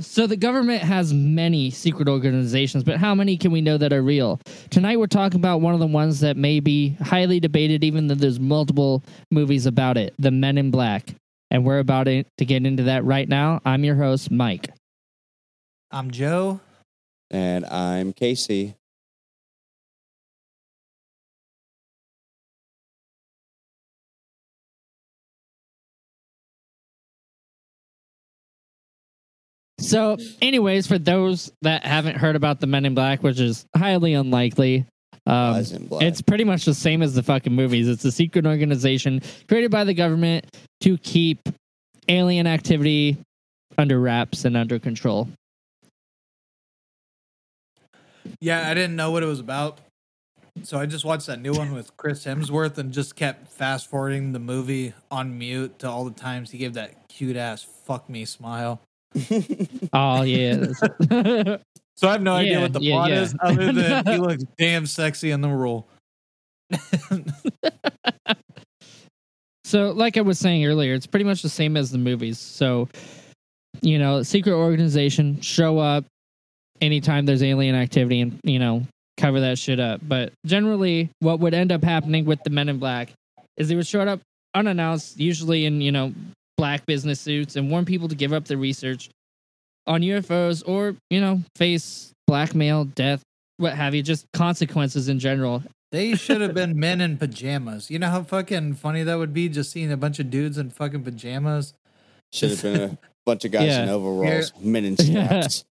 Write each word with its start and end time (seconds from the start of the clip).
So 0.00 0.26
the 0.26 0.36
government 0.36 0.82
has 0.82 1.12
many 1.12 1.70
secret 1.70 2.08
organizations, 2.08 2.84
but 2.84 2.96
how 2.96 3.14
many 3.14 3.36
can 3.36 3.52
we 3.52 3.60
know 3.60 3.78
that 3.78 3.92
are 3.92 4.02
real? 4.02 4.40
Tonight 4.70 4.98
we're 4.98 5.06
talking 5.06 5.38
about 5.38 5.60
one 5.60 5.74
of 5.74 5.80
the 5.80 5.86
ones 5.86 6.20
that 6.20 6.36
may 6.36 6.60
be 6.60 6.96
highly 7.00 7.38
debated, 7.38 7.84
even 7.84 8.06
though 8.06 8.14
there's 8.14 8.40
multiple 8.40 9.04
movies 9.30 9.66
about 9.66 9.96
it, 9.96 10.14
the 10.18 10.30
Men 10.30 10.58
in 10.58 10.70
Black. 10.70 11.14
And 11.50 11.64
we're 11.64 11.78
about 11.78 12.04
to 12.04 12.24
get 12.36 12.66
into 12.66 12.84
that 12.84 13.04
right 13.04 13.28
now. 13.28 13.60
I'm 13.64 13.84
your 13.84 13.94
host, 13.94 14.30
Mike. 14.30 14.70
I'm 15.90 16.10
Joe. 16.10 16.60
And 17.30 17.64
I'm 17.66 18.12
Casey. 18.12 18.74
So, 29.84 30.16
anyways, 30.40 30.86
for 30.86 30.98
those 30.98 31.52
that 31.62 31.84
haven't 31.84 32.16
heard 32.16 32.36
about 32.36 32.60
the 32.60 32.66
Men 32.66 32.86
in 32.86 32.94
Black, 32.94 33.22
which 33.22 33.38
is 33.38 33.66
highly 33.76 34.14
unlikely, 34.14 34.86
um, 35.26 35.54
Guys 35.54 35.72
in 35.72 35.86
Black. 35.86 36.02
it's 36.02 36.22
pretty 36.22 36.44
much 36.44 36.64
the 36.64 36.74
same 36.74 37.02
as 37.02 37.14
the 37.14 37.22
fucking 37.22 37.52
movies. 37.52 37.88
It's 37.88 38.04
a 38.04 38.12
secret 38.12 38.46
organization 38.46 39.20
created 39.46 39.70
by 39.70 39.84
the 39.84 39.94
government 39.94 40.46
to 40.80 40.96
keep 40.98 41.48
alien 42.08 42.46
activity 42.46 43.18
under 43.76 44.00
wraps 44.00 44.44
and 44.44 44.56
under 44.56 44.78
control. 44.78 45.28
Yeah, 48.40 48.68
I 48.68 48.74
didn't 48.74 48.96
know 48.96 49.10
what 49.10 49.22
it 49.22 49.26
was 49.26 49.40
about. 49.40 49.80
So 50.62 50.78
I 50.78 50.86
just 50.86 51.04
watched 51.04 51.26
that 51.26 51.40
new 51.40 51.52
one 51.52 51.72
with 51.72 51.96
Chris 51.96 52.24
Hemsworth 52.24 52.78
and 52.78 52.92
just 52.92 53.16
kept 53.16 53.48
fast 53.48 53.90
forwarding 53.90 54.32
the 54.32 54.38
movie 54.38 54.94
on 55.10 55.36
mute 55.36 55.78
to 55.80 55.90
all 55.90 56.04
the 56.04 56.12
times 56.12 56.52
he 56.52 56.58
gave 56.58 56.74
that 56.74 57.08
cute 57.08 57.36
ass 57.36 57.64
fuck 57.64 58.08
me 58.08 58.24
smile. 58.24 58.80
Oh 59.92 60.22
yeah. 60.22 60.66
So 61.96 62.08
I 62.08 62.12
have 62.12 62.22
no 62.22 62.34
idea 62.34 62.60
what 62.60 62.72
the 62.72 62.80
yeah, 62.80 62.92
plot 62.92 63.10
yeah. 63.10 63.20
is 63.22 63.36
other 63.40 63.72
than 63.72 64.04
he 64.12 64.18
looks 64.18 64.42
damn 64.58 64.84
sexy 64.84 65.30
in 65.30 65.42
the 65.42 65.48
role. 65.48 65.86
So, 69.64 69.90
like 69.90 70.16
I 70.16 70.20
was 70.20 70.38
saying 70.38 70.64
earlier, 70.66 70.92
it's 70.94 71.06
pretty 71.06 71.24
much 71.24 71.42
the 71.42 71.48
same 71.48 71.76
as 71.76 71.90
the 71.90 71.98
movies. 71.98 72.38
So, 72.38 72.88
you 73.80 73.98
know, 73.98 74.22
secret 74.22 74.52
organization 74.52 75.40
show 75.40 75.78
up 75.78 76.04
anytime 76.80 77.26
there's 77.26 77.42
alien 77.42 77.74
activity 77.74 78.20
and, 78.20 78.38
you 78.44 78.58
know, 78.58 78.86
cover 79.16 79.40
that 79.40 79.58
shit 79.58 79.80
up. 79.80 80.00
But 80.06 80.32
generally, 80.44 81.10
what 81.20 81.40
would 81.40 81.54
end 81.54 81.72
up 81.72 81.82
happening 81.82 82.24
with 82.24 82.42
the 82.44 82.50
Men 82.50 82.68
in 82.68 82.78
Black 82.78 83.12
is 83.56 83.68
they 83.68 83.74
would 83.74 83.86
show 83.86 84.02
up 84.02 84.20
unannounced, 84.54 85.18
usually 85.18 85.64
in, 85.64 85.80
you 85.80 85.92
know, 85.92 86.12
black 86.56 86.86
business 86.86 87.20
suits 87.20 87.56
and 87.56 87.70
warn 87.70 87.84
people 87.84 88.08
to 88.08 88.14
give 88.14 88.32
up 88.32 88.44
their 88.46 88.56
research 88.58 89.10
on 89.86 90.00
UFOs 90.00 90.62
or, 90.66 90.96
you 91.10 91.20
know, 91.20 91.40
face 91.56 92.12
blackmail, 92.26 92.84
death, 92.84 93.22
what 93.58 93.74
have 93.74 93.94
you, 93.94 94.02
just 94.02 94.26
consequences 94.32 95.08
in 95.08 95.18
general. 95.18 95.62
They 95.92 96.14
should 96.16 96.40
have 96.40 96.54
been 96.54 96.78
men 96.78 97.00
in 97.00 97.18
pajamas. 97.18 97.90
You 97.90 97.98
know 97.98 98.08
how 98.10 98.22
fucking 98.22 98.74
funny 98.74 99.02
that 99.02 99.16
would 99.16 99.34
be 99.34 99.48
just 99.48 99.70
seeing 99.70 99.92
a 99.92 99.96
bunch 99.96 100.18
of 100.18 100.30
dudes 100.30 100.58
in 100.58 100.70
fucking 100.70 101.04
pajamas? 101.04 101.74
Should 102.32 102.50
have 102.50 102.62
been 102.62 102.80
a 102.80 102.98
bunch 103.26 103.44
of 103.44 103.50
guys 103.52 103.76
in 103.76 103.86
Yeah. 103.86 103.92
overalls, 103.92 104.52
men 104.60 104.84
in 104.84 104.96
Yeah. 105.00 105.46
straps. 105.46 105.64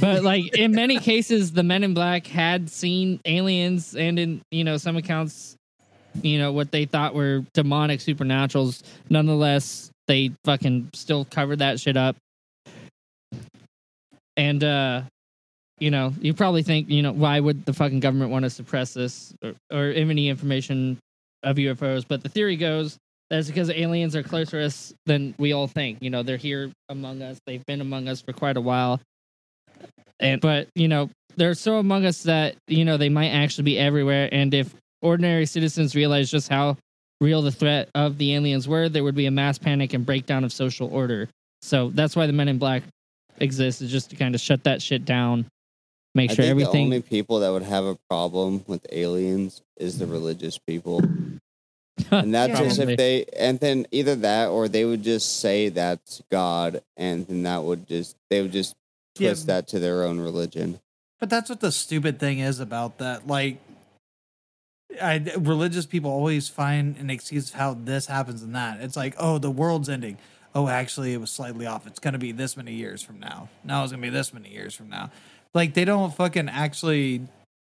but 0.00 0.22
like 0.22 0.56
in 0.56 0.72
many 0.72 0.98
cases 0.98 1.52
the 1.52 1.62
men 1.62 1.82
in 1.84 1.92
black 1.92 2.26
had 2.26 2.70
seen 2.70 3.20
aliens 3.26 3.94
and 3.96 4.18
in 4.18 4.40
you 4.50 4.64
know 4.64 4.76
some 4.78 4.96
accounts 4.96 5.54
you 6.22 6.38
know 6.38 6.50
what 6.52 6.70
they 6.70 6.86
thought 6.86 7.14
were 7.14 7.44
demonic 7.52 8.00
supernaturals 8.00 8.82
nonetheless 9.10 9.90
they 10.06 10.32
fucking 10.44 10.90
still 10.92 11.24
covered 11.24 11.60
that 11.60 11.80
shit 11.80 11.96
up. 11.96 12.16
And 14.36 14.62
uh 14.62 15.02
you 15.78 15.90
know 15.90 16.12
you 16.20 16.32
probably 16.32 16.62
think 16.62 16.88
you 16.88 17.02
know 17.02 17.12
why 17.12 17.38
would 17.38 17.64
the 17.66 17.72
fucking 17.72 18.00
government 18.00 18.30
want 18.30 18.44
to 18.44 18.50
suppress 18.50 18.94
this 18.94 19.34
or, 19.42 19.52
or 19.70 19.84
any 19.90 20.30
information 20.30 20.98
of 21.42 21.56
ufos 21.56 22.02
but 22.08 22.22
the 22.22 22.30
theory 22.30 22.56
goes 22.56 22.96
that 23.30 23.38
it's 23.38 23.48
because 23.48 23.70
aliens 23.70 24.14
are 24.14 24.22
closer 24.22 24.60
to 24.60 24.66
us 24.66 24.94
than 25.06 25.34
we 25.38 25.52
all 25.52 25.66
think. 25.66 25.98
You 26.00 26.10
know 26.10 26.22
they're 26.22 26.36
here 26.36 26.70
among 26.88 27.22
us. 27.22 27.38
They've 27.46 27.64
been 27.66 27.80
among 27.80 28.08
us 28.08 28.20
for 28.20 28.32
quite 28.32 28.56
a 28.56 28.60
while. 28.60 29.00
And 30.20 30.40
but 30.40 30.68
you 30.74 30.88
know 30.88 31.10
they're 31.36 31.54
so 31.54 31.78
among 31.78 32.06
us 32.06 32.22
that 32.24 32.56
you 32.68 32.84
know 32.84 32.96
they 32.96 33.08
might 33.08 33.30
actually 33.30 33.64
be 33.64 33.78
everywhere. 33.78 34.28
And 34.32 34.54
if 34.54 34.74
ordinary 35.02 35.46
citizens 35.46 35.94
realize 35.94 36.30
just 36.30 36.48
how 36.48 36.76
real 37.20 37.42
the 37.42 37.50
threat 37.52 37.88
of 37.94 38.18
the 38.18 38.34
aliens 38.34 38.68
were 38.68 38.88
there 38.88 39.02
would 39.04 39.14
be 39.14 39.26
a 39.26 39.30
mass 39.30 39.58
panic 39.58 39.94
and 39.94 40.04
breakdown 40.04 40.44
of 40.44 40.52
social 40.52 40.88
order 40.92 41.28
so 41.62 41.90
that's 41.90 42.14
why 42.16 42.26
the 42.26 42.32
men 42.32 42.48
in 42.48 42.58
black 42.58 42.82
exist 43.38 43.80
is 43.82 43.90
just 43.90 44.10
to 44.10 44.16
kind 44.16 44.34
of 44.34 44.40
shut 44.40 44.64
that 44.64 44.80
shit 44.82 45.04
down 45.04 45.46
make 46.14 46.30
I 46.30 46.34
sure 46.34 46.44
think 46.44 46.50
everything 46.50 46.72
the 46.90 46.96
only 46.96 47.02
people 47.02 47.40
that 47.40 47.50
would 47.50 47.62
have 47.62 47.84
a 47.84 47.96
problem 48.08 48.64
with 48.66 48.86
aliens 48.92 49.62
is 49.76 49.98
the 49.98 50.06
religious 50.06 50.58
people. 50.58 51.02
And 52.10 52.34
that's 52.34 52.58
just 52.58 52.78
if 52.78 52.96
they, 52.98 53.24
and 53.38 53.58
then 53.58 53.86
either 53.90 54.14
that 54.16 54.48
or 54.48 54.68
they 54.68 54.84
would 54.84 55.02
just 55.02 55.40
say 55.40 55.70
that's 55.70 56.22
God, 56.30 56.82
and 56.96 57.26
then 57.26 57.42
that 57.44 57.62
would 57.62 57.86
just, 57.88 58.16
they 58.28 58.42
would 58.42 58.52
just 58.52 58.74
Yeah. 59.18 59.30
twist 59.30 59.46
that 59.46 59.66
to 59.68 59.78
their 59.78 60.02
own 60.04 60.20
religion. 60.20 60.78
But 61.18 61.30
that's 61.30 61.48
what 61.48 61.60
the 61.60 61.72
stupid 61.72 62.20
thing 62.20 62.38
is 62.38 62.60
about 62.60 62.98
that. 62.98 63.26
Like, 63.26 63.58
I, 65.00 65.22
religious 65.38 65.86
people 65.86 66.10
always 66.10 66.48
find 66.48 66.96
an 66.96 67.10
excuse 67.10 67.50
of 67.50 67.56
how 67.56 67.74
this 67.74 68.06
happens 68.06 68.42
and 68.42 68.54
that. 68.54 68.80
It's 68.80 68.96
like, 68.96 69.14
oh, 69.18 69.38
the 69.38 69.50
world's 69.50 69.88
ending. 69.88 70.18
Oh, 70.54 70.68
actually, 70.68 71.12
it 71.12 71.20
was 71.20 71.30
slightly 71.30 71.66
off. 71.66 71.86
It's 71.86 71.98
going 71.98 72.12
to 72.12 72.18
be 72.18 72.32
this 72.32 72.56
many 72.56 72.72
years 72.72 73.02
from 73.02 73.20
now. 73.20 73.48
Now 73.62 73.82
it's 73.82 73.92
going 73.92 74.02
to 74.02 74.08
be 74.08 74.12
this 74.12 74.32
many 74.32 74.50
years 74.50 74.74
from 74.74 74.88
now. 74.88 75.10
Like, 75.54 75.74
they 75.74 75.84
don't 75.84 76.14
fucking 76.14 76.48
actually. 76.48 77.22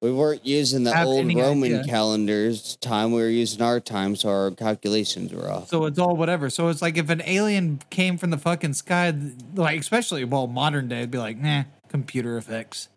We 0.02 0.12
weren't 0.12 0.44
using 0.44 0.84
the 0.84 1.02
old 1.02 1.26
Roman 1.34 1.64
idea. 1.64 1.84
calendars 1.84 2.76
time. 2.76 3.12
We 3.12 3.22
were 3.22 3.28
using 3.28 3.62
our 3.62 3.80
time, 3.80 4.14
so 4.14 4.28
our 4.28 4.50
calculations 4.50 5.32
were 5.32 5.50
off. 5.50 5.68
So 5.68 5.86
it's 5.86 5.98
all 5.98 6.14
whatever. 6.16 6.50
So 6.50 6.68
it's 6.68 6.82
like 6.82 6.98
if 6.98 7.08
an 7.08 7.22
alien 7.24 7.80
came 7.88 8.18
from 8.18 8.28
the 8.28 8.36
fucking 8.38 8.74
sky, 8.74 9.14
like, 9.54 9.80
especially, 9.80 10.24
well, 10.24 10.46
modern 10.46 10.88
day, 10.88 10.98
it'd 10.98 11.10
be 11.10 11.18
like, 11.18 11.38
nah, 11.38 11.64
computer 11.88 12.36
effects. 12.36 12.88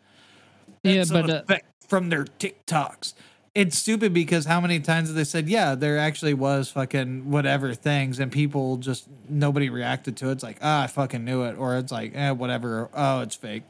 yeah 0.82 0.96
That's 0.96 1.10
an 1.10 1.22
but 1.22 1.30
uh, 1.30 1.42
effect 1.42 1.66
from 1.88 2.10
their 2.10 2.24
TikToks. 2.24 3.14
It's 3.54 3.76
stupid 3.76 4.14
because 4.14 4.44
how 4.44 4.60
many 4.60 4.78
times 4.78 5.08
have 5.08 5.16
they 5.16 5.24
said, 5.24 5.48
yeah, 5.48 5.74
there 5.74 5.98
actually 5.98 6.34
was 6.34 6.70
fucking 6.70 7.30
whatever 7.30 7.74
things, 7.74 8.20
and 8.20 8.30
people 8.30 8.76
just 8.76 9.08
nobody 9.28 9.68
reacted 9.68 10.16
to 10.18 10.28
it. 10.28 10.32
It's 10.32 10.42
like, 10.44 10.58
ah, 10.62 10.84
I 10.84 10.86
fucking 10.86 11.24
knew 11.24 11.42
it, 11.42 11.58
or 11.58 11.76
it's 11.76 11.90
like, 11.90 12.12
eh, 12.14 12.30
whatever. 12.30 12.88
Oh, 12.94 13.20
it's 13.22 13.34
fake. 13.34 13.64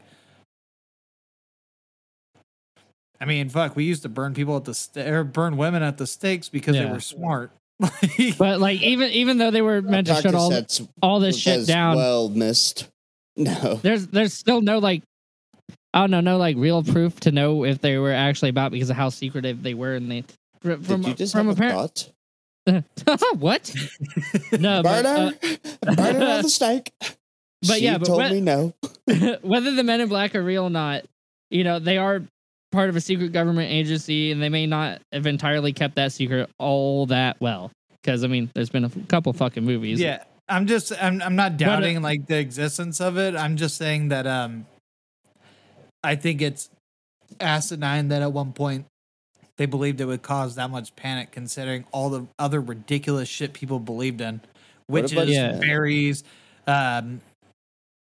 I 3.21 3.25
mean, 3.27 3.49
fuck, 3.49 3.77
we 3.77 3.85
used 3.85 4.03
to 4.03 4.09
burn 4.09 4.35
people 4.35 4.57
at 4.57 4.65
the 4.65 4.75
st- 4.75 5.07
or 5.07 5.25
burn 5.25 5.57
women 5.57 5.83
at 5.83 5.99
the 5.99 6.07
stakes 6.07 6.49
because 6.49 6.77
they 6.77 6.87
were 6.87 7.01
smart. 7.01 7.51
but 8.39 8.61
like 8.61 8.83
even 8.83 9.11
even 9.11 9.39
though 9.39 9.51
they 9.51 9.63
were 9.63 9.81
meant 9.81 10.07
to 10.07 10.15
shut 10.21 10.35
all 10.35 10.53
all 11.03 11.21
this 11.21 11.39
shit 11.39 11.67
down 11.67 11.97
Well, 11.97 12.29
missed. 12.29 12.89
No. 13.37 13.77
there's 13.77 14.09
there's 14.09 14.35
still 14.35 14.61
no 14.61 14.81
like 14.81 15.03
I 15.93 16.01
don't 16.01 16.11
know, 16.11 16.21
no 16.21 16.37
like 16.39 16.57
real 16.57 16.83
proof 16.83 17.19
to 17.21 17.33
know 17.33 17.65
if 17.65 17.81
they 17.81 17.99
were 17.99 18.13
actually 18.13 18.51
about 18.51 18.71
because 18.73 18.91
of 18.91 18.97
how 18.97 19.09
secretive 19.09 19.63
they 19.63 19.75
were 19.75 19.95
and 19.95 20.11
they 20.11 20.25
from 20.63 20.83
Did 21.03 21.07
you 21.07 21.15
just 21.15 21.33
from 21.33 21.49
have 21.49 21.59
a 21.59 21.65
apparent 21.65 22.13
what? 23.39 23.75
no, 24.53 24.83
but, 24.83 25.05
Murder? 25.05 25.37
uh, 25.87 25.95
Murder 25.97 26.25
on 26.27 26.43
the 26.43 26.49
stake. 26.49 26.93
But 27.01 27.79
she 27.79 27.85
yeah, 27.85 27.99
but 27.99 28.07
told 28.07 28.19
when- 28.19 28.33
me 28.33 28.41
no. 28.41 28.75
whether 29.43 29.73
the 29.75 29.83
men 29.83 30.01
in 30.01 30.09
black 30.09 30.35
are 30.35 30.43
real 30.43 30.65
or 30.65 30.71
not, 30.71 31.05
you 31.51 31.65
know, 31.65 31.79
they 31.79 31.99
are 31.99 32.23
part 32.73 32.89
of 32.89 32.97
a 32.97 33.01
secret 33.01 33.33
government 33.33 33.71
agency 33.73 34.31
and 34.31 34.41
they 34.41 34.49
may 34.49 34.67
not 34.67 35.01
have 35.13 35.27
entirely 35.27 35.73
kept 35.73 35.97
that 35.97 36.13
secret 36.13 36.49
all 36.59 37.07
that 37.07 37.37
well. 37.41 37.71
Because 38.03 38.23
I 38.25 38.29
mean, 38.29 38.51
there's 38.55 38.71
been 38.71 38.85
a 38.85 38.89
f- 38.89 39.09
couple 39.09 39.33
fucking 39.33 39.65
movies. 39.65 40.01
Yeah, 40.01 40.23
I'm 40.49 40.67
just 40.67 40.93
I'm 41.03 41.21
I'm 41.21 41.37
not 41.37 41.53
uh, 41.53 41.57
doubting 41.57 42.01
like 42.03 42.27
the 42.27 42.39
existence 42.39 43.01
of 43.01 43.19
it. 43.19 43.35
I'm 43.35 43.57
just 43.57 43.77
saying 43.77 44.09
that 44.09 44.27
um 44.27 44.67
I 46.03 46.17
think 46.17 46.41
it's 46.43 46.71
asinine 47.41 48.09
that 48.09 48.23
at 48.23 48.33
one 48.33 48.53
point 48.53 48.87
they 49.57 49.67
believed 49.67 50.01
it 50.01 50.07
would 50.07 50.23
cause 50.23 50.55
that 50.57 50.71
much 50.71 50.97
panic 50.97 51.31
considering 51.31 51.85
all 51.93 52.11
the 52.11 52.27
other 52.39 52.61
ridiculous 52.61 53.29
shit 53.29 53.53
people 53.53 53.79
believed 53.79 54.21
in. 54.21 54.41
What 54.87 55.03
Witches, 55.05 55.13
about- 55.13 55.29
Yeah. 55.29 55.59
fairies, 55.59 56.25
um 56.67 57.21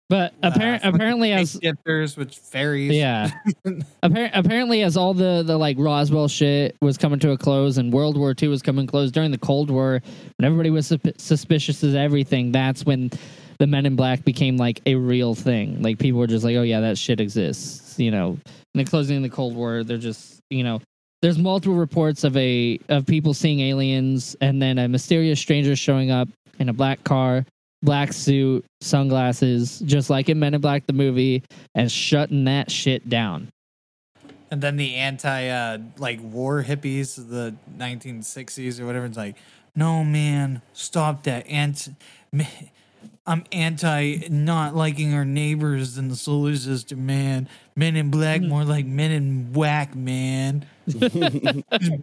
But 0.10 0.34
uh, 0.44 0.52
appar- 0.52 0.80
apparently, 0.84 1.32
as 1.32 1.58
shifters, 1.64 2.18
which 2.18 2.38
fairies. 2.38 2.92
Yeah. 2.94 3.32
Appar- 4.04 4.32
apparently, 4.34 4.82
as 4.84 4.98
all 4.98 5.14
the 5.14 5.44
the 5.46 5.58
like 5.58 5.78
Roswell 5.80 6.28
shit 6.28 6.76
was 6.82 6.98
coming 6.98 7.20
to 7.20 7.32
a 7.32 7.38
close 7.38 7.78
and 7.78 7.94
World 7.94 8.18
War 8.18 8.34
II 8.40 8.50
was 8.50 8.62
coming 8.62 8.86
close 8.86 9.12
during 9.12 9.32
the 9.32 9.38
Cold 9.38 9.70
War, 9.70 10.02
when 10.38 10.46
everybody 10.46 10.70
was 10.72 10.88
sup- 10.88 11.18
suspicious 11.20 11.84
of 11.84 11.96
everything, 11.96 12.52
that's 12.52 12.86
when 12.86 13.12
the 13.64 13.68
Men 13.68 13.86
in 13.86 13.96
Black 13.96 14.26
became 14.26 14.58
like 14.58 14.82
a 14.86 14.96
real 14.96 15.36
thing. 15.36 15.82
Like 15.82 15.98
people 15.98 16.20
were 16.20 16.28
just 16.28 16.44
like, 16.44 16.58
"Oh 16.58 16.64
yeah, 16.64 16.82
that 16.82 16.98
shit 16.98 17.22
exists." 17.22 17.98
You 17.98 18.12
know, 18.12 18.38
and 18.74 18.76
the 18.76 18.84
closing 18.84 19.22
the 19.22 19.30
Cold 19.30 19.56
War, 19.56 19.86
they're 19.86 19.98
just 19.98 20.42
you 20.50 20.66
know. 20.66 20.82
There's 21.22 21.38
multiple 21.38 21.78
reports 21.78 22.26
of 22.26 22.36
a 22.36 22.78
of 22.90 23.06
people 23.06 23.34
seeing 23.34 23.62
aliens 23.62 24.36
and 24.42 24.62
then 24.62 24.78
a 24.78 24.90
mysterious 24.90 25.40
stranger 25.40 25.78
showing 25.78 26.12
up 26.12 26.28
in 26.60 26.68
a 26.68 26.74
black 26.74 27.02
car 27.06 27.46
black 27.82 28.12
suit, 28.12 28.66
sunglasses, 28.82 29.80
just 29.80 30.10
like 30.10 30.28
in 30.28 30.40
Men 30.40 30.54
in 30.54 30.62
Black 30.62 30.86
the 30.86 30.94
movie, 30.94 31.44
and 31.76 31.92
shutting 31.92 32.46
that 32.46 32.70
shit 32.70 33.08
down. 33.08 33.50
And 34.52 34.62
then 34.62 34.76
the 34.76 34.96
anti 34.96 35.48
uh 35.48 35.78
like 35.98 36.20
war 36.22 36.64
hippies 36.64 37.18
of 37.18 37.30
the 37.30 37.56
1960s 37.78 38.82
or 38.82 38.86
whatever. 38.86 39.06
It's 39.06 39.16
like, 39.16 39.36
no 39.74 40.04
man, 40.04 40.62
stop 40.74 41.24
that. 41.24 41.48
Ant, 41.48 41.90
I'm 43.26 43.46
anti 43.52 44.28
not 44.30 44.76
liking 44.76 45.14
our 45.14 45.24
neighbors 45.24 45.98
and 45.98 46.12
the 46.12 46.16
solar 46.16 46.56
system, 46.56 47.06
man. 47.06 47.48
Men 47.76 47.96
in 47.96 48.12
black, 48.12 48.42
hmm. 48.42 48.50
more 48.50 48.66
like 48.66 48.86
men 48.86 49.12
in 49.12 49.54
whack, 49.54 49.96
man. 49.96 50.66
Just 50.88 51.16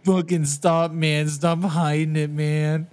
fucking 0.03 0.45
stop, 0.45 0.91
man. 0.91 1.27
Stop 1.27 1.61
hiding 1.61 2.15
it, 2.15 2.31
man. 2.31 2.87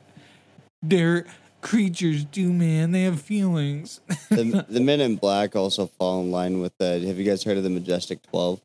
They're 0.82 1.24
creatures, 1.62 2.24
do 2.24 2.52
man. 2.52 2.92
They 2.92 3.04
have 3.04 3.20
feelings. 3.20 4.00
the, 4.28 4.66
the 4.68 4.80
Men 4.80 5.00
in 5.00 5.16
Black 5.16 5.56
also 5.56 5.86
fall 5.86 6.20
in 6.20 6.30
line 6.30 6.60
with 6.60 6.76
the. 6.78 7.00
Have 7.06 7.18
you 7.18 7.24
guys 7.24 7.42
heard 7.42 7.56
of 7.56 7.64
the 7.64 7.70
Majestic 7.70 8.22
Twelve? 8.22 8.60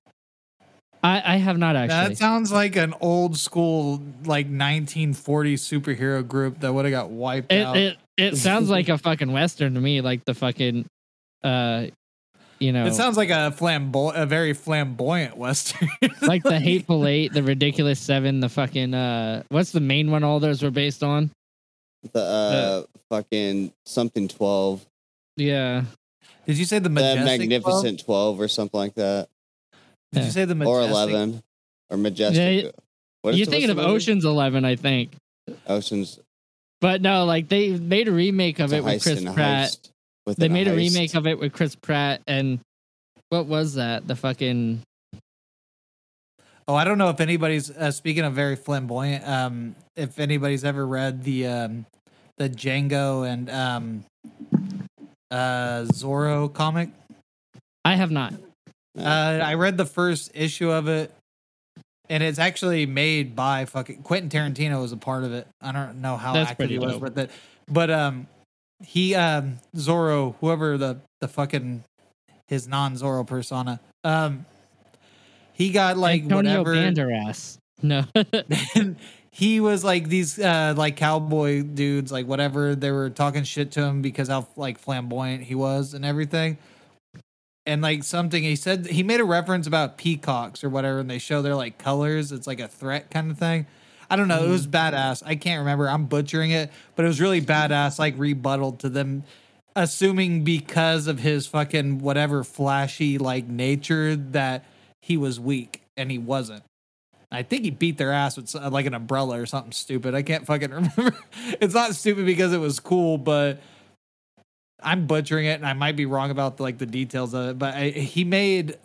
I, 1.01 1.33
I 1.33 1.38
have 1.38 1.57
not 1.57 1.75
actually. 1.75 2.10
That 2.10 2.18
sounds 2.18 2.51
like 2.51 2.75
an 2.77 2.94
old 3.01 3.38
school, 3.38 3.95
like 4.24 4.45
1940 4.45 5.56
superhero 5.56 6.25
group 6.25 6.62
that 6.62 6.74
would 6.74 6.86
have 6.86 6.94
got 6.94 7.10
wiped 7.10 7.51
it, 7.51 7.65
out. 7.65 7.75
it 7.75 7.98
it 8.18 8.36
sounds 8.38 8.69
like 8.69 8.89
a 8.89 8.98
fucking 8.98 9.31
western 9.31 9.74
to 9.75 9.81
me, 9.81 10.01
like 10.01 10.25
the 10.25 10.33
fucking, 10.33 10.86
uh, 11.44 11.88
you 12.60 12.71
know, 12.71 12.86
It 12.86 12.94
sounds 12.94 13.18
like 13.18 13.30
a 13.30 13.54
flamboy, 13.57 14.13
a 14.15 14.25
very 14.25 14.54
flamboyant 14.54 15.36
western. 15.38 15.89
like 16.21 16.44
the 16.44 16.60
Hateful 16.60 17.06
Eight, 17.07 17.33
the 17.33 17.44
Ridiculous 17.44 18.00
Seven, 18.00 18.39
the 18.39 18.50
fucking 18.50 18.94
uh, 18.94 19.44
what's 19.50 19.71
the 19.71 19.80
main 19.81 20.12
one? 20.12 20.24
All 20.24 20.39
those 20.39 20.62
were 20.63 20.71
based 20.71 21.04
on. 21.04 21.31
The 22.12 22.19
uh, 22.21 22.83
fucking 23.10 23.71
something 23.86 24.27
twelve, 24.27 24.86
Yeah, 25.38 25.86
Did 26.45 26.57
you 26.57 26.65
say 26.65 26.80
the 26.80 26.89
the? 26.89 27.24
Magnificent 27.24 28.04
Twelve 28.04 28.39
or 28.42 28.48
something 28.50 28.77
like 28.77 28.94
that, 28.95 29.30
12? 29.71 30.13
Did 30.13 30.25
you 30.25 30.31
say 30.31 30.45
the 30.45 30.56
majestic? 30.56 30.74
or 30.77 30.89
eleven, 30.89 31.44
or 31.89 31.98
Majestic. 31.98 32.65
Yeah, 32.65 32.71
what 33.21 33.31
is 33.33 33.39
you're 33.39 33.45
the- 33.45 33.51
thinking 33.51 33.69
of 33.69 33.77
what's 33.77 33.86
the 33.86 33.88
movie? 33.88 33.95
Ocean's 33.95 34.25
Eleven, 34.25 34.65
I 34.65 34.75
think. 34.75 35.15
Oceans. 35.68 36.19
But 36.84 37.02
no, 37.02 37.24
like 37.24 37.48
they 37.48 37.70
made 37.70 38.10
a 38.10 38.12
remake 38.12 38.60
of 38.60 38.74
It's 38.74 38.80
it 38.80 38.84
with 38.84 39.02
Chris 39.02 39.24
Pratt. 39.34 39.78
They 40.26 40.50
made 40.50 40.68
a 40.68 40.72
heist. 40.72 40.76
remake 40.76 41.16
of 41.16 41.28
it 41.28 41.40
with 41.40 41.54
Chris 41.54 41.76
Pratt 41.76 42.22
and 42.28 42.60
what 43.30 43.46
was 43.46 43.76
that? 43.76 44.06
The 44.06 44.18
fucking 44.18 44.82
Oh, 46.68 46.76
I 46.76 46.84
don't 46.84 46.98
know 46.98 47.08
if 47.08 47.22
anybody's 47.22 47.72
uh, 47.72 47.92
speaking 47.92 48.26
of 48.26 48.34
very 48.34 48.58
flamboyant. 48.58 49.26
Um, 49.26 49.78
if 49.96 50.20
anybody's 50.20 50.66
ever 50.66 50.86
read 50.86 51.24
the 51.24 51.48
um, 51.48 51.86
the 52.36 52.50
Django 52.50 53.26
and 53.32 53.50
um, 53.50 54.04
uh, 55.32 55.86
Zorro 55.94 56.52
comic. 56.52 56.90
I 57.86 57.96
have 57.96 58.12
not. 58.12 58.34
Uh, 58.98 59.40
I 59.42 59.54
read 59.54 59.78
the 59.78 59.86
first 59.86 60.32
issue 60.34 60.70
of 60.70 60.90
it, 60.90 61.16
and 62.13 62.21
it's 62.21 62.38
actually 62.38 62.86
made 62.86 63.36
by 63.36 63.65
fucking 63.65 64.04
Quentin 64.04 64.30
Tarantino 64.30 64.80
was 64.80 64.92
a 64.92 64.98
part 64.98 65.24
of 65.24 65.33
it. 65.33 65.48
I 65.60 65.71
don't 65.71 66.00
know 66.00 66.15
how 66.15 66.33
That's 66.33 66.51
active 66.51 66.69
he 66.69 66.77
was 66.77 66.94
dope. 66.94 67.01
with 67.01 67.18
it, 67.18 67.31
but 67.68 67.89
um, 67.89 68.27
he 68.86 69.15
um 69.15 69.57
Zorro, 69.75 70.36
whoever 70.39 70.77
the 70.77 71.00
the 71.21 71.27
fucking 71.27 71.83
his 72.48 72.68
non 72.68 72.94
Zorro 72.94 73.25
persona, 73.25 73.80
um, 74.04 74.45
he 75.54 75.71
got 75.71 75.98
like 75.98 76.21
Antonio 76.21 76.60
whatever. 76.60 76.75
Banderas. 76.75 77.57
No. 77.81 78.04
and 78.75 78.95
he 79.31 79.60
was 79.60 79.83
like 79.83 80.07
these 80.07 80.38
uh 80.38 80.75
like 80.77 80.95
cowboy 80.95 81.63
dudes 81.63 82.12
like 82.12 82.27
whatever 82.27 82.75
they 82.75 82.92
were 82.92 83.10
talking 83.10 83.44
shit 83.44 83.71
to 83.71 83.81
him 83.83 84.04
because 84.04 84.27
how 84.27 84.48
like 84.56 84.77
flamboyant 84.77 85.42
he 85.42 85.56
was 85.56 85.95
and 85.95 86.06
everything 86.06 86.60
and 87.65 87.81
like 87.81 88.04
something 88.04 88.44
he 88.44 88.56
said 88.56 88.88
he 88.88 89.04
made 89.04 89.19
a 89.19 89.25
reference 89.25 89.68
about 89.68 89.98
peacocks 89.98 90.63
or 90.63 90.69
whatever 90.69 91.00
and 91.00 91.10
they 91.10 91.19
show 91.19 91.42
their 91.42 91.56
like 91.56 91.77
colors. 91.77 92.31
It's 92.31 92.48
like 92.48 92.60
a 92.60 92.68
threat 92.68 93.10
kind 93.10 93.31
of 93.31 93.38
thing. 93.38 93.65
I 94.10 94.15
don't 94.15 94.27
know. 94.27 94.44
It 94.44 94.50
was 94.50 94.68
badass. 94.68 95.24
I 95.25 95.36
can't 95.36 95.60
remember. 95.60 95.89
I'm 95.89 96.06
butchering 96.06 96.51
it 96.51 96.71
but 96.95 97.06
it 97.06 97.07
was 97.07 97.21
really 97.21 97.42
badass 97.42 98.00
like 98.00 98.15
rebuttal 98.18 98.74
to 98.74 98.89
them 98.89 99.24
assuming 99.75 100.44
because 100.44 101.07
of 101.07 101.19
his 101.19 101.48
fucking 101.48 102.00
whatever 102.00 102.44
flashy 102.44 103.18
like 103.18 103.48
nature 103.48 104.15
that 104.15 104.65
he 105.01 105.18
was 105.18 105.39
weak 105.39 105.81
and 105.98 106.12
he 106.12 106.18
wasn't. 106.18 106.63
I 107.31 107.42
think 107.42 107.63
he 107.63 107.71
beat 107.71 107.98
their 107.98 108.12
ass 108.12 108.38
with 108.38 108.56
uh, 108.56 108.69
like 108.69 108.86
an 108.86 108.94
umbrella 108.94 109.42
or 109.42 109.48
something 109.48 109.71
stupid. 109.71 110.13
I 110.13 110.21
can't 110.21 110.45
fucking 110.45 110.69
remember. 110.71 111.18
it's 111.60 111.74
not 111.74 111.95
stupid 111.95 112.25
because 112.25 112.54
it 112.54 112.60
was 112.60 112.80
cool, 112.80 113.18
but 113.18 113.60
I'm 114.84 115.08
butchering 115.08 115.46
it, 115.46 115.54
and 115.54 115.66
I 115.66 115.74
might 115.74 115.96
be 115.96 116.06
wrong 116.06 116.32
about 116.32 116.60
like 116.60 116.78
the 116.78 116.86
details 116.86 117.34
of 117.34 117.50
it. 117.50 117.60
But 117.60 117.76
I, 117.76 117.90
he 117.90 118.24
made 118.24 118.78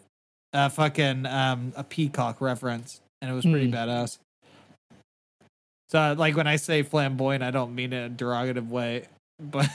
a 0.52 0.70
fucking 0.70 1.26
um, 1.26 1.72
a 1.76 1.84
peacock 1.84 2.40
reference, 2.40 3.00
and 3.20 3.30
it 3.30 3.34
was 3.34 3.44
pretty 3.44 3.68
Hmm. 3.68 3.74
badass. 3.74 4.18
So, 5.90 6.14
like 6.18 6.36
when 6.36 6.46
I 6.46 6.56
say 6.56 6.82
flamboyant, 6.82 7.42
I 7.42 7.50
don't 7.50 7.74
mean 7.74 7.92
it 7.94 8.04
in 8.04 8.12
a 8.12 8.14
derogative 8.14 8.68
way, 8.68 9.06
but 9.40 9.68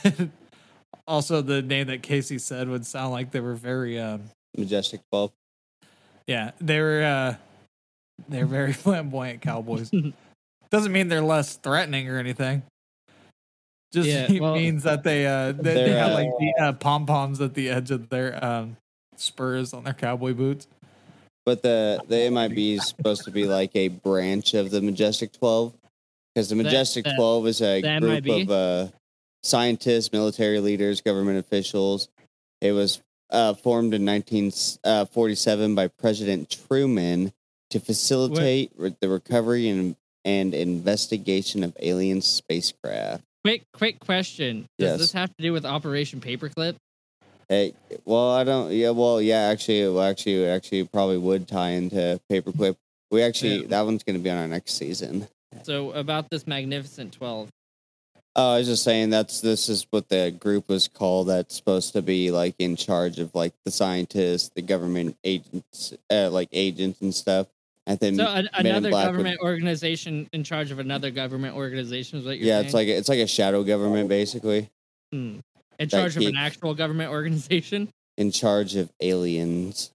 also 1.08 1.42
the 1.42 1.62
name 1.62 1.88
that 1.88 2.04
Casey 2.04 2.38
said 2.38 2.70
would 2.70 2.86
sound 2.86 3.12
like 3.12 3.32
they 3.32 3.40
were 3.40 3.56
very 3.56 4.00
um, 4.00 4.24
Majestic 4.58 5.02
Twelve. 5.10 5.32
yeah, 6.28 6.52
they 6.62 6.80
were 6.80 7.04
uh 7.04 7.36
they're 8.30 8.46
very 8.46 8.74
flamboyant 8.84 9.42
cowboys. 9.42 9.92
Doesn't 10.70 10.92
mean 10.92 11.08
they're 11.08 11.22
less 11.22 11.56
threatening 11.58 12.10
or 12.10 12.18
anything. 12.18 12.64
Just 13.94 14.10
Yeah, 14.10 14.32
it 14.32 14.42
well- 14.42 14.56
means 14.56 14.84
that 14.84 15.04
they 15.04 15.26
uh 15.28 15.52
they, 15.58 15.74
they 15.76 16.00
uh, 16.00 16.14
like 16.14 16.30
the 16.40 16.54
uh, 16.60 16.74
pom 16.74 17.06
poms 17.06 17.40
at 17.40 17.54
the 17.54 17.70
edge 17.70 17.92
of 17.92 18.10
their 18.10 18.44
um 18.44 18.76
spurs 19.16 19.74
on 19.74 19.84
their 19.84 19.94
cowboy 19.94 20.34
boots. 20.34 20.68
But 21.46 21.62
the 21.62 22.02
the 22.08 22.30
MIB 22.30 22.58
is 22.58 22.88
supposed 22.88 23.26
to 23.26 23.32
be 23.32 23.46
like 23.46 23.76
a 23.76 23.90
branch 23.90 24.54
of 24.56 24.72
the 24.72 24.82
Majestic 24.82 25.32
Twelve, 25.34 25.74
because 26.34 26.50
the 26.50 26.56
Majestic 26.56 27.06
the- 27.06 27.14
Twelve 27.16 27.46
is 27.48 27.62
a 27.62 27.82
group 28.00 28.24
MIB? 28.26 28.50
of 28.50 28.52
uh, 28.52 28.92
scientists, 29.44 30.12
military 30.12 30.60
leaders, 30.60 31.02
government 31.02 31.38
officials. 31.38 32.08
It 32.62 32.72
was 32.72 33.02
uh, 33.30 33.54
formed 33.56 33.94
in 33.94 34.06
1947 34.06 35.76
by 35.76 35.88
President 35.90 36.50
Truman 36.68 37.34
to 37.72 37.80
facilitate 37.80 38.72
re- 38.78 38.96
the 39.02 39.10
recovery 39.10 39.68
and 39.68 39.96
and 40.24 40.54
investigation 40.54 41.64
of 41.66 41.76
alien 41.82 42.22
spacecraft. 42.22 43.24
Quick 43.44 43.64
quick 43.74 44.00
question. 44.00 44.66
Does 44.80 44.92
Yes. 44.92 45.00
this 45.00 45.12
have 45.14 45.30
to 45.36 45.42
do 45.44 45.54
with 45.54 45.66
Operation 45.66 46.22
Paperclip? 46.22 46.76
Hey, 47.50 47.74
well, 48.06 48.32
I 48.32 48.44
don't. 48.44 48.72
Yeah, 48.72 48.92
well, 48.92 49.22
yeah. 49.22 49.42
Actually, 49.50 49.82
it, 49.82 49.90
well, 49.90 50.04
actually, 50.04 50.46
actually 50.48 50.86
probably 50.86 51.18
would 51.18 51.48
tie 51.48 51.72
into 51.72 52.20
Paperclip. 52.32 52.78
We 53.12 53.22
actually 53.22 53.62
Yeah. 53.62 53.68
that 53.68 53.82
one's 53.82 54.04
going 54.04 54.18
to 54.18 54.24
be 54.24 54.30
on 54.30 54.38
our 54.38 54.48
next 54.48 54.74
season. 54.74 55.28
So 55.64 55.92
about 55.92 56.30
this 56.30 56.48
magnificent 56.48 57.14
12. 57.14 57.50
Oh, 58.36 58.54
I 58.54 58.58
was 58.58 58.68
just 58.68 58.84
saying 58.84 59.12
that's 59.12 59.42
this 59.42 59.70
is 59.70 59.86
what 59.92 60.10
the 60.10 60.32
group 60.32 60.68
was 60.68 60.88
called. 60.88 61.28
That's 61.28 61.56
supposed 61.56 61.94
to 61.94 62.02
be 62.02 62.32
like 62.32 62.56
in 62.58 62.76
charge 62.76 63.20
of 63.20 63.36
like 63.36 63.54
the 63.66 63.70
scientists, 63.70 64.50
the 64.56 64.64
government 64.64 65.16
agents, 65.24 65.94
uh, 66.10 66.32
like 66.32 66.50
agents 66.52 67.02
and 67.02 67.14
stuff. 67.14 67.46
And 67.86 68.00
then 68.00 68.16
So 68.16 68.26
an, 68.26 68.50
another 68.54 68.90
Black 68.90 69.08
would- 69.08 69.12
government 69.12 69.40
organization 69.42 70.30
in 70.32 70.44
charge 70.44 70.72
of 70.72 70.80
another 70.80 71.12
government 71.12 71.56
organization 71.56 72.20
is 72.20 72.26
what 72.26 72.38
you're 72.38 72.48
yeah, 72.48 72.56
saying? 72.56 72.66
it's 72.66 72.74
like 72.74 72.88
it's 72.88 73.10
like 73.10 73.20
a 73.20 73.28
shadow 73.28 73.64
government 73.64 74.08
basically 74.10 74.70
Hmm. 75.12 75.40
in 75.80 75.90
charge 75.90 76.16
of 76.18 76.24
an 76.24 76.36
actual 76.38 76.74
government 76.76 77.12
organization. 77.20 77.90
in 78.18 78.32
charge 78.32 78.76
of 78.76 78.92
aliens, 79.02 79.92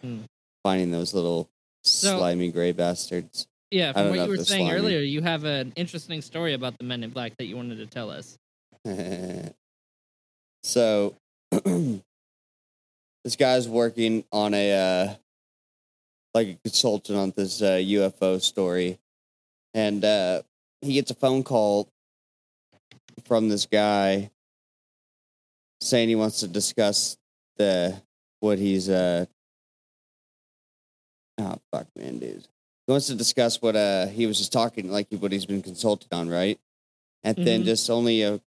Hmm. 0.00 0.20
finding 0.62 0.90
those 0.92 1.12
little 1.12 1.48
So- 1.84 2.16
slimy 2.18 2.50
gray 2.52 2.72
bastards. 2.72 3.46
Yeah, 3.72 3.92
from 3.92 4.10
what 4.10 4.20
you 4.20 4.28
were 4.28 4.36
saying 4.44 4.68
slimy. 4.68 4.78
earlier, 4.80 5.00
you 5.00 5.20
have 5.22 5.42
an 5.44 5.72
interesting 5.74 6.22
story 6.22 6.54
about 6.54 6.78
the 6.78 6.84
Men 6.84 7.02
in 7.02 7.10
Black 7.10 7.36
that 7.38 7.46
you 7.46 7.56
wanted 7.56 7.76
to 7.78 7.86
tell 7.86 8.10
us. 8.10 8.38
so 10.62 11.14
this 13.24 13.36
guy's 13.38 13.68
working 13.68 14.24
on 14.32 14.54
a 14.54 14.72
uh, 14.72 15.14
like 16.36 16.48
a 16.48 16.58
consultant 16.62 17.16
on 17.18 17.32
this 17.34 17.62
uh, 17.62 17.78
UFO 17.80 18.40
story, 18.40 18.98
and 19.72 20.04
uh, 20.04 20.42
he 20.82 20.92
gets 20.92 21.10
a 21.10 21.14
phone 21.14 21.42
call 21.42 21.88
from 23.24 23.48
this 23.48 23.64
guy 23.64 24.30
saying 25.80 26.08
he 26.10 26.14
wants 26.14 26.40
to 26.40 26.48
discuss 26.48 27.16
the 27.56 28.00
what 28.40 28.58
he's 28.58 28.88
uh 28.90 29.24
oh 31.38 31.56
fuck 31.72 31.86
man 31.96 32.18
dude. 32.18 32.46
He 32.86 32.90
wants 32.92 33.06
to 33.08 33.14
discuss 33.14 33.60
what 33.62 33.74
uh 33.76 34.06
he 34.06 34.26
was 34.26 34.36
just 34.38 34.52
talking 34.52 34.90
like 34.90 35.06
what 35.10 35.32
he's 35.32 35.46
been 35.46 35.62
consulted 35.62 36.12
on 36.12 36.28
right? 36.28 36.58
And 37.24 37.36
then 37.36 37.62
Mhm. 37.62 37.66
just 37.66 37.88
only 37.90 38.22
a 38.22 38.40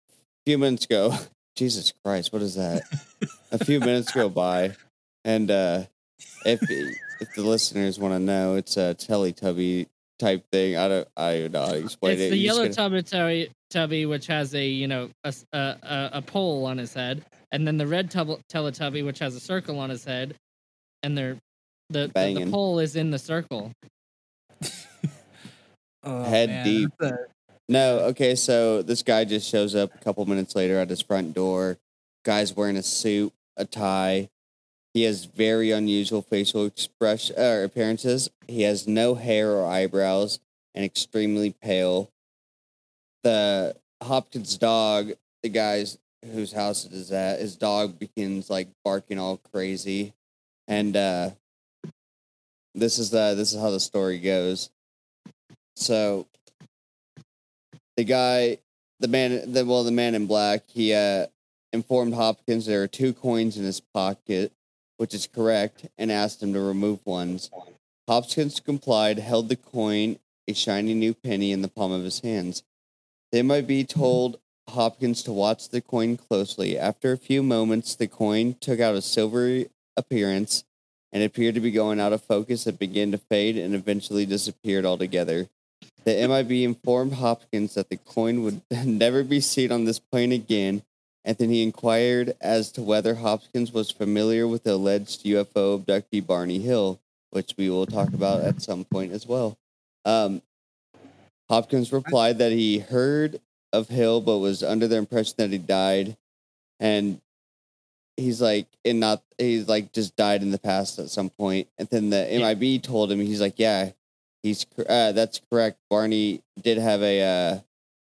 few 0.46 0.58
minutes 0.58 0.86
ago 0.86 1.13
jesus 1.55 1.91
christ 2.05 2.31
what 2.31 2.41
is 2.41 2.55
that? 2.55 2.84
A 3.51 3.58
few 3.58 3.79
minutes 3.79 4.12
go 4.12 4.29
by 4.29 4.75
and 5.25 5.50
uh 5.51 5.84
if 6.46 6.62
if 7.21 7.33
the 7.35 7.41
listeners 7.43 7.99
want 7.99 8.13
to 8.13 8.19
know 8.19 8.55
it's 8.55 8.77
a 8.77 8.95
teletubby 8.95 9.88
type 10.19 10.43
thing 10.51 10.75
i 10.77 10.88
don't 10.88 11.07
i 11.15 11.39
don't 11.39 11.51
know 11.53 11.65
how 11.65 11.71
to 11.71 11.77
explain 11.79 12.13
it's 12.13 12.23
it 12.23 12.29
the 12.31 12.38
You're 12.38 12.53
yellow 12.55 12.67
gonna- 12.69 13.01
Teletubby, 13.01 13.49
Teletubby, 13.73 14.09
which 14.09 14.27
has 14.27 14.53
a 14.55 14.65
you 14.65 14.88
know 14.88 15.09
a 15.23 15.33
a 15.53 16.21
pole 16.25 16.65
on 16.65 16.77
his 16.77 16.93
head, 16.93 17.23
and 17.51 17.65
then 17.67 17.77
the 17.77 17.85
red 17.88 18.09
tub- 18.11 18.41
Teletubby, 18.51 19.05
which 19.05 19.19
has 19.19 19.35
a 19.35 19.39
circle 19.39 19.79
on 19.79 19.89
his 19.89 20.03
head, 20.03 20.35
and 21.03 21.17
they're 21.17 21.38
the, 21.89 22.11
the 22.13 22.33
the 22.45 22.51
pole 22.51 22.79
is 22.79 22.95
in 22.95 23.11
the 23.11 23.19
circle. 23.19 23.71
Oh, 26.03 26.23
Head 26.23 26.63
deep. 26.63 26.89
No, 27.67 27.99
okay, 27.99 28.33
so 28.35 28.81
this 28.81 29.03
guy 29.03 29.25
just 29.25 29.49
shows 29.49 29.75
up 29.75 29.93
a 29.93 29.97
couple 29.97 30.25
minutes 30.25 30.55
later 30.55 30.79
at 30.79 30.89
his 30.89 31.01
front 31.01 31.33
door. 31.33 31.77
Guy's 32.23 32.55
wearing 32.55 32.77
a 32.77 32.81
suit, 32.83 33.33
a 33.57 33.65
tie. 33.65 34.29
He 34.93 35.03
has 35.03 35.25
very 35.25 35.72
unusual 35.72 36.22
facial 36.22 36.65
expression 36.65 37.39
or 37.39 37.63
appearances. 37.63 38.29
He 38.48 38.63
has 38.63 38.88
no 38.88 39.15
hair 39.15 39.51
or 39.51 39.65
eyebrows 39.65 40.39
and 40.74 40.84
extremely 40.84 41.55
pale. 41.62 42.12
The 43.24 43.75
Hopkins 44.01 44.58
dog, 44.58 45.12
the 45.43 45.50
guy's 45.50 45.98
whose 46.34 46.51
house 46.51 46.86
it 46.86 46.91
is 46.91 47.12
at, 47.12 47.39
his 47.39 47.55
dog 47.55 48.00
begins 48.00 48.50
like 48.50 48.67
barking 48.84 49.19
all 49.19 49.38
crazy. 49.38 50.13
And 50.67 50.96
uh 50.98 51.31
this 52.75 53.00
is 53.00 53.10
the 53.10 53.36
this 53.36 53.53
is 53.53 53.60
how 53.60 53.72
the 53.72 53.79
story 53.79 54.19
goes. 54.19 54.69
So 55.75 56.27
the 58.00 58.03
guy, 58.03 58.60
the 59.00 59.08
man, 59.08 59.51
the 59.51 59.65
well, 59.65 59.84
the 59.84 59.91
man 59.91 60.15
in 60.15 60.25
black, 60.25 60.63
he 60.67 60.93
uh, 60.93 61.27
informed 61.74 62.13
Hopkins 62.13 62.65
there 62.65 62.84
are 62.84 62.88
two 62.88 63.13
coins 63.13 63.58
in 63.58 63.63
his 63.63 63.81
pocket, 63.81 64.51
which 64.99 65.13
is 65.13 65.27
correct, 65.27 65.87
and 65.97 66.11
asked 66.11 66.43
him 66.43 66.51
to 66.51 66.59
remove 66.59 66.99
ones. 67.05 67.49
Hopkins 68.09 68.59
complied, 68.59 69.17
held 69.17 69.47
the 69.47 69.55
coin, 69.55 70.19
a 70.45 70.53
shiny 70.53 70.93
new 70.93 71.13
penny, 71.13 71.53
in 71.53 71.61
the 71.61 71.69
palm 71.69 71.93
of 71.93 72.03
his 72.03 72.19
hands. 72.19 72.63
The 73.31 73.41
MIB 73.41 73.87
told 73.87 74.39
Hopkins 74.67 75.23
to 75.23 75.31
watch 75.31 75.69
the 75.69 75.79
coin 75.79 76.17
closely. 76.17 76.77
After 76.77 77.13
a 77.13 77.17
few 77.17 77.41
moments, 77.41 77.95
the 77.95 78.07
coin 78.07 78.55
took 78.59 78.81
out 78.81 78.95
a 78.95 79.01
silvery 79.01 79.69
appearance 79.95 80.65
and 81.13 81.23
appeared 81.23 81.55
to 81.55 81.61
be 81.61 81.71
going 81.71 82.01
out 82.01 82.11
of 82.11 82.21
focus. 82.21 82.67
It 82.67 82.77
began 82.77 83.11
to 83.11 83.17
fade 83.17 83.57
and 83.57 83.73
eventually 83.73 84.25
disappeared 84.25 84.85
altogether. 84.85 85.47
The 86.03 86.27
MIB 86.27 86.51
informed 86.63 87.13
Hopkins 87.13 87.75
that 87.75 87.89
the 87.89 87.97
coin 87.97 88.43
would 88.43 88.61
never 88.85 89.23
be 89.23 89.39
seen 89.39 89.71
on 89.71 89.85
this 89.85 89.99
plane 89.99 90.33
again, 90.33 90.83
and 91.29 91.38
then 91.38 91.51
he 91.51 91.63
inquired 91.63 92.36
as 92.41 92.74
to 92.74 92.81
whether 92.81 93.15
Hopkins 93.15 93.71
was 93.71 93.91
familiar 93.91 94.48
with 94.48 94.63
the 94.63 94.74
alleged 94.74 95.25
UFO 95.25 95.79
abductee 95.79 96.25
Barney 96.25 96.59
Hill, 96.59 97.00
which 97.29 97.53
we 97.55 97.69
will 97.69 97.86
talk 97.86 98.15
about 98.15 98.41
at 98.41 98.63
some 98.63 98.83
point 98.86 99.13
as 99.13 99.27
well. 99.27 99.59
Um, 100.05 100.41
Hopkins 101.50 101.93
replied 101.93 102.39
that 102.39 102.51
he 102.51 102.79
heard 102.79 103.41
of 103.71 103.89
Hill, 103.89 104.21
but 104.21 104.39
was 104.39 104.63
under 104.63 104.88
the 104.88 104.98
impression 104.98 105.36
that 105.38 105.51
he 105.51 105.59
died, 105.59 106.17
and 106.79 107.21
he's 108.17 108.41
like, 108.41 108.67
and 108.83 109.00
not 109.00 109.24
he's 109.38 109.67
like 109.67 109.93
just 109.93 110.15
died 110.15 110.41
in 110.41 110.51
the 110.51 110.59
past 110.59 111.00
at 111.00 111.12
some 111.12 111.29
point. 111.29 111.67
And 111.77 111.88
then 111.89 112.09
the 112.09 112.27
Yeah. 112.29 112.53
MIB 112.53 112.81
told 112.81 113.12
him 113.12 113.19
he's 113.19 113.41
like, 113.41 113.59
yeah, 113.59 113.91
He's 114.43 114.65
uh, 114.88 115.12
that's 115.12 115.41
correct. 115.51 115.79
Barney 115.89 116.41
did 116.62 116.77
have 116.77 117.01
a 117.03 117.21
uh, 117.21 117.59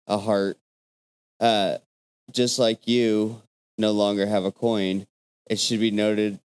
a 0.08 0.18
heart, 0.18 0.58
uh, 1.39 1.78
just 2.33 2.59
like 2.59 2.88
you 2.88 3.41
no 3.77 3.91
longer 3.91 4.25
have 4.25 4.45
a 4.45 4.51
coin. 4.51 5.05
It 5.50 5.59
should 5.59 5.79
be 5.79 5.91
noted. 5.91 6.39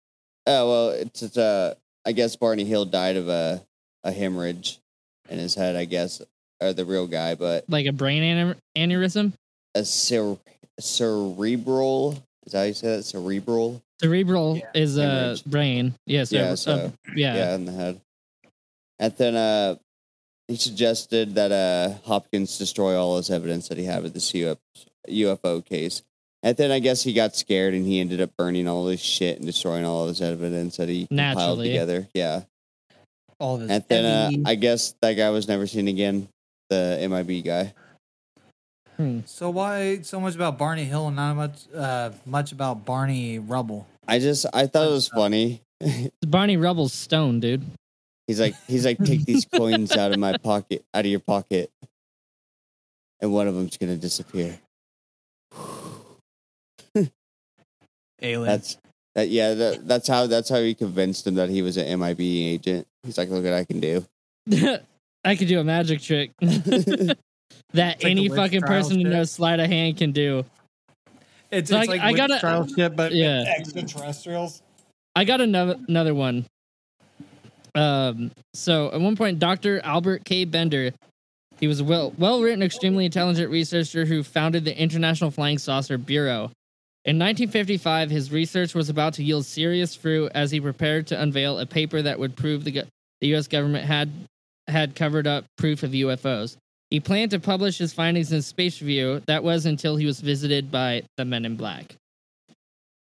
Oh 0.46 0.68
well, 0.68 0.88
it's, 0.90 1.22
it's 1.22 1.36
uh, 1.38 1.74
I 2.04 2.12
guess 2.12 2.36
Barney 2.36 2.64
Hill 2.64 2.84
died 2.86 3.16
of 3.16 3.28
a 3.28 3.62
a 4.02 4.12
hemorrhage 4.12 4.78
in 5.28 5.38
his 5.38 5.54
head. 5.54 5.76
I 5.76 5.84
guess, 5.84 6.20
or 6.60 6.72
the 6.72 6.84
real 6.84 7.06
guy, 7.06 7.34
but 7.34 7.64
Like 7.68 7.86
a 7.86 7.92
brain 7.92 8.22
aneurysm. 8.22 8.56
aneurysm. 8.76 9.32
a 9.74 9.84
cer- 9.84 10.36
cerebral. 10.80 12.22
Is 12.46 12.52
that 12.52 12.58
how 12.58 12.64
you 12.64 12.74
say 12.74 12.96
that? 12.96 13.02
Cerebral. 13.04 13.82
Cerebral 14.00 14.56
Yeah. 14.58 14.70
is 14.74 14.98
a 14.98 15.02
Hemorrhage. 15.06 15.44
brain. 15.44 15.94
Yeah, 16.06 16.24
Yeah, 16.30 16.54
so 16.56 16.72
uh, 16.72 16.90
yeah. 17.16 17.34
yeah, 17.36 17.54
in 17.54 17.64
the 17.64 17.72
head. 17.72 18.00
And 18.98 19.16
then 19.16 19.34
uh, 19.34 19.76
he 20.48 20.56
suggested 20.56 21.34
that 21.36 21.52
uh, 21.52 21.94
Hopkins 22.06 22.58
destroy 22.58 22.96
all 22.96 23.16
his 23.16 23.30
evidence 23.30 23.68
that 23.68 23.78
he 23.78 23.84
had 23.84 24.02
with 24.02 24.12
the 24.14 24.20
UFO, 24.20 24.58
UFO 25.08 25.64
case. 25.64 26.02
And 26.42 26.56
then 26.56 26.70
I 26.70 26.78
guess 26.78 27.02
he 27.02 27.12
got 27.14 27.34
scared 27.34 27.72
and 27.72 27.86
he 27.86 28.00
ended 28.00 28.20
up 28.20 28.30
burning 28.36 28.68
all 28.68 28.86
his 28.88 29.00
shit 29.02 29.38
and 29.38 29.46
destroying 29.46 29.84
all 29.86 30.02
of 30.02 30.08
his 30.08 30.20
evidence 30.20 30.76
that 30.76 30.88
he 30.90 31.06
compiled 31.06 31.36
Naturally. 31.36 31.68
together. 31.68 32.08
Yeah. 32.12 32.42
all 33.40 33.54
of 33.54 33.62
his 33.62 33.70
And 33.70 33.84
then 33.88 34.04
uh, 34.04 34.48
I 34.48 34.54
guess 34.54 34.94
that 35.00 35.14
guy 35.14 35.30
was 35.30 35.48
never 35.48 35.66
seen 35.66 35.88
again, 35.88 36.28
the 36.68 36.98
MIB 37.08 37.44
guy. 37.44 37.72
Hmm. 38.98 39.20
so 39.26 39.50
why 39.50 40.02
so 40.02 40.20
much 40.20 40.36
about 40.36 40.56
Barney 40.56 40.84
Hill 40.84 41.08
and 41.08 41.16
not 41.16 41.34
much 41.34 41.62
uh, 41.74 42.10
much 42.26 42.52
about 42.52 42.84
Barney 42.84 43.40
Rubble? 43.40 43.88
I 44.06 44.20
just, 44.20 44.46
I 44.52 44.66
thought 44.68 44.86
it 44.86 44.92
was 44.92 45.08
funny. 45.08 45.62
Barney 46.20 46.56
Rubble's 46.56 46.92
stone, 46.92 47.40
dude. 47.40 47.64
He's 48.28 48.38
like, 48.38 48.54
he's 48.68 48.84
like, 48.86 48.98
take 48.98 49.24
these 49.24 49.44
coins 49.54 49.96
out 49.96 50.12
of 50.12 50.18
my 50.18 50.36
pocket, 50.36 50.84
out 50.94 51.04
of 51.04 51.10
your 51.10 51.18
pocket, 51.20 51.70
and 53.20 53.32
one 53.32 53.48
of 53.48 53.54
them's 53.56 53.76
gonna 53.78 53.96
disappear. 53.96 54.58
Alien. 58.24 58.44
That's 58.48 58.76
that. 59.14 59.28
Yeah, 59.28 59.54
that, 59.54 59.86
that's 59.86 60.08
how 60.08 60.26
that's 60.26 60.48
how 60.48 60.60
he 60.60 60.74
convinced 60.74 61.26
him 61.26 61.34
that 61.36 61.48
he 61.50 61.62
was 61.62 61.76
an 61.76 61.98
MIB 62.00 62.20
agent. 62.20 62.86
He's 63.04 63.18
like, 63.18 63.28
look 63.28 63.44
what 63.44 63.52
I 63.52 63.64
can 63.64 63.80
do. 63.80 64.04
I 65.24 65.36
can 65.36 65.46
do 65.48 65.58
a 65.60 65.64
magic 65.64 66.00
trick 66.02 66.32
that 66.40 67.16
like 67.74 68.04
any 68.04 68.28
fucking 68.28 68.60
person 68.62 68.96
who 68.96 69.04
shit. 69.04 69.12
knows 69.12 69.30
sleight 69.30 69.60
of 69.60 69.68
hand 69.70 69.96
can 69.96 70.12
do. 70.12 70.44
it's, 71.50 71.70
so 71.70 71.78
it's 71.80 71.88
I- 71.88 71.92
like 71.92 72.00
I 72.00 72.12
got 72.12 72.30
a 72.30 72.38
trial 72.40 72.66
shit, 72.66 72.94
but 72.96 73.12
Yeah. 73.12 73.42
yeah. 73.42 73.54
extraterrestrials. 73.56 74.62
I 75.16 75.24
got 75.24 75.40
another 75.40 75.78
another 75.88 76.14
one. 76.14 76.46
Um, 77.74 78.30
so 78.52 78.92
at 78.92 79.00
one 79.00 79.16
point, 79.16 79.38
Dr. 79.38 79.80
Albert 79.84 80.24
K. 80.24 80.44
Bender, 80.44 80.92
he 81.58 81.66
was 81.66 81.80
a 81.80 81.84
well 81.84 82.12
well 82.18 82.40
written, 82.42 82.62
extremely 82.62 83.04
intelligent 83.06 83.50
researcher 83.50 84.04
who 84.04 84.22
founded 84.22 84.64
the 84.64 84.76
International 84.78 85.30
Flying 85.30 85.58
Saucer 85.58 85.98
Bureau. 85.98 86.50
In 87.06 87.18
1955, 87.18 88.08
his 88.08 88.32
research 88.32 88.74
was 88.74 88.88
about 88.88 89.14
to 89.14 89.24
yield 89.24 89.44
serious 89.44 89.94
fruit 89.94 90.32
as 90.34 90.50
he 90.50 90.58
prepared 90.58 91.06
to 91.08 91.20
unveil 91.20 91.58
a 91.58 91.66
paper 91.66 92.00
that 92.00 92.18
would 92.18 92.34
prove 92.34 92.64
the, 92.64 92.70
go- 92.70 92.84
the 93.20 93.28
U.S. 93.28 93.46
government 93.46 93.84
had 93.84 94.10
had 94.68 94.94
covered 94.94 95.26
up 95.26 95.44
proof 95.58 95.82
of 95.82 95.90
UFOs. 95.90 96.56
He 96.88 97.00
planned 97.00 97.32
to 97.32 97.40
publish 97.40 97.76
his 97.76 97.92
findings 97.92 98.32
in 98.32 98.40
Space 98.40 98.80
Review. 98.80 99.20
That 99.26 99.44
was 99.44 99.66
until 99.66 99.96
he 99.96 100.06
was 100.06 100.20
visited 100.20 100.70
by 100.70 101.02
the 101.18 101.26
Men 101.26 101.44
in 101.44 101.56
Black. 101.56 101.96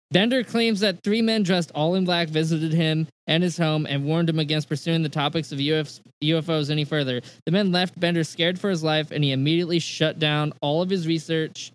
Bender 0.10 0.44
claims 0.44 0.80
that 0.80 1.04
three 1.04 1.22
men 1.22 1.44
dressed 1.44 1.72
all 1.76 1.96
in 1.96 2.04
black 2.04 2.28
visited 2.28 2.74
him 2.74 3.08
and 3.28 3.44
his 3.44 3.58
home 3.58 3.86
and 3.86 4.04
warned 4.04 4.30
him 4.30 4.40
against 4.40 4.68
pursuing 4.68 5.04
the 5.04 5.10
topics 5.10 5.52
of 5.52 5.60
UF- 5.60 6.02
UFOs 6.24 6.70
any 6.70 6.84
further. 6.84 7.22
The 7.46 7.52
men 7.52 7.72
left 7.72 7.98
Bender 8.00 8.24
scared 8.24 8.60
for 8.60 8.70
his 8.70 8.84
life, 8.84 9.12
and 9.12 9.24
he 9.24 9.32
immediately 9.32 9.80
shut 9.80 10.20
down 10.20 10.54
all 10.62 10.82
of 10.82 10.90
his 10.90 11.08
research 11.08 11.72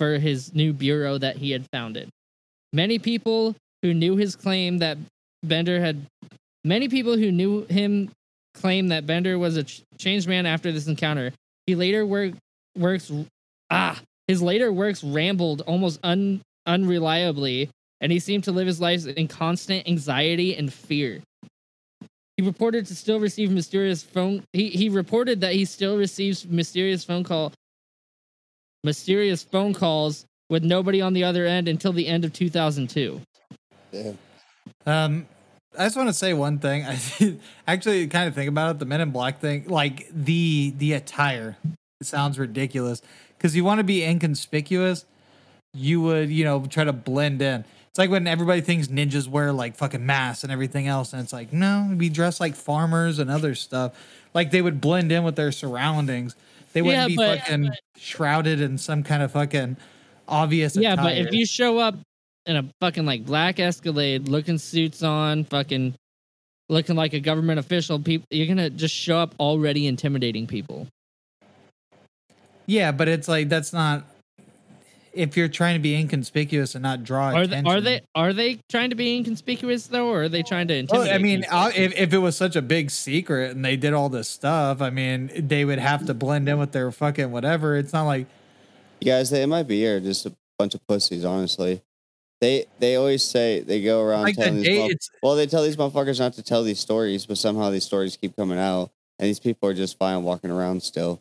for 0.00 0.18
his 0.18 0.54
new 0.54 0.72
bureau 0.72 1.18
that 1.18 1.36
he 1.36 1.50
had 1.50 1.66
founded. 1.70 2.08
Many 2.72 2.98
people 2.98 3.54
who 3.82 3.92
knew 3.92 4.16
his 4.16 4.34
claim 4.34 4.78
that 4.78 4.96
Bender 5.42 5.78
had, 5.78 6.06
many 6.64 6.88
people 6.88 7.18
who 7.18 7.30
knew 7.30 7.66
him 7.66 8.10
claim 8.54 8.88
that 8.88 9.06
Bender 9.06 9.38
was 9.38 9.58
a 9.58 9.64
ch- 9.64 9.82
changed 9.98 10.26
man 10.26 10.46
after 10.46 10.72
this 10.72 10.86
encounter. 10.86 11.32
He 11.66 11.74
later 11.74 12.06
work, 12.06 12.32
works, 12.78 13.12
ah, 13.68 14.00
his 14.26 14.40
later 14.40 14.72
works 14.72 15.04
rambled 15.04 15.60
almost 15.66 16.00
un, 16.02 16.40
unreliably 16.66 17.68
and 18.00 18.10
he 18.10 18.20
seemed 18.20 18.44
to 18.44 18.52
live 18.52 18.66
his 18.66 18.80
life 18.80 19.06
in 19.06 19.28
constant 19.28 19.86
anxiety 19.86 20.56
and 20.56 20.72
fear. 20.72 21.20
He 22.38 22.42
reported 22.42 22.86
to 22.86 22.96
still 22.96 23.20
receive 23.20 23.50
mysterious 23.50 24.02
phone. 24.02 24.44
He 24.54 24.70
he 24.70 24.88
reported 24.88 25.42
that 25.42 25.52
he 25.52 25.66
still 25.66 25.98
receives 25.98 26.46
mysterious 26.46 27.04
phone 27.04 27.22
call, 27.22 27.52
mysterious 28.84 29.42
phone 29.42 29.74
calls 29.74 30.26
with 30.48 30.64
nobody 30.64 31.00
on 31.00 31.12
the 31.12 31.24
other 31.24 31.46
end 31.46 31.68
until 31.68 31.92
the 31.92 32.06
end 32.06 32.24
of 32.24 32.32
2002. 32.32 33.20
Yeah. 33.92 34.12
Um, 34.86 35.26
I 35.78 35.84
just 35.84 35.96
want 35.96 36.08
to 36.08 36.12
say 36.12 36.34
one 36.34 36.58
thing. 36.58 36.84
I 36.86 37.38
actually 37.66 38.06
kind 38.08 38.28
of 38.28 38.34
think 38.34 38.48
about 38.48 38.76
it. 38.76 38.78
The 38.80 38.86
Men 38.86 39.00
in 39.00 39.10
Black 39.10 39.40
thing, 39.40 39.66
like 39.68 40.08
the 40.12 40.74
the 40.76 40.94
attire, 40.94 41.56
it 42.00 42.06
sounds 42.06 42.38
ridiculous 42.38 43.02
because 43.38 43.54
you 43.54 43.64
want 43.64 43.78
to 43.78 43.84
be 43.84 44.02
inconspicuous. 44.02 45.04
You 45.72 46.00
would, 46.02 46.30
you 46.30 46.44
know, 46.44 46.66
try 46.66 46.84
to 46.84 46.92
blend 46.92 47.40
in. 47.40 47.64
It's 47.88 47.98
like 47.98 48.10
when 48.10 48.26
everybody 48.26 48.60
thinks 48.60 48.88
ninjas 48.88 49.28
wear 49.28 49.52
like 49.52 49.76
fucking 49.76 50.04
masks 50.04 50.42
and 50.42 50.52
everything 50.52 50.88
else, 50.88 51.12
and 51.12 51.22
it's 51.22 51.32
like 51.32 51.52
no, 51.52 51.94
we 51.96 52.08
dress 52.08 52.40
like 52.40 52.56
farmers 52.56 53.20
and 53.20 53.30
other 53.30 53.54
stuff. 53.54 53.92
Like 54.34 54.50
they 54.50 54.62
would 54.62 54.80
blend 54.80 55.12
in 55.12 55.22
with 55.22 55.36
their 55.36 55.52
surroundings. 55.52 56.34
They 56.72 56.82
wouldn't 56.82 57.00
Yeah, 57.02 57.08
be 57.08 57.16
but- 57.16 57.40
fucking 57.40 57.70
shrouded 57.96 58.60
in 58.60 58.78
some 58.78 59.02
kind 59.02 59.22
of 59.22 59.32
fucking 59.32 59.76
obvious. 60.28 60.76
Yeah, 60.76 60.96
but 60.96 61.16
if 61.18 61.32
you 61.32 61.44
show 61.46 61.78
up 61.78 61.96
in 62.46 62.56
a 62.56 62.64
fucking 62.80 63.04
like 63.04 63.24
black 63.26 63.58
Escalade, 63.60 64.28
looking 64.28 64.58
suits 64.58 65.02
on, 65.02 65.44
fucking 65.44 65.94
looking 66.68 66.94
like 66.96 67.12
a 67.12 67.20
government 67.20 67.58
official, 67.58 67.98
people, 67.98 68.26
you're 68.30 68.46
gonna 68.46 68.70
just 68.70 68.94
show 68.94 69.18
up 69.18 69.34
already 69.40 69.86
intimidating 69.86 70.46
people. 70.46 70.86
Yeah, 72.66 72.92
but 72.92 73.08
it's 73.08 73.26
like 73.26 73.48
that's 73.48 73.72
not. 73.72 74.04
If 75.12 75.36
you're 75.36 75.48
trying 75.48 75.74
to 75.74 75.80
be 75.80 75.94
inconspicuous 75.94 76.74
and 76.74 76.82
not 76.82 77.02
draw 77.04 77.28
Are 77.28 77.46
they, 77.46 77.58
attention, 77.58 77.66
are 77.72 77.80
they 77.80 78.00
are 78.14 78.32
they 78.32 78.60
trying 78.68 78.90
to 78.90 78.96
be 78.96 79.16
inconspicuous 79.16 79.86
though, 79.88 80.08
or 80.08 80.24
are 80.24 80.28
they 80.28 80.42
trying 80.42 80.68
to 80.68 80.74
Well, 80.90 81.02
intimidate? 81.02 81.14
I 81.52 81.68
mean, 81.72 81.74
if, 81.76 81.98
if 81.98 82.12
it 82.12 82.18
was 82.18 82.36
such 82.36 82.56
a 82.56 82.62
big 82.62 82.90
secret 82.90 83.50
and 83.50 83.64
they 83.64 83.76
did 83.76 83.92
all 83.92 84.08
this 84.08 84.28
stuff, 84.28 84.80
I 84.80 84.90
mean, 84.90 85.30
they 85.34 85.64
would 85.64 85.78
have 85.80 86.06
to 86.06 86.14
blend 86.14 86.48
in 86.48 86.58
with 86.58 86.72
their 86.72 86.90
fucking 86.92 87.30
whatever. 87.32 87.76
It's 87.76 87.92
not 87.92 88.04
like 88.04 88.26
You 89.00 89.06
guys, 89.06 89.30
they 89.30 89.44
might 89.46 89.66
be 89.66 89.78
here 89.80 89.98
just 90.00 90.26
a 90.26 90.32
bunch 90.58 90.74
of 90.74 90.86
pussies. 90.86 91.24
Honestly, 91.24 91.82
they 92.40 92.66
they 92.78 92.96
always 92.96 93.22
say 93.22 93.60
they 93.60 93.82
go 93.82 94.02
around 94.02 94.22
like 94.22 94.36
the 94.36 94.42
telling 94.42 94.62
these. 94.62 94.66
day. 94.66 94.94
well, 95.22 95.34
they 95.34 95.46
tell 95.46 95.62
these 95.62 95.76
motherfuckers 95.76 96.20
not 96.20 96.34
to 96.34 96.42
tell 96.42 96.62
these 96.62 96.80
stories, 96.80 97.26
but 97.26 97.36
somehow 97.38 97.70
these 97.70 97.84
stories 97.84 98.16
keep 98.16 98.36
coming 98.36 98.58
out, 98.58 98.90
and 99.18 99.28
these 99.28 99.40
people 99.40 99.68
are 99.68 99.74
just 99.74 99.98
fine 99.98 100.22
walking 100.22 100.50
around 100.50 100.82
still. 100.82 101.20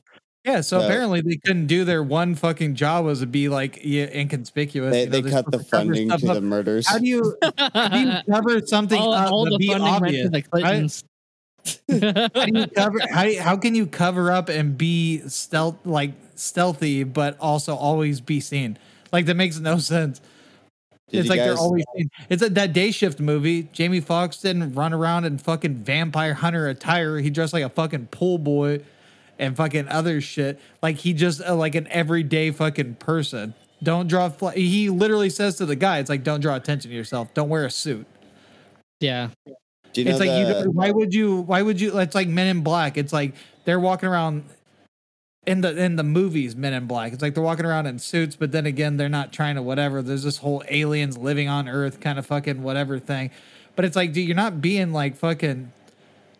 Yeah. 0.50 0.62
So 0.62 0.80
So- 0.80 0.86
apparently 0.86 1.22
they 1.22 1.38
couldn't 1.38 1.68
do 1.68 1.86
their 1.86 2.02
one 2.04 2.36
fucking 2.36 2.76
job 2.76 3.06
was 3.06 3.20
to 3.22 3.26
be 3.28 3.50
like 3.50 3.80
yeah, 3.84 4.06
inconspicuous. 4.06 4.92
They 4.92 5.04
you 5.04 5.10
know, 5.10 5.22
they 5.22 5.30
cut 5.30 5.52
the 5.52 5.60
funding 5.60 6.10
to 6.10 6.18
stuff 6.20 6.34
the 6.36 6.42
murders. 6.42 6.88
How 6.88 6.98
do 7.00 7.06
you 7.08 7.36
how 7.58 7.88
do 7.90 8.00
you 8.00 8.14
cover 8.30 8.66
something 8.66 9.00
all, 9.00 9.14
up 9.14 9.32
all 9.32 9.46
to 9.46 9.52
the 9.52 9.58
be 9.58 9.68
funding 9.68 9.84
went 9.84 9.96
obvious? 10.04 10.24
to 10.26 10.30
the 10.30 10.42
Clintons. 10.42 11.04
How 11.90 12.46
do 12.46 12.60
you 12.60 12.68
cover? 12.76 13.00
How, 13.12 13.34
how 13.42 13.58
can 13.58 13.76
you 13.76 13.86
cover 13.86 14.32
up 14.32 14.50
and 14.50 14.78
be 14.78 15.20
stealth 15.28 15.76
like 15.86 16.12
stealthy, 16.36 17.04
but 17.04 17.38
also 17.40 17.76
always 17.76 18.22
be 18.22 18.40
seen? 18.40 18.78
Like 19.12 19.26
that 19.28 19.36
makes 19.36 19.60
no 19.60 19.78
sense. 19.78 20.22
Did 21.10 21.20
it's 21.20 21.26
you 21.26 21.30
like 21.32 21.40
they're 21.40 21.54
guys- 21.54 21.60
always. 21.60 21.84
It's 22.30 22.44
a, 22.44 22.50
that 22.52 22.72
day 22.74 22.92
shift 22.92 23.20
movie. 23.20 23.64
Jamie 23.74 24.00
Foxx 24.00 24.38
didn't 24.38 24.74
run 24.76 24.94
around 24.94 25.26
in 25.26 25.38
fucking 25.40 25.76
vampire 25.78 26.34
hunter 26.36 26.68
attire. 26.68 27.18
He 27.18 27.30
dressed 27.32 27.52
like 27.54 27.64
a 27.64 27.70
fucking 27.70 28.08
pool 28.08 28.38
boy, 28.38 28.82
and 29.40 29.56
fucking 29.56 29.88
other 29.88 30.22
shit. 30.22 30.60
Like 30.84 30.98
he 30.98 31.14
just 31.14 31.42
uh, 31.42 31.56
like 31.56 31.76
an 31.76 31.88
everyday 31.90 32.52
fucking 32.52 32.96
person. 32.96 33.54
Don't 33.82 34.08
draw. 34.08 34.30
Fl- 34.30 34.50
he 34.50 34.90
literally 34.90 35.30
says 35.30 35.56
to 35.58 35.66
the 35.66 35.76
guy, 35.76 36.00
"It's 36.00 36.10
like 36.10 36.24
don't 36.24 36.42
draw 36.42 36.56
attention 36.56 36.92
to 36.92 36.96
yourself. 36.98 37.34
Don't 37.34 37.50
wear 37.50 37.66
a 37.66 37.72
suit." 37.72 38.06
Yeah, 39.00 39.30
Do 39.94 40.02
you 40.02 40.06
know 40.06 40.12
it's 40.12 40.20
like 40.20 40.30
you. 40.38 40.46
the- 40.54 40.64
Don't, 40.66 40.76
why 40.76 40.92
would 40.92 41.14
you? 41.14 41.38
Why 41.42 41.62
would 41.62 41.80
you? 41.80 41.98
It's 42.00 42.16
like 42.16 42.28
Men 42.28 42.48
in 42.48 42.62
Black. 42.64 42.98
It's 42.98 43.14
like 43.14 43.34
they're 43.64 43.80
walking 43.80 44.10
around 44.10 44.44
in 45.48 45.62
the 45.62 45.76
in 45.82 45.96
the 45.96 46.04
movies. 46.04 46.56
Men 46.58 46.74
in 46.74 46.86
Black. 46.86 47.14
It's 47.14 47.22
like 47.22 47.34
they're 47.36 47.44
walking 47.44 47.66
around 47.66 47.86
in 47.88 48.00
suits, 48.00 48.36
but 48.36 48.52
then 48.52 48.66
again, 48.66 48.98
they're 48.98 49.08
not 49.08 49.32
trying 49.32 49.56
to 49.56 49.62
whatever. 49.62 50.02
There's 50.02 50.24
this 50.24 50.38
whole 50.38 50.62
aliens 50.68 51.18
living 51.18 51.48
on 51.48 51.70
Earth 51.70 52.02
kind 52.02 52.20
of 52.20 52.26
fucking 52.26 52.62
whatever 52.62 53.00
thing. 53.00 53.32
But 53.78 53.86
it's 53.86 53.96
like, 53.96 54.12
dude, 54.12 54.28
you're 54.28 54.36
not 54.36 54.60
being 54.62 54.92
like 54.92 55.16
fucking. 55.16 55.72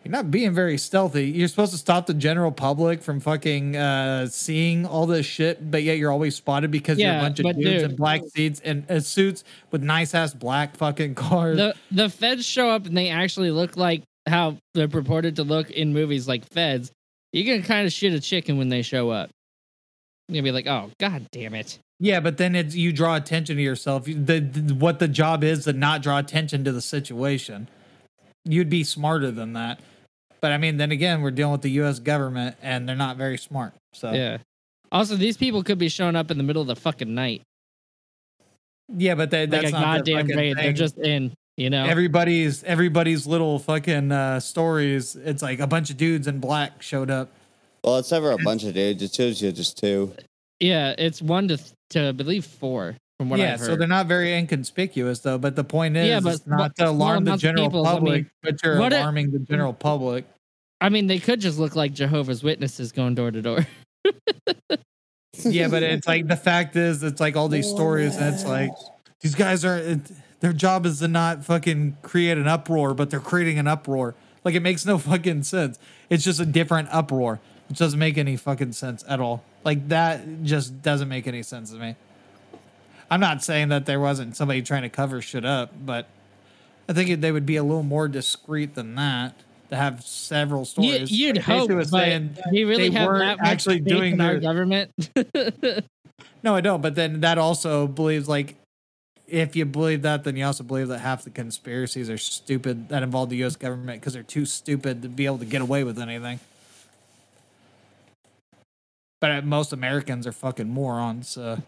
You're 0.04 0.12
not 0.12 0.30
being 0.30 0.54
very 0.54 0.78
stealthy. 0.78 1.26
You're 1.30 1.48
supposed 1.48 1.72
to 1.72 1.78
stop 1.78 2.06
the 2.06 2.14
general 2.14 2.50
public 2.50 3.02
from 3.02 3.20
fucking 3.20 3.76
uh, 3.76 4.28
seeing 4.28 4.86
all 4.86 5.06
this 5.06 5.26
shit, 5.26 5.70
but 5.70 5.82
yet 5.82 5.98
you're 5.98 6.10
always 6.10 6.34
spotted 6.34 6.70
because 6.70 6.98
you're 6.98 7.14
a 7.14 7.20
bunch 7.20 7.40
of 7.40 7.54
dudes 7.54 7.82
in 7.82 7.96
black 7.96 8.22
seats 8.34 8.60
and 8.64 8.90
uh, 8.90 9.00
suits 9.00 9.44
with 9.70 9.82
nice 9.82 10.14
ass 10.14 10.32
black 10.32 10.74
fucking 10.76 11.14
cars. 11.14 11.58
the 11.58 11.74
the 11.90 12.08
feds 12.08 12.46
show 12.46 12.70
up 12.70 12.86
and 12.86 12.96
they 12.96 13.10
actually 13.10 13.50
look 13.50 13.76
like 13.76 14.02
how 14.26 14.56
they're 14.72 14.88
purported 14.88 15.36
to 15.36 15.44
look 15.44 15.70
in 15.70 15.92
movies 15.92 16.26
like 16.26 16.46
feds. 16.46 16.90
You 17.32 17.44
can 17.44 17.62
kind 17.62 17.86
of 17.86 17.92
shit 17.92 18.14
a 18.14 18.20
chicken 18.20 18.56
when 18.56 18.70
they 18.70 18.82
show 18.82 19.10
up. 19.10 19.28
You'll 20.28 20.44
be 20.44 20.52
like, 20.52 20.66
oh 20.66 20.90
god 20.98 21.26
damn 21.30 21.54
it. 21.54 21.78
Yeah, 21.98 22.20
but 22.20 22.38
then 22.38 22.54
it's 22.54 22.74
you 22.74 22.94
draw 22.94 23.16
attention 23.16 23.56
to 23.56 23.62
yourself. 23.62 24.06
The, 24.06 24.40
the 24.40 24.74
what 24.74 24.98
the 24.98 25.08
job 25.08 25.44
is 25.44 25.64
to 25.64 25.74
not 25.74 26.02
draw 26.02 26.18
attention 26.18 26.64
to 26.64 26.72
the 26.72 26.80
situation. 26.80 27.68
You'd 28.46 28.70
be 28.70 28.84
smarter 28.84 29.30
than 29.30 29.52
that. 29.52 29.80
But 30.40 30.52
I 30.52 30.58
mean, 30.58 30.76
then 30.76 30.90
again, 30.90 31.20
we're 31.22 31.30
dealing 31.30 31.52
with 31.52 31.62
the 31.62 31.70
U.S. 31.72 31.98
government, 31.98 32.56
and 32.62 32.88
they're 32.88 32.96
not 32.96 33.16
very 33.16 33.38
smart. 33.38 33.74
So 33.92 34.12
Yeah. 34.12 34.38
Also, 34.92 35.14
these 35.14 35.36
people 35.36 35.62
could 35.62 35.78
be 35.78 35.88
showing 35.88 36.16
up 36.16 36.30
in 36.30 36.38
the 36.38 36.42
middle 36.42 36.62
of 36.62 36.68
the 36.68 36.74
fucking 36.74 37.14
night, 37.14 37.42
yeah, 38.96 39.14
but 39.14 39.30
they, 39.30 39.42
like 39.42 39.50
that's 39.50 39.68
a 39.68 39.72
not 39.72 40.04
their 40.04 40.16
goddamn 40.16 40.26
fucking 40.26 40.36
raid. 40.36 40.56
They're 40.56 40.72
just 40.72 40.98
in, 40.98 41.32
you 41.56 41.70
know. 41.70 41.84
everybody's 41.84 42.64
everybody's 42.64 43.26
little 43.26 43.58
fucking 43.58 44.10
uh, 44.10 44.40
stories. 44.40 45.14
It's 45.16 45.42
like 45.42 45.60
a 45.60 45.66
bunch 45.66 45.90
of 45.90 45.96
dudes 45.96 46.26
in 46.26 46.40
black 46.40 46.82
showed 46.82 47.10
up. 47.10 47.30
well, 47.84 47.98
it's 47.98 48.10
never 48.10 48.32
a 48.32 48.38
bunch 48.38 48.64
of 48.64 48.74
dudes. 48.74 49.02
It's 49.02 49.18
usually 49.18 49.52
just 49.52 49.78
two. 49.78 50.12
yeah, 50.58 50.94
it's 50.98 51.22
one 51.22 51.48
to 51.48 51.58
to 51.90 52.08
I 52.08 52.12
believe 52.12 52.44
four 52.44 52.96
from 53.20 53.28
what 53.28 53.38
yeah, 53.38 53.52
I've 53.52 53.60
heard. 53.60 53.66
so 53.66 53.76
they're 53.76 53.86
not 53.86 54.06
very 54.06 54.32
inconspicuous 54.34 55.18
though. 55.18 55.36
But 55.36 55.54
the 55.54 55.62
point 55.62 55.94
is, 55.94 56.08
Yeah, 56.08 56.20
but 56.20 56.36
it's 56.36 56.46
not 56.46 56.58
what- 56.58 56.76
to 56.76 56.88
alarm 56.88 56.96
small 56.96 57.10
the 57.10 57.16
amounts 57.18 57.44
of 57.44 57.48
general 57.50 57.66
people, 57.66 57.86
I 57.86 57.92
public, 57.92 58.14
mean, 58.14 58.30
but 58.42 58.62
you're 58.64 58.78
what 58.78 58.94
it- 58.94 58.96
alarming 58.96 59.30
the 59.32 59.40
general 59.40 59.74
public. 59.74 60.24
I 60.80 60.88
mean, 60.88 61.06
they 61.06 61.18
could 61.18 61.38
just 61.38 61.58
look 61.58 61.76
like 61.76 61.92
Jehovah's 61.92 62.42
Witnesses 62.42 62.92
going 62.92 63.14
door 63.14 63.30
to 63.30 63.42
door. 63.42 63.66
yeah, 65.44 65.68
but 65.68 65.82
it's 65.82 66.06
like 66.06 66.28
the 66.28 66.36
fact 66.36 66.76
is, 66.76 67.02
it's 67.02 67.20
like 67.20 67.36
all 67.36 67.48
these 67.48 67.66
oh, 67.66 67.74
stories, 67.74 68.16
and 68.16 68.34
it's 68.34 68.46
like 68.46 68.70
these 69.20 69.34
guys 69.34 69.66
are 69.66 69.76
it, 69.76 70.00
their 70.40 70.54
job 70.54 70.86
is 70.86 71.00
to 71.00 71.08
not 71.08 71.44
fucking 71.44 71.98
create 72.00 72.38
an 72.38 72.48
uproar, 72.48 72.94
but 72.94 73.10
they're 73.10 73.20
creating 73.20 73.58
an 73.58 73.68
uproar. 73.68 74.14
Like 74.44 74.54
it 74.54 74.60
makes 74.60 74.86
no 74.86 74.96
fucking 74.96 75.42
sense. 75.42 75.78
It's 76.08 76.24
just 76.24 76.40
a 76.40 76.46
different 76.46 76.88
uproar, 76.90 77.38
which 77.68 77.76
doesn't 77.76 77.98
make 77.98 78.16
any 78.16 78.38
fucking 78.38 78.72
sense 78.72 79.04
at 79.06 79.20
all. 79.20 79.44
Like 79.62 79.88
that 79.90 80.42
just 80.42 80.80
doesn't 80.80 81.10
make 81.10 81.26
any 81.26 81.42
sense 81.42 81.70
to 81.72 81.76
me. 81.76 81.96
I'm 83.10 83.20
not 83.20 83.42
saying 83.42 83.68
that 83.68 83.86
there 83.86 84.00
wasn't 84.00 84.36
somebody 84.36 84.62
trying 84.62 84.82
to 84.82 84.88
cover 84.88 85.20
shit 85.20 85.44
up, 85.44 85.72
but 85.84 86.06
I 86.88 86.92
think 86.92 87.20
they 87.20 87.32
would 87.32 87.46
be 87.46 87.56
a 87.56 87.62
little 87.62 87.82
more 87.82 88.08
discreet 88.08 88.74
than 88.74 88.94
that 88.94 89.34
to 89.70 89.76
have 89.76 90.02
several 90.04 90.64
stories. 90.64 91.10
you'd 91.10 91.36
Basically 91.36 91.54
hope, 91.58 91.70
was 91.70 91.90
but 91.90 91.98
saying 92.00 92.36
you 92.52 92.68
really 92.68 92.88
they 92.88 92.96
have 92.96 93.12
that 93.18 93.38
actually 93.40 93.80
doing 93.80 94.14
in 94.14 94.20
our 94.20 94.32
their- 94.32 94.40
government? 94.40 94.90
No, 96.42 96.54
I 96.54 96.60
don't. 96.62 96.80
But 96.80 96.94
then 96.94 97.20
that 97.20 97.36
also 97.38 97.86
believes 97.86 98.28
like 98.28 98.56
if 99.26 99.54
you 99.54 99.64
believe 99.64 100.02
that, 100.02 100.24
then 100.24 100.36
you 100.36 100.44
also 100.44 100.64
believe 100.64 100.88
that 100.88 100.98
half 101.00 101.22
the 101.22 101.30
conspiracies 101.30 102.08
are 102.10 102.18
stupid 102.18 102.88
that 102.88 103.02
involve 103.02 103.28
the 103.30 103.36
U.S. 103.38 103.56
government 103.56 104.00
because 104.00 104.14
they're 104.14 104.22
too 104.22 104.44
stupid 104.46 105.02
to 105.02 105.08
be 105.08 105.26
able 105.26 105.38
to 105.38 105.44
get 105.44 105.60
away 105.62 105.84
with 105.84 105.98
anything. 105.98 106.40
But 109.20 109.30
uh, 109.30 109.42
most 109.42 109.72
Americans 109.72 110.26
are 110.26 110.32
fucking 110.32 110.68
morons. 110.68 111.28
So. 111.28 111.58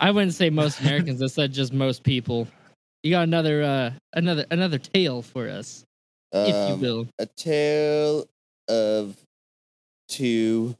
I 0.00 0.10
wouldn't 0.10 0.34
say 0.34 0.50
most 0.50 0.80
Americans. 0.80 1.22
I 1.22 1.26
said 1.26 1.52
just 1.52 1.72
most 1.72 2.02
people. 2.02 2.48
You 3.02 3.10
got 3.12 3.22
another 3.22 3.62
uh 3.62 3.90
another 4.12 4.44
another 4.50 4.78
tale 4.78 5.22
for 5.22 5.48
us, 5.48 5.84
if 6.32 6.48
you 6.68 6.74
Um, 6.74 6.80
will. 6.80 7.08
a 7.18 7.26
tale 7.26 8.26
of 8.68 9.16
two 10.08 10.76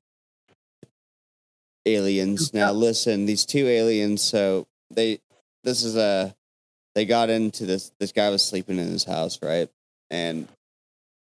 aliens. 1.86 2.52
Now 2.54 2.72
listen, 2.72 3.26
these 3.26 3.44
two 3.46 3.66
aliens, 3.66 4.22
so 4.22 4.66
they 4.90 5.18
this 5.64 5.82
is 5.82 5.96
a 5.96 6.34
they 6.94 7.04
got 7.06 7.30
into 7.30 7.64
this 7.66 7.90
this 7.98 8.12
guy 8.12 8.28
was 8.28 8.44
sleeping 8.44 8.78
in 8.78 8.86
his 8.88 9.04
house, 9.04 9.40
right? 9.42 9.68
And 10.10 10.46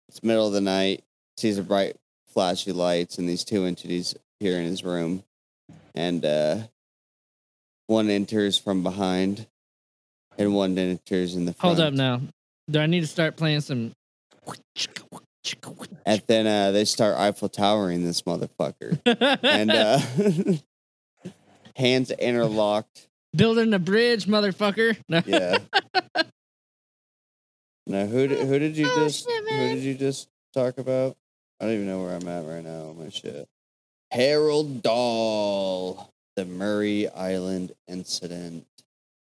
it's 0.09 0.23
middle 0.23 0.45
of 0.47 0.53
the 0.53 0.61
night, 0.61 1.03
sees 1.37 1.57
a 1.57 1.63
bright 1.63 1.95
flashy 2.27 2.71
lights 2.71 3.17
and 3.17 3.27
these 3.27 3.43
two 3.43 3.65
entities 3.65 4.15
appear 4.39 4.59
in 4.59 4.65
his 4.65 4.83
room. 4.83 5.23
And 5.95 6.23
uh 6.23 6.57
one 7.87 8.09
enters 8.09 8.57
from 8.57 8.83
behind 8.83 9.47
and 10.37 10.53
one 10.53 10.77
enters 10.77 11.35
in 11.35 11.45
the 11.45 11.53
front. 11.53 11.77
Hold 11.77 11.87
up 11.87 11.93
now. 11.93 12.21
Do 12.69 12.79
I 12.79 12.85
need 12.87 13.01
to 13.01 13.07
start 13.07 13.35
playing 13.35 13.61
some? 13.61 13.91
And 16.05 16.21
then 16.27 16.47
uh, 16.47 16.71
they 16.71 16.85
start 16.85 17.17
Eiffel 17.17 17.49
Towering 17.49 18.03
this 18.03 18.23
motherfucker. 18.23 18.99
and 19.43 19.71
uh, 19.71 19.99
hands 21.75 22.11
interlocked. 22.11 23.07
Building 23.35 23.73
a 23.73 23.79
bridge, 23.79 24.25
motherfucker. 24.25 24.97
No. 25.09 25.21
Yeah. 25.25 25.57
now, 27.85 28.05
who 28.07 28.27
did, 28.27 28.47
who 28.47 28.57
did 28.59 28.77
you 28.77 28.87
Oh, 28.89 29.03
just 29.03 29.25
shit, 29.27 29.49
who 29.49 29.75
did 29.75 29.83
you 29.83 29.93
just 29.95 30.27
talk 30.53 30.77
about? 30.77 31.15
I 31.59 31.65
don't 31.65 31.73
even 31.75 31.87
know 31.87 32.01
where 32.01 32.15
I'm 32.15 32.27
at 32.27 32.45
right 32.45 32.63
now. 32.63 32.95
My 32.97 33.09
shit. 33.09 33.47
Harold 34.11 34.81
Dahl, 34.81 36.09
the 36.35 36.45
Maury 36.45 37.09
Island 37.09 37.73
incident. 37.87 38.65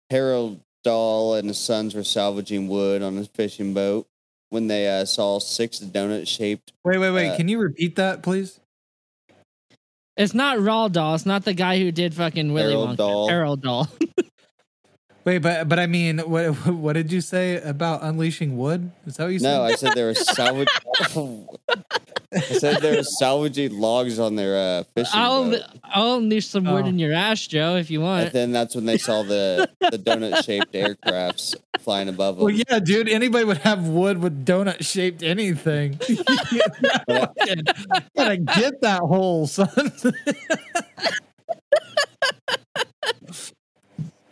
Harold 0.10 0.60
Dahl 0.84 1.36
and 1.36 1.48
his 1.48 1.58
sons 1.58 1.96
were 1.96 2.04
salvaging 2.04 2.68
wood 2.68 3.02
on 3.02 3.18
a 3.18 3.26
fishing 3.26 3.74
boat 3.74 4.08
when 4.50 4.68
they 4.68 4.88
uh, 4.88 5.06
saw 5.06 5.40
six 5.40 5.80
donut-shaped 5.80 6.72
Wait, 6.84 6.98
wait, 6.98 7.12
wait. 7.12 7.30
Uh, 7.30 7.38
Can 7.38 7.48
you 7.48 7.60
repeat 7.60 7.96
that, 7.96 8.22
please? 8.22 8.60
It's 10.18 10.34
not 10.34 10.60
Raw 10.60 10.88
Doll. 10.88 11.16
It's 11.16 11.26
not 11.26 11.44
the 11.44 11.54
guy 11.54 11.80
who 11.80 11.92
did 11.92 12.14
fucking 12.14 12.54
Willy 12.54 12.72
Harold 12.72 12.90
Wonka. 12.92 12.98
Dahl. 12.98 13.30
Harold 13.30 13.62
Doll. 13.62 13.90
Wait, 15.26 15.40
but 15.40 15.68
but 15.68 15.80
I 15.80 15.88
mean, 15.88 16.20
what 16.20 16.46
what 16.68 16.94
did 16.94 17.12
you 17.12 17.20
say 17.20 17.60
about 17.62 18.04
unleashing 18.04 18.58
wood? 18.58 18.92
Is 19.08 19.18
that 19.18 19.24
what 19.26 19.34
you 19.34 19.40
said? 19.40 19.52
No, 19.58 19.64
I 19.64 19.74
said 19.76 19.94
there 19.96 20.08
was 20.08 20.24
salvage. 20.36 20.68
It 22.32 22.60
said 22.60 22.82
they 22.82 22.96
were 22.98 23.04
salvaging 23.04 23.80
logs 23.80 24.20
on 24.20 24.36
their 24.36 24.56
uh, 24.58 24.84
fishing 24.94 25.12
I'll 25.20 25.50
boat. 25.52 25.62
I'll 25.84 26.20
leave 26.22 26.44
some 26.44 26.66
wood 26.66 26.84
Oh. 26.86 26.90
in 26.90 27.00
your 27.00 27.14
ass, 27.14 27.48
Joe, 27.48 27.76
if 27.78 27.90
you 27.90 28.02
want. 28.02 28.26
And 28.26 28.34
then 28.34 28.52
that's 28.52 28.76
when 28.76 28.86
they 28.86 28.98
saw 28.98 29.24
the 29.24 29.70
the 29.80 29.98
donut 29.98 30.44
shaped 30.46 30.74
aircrafts 30.74 31.56
flying 31.80 32.10
above 32.10 32.36
them. 32.36 32.46
Well, 32.46 32.54
yeah, 32.54 32.80
dude. 32.80 33.08
Anybody 33.10 33.46
would 33.46 33.60
have 33.60 33.88
wood 33.88 34.20
with 34.20 34.46
donut 34.46 34.86
shaped 34.86 35.24
anything. 35.24 35.98
Gotta 37.08 38.38
get 38.38 38.82
that 38.82 39.00
hole, 39.02 39.48
son. 39.48 39.70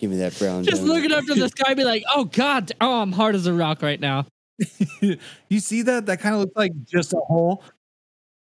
Give 0.03 0.11
me 0.11 0.17
that 0.17 0.37
brown. 0.37 0.65
Just 0.65 0.81
donut. 0.81 0.87
looking 0.87 1.11
up 1.13 1.23
to 1.27 1.33
the 1.33 1.47
sky, 1.47 1.63
and 1.67 1.77
be 1.77 1.85
like, 1.85 2.03
"Oh 2.13 2.25
God, 2.25 2.73
oh, 2.81 2.99
I'm 2.99 3.13
hard 3.13 3.35
as 3.35 3.47
a 3.47 3.53
rock 3.53 3.81
right 3.81 4.01
now." 4.01 4.25
you 5.47 5.59
see 5.61 5.81
that? 5.83 6.07
That 6.07 6.19
kind 6.19 6.35
of 6.35 6.41
looks 6.41 6.57
like 6.57 6.73
just 6.83 7.13
a 7.13 7.19
hole. 7.19 7.63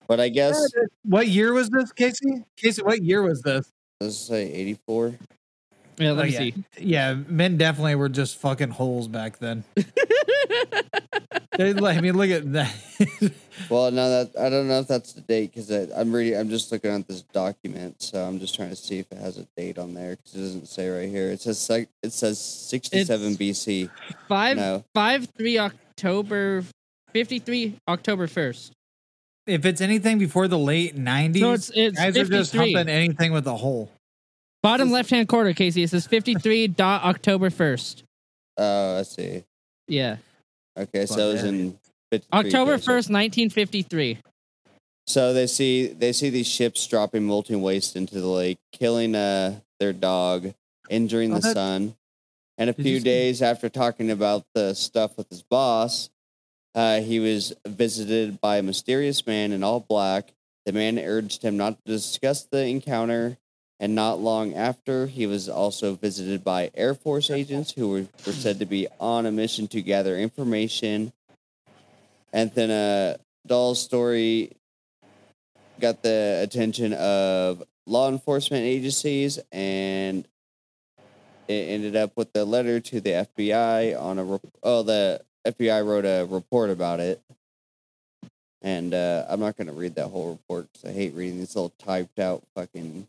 But 0.09 0.19
I 0.19 0.27
guess 0.27 0.61
What 1.03 1.29
year 1.29 1.53
was 1.53 1.69
this, 1.69 1.93
Casey? 1.93 2.43
Casey, 2.57 2.81
what 2.83 3.01
year 3.01 3.21
was 3.21 3.41
this? 3.43 3.71
let's 4.01 4.17
say 4.17 4.51
eighty 4.51 4.77
four. 4.85 5.15
Yeah, 5.99 6.11
let 6.11 6.19
Oh, 6.23 6.27
me 6.27 6.33
yeah. 6.33 6.37
see. 6.39 6.53
Yeah, 6.79 7.13
men 7.27 7.57
definitely 7.57 7.95
were 7.95 8.09
just 8.09 8.37
fucking 8.37 8.69
holes 8.69 9.07
back 9.07 9.39
then. 9.39 9.63
They- 11.57 11.73
I 11.73 12.01
mean, 12.01 12.15
look 12.15 12.29
at 12.29 12.51
that. 12.53 12.73
Well, 13.71 13.89
no, 13.91 14.07
that 14.23 14.39
I 14.39 14.49
don't 14.51 14.67
know 14.67 14.79
if 14.79 14.87
that's 14.87 15.13
the 15.13 15.21
date 15.21 15.51
because 15.53 15.71
I'm 15.91 16.13
reading. 16.13 16.39
I'm 16.39 16.47
just 16.47 16.71
looking 16.71 16.91
at 16.91 17.07
this 17.07 17.23
document, 17.23 18.01
so 18.03 18.23
I'm 18.23 18.39
just 18.39 18.55
trying 18.55 18.69
to 18.69 18.75
see 18.75 18.99
if 18.99 19.11
it 19.11 19.17
has 19.17 19.37
a 19.39 19.47
date 19.57 19.79
on 19.79 19.95
there 19.95 20.11
because 20.15 20.35
it 20.35 20.39
doesn't 20.41 20.67
say 20.67 20.87
right 20.87 21.09
here. 21.09 21.31
It 21.31 21.41
says 21.41 21.57
sec- 21.59 21.89
it 22.03 22.13
says 22.13 22.39
67 22.39 23.35
BC. 23.35 23.89
Five 24.29 24.57
No, 24.57 24.85
five 24.93 25.27
three 25.35 25.57
October 25.57 26.63
fifty 27.11 27.39
three 27.39 27.77
October 27.87 28.27
first. 28.27 28.73
if 29.47 29.65
it's 29.65 29.81
anything 29.81 30.19
before 30.19 30.47
the 30.47 30.59
late 30.59 30.95
90s, 30.95 31.39
So 31.39 31.51
it's 31.53 31.71
it's 31.73 31.97
guys 31.97 32.15
are 32.15 32.25
just 32.25 32.53
humping 32.55 32.87
anything 32.87 33.31
with 33.33 33.47
a 33.47 33.55
hole. 33.57 33.91
Bottom 34.67 34.91
left 34.91 35.09
hand 35.09 35.29
corner, 35.29 35.53
Casey. 35.53 35.83
It 35.83 35.91
says 35.91 36.05
fifty 36.07 36.33
three 36.33 36.67
dot 36.67 37.03
October 37.05 37.49
first. 37.49 38.03
oh, 38.57 38.99
I 38.99 39.03
see. 39.03 39.45
Yeah, 39.87 40.17
Okay, 40.77 41.05
so 41.05 41.29
it 41.29 41.33
was 41.33 41.43
in 41.45 41.79
53 42.11 42.37
October 42.37 42.77
first, 42.77 43.09
nineteen 43.09 43.49
fifty 43.49 43.81
three. 43.81 44.17
So 45.05 45.31
they 45.31 45.47
see 45.47 45.87
they 45.87 46.11
see 46.11 46.29
these 46.29 46.47
ships 46.47 46.85
dropping 46.85 47.25
molten 47.25 47.61
waste 47.61 47.95
into 47.95 48.19
the 48.19 48.27
lake, 48.27 48.59
killing 48.73 49.15
uh 49.15 49.61
their 49.79 49.93
dog, 49.93 50.53
injuring 50.89 51.33
the 51.33 51.41
son. 51.41 51.95
And 52.57 52.69
a 52.69 52.73
Did 52.73 52.83
few 52.83 52.99
days 52.99 53.41
after 53.41 53.69
talking 53.69 54.11
about 54.11 54.43
the 54.53 54.73
stuff 54.73 55.15
with 55.15 55.29
his 55.29 55.43
boss, 55.43 56.09
uh, 56.75 56.99
he 56.99 57.21
was 57.21 57.53
visited 57.65 58.41
by 58.41 58.57
a 58.57 58.63
mysterious 58.63 59.25
man 59.25 59.53
in 59.53 59.63
all 59.63 59.79
black. 59.79 60.33
The 60.65 60.73
man 60.73 60.99
urged 60.99 61.41
him 61.41 61.55
not 61.55 61.77
to 61.77 61.91
discuss 61.93 62.43
the 62.43 62.65
encounter, 62.65 63.37
and 63.79 63.93
not 63.93 64.19
long 64.19 64.55
after, 64.55 65.05
he 65.05 65.27
was 65.27 65.47
also 65.47 65.93
visited 65.93 66.43
by 66.43 66.71
Air 66.73 66.95
Force 66.95 67.29
agents 67.29 67.71
who 67.71 67.89
were, 67.89 68.05
were 68.25 68.33
said 68.33 68.59
to 68.59 68.65
be 68.65 68.87
on 68.99 69.25
a 69.25 69.31
mission 69.31 69.67
to 69.69 69.81
gather 69.81 70.17
information. 70.17 71.13
And 72.33 72.51
then 72.55 72.71
uh, 72.71 73.17
Dahl's 73.45 73.79
story 73.79 74.55
got 75.79 76.01
the 76.01 76.39
attention 76.41 76.93
of 76.93 77.63
law 77.85 78.09
enforcement 78.09 78.63
agencies 78.63 79.39
and 79.51 80.27
it 81.47 81.69
ended 81.69 81.95
up 81.95 82.11
with 82.17 82.35
a 82.35 82.43
letter 82.43 82.79
to 82.79 82.99
the 82.99 83.11
FBI 83.11 83.99
on 83.99 84.19
a 84.19 84.23
rep- 84.23 84.41
oh 84.63 84.83
the 84.83 85.21
FBI 85.45 85.85
wrote 85.85 86.03
a 86.03 86.25
report 86.25 86.69
about 86.69 86.99
it 86.99 87.21
and 88.61 88.93
uh, 88.93 89.25
I'm 89.29 89.39
not 89.39 89.55
going 89.55 89.67
to 89.67 89.73
read 89.73 89.95
that 89.95 90.07
whole 90.07 90.31
report 90.31 90.67
because 90.73 90.89
I 90.89 90.93
hate 90.93 91.13
reading 91.13 91.37
these 91.37 91.55
little 91.55 91.73
typed 91.79 92.19
out 92.19 92.43
fucking 92.55 93.07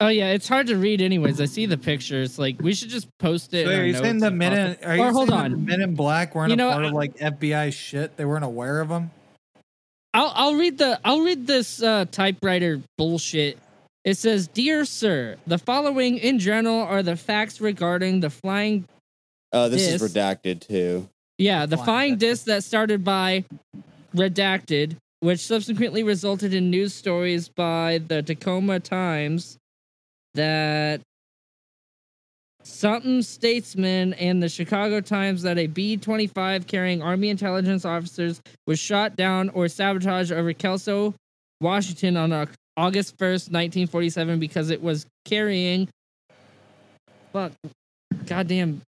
Oh 0.00 0.08
yeah, 0.08 0.28
it's 0.28 0.48
hard 0.48 0.68
to 0.68 0.76
read. 0.76 1.00
Anyways, 1.00 1.40
I 1.40 1.46
see 1.46 1.66
the 1.66 1.76
pictures. 1.78 2.38
Like 2.38 2.60
we 2.62 2.72
should 2.72 2.88
just 2.88 3.08
post 3.18 3.52
it. 3.52 3.66
So 3.66 3.72
in 3.72 3.80
are 3.80 3.84
you 3.84 3.94
saying 3.94 4.18
the 4.18 4.28
and 4.28 4.38
men 4.38 4.52
in, 4.52 4.58
it- 4.72 4.84
are 4.84 4.98
Or 4.98 5.12
hold 5.12 5.30
on. 5.30 5.50
the 5.50 5.56
men 5.56 5.80
in 5.80 5.94
black 5.96 6.34
weren't 6.36 6.50
You 6.56 6.64
a 6.68 6.70
part 6.72 6.84
I- 6.84 6.88
of 6.88 6.92
like 6.94 7.16
FBI 7.16 7.72
shit? 7.72 8.16
They 8.16 8.24
weren't 8.24 8.44
aware 8.44 8.80
of 8.80 8.88
them? 8.88 9.10
I'll 10.14 10.32
I'll 10.34 10.54
read 10.54 10.78
the 10.78 11.00
I'll 11.04 11.20
read 11.22 11.46
this 11.46 11.82
uh, 11.82 12.04
typewriter 12.10 12.80
bullshit. 12.96 13.58
It 14.04 14.16
says, 14.16 14.46
"Dear 14.48 14.84
sir, 14.84 15.36
the 15.46 15.58
following 15.58 16.18
in 16.18 16.38
general 16.38 16.80
are 16.80 17.02
the 17.02 17.16
facts 17.16 17.60
regarding 17.60 18.20
the 18.20 18.30
flying 18.30 18.84
oh 19.52 19.68
this 19.68 19.88
is 19.88 20.02
redacted 20.02 20.60
too 20.60 21.08
yeah 21.38 21.64
the 21.66 21.76
Flying 21.76 21.84
flying 21.86 22.16
disc. 22.16 22.44
disc 22.44 22.46
that 22.46 22.62
started 22.64 23.02
by 23.04 23.44
redacted, 24.14 24.96
which 25.20 25.40
subsequently 25.40 26.02
resulted 26.02 26.54
in 26.54 26.70
news 26.70 26.94
stories 26.94 27.48
by 27.48 27.98
the 28.08 28.22
Tacoma 28.22 28.78
Times 28.80 29.56
that." 30.34 31.00
Something 32.64 33.22
statesman 33.22 34.12
and 34.14 34.42
the 34.42 34.48
Chicago 34.48 35.00
Times 35.00 35.42
that 35.42 35.56
a 35.58 35.68
B 35.68 35.96
25 35.96 36.66
carrying 36.66 37.00
Army 37.00 37.30
intelligence 37.30 37.84
officers 37.84 38.42
was 38.66 38.78
shot 38.78 39.16
down 39.16 39.48
or 39.50 39.68
sabotaged 39.68 40.32
over 40.32 40.52
Kelso, 40.52 41.14
Washington 41.62 42.16
on 42.16 42.32
Au- 42.32 42.46
August 42.76 43.16
1st, 43.16 43.50
1947, 43.50 44.38
because 44.38 44.70
it 44.70 44.82
was 44.82 45.06
carrying. 45.24 45.88
Fuck. 47.32 47.52
Goddamn 48.26 48.82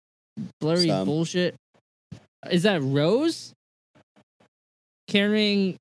blurry 0.61 0.89
Some. 0.89 1.05
bullshit. 1.07 1.55
Is 2.51 2.63
that 2.63 2.81
Rose? 2.83 3.53
Carrying 5.09 5.77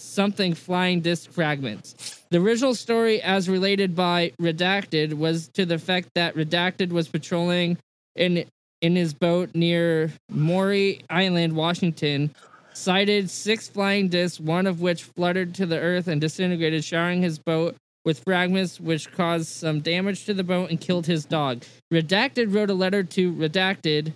something 0.00 0.54
flying 0.54 1.00
disc 1.00 1.30
fragments. 1.30 2.22
The 2.30 2.38
original 2.40 2.74
story, 2.74 3.20
as 3.22 3.48
related 3.48 3.94
by 3.94 4.32
Redacted, 4.40 5.14
was 5.14 5.48
to 5.54 5.66
the 5.66 5.74
effect 5.74 6.10
that 6.14 6.34
Redacted 6.34 6.90
was 6.90 7.08
patrolling 7.08 7.78
in 8.16 8.44
in 8.80 8.96
his 8.96 9.12
boat 9.12 9.50
near 9.54 10.10
Maury 10.30 11.02
Island, 11.10 11.54
Washington, 11.54 12.34
sighted 12.72 13.28
six 13.28 13.68
flying 13.68 14.08
discs, 14.08 14.40
one 14.40 14.66
of 14.66 14.80
which 14.80 15.04
fluttered 15.04 15.54
to 15.56 15.66
the 15.66 15.78
earth 15.78 16.08
and 16.08 16.20
disintegrated, 16.20 16.82
showering 16.82 17.20
his 17.22 17.38
boat 17.38 17.76
with 18.04 18.20
fragments 18.24 18.80
which 18.80 19.12
caused 19.12 19.48
some 19.48 19.80
damage 19.80 20.24
to 20.24 20.32
the 20.32 20.44
boat 20.44 20.70
and 20.70 20.80
killed 20.80 21.06
his 21.06 21.26
dog. 21.26 21.62
Redacted 21.92 22.54
wrote 22.54 22.70
a 22.70 22.74
letter 22.74 23.02
to 23.02 23.32
Redacted 23.34 24.14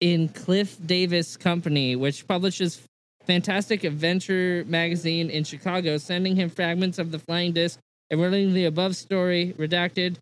in 0.00 0.28
Ziff 0.28 0.86
Davis 0.86 1.36
Company, 1.36 1.96
which 1.96 2.28
publishes 2.28 2.80
Fantastic 3.26 3.84
Adventure 3.84 4.64
magazine 4.66 5.30
in 5.30 5.44
Chicago, 5.44 5.98
sending 5.98 6.36
him 6.36 6.48
fragments 6.48 6.98
of 6.98 7.10
the 7.10 7.18
flying 7.18 7.52
disc 7.52 7.78
and 8.10 8.20
relating 8.20 8.54
the 8.54 8.66
above 8.66 8.94
story, 8.96 9.54
redacted, 9.58 10.16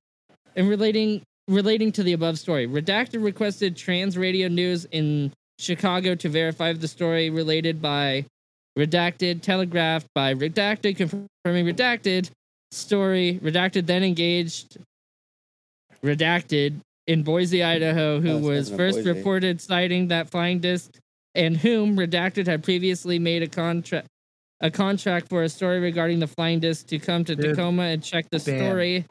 and 0.57 0.69
relating 0.69 1.23
relating 1.47 1.93
to 1.93 2.03
the 2.03 2.14
above 2.14 2.38
story. 2.38 2.67
Redacted 2.67 3.23
requested 3.23 3.77
Trans 3.77 4.17
Radio 4.17 4.49
News 4.49 4.87
in 4.87 5.33
Chicago 5.59 6.14
to 6.14 6.29
verify 6.31 6.73
the 6.73 6.88
story 6.88 7.29
related 7.31 7.83
by 7.83 8.25
Redacted, 8.79 9.43
telegraphed 9.43 10.07
by 10.14 10.35
Redacted, 10.35 10.97
confirming 10.97 11.67
Redacted 11.67 12.31
story. 12.73 13.38
Redacted 13.43 13.87
then 13.87 14.03
engaged 14.03 14.79
Redacted 16.03 16.81
in 17.07 17.23
Boise, 17.23 17.62
Idaho, 17.62 18.21
who 18.21 18.31
Oh, 18.31 18.38
was 18.38 18.71
first 18.71 18.99
Boise. 18.99 19.11
reported 19.12 19.61
sighting 19.61 20.09
that 20.09 20.31
flying 20.31 20.61
disc 20.61 20.90
and 21.35 21.57
whom 21.57 21.97
Redacted 21.97 22.47
had 22.47 22.62
previously 22.62 23.18
made 23.18 23.42
a 23.42 23.49
contract 23.49 24.07
a 24.61 24.70
contract 24.70 25.29
for 25.29 25.42
a 25.42 25.49
story 25.49 25.79
regarding 25.81 26.20
the 26.20 26.27
flying 26.27 26.61
disc 26.61 26.87
to 26.87 26.99
come 26.99 27.25
to 27.25 27.35
Dude. 27.37 27.51
Tacoma 27.57 27.83
and 27.83 28.03
check 28.03 28.25
the 28.31 28.38
Bam. 28.38 28.59
story 28.59 29.05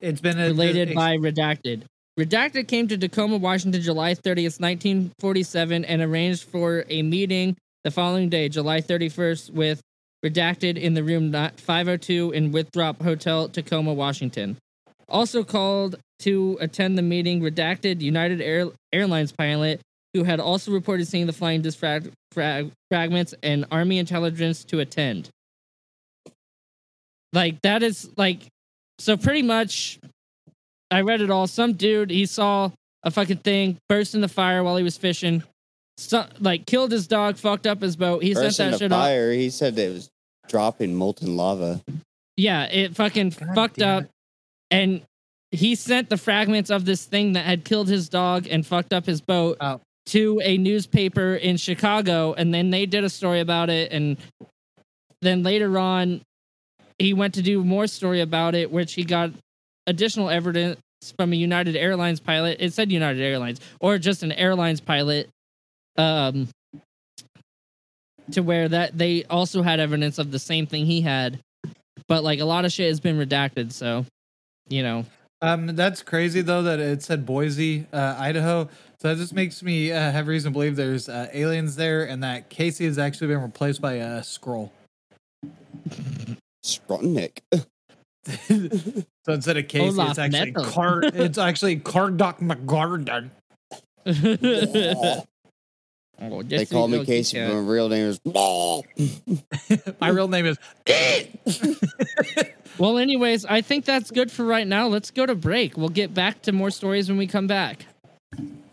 It's 0.00 0.20
been 0.20 0.38
a, 0.38 0.44
related 0.46 0.88
ex- 0.88 0.94
by 0.94 1.16
Redacted. 1.16 1.82
Redacted 2.18 2.66
came 2.66 2.88
to 2.88 2.96
Tacoma, 2.96 3.36
Washington, 3.36 3.82
July 3.82 4.14
30th, 4.14 4.58
1947, 4.60 5.84
and 5.84 6.00
arranged 6.00 6.44
for 6.44 6.84
a 6.88 7.02
meeting 7.02 7.56
the 7.84 7.90
following 7.90 8.30
day, 8.30 8.48
July 8.48 8.80
31st, 8.80 9.50
with 9.50 9.80
Redacted 10.24 10.78
in 10.78 10.94
the 10.94 11.04
room 11.04 11.30
502 11.32 12.32
in 12.32 12.52
Winthrop 12.52 13.02
Hotel, 13.02 13.48
Tacoma, 13.50 13.92
Washington. 13.92 14.56
Also 15.08 15.44
called 15.44 15.96
to 16.20 16.56
attend 16.60 16.96
the 16.96 17.02
meeting, 17.02 17.42
Redacted 17.42 18.00
United 18.00 18.40
Air- 18.40 18.70
Airlines 18.92 19.32
pilot, 19.32 19.80
who 20.14 20.24
had 20.24 20.40
also 20.40 20.70
reported 20.72 21.06
seeing 21.06 21.26
the 21.26 21.32
flying 21.32 21.62
disc 21.62 21.78
frag- 21.78 22.10
frag- 22.32 22.70
fragments, 22.90 23.34
and 23.42 23.66
Army 23.70 23.98
intelligence 23.98 24.64
to 24.64 24.80
attend. 24.80 25.28
Like, 27.32 27.60
that 27.62 27.82
is 27.82 28.10
like, 28.16 28.46
so 28.98 29.16
pretty 29.16 29.42
much 29.42 29.98
I 30.90 31.02
read 31.02 31.20
it 31.20 31.30
all. 31.30 31.46
Some 31.46 31.74
dude 31.74 32.10
he 32.10 32.24
saw 32.26 32.70
a 33.02 33.10
fucking 33.10 33.38
thing 33.38 33.76
burst 33.88 34.14
in 34.14 34.20
the 34.20 34.28
fire 34.28 34.62
while 34.62 34.76
he 34.76 34.82
was 34.82 34.96
fishing. 34.96 35.42
So, 35.98 36.26
like 36.40 36.66
killed 36.66 36.92
his 36.92 37.06
dog, 37.06 37.36
fucked 37.36 37.66
up 37.66 37.80
his 37.80 37.96
boat. 37.96 38.22
He 38.22 38.34
Burst 38.34 38.56
sent 38.56 38.70
that 38.70 38.74
into 38.74 38.84
shit 38.84 38.92
off. 38.92 39.02
fire 39.04 39.32
he 39.32 39.50
said 39.50 39.78
it 39.78 39.92
was 39.92 40.08
dropping 40.48 40.94
molten 40.94 41.36
lava 41.36 41.80
Yeah, 42.36 42.64
it 42.64 42.94
fucking 42.94 43.30
God 43.30 43.54
fucked 43.54 43.82
up, 43.82 44.04
it. 44.04 44.10
and 44.70 45.02
he 45.50 45.74
sent 45.74 46.08
the 46.10 46.16
fragments 46.18 46.70
of 46.70 46.84
this 46.84 47.04
thing 47.04 47.32
that 47.32 47.44
had 47.46 47.64
killed 47.64 47.88
his 47.88 48.08
dog 48.08 48.46
and 48.48 48.64
fucked 48.66 48.92
up 48.92 49.06
his 49.06 49.20
boat 49.20 49.56
Oh. 49.60 49.80
To 50.06 50.40
a 50.42 50.56
newspaper 50.58 51.34
in 51.34 51.56
Chicago, 51.56 52.32
and 52.32 52.52
then 52.54 52.70
they 52.70 52.86
did 52.86 53.04
a 53.04 53.10
story 53.10 53.40
about 53.40 53.70
it. 53.70 53.92
And 53.92 54.16
then 55.20 55.42
later 55.42 55.78
on, 55.78 56.22
he 56.98 57.12
went 57.12 57.34
to 57.34 57.42
do 57.42 57.64
more 57.64 57.86
story 57.86 58.20
about 58.20 58.54
it, 58.54 58.70
which 58.70 58.94
he 58.94 59.04
got 59.04 59.30
additional 59.86 60.30
evidence 60.30 60.80
from 61.16 61.32
a 61.32 61.36
United 61.36 61.76
Airlines 61.76 62.20
pilot. 62.20 62.58
It 62.60 62.72
said 62.72 62.90
United 62.90 63.22
Airlines 63.22 63.60
or 63.80 63.98
just 63.98 64.22
an 64.22 64.32
airlines 64.32 64.80
pilot. 64.80 65.28
Um, 65.98 66.48
to 68.32 68.42
where 68.42 68.68
that 68.68 68.96
they 68.96 69.24
also 69.24 69.62
had 69.62 69.80
evidence 69.80 70.18
of 70.18 70.30
the 70.30 70.38
same 70.38 70.66
thing 70.66 70.86
he 70.86 71.00
had, 71.00 71.38
but 72.08 72.24
like 72.24 72.40
a 72.40 72.44
lot 72.44 72.64
of 72.64 72.72
shit 72.72 72.88
has 72.88 73.00
been 73.00 73.18
redacted. 73.18 73.72
So, 73.72 74.04
you 74.68 74.82
know, 74.82 75.06
Um, 75.42 75.66
that's 75.66 76.02
crazy 76.02 76.40
though 76.40 76.62
that 76.62 76.80
it 76.80 77.02
said 77.02 77.26
Boise, 77.26 77.86
uh, 77.92 78.16
Idaho. 78.18 78.68
So 78.98 79.08
that 79.08 79.16
just 79.16 79.34
makes 79.34 79.62
me 79.62 79.92
uh, 79.92 80.10
have 80.10 80.26
reason 80.26 80.52
to 80.52 80.54
believe 80.54 80.76
there's 80.76 81.08
uh, 81.08 81.28
aliens 81.32 81.76
there, 81.76 82.04
and 82.04 82.22
that 82.22 82.48
Casey 82.48 82.86
has 82.86 82.98
actually 82.98 83.26
been 83.28 83.42
replaced 83.42 83.80
by 83.82 83.94
a 83.94 84.22
scroll. 84.22 84.72
Strutnik. 86.64 87.40
so 88.24 89.32
instead 89.32 89.56
of 89.56 89.68
Casey, 89.68 89.86
Olaf 89.86 90.10
it's 90.10 90.18
actually 90.18 90.52
Metal. 90.52 90.64
Car. 90.64 91.02
It's 91.14 91.38
actually 91.38 91.76
Cardoc 91.76 92.40
McGarden. 92.40 93.30
Oh, 96.20 96.42
They 96.42 96.58
just 96.58 96.72
call 96.72 96.88
me 96.88 97.04
Casey, 97.04 97.38
but 97.38 97.52
my 97.52 97.60
real 97.60 97.88
name 97.88 98.06
is. 98.06 98.20
My 100.00 100.08
real 100.08 100.28
name 100.28 100.46
is. 100.46 100.58
Well, 102.78 102.98
anyways, 102.98 103.46
I 103.46 103.62
think 103.62 103.86
that's 103.86 104.10
good 104.10 104.30
for 104.30 104.44
right 104.44 104.66
now. 104.66 104.88
Let's 104.88 105.10
go 105.10 105.24
to 105.24 105.34
break. 105.34 105.78
We'll 105.78 105.88
get 105.88 106.12
back 106.12 106.42
to 106.42 106.52
more 106.52 106.70
stories 106.70 107.08
when 107.08 107.16
we 107.16 107.26
come 107.26 107.46
back. 107.46 107.86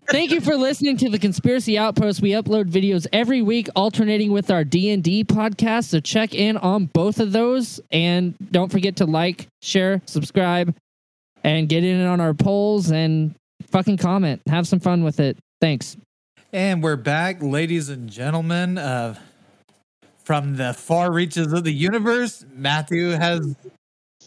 Thank 0.10 0.32
you 0.32 0.42
for 0.42 0.58
listening 0.58 0.98
to 0.98 1.10
the 1.10 1.18
Conspiracy 1.18 1.78
Outpost. 1.78 2.22
We 2.22 2.32
upload 2.32 2.70
videos 2.70 3.08
every 3.14 3.42
week, 3.42 3.70
alternating 3.78 4.34
with 4.34 4.52
our 4.52 4.66
D 4.66 4.90
and 4.92 5.02
D 5.02 5.24
podcast. 5.24 5.86
So 5.86 6.02
check 6.02 6.36
in 6.36 6.58
on 6.58 6.88
both 6.88 7.22
of 7.22 7.32
those, 7.32 7.80
and 7.92 8.36
don't 8.52 8.70
forget 8.70 8.98
to 8.98 9.06
like, 9.06 9.48
share, 9.62 10.02
subscribe, 10.06 10.76
and 11.46 11.70
get 11.70 11.86
in 11.86 12.06
on 12.06 12.20
our 12.20 12.34
polls 12.34 12.92
and 12.92 13.34
fucking 13.68 13.98
comment. 13.98 14.42
Have 14.48 14.68
some 14.68 14.82
fun 14.82 15.06
with 15.06 15.22
it. 15.22 15.38
Thanks. 15.62 15.96
And 16.54 16.84
we're 16.84 16.98
back, 16.98 17.42
ladies 17.42 17.90
and 17.90 18.08
gentlemen, 18.08 18.78
uh, 18.78 19.16
from 20.24 20.56
the 20.56 20.72
far 20.76 21.12
reaches 21.12 21.52
of 21.52 21.64
the 21.64 21.74
universe. 21.74 22.46
Matthew 22.54 23.10
has 23.10 23.56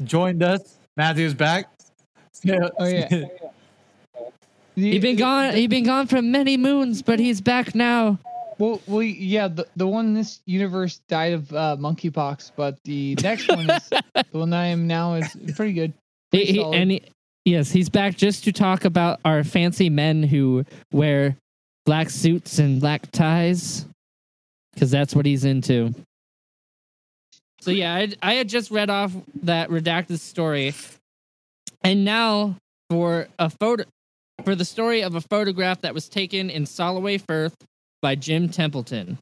joined 0.03 0.43
us. 0.43 0.75
Matthew's 0.97 1.35
back. 1.35 1.71
Oh 2.49 2.85
yeah. 2.85 3.09
He's 4.75 5.01
been 5.01 5.15
gone. 5.15 5.55
He's 5.55 5.69
been 5.69 5.85
gone 5.85 6.09
from 6.09 6.33
many 6.33 6.57
moons, 6.57 7.01
but 7.01 7.21
he's 7.21 7.41
back 7.41 7.75
now. 7.75 8.19
Well, 8.59 8.83
well, 8.87 9.03
yeah. 9.03 9.49
The 9.49 9.67
the 9.77 9.87
one 9.87 10.07
in 10.07 10.15
this 10.15 10.41
universe 10.47 11.01
died 11.09 11.33
of 11.33 11.53
uh, 11.53 11.77
monkeypox, 11.79 12.51
but 12.57 12.77
the 12.85 13.17
next 13.23 13.49
one 13.49 13.71
is 13.71 13.89
the 13.89 14.25
one 14.33 14.51
that 14.51 14.61
I 14.61 14.67
am 14.67 14.87
now 14.87 15.15
is 15.15 15.35
pretty 15.55 15.73
good. 15.73 15.95
Pretty 16.31 16.47
he, 16.47 16.59
solid. 16.59 16.77
and 16.77 16.91
he, 16.91 17.03
yes, 17.47 17.71
he's 17.71 17.89
back 17.89 18.17
just 18.17 18.45
to 18.45 18.53
talk 18.53 18.85
about 18.85 19.21
our 19.25 19.45
fancy 19.45 19.89
men 19.89 20.23
who 20.25 20.65
wear 20.93 21.39
black 21.87 22.11
suits 22.11 22.59
and 22.59 22.81
black 22.81 23.11
ties, 23.13 23.87
because 24.75 24.91
that's 24.91 25.15
what 25.15 25.25
he's 25.25 25.47
into. 25.47 25.95
So 27.63 27.71
yeah, 27.71 27.95
I, 27.95 28.13
I 28.23 28.35
had 28.35 28.49
just 28.49 28.71
read 28.71 28.91
off 28.91 29.13
that 29.45 29.71
redacted 29.71 30.19
story, 30.19 30.75
and 31.83 32.05
now 32.05 32.57
for 32.91 33.29
a 33.39 33.49
photo, 33.49 33.85
for 34.45 34.55
the 34.55 34.65
story 34.65 35.03
of 35.03 35.15
a 35.15 35.21
photograph 35.21 35.81
that 35.81 35.95
was 35.95 36.09
taken 36.09 36.51
in 36.51 36.67
Solway 36.67 37.19
Firth 37.19 37.55
by 38.03 38.15
Jim 38.15 38.51
Templeton. 38.51 39.19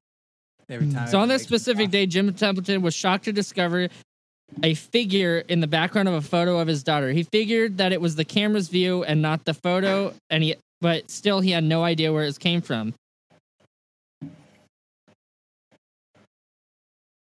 Every 0.69 0.91
time 0.91 1.07
So 1.09 1.21
on 1.21 1.29
this 1.29 1.43
specific 1.43 1.91
day, 1.91 2.07
Jim 2.07 2.33
Templeton 2.35 2.83
was 2.83 2.95
shocked 2.95 3.27
to 3.27 3.33
discover 3.33 3.89
a 4.63 4.75
figure 4.75 5.43
in 5.49 5.61
the 5.61 5.67
background 5.67 6.09
of 6.09 6.15
a 6.15 6.23
photo 6.23 6.59
of 6.59 6.69
his 6.69 6.83
daughter. 6.83 7.13
He 7.13 7.23
figured 7.23 7.79
that 7.79 7.93
it 7.93 8.01
was 8.01 8.17
the 8.17 8.25
camera's 8.25 8.69
view 8.69 9.05
and 9.05 9.21
not 9.21 9.45
the 9.45 9.55
photo, 9.55 10.15
and 10.31 10.43
he 10.43 10.57
but 10.85 11.11
still 11.11 11.41
he 11.41 11.51
had 11.53 11.65
no 11.65 11.83
idea 11.83 12.13
where 12.13 12.25
it 12.25 12.39
came 12.39 12.61
from. 12.61 12.93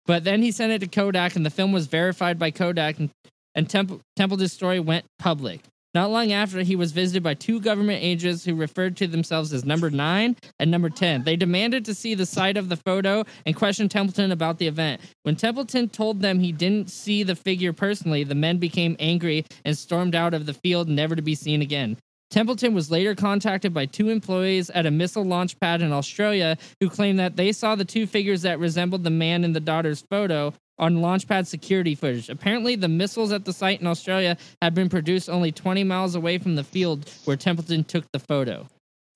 But 0.05 0.23
then 0.23 0.43
he 0.43 0.51
sent 0.51 0.71
it 0.71 0.79
to 0.81 0.87
Kodak, 0.87 1.35
and 1.35 1.43
the 1.43 1.49
film 1.49 1.71
was 1.71 1.87
verified 1.87 2.37
by 2.37 2.51
Kodak, 2.51 2.99
and, 2.99 3.09
and 3.55 3.67
Temple, 3.67 4.01
Templeton's 4.15 4.53
story 4.53 4.79
went 4.79 5.05
public. 5.17 5.61
Not 5.95 6.11
long 6.11 6.31
after, 6.31 6.61
he 6.61 6.75
was 6.75 6.91
visited 6.91 7.23
by 7.23 7.33
two 7.33 7.59
government 7.59 8.03
agents 8.03 8.45
who 8.45 8.53
referred 8.53 8.95
to 8.97 9.07
themselves 9.07 9.51
as 9.51 9.65
number 9.65 9.89
nine 9.89 10.35
and 10.59 10.69
number 10.69 10.91
10. 10.91 11.23
They 11.23 11.35
demanded 11.35 11.85
to 11.85 11.95
see 11.95 12.13
the 12.13 12.27
site 12.27 12.55
of 12.55 12.69
the 12.69 12.77
photo 12.77 13.23
and 13.47 13.55
questioned 13.55 13.89
Templeton 13.89 14.31
about 14.31 14.59
the 14.59 14.67
event. 14.67 15.01
When 15.23 15.35
Templeton 15.35 15.89
told 15.89 16.21
them 16.21 16.39
he 16.39 16.51
didn't 16.51 16.91
see 16.91 17.23
the 17.23 17.35
figure 17.35 17.73
personally, 17.73 18.23
the 18.23 18.35
men 18.35 18.59
became 18.59 18.95
angry 18.99 19.43
and 19.65 19.75
stormed 19.75 20.13
out 20.13 20.35
of 20.35 20.45
the 20.45 20.53
field, 20.53 20.87
never 20.87 21.15
to 21.15 21.23
be 21.23 21.33
seen 21.33 21.63
again. 21.63 21.97
Templeton 22.29 22.75
was 22.75 22.91
later 22.91 23.15
contacted 23.15 23.73
by 23.73 23.87
two 23.87 24.09
employees 24.09 24.69
at 24.69 24.85
a 24.85 24.91
missile 24.91 25.23
launch 25.23 25.59
pad 25.59 25.81
in 25.81 25.91
Australia 25.91 26.57
who 26.79 26.89
claimed 26.89 27.19
that 27.19 27.35
they 27.35 27.51
saw 27.51 27.75
the 27.75 27.85
two 27.85 28.05
figures 28.05 28.43
that 28.43 28.59
resembled 28.59 29.03
the 29.03 29.09
man 29.09 29.43
in 29.43 29.53
the 29.53 29.59
daughter's 29.59 30.01
photo 30.09 30.53
on 30.77 31.01
launch 31.01 31.27
pad 31.27 31.47
security 31.47 31.95
footage. 31.95 32.29
Apparently, 32.29 32.75
the 32.75 32.87
missiles 32.87 33.31
at 33.31 33.45
the 33.45 33.53
site 33.53 33.81
in 33.81 33.87
Australia 33.87 34.37
had 34.61 34.73
been 34.75 34.89
produced 34.89 35.29
only 35.29 35.51
20 35.51 35.83
miles 35.83 36.15
away 36.15 36.37
from 36.37 36.55
the 36.55 36.63
field 36.63 37.09
where 37.25 37.35
Templeton 37.35 37.83
took 37.83 38.05
the 38.13 38.19
photo. 38.19 38.67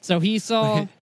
So 0.01 0.19
he 0.19 0.39
saw. 0.39 0.87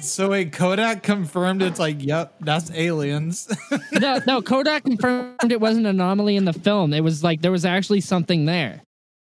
So 0.00 0.30
wait, 0.30 0.52
Kodak 0.52 1.04
confirmed 1.04 1.62
it's 1.62 1.78
like, 1.78 2.02
yep, 2.02 2.34
that's 2.40 2.72
aliens. 2.72 3.54
no, 3.92 4.20
no, 4.26 4.42
Kodak 4.42 4.82
confirmed 4.82 5.52
it 5.52 5.60
wasn't 5.60 5.86
an 5.86 6.00
anomaly 6.00 6.34
in 6.34 6.44
the 6.44 6.52
film. 6.52 6.92
It 6.92 7.02
was 7.02 7.22
like 7.22 7.40
there 7.40 7.52
was 7.52 7.64
actually 7.64 8.00
something 8.00 8.46
there. 8.46 8.82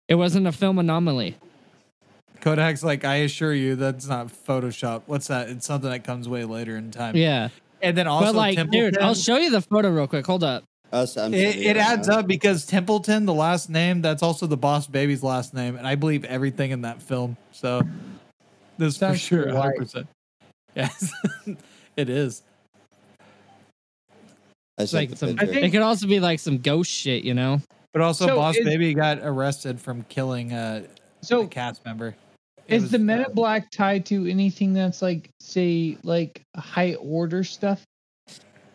It 0.08 0.14
wasn't 0.14 0.46
a 0.46 0.52
film 0.52 0.78
anomaly. 0.78 1.36
Kodak's 2.42 2.82
like, 2.82 3.04
I 3.04 3.16
assure 3.16 3.54
you, 3.54 3.76
that's 3.76 4.06
not 4.06 4.26
Photoshop. 4.26 5.02
What's 5.06 5.28
that? 5.28 5.48
It's 5.48 5.64
something 5.64 5.88
that 5.90 6.02
comes 6.04 6.28
way 6.28 6.44
later 6.44 6.76
in 6.76 6.90
time. 6.90 7.16
Yeah. 7.16 7.48
And 7.80 7.96
then 7.96 8.06
also, 8.08 8.26
but 8.26 8.34
like, 8.34 8.56
dude, 8.56 8.70
Templeton- 8.72 9.02
I'll 9.02 9.14
show 9.14 9.36
you 9.36 9.50
the 9.50 9.60
photo 9.60 9.90
real 9.90 10.06
quick. 10.08 10.26
Hold 10.26 10.42
up. 10.44 10.64
Us, 10.92 11.16
I'm 11.16 11.32
It, 11.32 11.56
it 11.56 11.76
adds 11.78 12.08
up 12.10 12.26
because 12.26 12.66
Templeton, 12.66 13.24
the 13.24 13.32
last 13.32 13.70
name, 13.70 14.02
that's 14.02 14.22
also 14.22 14.46
the 14.46 14.58
boss 14.58 14.86
baby's 14.86 15.22
last 15.22 15.54
name, 15.54 15.76
and 15.76 15.86
I 15.86 15.94
believe 15.94 16.24
everything 16.24 16.70
in 16.72 16.82
that 16.82 17.00
film. 17.00 17.36
So 17.52 17.80
this 18.76 18.98
for 18.98 19.16
sure, 19.16 19.46
right. 19.46 19.54
hundred 19.54 19.76
percent. 19.78 20.06
Yes, 20.74 21.10
it 21.96 22.10
is. 22.10 22.42
I 24.78 24.86
Like 24.92 25.16
some, 25.16 25.36
picture. 25.36 25.46
think- 25.46 25.64
it 25.66 25.70
could 25.70 25.80
also 25.82 26.06
be 26.06 26.20
like 26.20 26.40
some 26.40 26.58
ghost 26.58 26.90
shit, 26.90 27.24
you 27.24 27.34
know? 27.34 27.60
But 27.92 28.02
also, 28.02 28.26
So 28.26 28.36
boss 28.36 28.56
is- 28.56 28.64
baby 28.64 28.92
got 28.94 29.18
arrested 29.22 29.80
from 29.80 30.02
killing 30.10 30.52
uh, 30.52 30.84
a 31.22 31.24
So 31.24 31.46
cast 31.46 31.84
member. 31.84 32.14
It 32.68 32.76
is 32.76 32.82
was, 32.82 32.90
the 32.92 32.98
Men 32.98 33.20
uh, 33.20 33.28
in 33.28 33.34
Black 33.34 33.70
tied 33.70 34.06
to 34.06 34.26
anything 34.30 34.72
that's 34.72 35.02
like, 35.02 35.30
say, 35.40 35.98
like 36.02 36.42
high 36.56 36.94
order 36.94 37.44
stuff? 37.44 37.82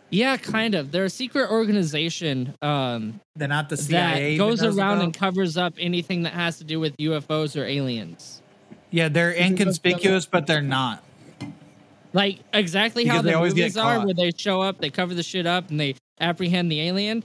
Yeah, 0.10 0.38
kind 0.38 0.74
of. 0.76 0.92
They're 0.92 1.06
a 1.06 1.10
secret 1.10 1.50
organization 1.52 2.54
um, 2.62 3.20
They're 3.36 3.48
not 3.48 3.68
the 3.70 3.78
CIA 3.78 4.34
that 4.34 4.38
goes 4.38 4.62
knows 4.62 4.78
around 4.78 4.98
about? 4.98 5.04
and 5.04 5.14
covers 5.14 5.58
up 5.58 5.74
anything 5.78 6.24
that 6.24 6.34
has 6.34 6.58
to 6.60 6.64
do 6.64 6.80
with 6.80 6.96
UFOs 6.98 7.60
or 7.60 7.66
aliens. 7.66 8.42
yeah, 8.92 9.10
they're 9.10 9.32
it 9.32 9.40
just 9.40 9.50
inconspicuous, 9.50 10.26
but 10.26 10.48
they're 10.48 10.62
not. 10.62 11.04
Like 12.14 12.40
exactly 12.54 13.06
how 13.06 13.16
Because 13.16 13.26
they 13.26 13.32
the 13.32 13.36
always 13.36 13.54
get 13.54 13.64
movies 13.64 13.78
are, 13.78 14.06
where 14.06 14.14
they 14.14 14.32
show 14.36 14.62
up, 14.62 14.80
they 14.80 14.90
cover 14.90 15.14
the 15.14 15.24
shit 15.24 15.46
up, 15.46 15.70
and 15.70 15.80
they 15.80 15.96
apprehend 16.22 16.72
the 16.72 16.80
alien. 16.82 17.24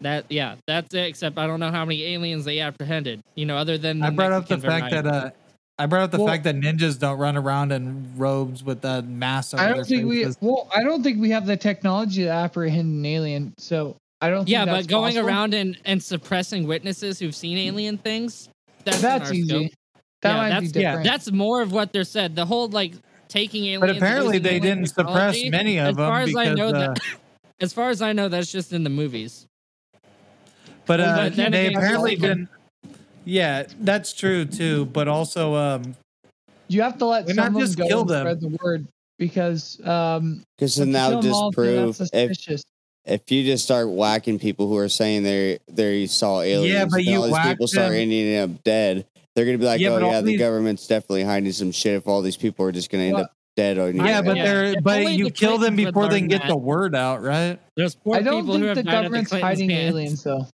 That 0.00 0.24
yeah, 0.28 0.56
that's 0.66 0.92
it. 0.94 1.06
Except 1.06 1.38
I 1.38 1.46
don't 1.46 1.60
know 1.60 1.70
how 1.70 1.84
many 1.84 2.02
aliens 2.14 2.44
they 2.44 2.58
apprehended. 2.58 3.20
You 3.36 3.46
know, 3.46 3.56
other 3.56 3.78
than 3.78 4.00
the 4.00 4.06
I 4.06 4.10
brought 4.10 4.32
up 4.32 4.48
the 4.48 4.56
Mexican 4.56 4.80
fact 4.80 4.90
that 4.90 5.06
uh, 5.06 5.30
I 5.80 5.86
brought 5.86 6.02
up 6.02 6.10
the 6.10 6.18
Well- 6.18 6.26
fact 6.26 6.44
that 6.44 6.56
ninjas 6.56 6.98
don't 6.98 7.18
run 7.18 7.38
around 7.38 7.72
in 7.72 8.06
robes 8.16 8.62
with 8.62 8.84
a 8.84 9.00
mask 9.02 9.54
over 9.54 9.62
I 9.62 9.72
don't 9.72 9.86
think 9.86 10.06
we. 10.06 10.26
Well, 10.42 10.68
I 10.74 10.82
don't 10.82 11.02
think 11.02 11.18
we 11.20 11.30
have 11.30 11.46
the 11.46 11.56
technology 11.56 12.24
to 12.24 12.28
apprehend 12.28 12.98
an 12.98 13.06
alien. 13.06 13.54
So 13.56 13.96
I 14.20 14.28
don't. 14.28 14.46
yeah, 14.46 14.66
think 14.66 14.76
but 14.76 14.88
going 14.88 15.14
possible. 15.14 15.26
around 15.28 15.54
and 15.54 15.78
and 15.86 16.02
suppressing 16.02 16.66
witnesses 16.66 17.18
who've 17.18 17.34
seen 17.34 17.56
alien 17.56 17.96
things. 17.96 18.50
That's, 18.84 19.00
That's 19.00 19.32
easy. 19.32 19.48
scope. 19.48 19.70
That 20.22 20.28
Yeah, 20.30 20.36
might 20.36 20.60
be 20.60 20.66
that's- 20.66 20.82
yeah. 20.82 21.02
That's 21.02 21.32
more 21.32 21.62
of 21.62 21.72
what 21.72 21.92
they're 21.94 22.04
said. 22.04 22.36
The 22.36 22.44
whole 22.44 22.68
like 22.68 22.92
taking 23.28 23.64
aliens. 23.64 23.80
But 23.80 23.96
apparently 23.96 24.38
they 24.38 24.56
alien 24.56 24.62
didn't 24.62 24.86
suppress 24.88 25.36
technology, 25.36 25.50
many 25.50 25.78
as 25.78 25.88
of 25.90 25.96
far 25.96 26.20
them 26.20 26.28
as 26.28 26.36
I 26.36 26.44
because 26.44 26.58
know 26.58 26.68
uh, 26.68 26.72
that, 26.94 27.00
as 27.60 27.72
far 27.72 27.88
as 27.88 28.02
I 28.02 28.12
know, 28.12 28.28
that's 28.28 28.52
just 28.52 28.74
in 28.74 28.84
the 28.84 28.90
movies. 28.90 29.46
But 30.84 31.00
uh, 31.00 31.30
but 31.34 31.52
they 31.52 31.72
apparently 31.72 32.16
didn't. 32.16 32.48
Yeah, 33.30 33.64
that's 33.80 34.12
true 34.12 34.44
too. 34.44 34.86
But 34.86 35.06
also, 35.08 35.54
um, 35.54 35.94
you 36.68 36.82
have 36.82 36.98
to 36.98 37.06
let 37.06 37.26
Why 37.26 37.32
some 37.34 37.52
not 37.52 37.60
just 37.60 37.78
go 37.78 37.86
kill 37.86 38.00
and 38.00 38.08
them? 38.10 38.20
spread 38.22 38.40
the 38.40 38.58
word 38.62 38.86
because 39.18 39.80
um, 39.86 40.42
Because 40.58 40.76
if 40.78 40.84
then 40.84 40.92
that 40.92 41.08
would 41.14 41.22
them 41.22 41.30
just 41.30 41.52
prove 41.52 42.00
if 42.12 42.62
if 43.06 43.30
you 43.32 43.44
just 43.44 43.64
start 43.64 43.88
whacking 43.88 44.38
people 44.38 44.66
who 44.68 44.76
are 44.76 44.88
saying 44.88 45.22
they 45.22 45.58
they 45.68 46.06
saw 46.06 46.40
aliens, 46.40 46.72
yeah, 46.74 46.84
but 46.86 47.04
you 47.04 47.16
all 47.18 47.22
these 47.24 47.32
whack 47.32 47.46
people 47.46 47.66
start 47.68 47.90
them- 47.92 48.00
ending 48.00 48.36
up 48.36 48.62
dead. 48.64 49.06
They're 49.36 49.44
gonna 49.44 49.58
be 49.58 49.64
like, 49.64 49.80
Yeah, 49.80 49.90
oh 49.90 49.98
yeah, 50.10 50.20
the 50.20 50.32
these- 50.32 50.38
government's 50.40 50.86
definitely 50.88 51.22
hiding 51.22 51.52
some 51.52 51.70
shit. 51.70 51.94
If 51.94 52.08
all 52.08 52.20
these 52.22 52.36
people 52.36 52.66
are 52.66 52.72
just 52.72 52.90
gonna 52.90 53.04
end 53.04 53.14
Well, 53.14 53.24
up 53.24 53.32
dead 53.56 53.78
on 53.78 53.94
Yeah, 53.96 54.16
your 54.16 54.22
but 54.24 54.34
they're 54.34 54.64
If 54.64 54.82
but 54.82 55.12
you 55.12 55.24
the 55.26 55.30
kill 55.30 55.56
them 55.58 55.76
before 55.76 56.08
they 56.08 56.18
can 56.18 56.28
get 56.28 56.42
that. 56.42 56.48
the 56.48 56.56
word 56.56 56.94
out, 56.96 57.22
right? 57.22 57.58
There's 57.76 57.94
poor 57.94 58.16
I 58.16 58.22
don't 58.22 58.42
people 58.42 58.54
who 58.58 58.64
think 58.64 58.68
have 58.68 58.76
the 58.76 58.82
died 58.82 58.92
at 58.94 58.98
the 59.02 59.02
government's 59.06 59.30
hiding 59.30 59.70
hands. 59.70 59.94
aliens 59.94 60.22
though. 60.24 60.46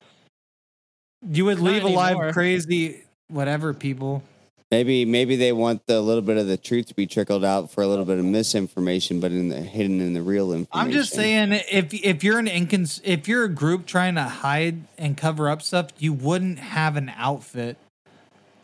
You 1.30 1.46
would 1.46 1.58
Not 1.58 1.64
leave 1.72 1.84
alive 1.84 2.10
anymore. 2.12 2.32
crazy 2.32 3.02
whatever 3.28 3.72
people. 3.74 4.22
Maybe 4.70 5.04
maybe 5.04 5.36
they 5.36 5.52
want 5.52 5.86
the 5.86 6.00
little 6.00 6.22
bit 6.22 6.36
of 6.36 6.46
the 6.48 6.56
truth 6.56 6.86
to 6.86 6.94
be 6.94 7.06
trickled 7.06 7.44
out 7.44 7.70
for 7.70 7.82
a 7.82 7.86
little 7.86 8.04
bit 8.04 8.18
of 8.18 8.24
misinformation, 8.24 9.20
but 9.20 9.30
in 9.30 9.48
the 9.48 9.60
hidden 9.60 10.00
in 10.00 10.14
the 10.14 10.22
real 10.22 10.52
information. 10.52 10.68
I'm 10.88 10.90
just 10.90 11.12
saying, 11.12 11.52
if 11.70 11.94
if 11.94 12.24
you're 12.24 12.38
an 12.40 12.46
incons- 12.46 13.00
if 13.04 13.28
you're 13.28 13.44
a 13.44 13.48
group 13.48 13.86
trying 13.86 14.16
to 14.16 14.22
hide 14.24 14.80
and 14.98 15.16
cover 15.16 15.48
up 15.48 15.62
stuff, 15.62 15.88
you 15.98 16.12
wouldn't 16.12 16.58
have 16.58 16.96
an 16.96 17.12
outfit. 17.16 17.76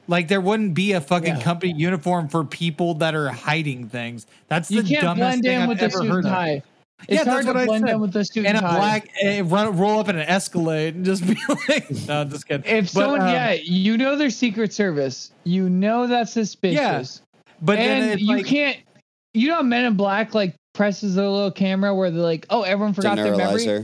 Like 0.08 0.26
there 0.26 0.40
wouldn't 0.40 0.74
be 0.74 0.92
a 0.92 1.00
fucking 1.00 1.36
Yeah. 1.36 1.42
company 1.42 1.74
uniform 1.76 2.28
for 2.28 2.42
people 2.44 2.94
that 2.94 3.14
are 3.14 3.28
hiding 3.28 3.88
things. 3.88 4.26
That's 4.48 4.68
You 4.70 4.82
the 4.82 4.88
can't 4.88 5.02
dumbest 5.02 5.18
blend 5.20 5.42
thing 5.44 5.52
in 5.56 5.62
I've 5.62 5.68
with 5.68 5.78
the 5.78 5.84
ever 5.84 5.98
suit 5.98 6.08
heard 6.10 6.24
and 6.24 6.34
of. 6.58 6.62
Tie. 7.00 7.06
Yeah, 7.08 7.14
It's 7.16 7.24
that's 7.24 7.34
hard 7.34 7.46
what 7.46 7.52
to 7.54 7.58
I 7.60 7.66
blend 7.66 7.86
said. 7.86 7.94
in 7.94 8.00
with 8.00 8.12
the 8.12 8.24
suit 8.24 8.46
And 8.46 8.56
and 8.56 8.66
a 8.66 8.68
black 8.68 9.08
eh, 9.22 9.42
run, 9.44 9.76
roll 9.76 10.00
up 10.00 10.08
in 10.08 10.16
an 10.16 10.28
Escalade 10.28 10.94
and 10.96 11.04
just 11.04 11.26
be 11.26 11.36
like, 11.68 11.90
no, 12.06 12.24
just 12.24 12.46
kidding. 12.46 12.64
If 12.70 12.86
But, 12.86 13.00
someone, 13.00 13.20
um, 13.22 13.28
yeah, 13.28 13.52
you 13.52 13.96
know 13.96 14.16
they're 14.16 14.30
Secret 14.30 14.72
Service. 14.72 15.32
You 15.44 15.68
know 15.68 16.06
that's 16.06 16.32
suspicious. 16.32 17.22
Yeah, 17.22 17.42
but 17.62 17.76
then 17.76 18.02
and 18.02 18.10
it's 18.12 18.22
you 18.22 18.36
like, 18.36 18.46
can't. 18.46 18.76
You 19.32 19.48
know, 19.48 19.62
Men 19.62 19.84
in 19.84 19.94
Black 19.94 20.34
like 20.34 20.54
presses 20.74 21.14
their 21.14 21.28
little 21.28 21.52
camera 21.52 21.94
where 21.94 22.10
they're 22.10 22.20
like, 22.20 22.46
"Oh, 22.50 22.62
everyone 22.62 22.90
It's 22.90 22.96
forgot 22.96 23.16
their 23.16 23.36
memory." 23.36 23.64
Yeah. 23.64 23.82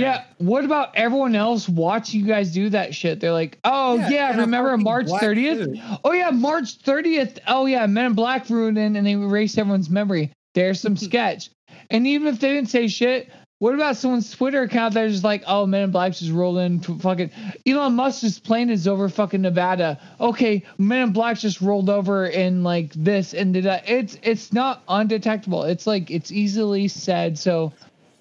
Yeah. 0.00 0.24
What 0.38 0.64
about 0.64 0.94
everyone 0.96 1.34
else 1.34 1.68
watching 1.68 2.20
you 2.20 2.26
guys 2.26 2.52
do 2.52 2.68
that 2.70 2.94
shit? 2.94 3.18
They're 3.20 3.32
like, 3.32 3.58
"Oh 3.64 3.96
Yeah, 3.96 4.08
yeah, 4.08 4.36
remember 4.40 4.76
March 4.78 5.06
30th? 5.08 5.64
suit. 5.74 5.78
Oh 6.04 6.12
yeah, 6.12 6.30
March 6.30 6.78
30th. 6.78 7.40
Oh 7.48 7.66
yeah, 7.66 7.84
Men 7.86 8.06
in 8.06 8.12
Black 8.14 8.48
ruined 8.48 8.78
it 8.78 8.96
and 8.96 9.04
they 9.06 9.12
erased 9.12 9.58
everyone's 9.58 9.90
memory. 9.90 10.30
There's 10.54 10.80
some 10.80 10.96
sketch. 11.08 11.50
And 11.90 12.06
even 12.06 12.28
if 12.28 12.40
they 12.40 12.52
didn't 12.54 12.70
say 12.70 12.88
shit, 12.88 13.28
what 13.58 13.74
about 13.74 13.96
someone's 13.96 14.30
Twitter 14.30 14.62
account 14.62 14.94
that's 14.94 15.12
just 15.12 15.24
like, 15.24 15.42
oh, 15.46 15.66
Men 15.66 15.82
in 15.82 15.90
Black 15.90 16.12
just 16.12 16.32
rolled 16.32 16.58
in 16.58 16.80
to 16.80 16.98
fucking 16.98 17.30
Elon 17.66 17.94
Musk's 17.94 18.38
plane 18.38 18.70
is 18.70 18.88
over 18.88 19.08
fucking 19.10 19.42
Nevada. 19.42 20.00
Okay, 20.18 20.64
Men 20.78 21.08
in 21.08 21.12
Black 21.12 21.38
just 21.38 21.60
rolled 21.60 21.90
over 21.90 22.24
in 22.26 22.62
like 22.62 22.92
this 22.94 23.34
and 23.34 23.52
did 23.52 23.64
that. 23.64 23.86
It's 23.88 24.16
it's 24.22 24.52
not 24.52 24.82
undetectable. 24.88 25.64
It's 25.64 25.86
like 25.86 26.10
it's 26.10 26.32
easily 26.32 26.88
said. 26.88 27.38
So 27.38 27.72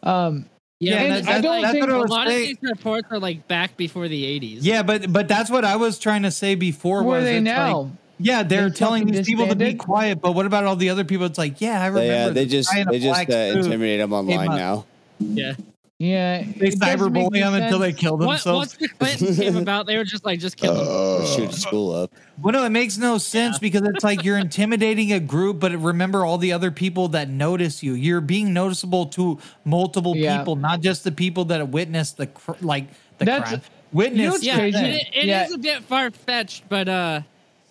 um 0.04 0.46
Yeah, 0.82 1.04
that's- 1.08 1.28
I 1.28 1.40
don't 1.40 1.62
that's 1.62 1.74
think 1.74 1.90
a 1.90 1.96
lot 1.96 2.28
saying. 2.28 2.42
of 2.56 2.62
these 2.62 2.70
reports 2.72 3.08
are 3.12 3.20
like 3.20 3.48
back 3.48 3.78
before 3.78 4.10
the 4.10 4.24
80s. 4.40 4.60
yeah, 4.62 4.84
but 4.84 5.12
but 5.14 5.30
that's 5.30 5.50
what 5.50 5.64
I 5.64 5.78
was 5.78 6.00
trying 6.00 6.24
to 6.24 6.32
say 6.32 6.56
before. 6.56 7.02
who 7.04 7.12
are 7.12 7.18
was 7.18 7.24
they 7.24 7.40
now? 7.40 7.80
Like, 7.82 7.92
yeah, 8.20 8.44
they're 8.44 8.70
They 8.70 8.76
telling 8.76 9.06
these 9.08 9.26
people 9.26 9.48
to 9.48 9.56
be 9.56 9.74
quiet, 9.74 10.22
but 10.22 10.34
what 10.34 10.46
about 10.46 10.66
all 10.66 10.76
the 10.76 10.90
other 10.90 11.04
people? 11.04 11.26
It's 11.26 11.38
like, 11.38 11.62
yeah, 11.62 11.82
I 11.82 11.88
remember. 11.88 12.00
They, 12.08 12.24
uh, 12.24 12.30
they 12.32 12.46
just 12.46 12.72
guy 12.72 12.80
in 12.82 12.88
a 12.88 12.92
they 12.92 13.00
just 13.00 13.30
uh, 13.30 13.34
intimidate 13.34 14.00
them 14.00 14.14
online 14.14 14.48
now. 14.50 14.86
yeah. 15.20 15.54
yeah. 15.98 16.44
They 16.44 16.68
it 16.68 16.80
doesn't 16.80 17.12
make 17.14 17.28
cyberbully 17.28 17.38
any 17.38 17.40
them 17.42 17.54
until 17.56 17.80
they 17.80 17.92
sense. 17.92 18.00
kill 18.02 18.18
Once, 18.18 18.46
once 18.46 18.74
themselves. 18.74 18.78
the 18.78 18.88
Clintons 18.90 19.38
came 19.40 19.56
about, 19.58 19.86
they 19.86 19.98
were 19.98 20.04
just 20.04 20.26
like, 20.26 20.40
just 20.40 20.58
kill 20.58 20.74
them. 20.76 20.88
Or 20.88 21.26
shoot 21.26 21.50
a 21.50 21.54
school 21.54 21.94
up. 21.94 22.12
Well, 22.42 22.54
no, 22.54 22.64
it 22.64 22.70
makes 22.70 22.98
no 22.98 23.18
sense 23.18 23.60
because 23.60 23.82
it's 23.82 24.02
like 24.02 24.24
you're 24.24 24.38
intimidating 24.38 25.12
a 25.12 25.20
group, 25.20 25.60
but 25.60 25.74
remember 25.74 26.24
all 26.24 26.38
the 26.38 26.54
other 26.54 26.72
people 26.72 27.10
that 27.10 27.28
notice 27.28 27.84
you. 27.84 27.96
You're 27.96 28.22
being 28.22 28.54
noticeable 28.54 29.08
to 29.08 29.40
multiple 29.66 30.16
Yeah. 30.16 30.38
people, 30.38 30.56
not 30.56 30.80
just 30.80 31.04
the 31.04 31.12
people 31.12 31.44
that 31.46 31.68
witnessed 31.68 32.16
the 32.16 32.28
cr- 32.28 32.54
like 32.62 32.88
the 33.18 33.26
That's- 33.26 33.50
crime. 33.50 33.62
Witness. 33.92 34.32
what's 34.32 34.44
Yeah, 34.46 34.56
crazy? 34.56 34.78
it, 34.78 35.08
it 35.14 35.26
Yeah. 35.26 35.46
is 35.48 35.54
a 35.54 35.58
bit 35.58 35.84
far 35.84 36.12
fetched, 36.12 36.64
but 36.70 36.88
uh, 36.88 37.22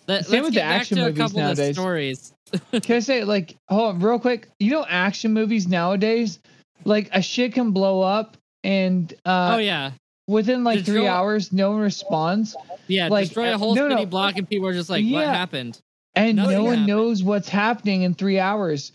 let, 0.09 0.25
Same 0.25 0.43
with 0.43 0.53
the 0.53 0.61
action 0.61 0.97
movies 0.99 1.17
couple 1.17 1.39
of 1.39 1.55
the 1.55 1.61
nowadays. 1.61 1.75
stories. 1.75 2.33
Can 2.81 2.95
I 2.97 2.99
say 2.99 3.23
like 3.23 3.55
hold 3.69 3.95
on 3.95 3.99
real 4.01 4.19
quick? 4.19 4.49
You 4.59 4.71
know, 4.71 4.85
action 4.87 5.33
movies 5.33 5.67
nowadays, 5.67 6.39
like 6.83 7.09
a 7.13 7.21
shit 7.21 7.53
can 7.53 7.71
blow 7.71 8.01
up 8.01 8.35
and 8.63 9.13
uh 9.25 9.53
oh 9.55 9.57
yeah, 9.59 9.91
within 10.27 10.63
like 10.63 10.79
Did 10.79 10.85
three 10.87 11.07
hours 11.07 11.53
no 11.53 11.71
one 11.71 11.79
responds 11.81 12.55
yeah. 12.87 13.07
like, 13.07 13.25
destroy 13.27 13.51
uh, 13.51 13.55
a 13.55 13.57
whole 13.57 13.75
no, 13.75 13.87
no. 13.87 13.95
city 13.95 14.05
block, 14.05 14.35
and 14.37 14.49
people 14.49 14.67
are 14.67 14.73
just 14.73 14.89
like, 14.89 15.05
"What 15.05 15.25
happened?" 15.27 15.79
and 16.15 16.37
Nothing 16.37 16.51
no 16.57 16.63
one 16.63 16.71
happened. 16.79 16.87
knows 16.87 17.23
what's 17.23 17.47
happening 17.49 18.01
in 18.01 18.15
three 18.15 18.39
hours. 18.39 18.91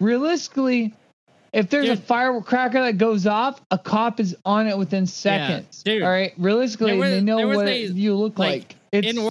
Realistically, 0.00 0.94
if 1.52 1.70
there's 1.70 1.88
a 1.88 1.96
firecracker 1.96 2.80
that 2.82 2.98
goes 2.98 3.26
off, 3.26 3.60
a 3.70 3.78
cop 3.78 4.20
is 4.20 4.36
on 4.44 4.66
it 4.66 4.76
within 4.76 5.06
seconds. 5.06 5.82
dude. 5.82 6.02
All 6.02 6.08
right, 6.08 6.32
realistically, 6.38 6.96
was- 6.98 7.10
they 7.10 7.20
know 7.20 7.46
what 7.48 7.66
a- 7.68 7.86
you 7.86 8.14
look 8.14 8.38
like, 8.38 8.50
like. 8.62 8.76
It's 8.92 9.08
in 9.18 9.28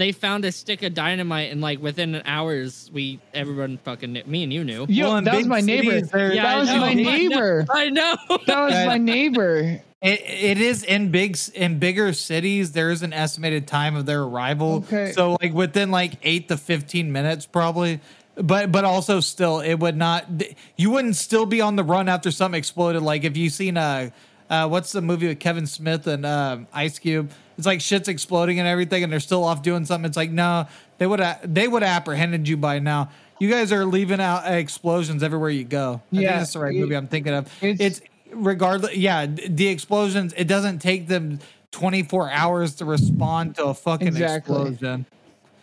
they 0.00 0.12
found 0.12 0.44
a 0.44 0.52
stick 0.52 0.82
of 0.82 0.94
dynamite, 0.94 1.52
and 1.52 1.60
like 1.60 1.80
within 1.80 2.20
hours, 2.24 2.90
we 2.92 3.20
everyone 3.34 3.78
fucking 3.84 4.12
knew, 4.12 4.22
me 4.26 4.42
and 4.42 4.52
you 4.52 4.64
knew. 4.64 4.86
yo, 4.88 5.12
Well, 5.12 5.22
that 5.22 5.34
was 5.34 5.46
my 5.46 5.60
neighbor. 5.60 6.00
there- 6.00 6.32
Yeah, 6.32 6.42
that 6.42 6.56
I 6.56 6.58
was 6.60 6.68
know. 6.68 6.78
my 6.80 6.88
I 6.90 6.94
know. 6.94 7.02
neighbor. 7.04 7.66
I 7.70 7.90
know. 7.90 8.16
That 8.46 8.60
was 8.64 8.86
my 8.86 8.98
neighbor. 8.98 9.80
It, 10.02 10.20
it 10.26 10.58
is 10.60 10.82
in 10.82 11.10
big 11.10 11.36
in 11.54 11.78
bigger 11.78 12.12
cities. 12.14 12.72
There 12.72 12.90
is 12.90 13.02
an 13.02 13.12
estimated 13.12 13.66
time 13.68 13.94
of 13.96 14.06
their 14.06 14.22
arrival. 14.22 14.76
Okay. 14.88 15.12
So 15.12 15.36
like 15.42 15.52
within 15.52 15.90
like 15.90 16.14
eight 16.22 16.48
to 16.48 16.56
fifteen 16.56 17.12
minutes, 17.12 17.44
probably. 17.44 18.00
But 18.36 18.72
but 18.72 18.84
also 18.86 19.20
still, 19.20 19.60
it 19.60 19.74
would 19.74 19.96
not. 19.98 20.24
You 20.78 20.90
wouldn't 20.92 21.16
still 21.16 21.44
be 21.44 21.60
on 21.60 21.76
the 21.76 21.84
run 21.84 22.08
after 22.08 22.30
something 22.30 22.58
exploded. 22.58 23.02
Like 23.02 23.24
if 23.24 23.36
you 23.36 23.50
seen 23.50 23.76
a. 23.76 24.10
Uh, 24.48 24.66
what's 24.66 24.90
the 24.90 25.00
movie 25.00 25.28
with 25.28 25.38
Kevin 25.38 25.64
Smith 25.66 26.06
and 26.08 26.26
um, 26.26 26.66
Ice 26.72 26.98
Cube? 26.98 27.30
It's 27.60 27.66
like 27.66 27.82
shit's 27.82 28.08
exploding 28.08 28.58
and 28.58 28.66
everything, 28.66 29.02
and 29.04 29.12
they're 29.12 29.20
still 29.20 29.44
off 29.44 29.62
doing 29.62 29.84
something. 29.84 30.08
It's 30.08 30.16
like 30.16 30.30
no, 30.30 30.66
they 30.96 31.06
would 31.06 31.20
have 31.20 31.40
they 31.54 31.68
would 31.68 31.82
have 31.82 31.94
apprehended 32.02 32.48
you 32.48 32.56
by 32.56 32.78
now. 32.78 33.10
You 33.38 33.50
guys 33.50 33.70
are 33.70 33.84
leaving 33.84 34.18
out 34.20 34.50
explosions 34.50 35.22
everywhere 35.22 35.50
you 35.50 35.64
go. 35.64 36.00
I 36.10 36.10
think 36.10 36.22
Yeah, 36.22 36.38
that's 36.38 36.54
the 36.54 36.58
right 36.60 36.74
it- 36.74 36.80
movie 36.80 36.96
I'm 36.96 37.06
thinking 37.06 37.34
of. 37.34 37.46
it's- 37.62 37.78
it's 37.80 38.00
regardless 38.32 38.94
yeah 38.96 39.26
the 39.26 39.66
explosions 39.68 40.32
it 40.36 40.46
doesn't 40.46 40.78
take 40.78 41.08
them 41.08 41.38
24 41.72 42.30
hours 42.30 42.76
to 42.76 42.84
respond 42.84 43.56
to 43.56 43.64
a 43.66 43.74
fucking 43.74 44.06
Exactly. 44.08 44.56
explosion 44.56 45.04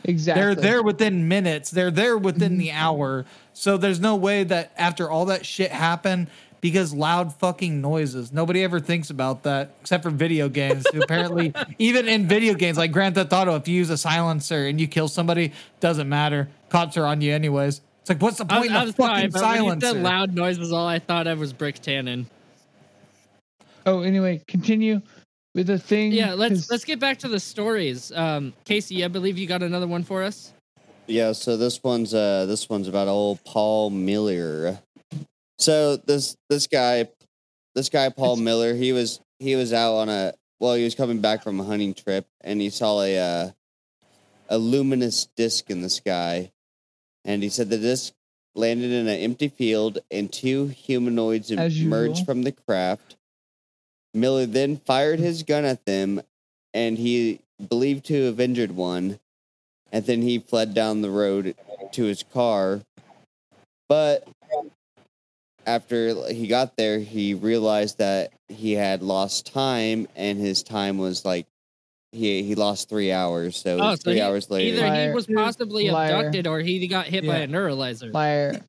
Exactly. 0.04 0.42
they're 0.44 0.56
there 0.56 0.84
within 0.84 1.28
minutes 1.30 1.72
they're 1.72 1.90
there 1.92 2.18
within 2.18 2.52
Mm-hmm. 2.54 2.60
the 2.60 2.72
hour 2.74 3.26
so 3.54 3.78
there's 3.78 4.02
no 4.02 4.16
way 4.18 4.44
that 4.44 4.72
after 4.78 5.10
all 5.10 5.26
that 5.26 5.46
shit 5.46 5.72
happened 5.72 6.28
because 6.62 6.94
loud 6.94 7.34
fucking 7.36 7.80
noises 7.82 8.32
nobody 8.34 8.64
ever 8.64 8.80
thinks 8.80 9.10
about 9.10 9.44
that 9.44 9.72
except 9.82 10.04
for 10.04 10.10
video 10.10 10.50
games 10.50 10.86
apparently 10.94 11.54
even 11.80 12.08
in 12.08 12.28
video 12.28 12.54
games 12.54 12.78
like 12.78 12.92
grand 12.92 13.16
theft 13.16 13.32
auto 13.34 13.56
if 13.56 13.68
you 13.68 13.76
use 13.76 13.90
a 13.90 13.98
silencer 13.98 14.66
and 14.68 14.80
you 14.82 14.88
kill 14.88 15.08
somebody 15.08 15.52
doesn't 15.80 16.10
matter 16.10 16.48
cops 16.70 16.98
are 16.98 17.06
on 17.06 17.22
you 17.22 17.34
anyways 17.34 17.82
it's 18.02 18.10
like 18.10 18.22
what's 18.22 18.38
the 18.38 18.46
I 18.50 18.58
point 18.60 18.72
was, 18.72 18.72
I 18.72 18.82
of 18.82 18.86
was 18.88 18.96
fucking 18.96 19.08
sorry, 19.16 19.28
but 19.30 19.42
when 19.42 19.54
you 19.54 19.70
silencer 19.70 19.88
said 19.88 20.04
loud 20.04 20.34
noise 20.34 20.60
was 20.60 20.72
all 20.74 20.88
I 20.88 21.00
thought 21.00 21.28
of 21.28 21.40
was 21.40 21.52
Brick 21.54 21.80
Tamland. 21.82 22.26
Oh, 23.86 24.02
anyway, 24.02 24.42
continue 24.48 25.02
with 25.56 25.68
the 25.68 25.78
thing. 25.80 26.12
Yeah, 26.12 26.34
let's 26.34 26.54
'cause- 26.54 26.72
let's 26.72 26.86
get 26.86 27.00
back 27.00 27.20
to 27.20 27.28
the 27.28 27.40
stories. 27.40 28.12
Um, 28.12 28.54
Casey, 28.66 29.04
I 29.04 29.08
believe 29.08 29.38
you 29.38 29.48
got 29.48 29.64
another 29.64 29.88
one 29.88 30.04
for 30.04 30.24
us. 30.24 30.52
Yeah, 31.08 31.32
so 31.32 31.56
this 31.56 31.82
one's 31.84 32.14
uh 32.14 32.46
this 32.48 32.68
one's 32.70 32.88
about 32.90 33.08
old 33.08 33.44
Paul 33.46 33.90
Miller. 33.90 34.80
So 35.60 35.98
this 35.98 36.38
this 36.50 36.68
guy 36.68 37.08
this 37.76 37.90
guy 37.90 38.10
Paul 38.10 38.38
Miller, 38.38 38.74
he 38.74 38.92
was 38.92 39.20
he 39.40 39.56
was 39.56 39.74
out 39.74 39.96
on 39.96 40.10
a 40.10 40.34
well, 40.60 40.74
he 40.74 40.84
was 40.84 40.96
coming 40.96 41.22
back 41.22 41.44
from 41.44 41.60
a 41.60 41.64
hunting 41.64 41.94
trip 41.94 42.28
and 42.42 42.60
he 42.60 42.70
saw 42.70 43.02
a 43.02 43.18
uh, 43.18 43.52
a 44.50 44.58
luminous 44.58 45.28
disc 45.36 45.70
in 45.70 45.82
the 45.82 45.90
sky. 45.90 46.52
And 47.26 47.44
he 47.44 47.50
said 47.50 47.70
the 47.70 47.78
disc 47.78 48.14
landed 48.56 48.92
in 48.92 49.08
an 49.08 49.20
empty 49.20 49.50
field 49.50 50.00
and 50.10 50.32
two 50.32 50.68
humanoids 50.68 51.52
emerged 51.52 52.26
from 52.26 52.44
the 52.44 52.52
craft. 52.52 53.18
Miller 54.14 54.46
then 54.46 54.78
fired 54.78 55.20
his 55.20 55.44
gun 55.44 55.66
at 55.66 55.86
them 55.86 56.22
and 56.74 56.98
he 56.98 57.42
believed 57.70 58.06
to 58.06 58.26
have 58.26 58.40
injured 58.40 58.72
one 58.72 59.20
and 59.92 60.06
then 60.06 60.22
he 60.22 60.40
fled 60.40 60.74
down 60.74 61.02
the 61.02 61.10
road 61.12 61.56
to 61.92 62.04
his 62.04 62.24
car. 62.24 62.82
But 63.88 64.28
after 65.68 66.32
he 66.32 66.48
got 66.48 66.76
there, 66.78 66.98
he 67.00 67.34
realized 67.36 67.98
that 68.00 68.32
he 68.48 68.72
had 68.74 69.04
lost 69.04 69.52
time, 69.54 70.08
and 70.16 70.40
his 70.40 70.64
time 70.64 70.98
was 70.98 71.24
like 71.26 71.46
he 72.14 72.42
he 72.44 72.56
lost 72.56 72.88
three 72.90 73.12
hours. 73.12 73.58
So, 73.58 73.76
it 73.78 73.82
Oh, 73.82 73.90
was 73.92 74.00
so 74.00 74.06
three 74.06 74.16
he- 74.16 74.22
hours 74.22 74.50
later. 74.50 74.84
Either 74.86 75.10
he 75.10 75.14
was 75.14 75.28
possibly 75.28 75.90
Liar. 75.92 76.16
abducted 76.16 76.48
or 76.48 76.62
he 76.62 76.88
got 76.88 77.06
hit 77.08 77.28
by 77.28 77.38
a 77.40 77.48
neuralizer. 77.48 78.12
Liar. 78.14 78.62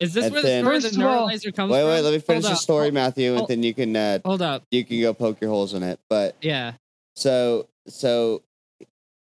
Is 0.00 0.12
this 0.14 0.24
And 0.26 0.34
where 0.34 0.42
the 0.42 0.48
then- 0.48 0.64
story 0.64 0.76
of 0.76 0.82
the 0.82 0.88
First 0.88 0.98
neuralizer 1.00 1.54
comes 1.54 1.70
Wait, 1.72 1.80
from? 1.80 1.88
wait, 1.88 1.94
wait. 1.94 2.00
let 2.02 2.12
me 2.12 2.18
finish 2.18 2.42
Hold 2.44 2.52
the 2.52 2.56
up, 2.56 2.62
story, 2.62 2.84
hold- 2.86 2.94
Matthew, 2.94 3.34
and 3.36 3.48
then 3.48 3.62
you 3.62 3.72
can 3.74 3.94
uh, 3.96 4.18
Hold 4.26 4.42
up. 4.42 4.62
you 4.70 4.84
can 4.84 5.00
go 5.00 5.14
poke 5.14 5.40
your 5.40 5.50
holes 5.50 5.72
in 5.74 5.82
it. 5.82 5.98
But 6.10 6.36
Yeah. 6.42 6.72
So 7.16 7.68
so 7.86 8.42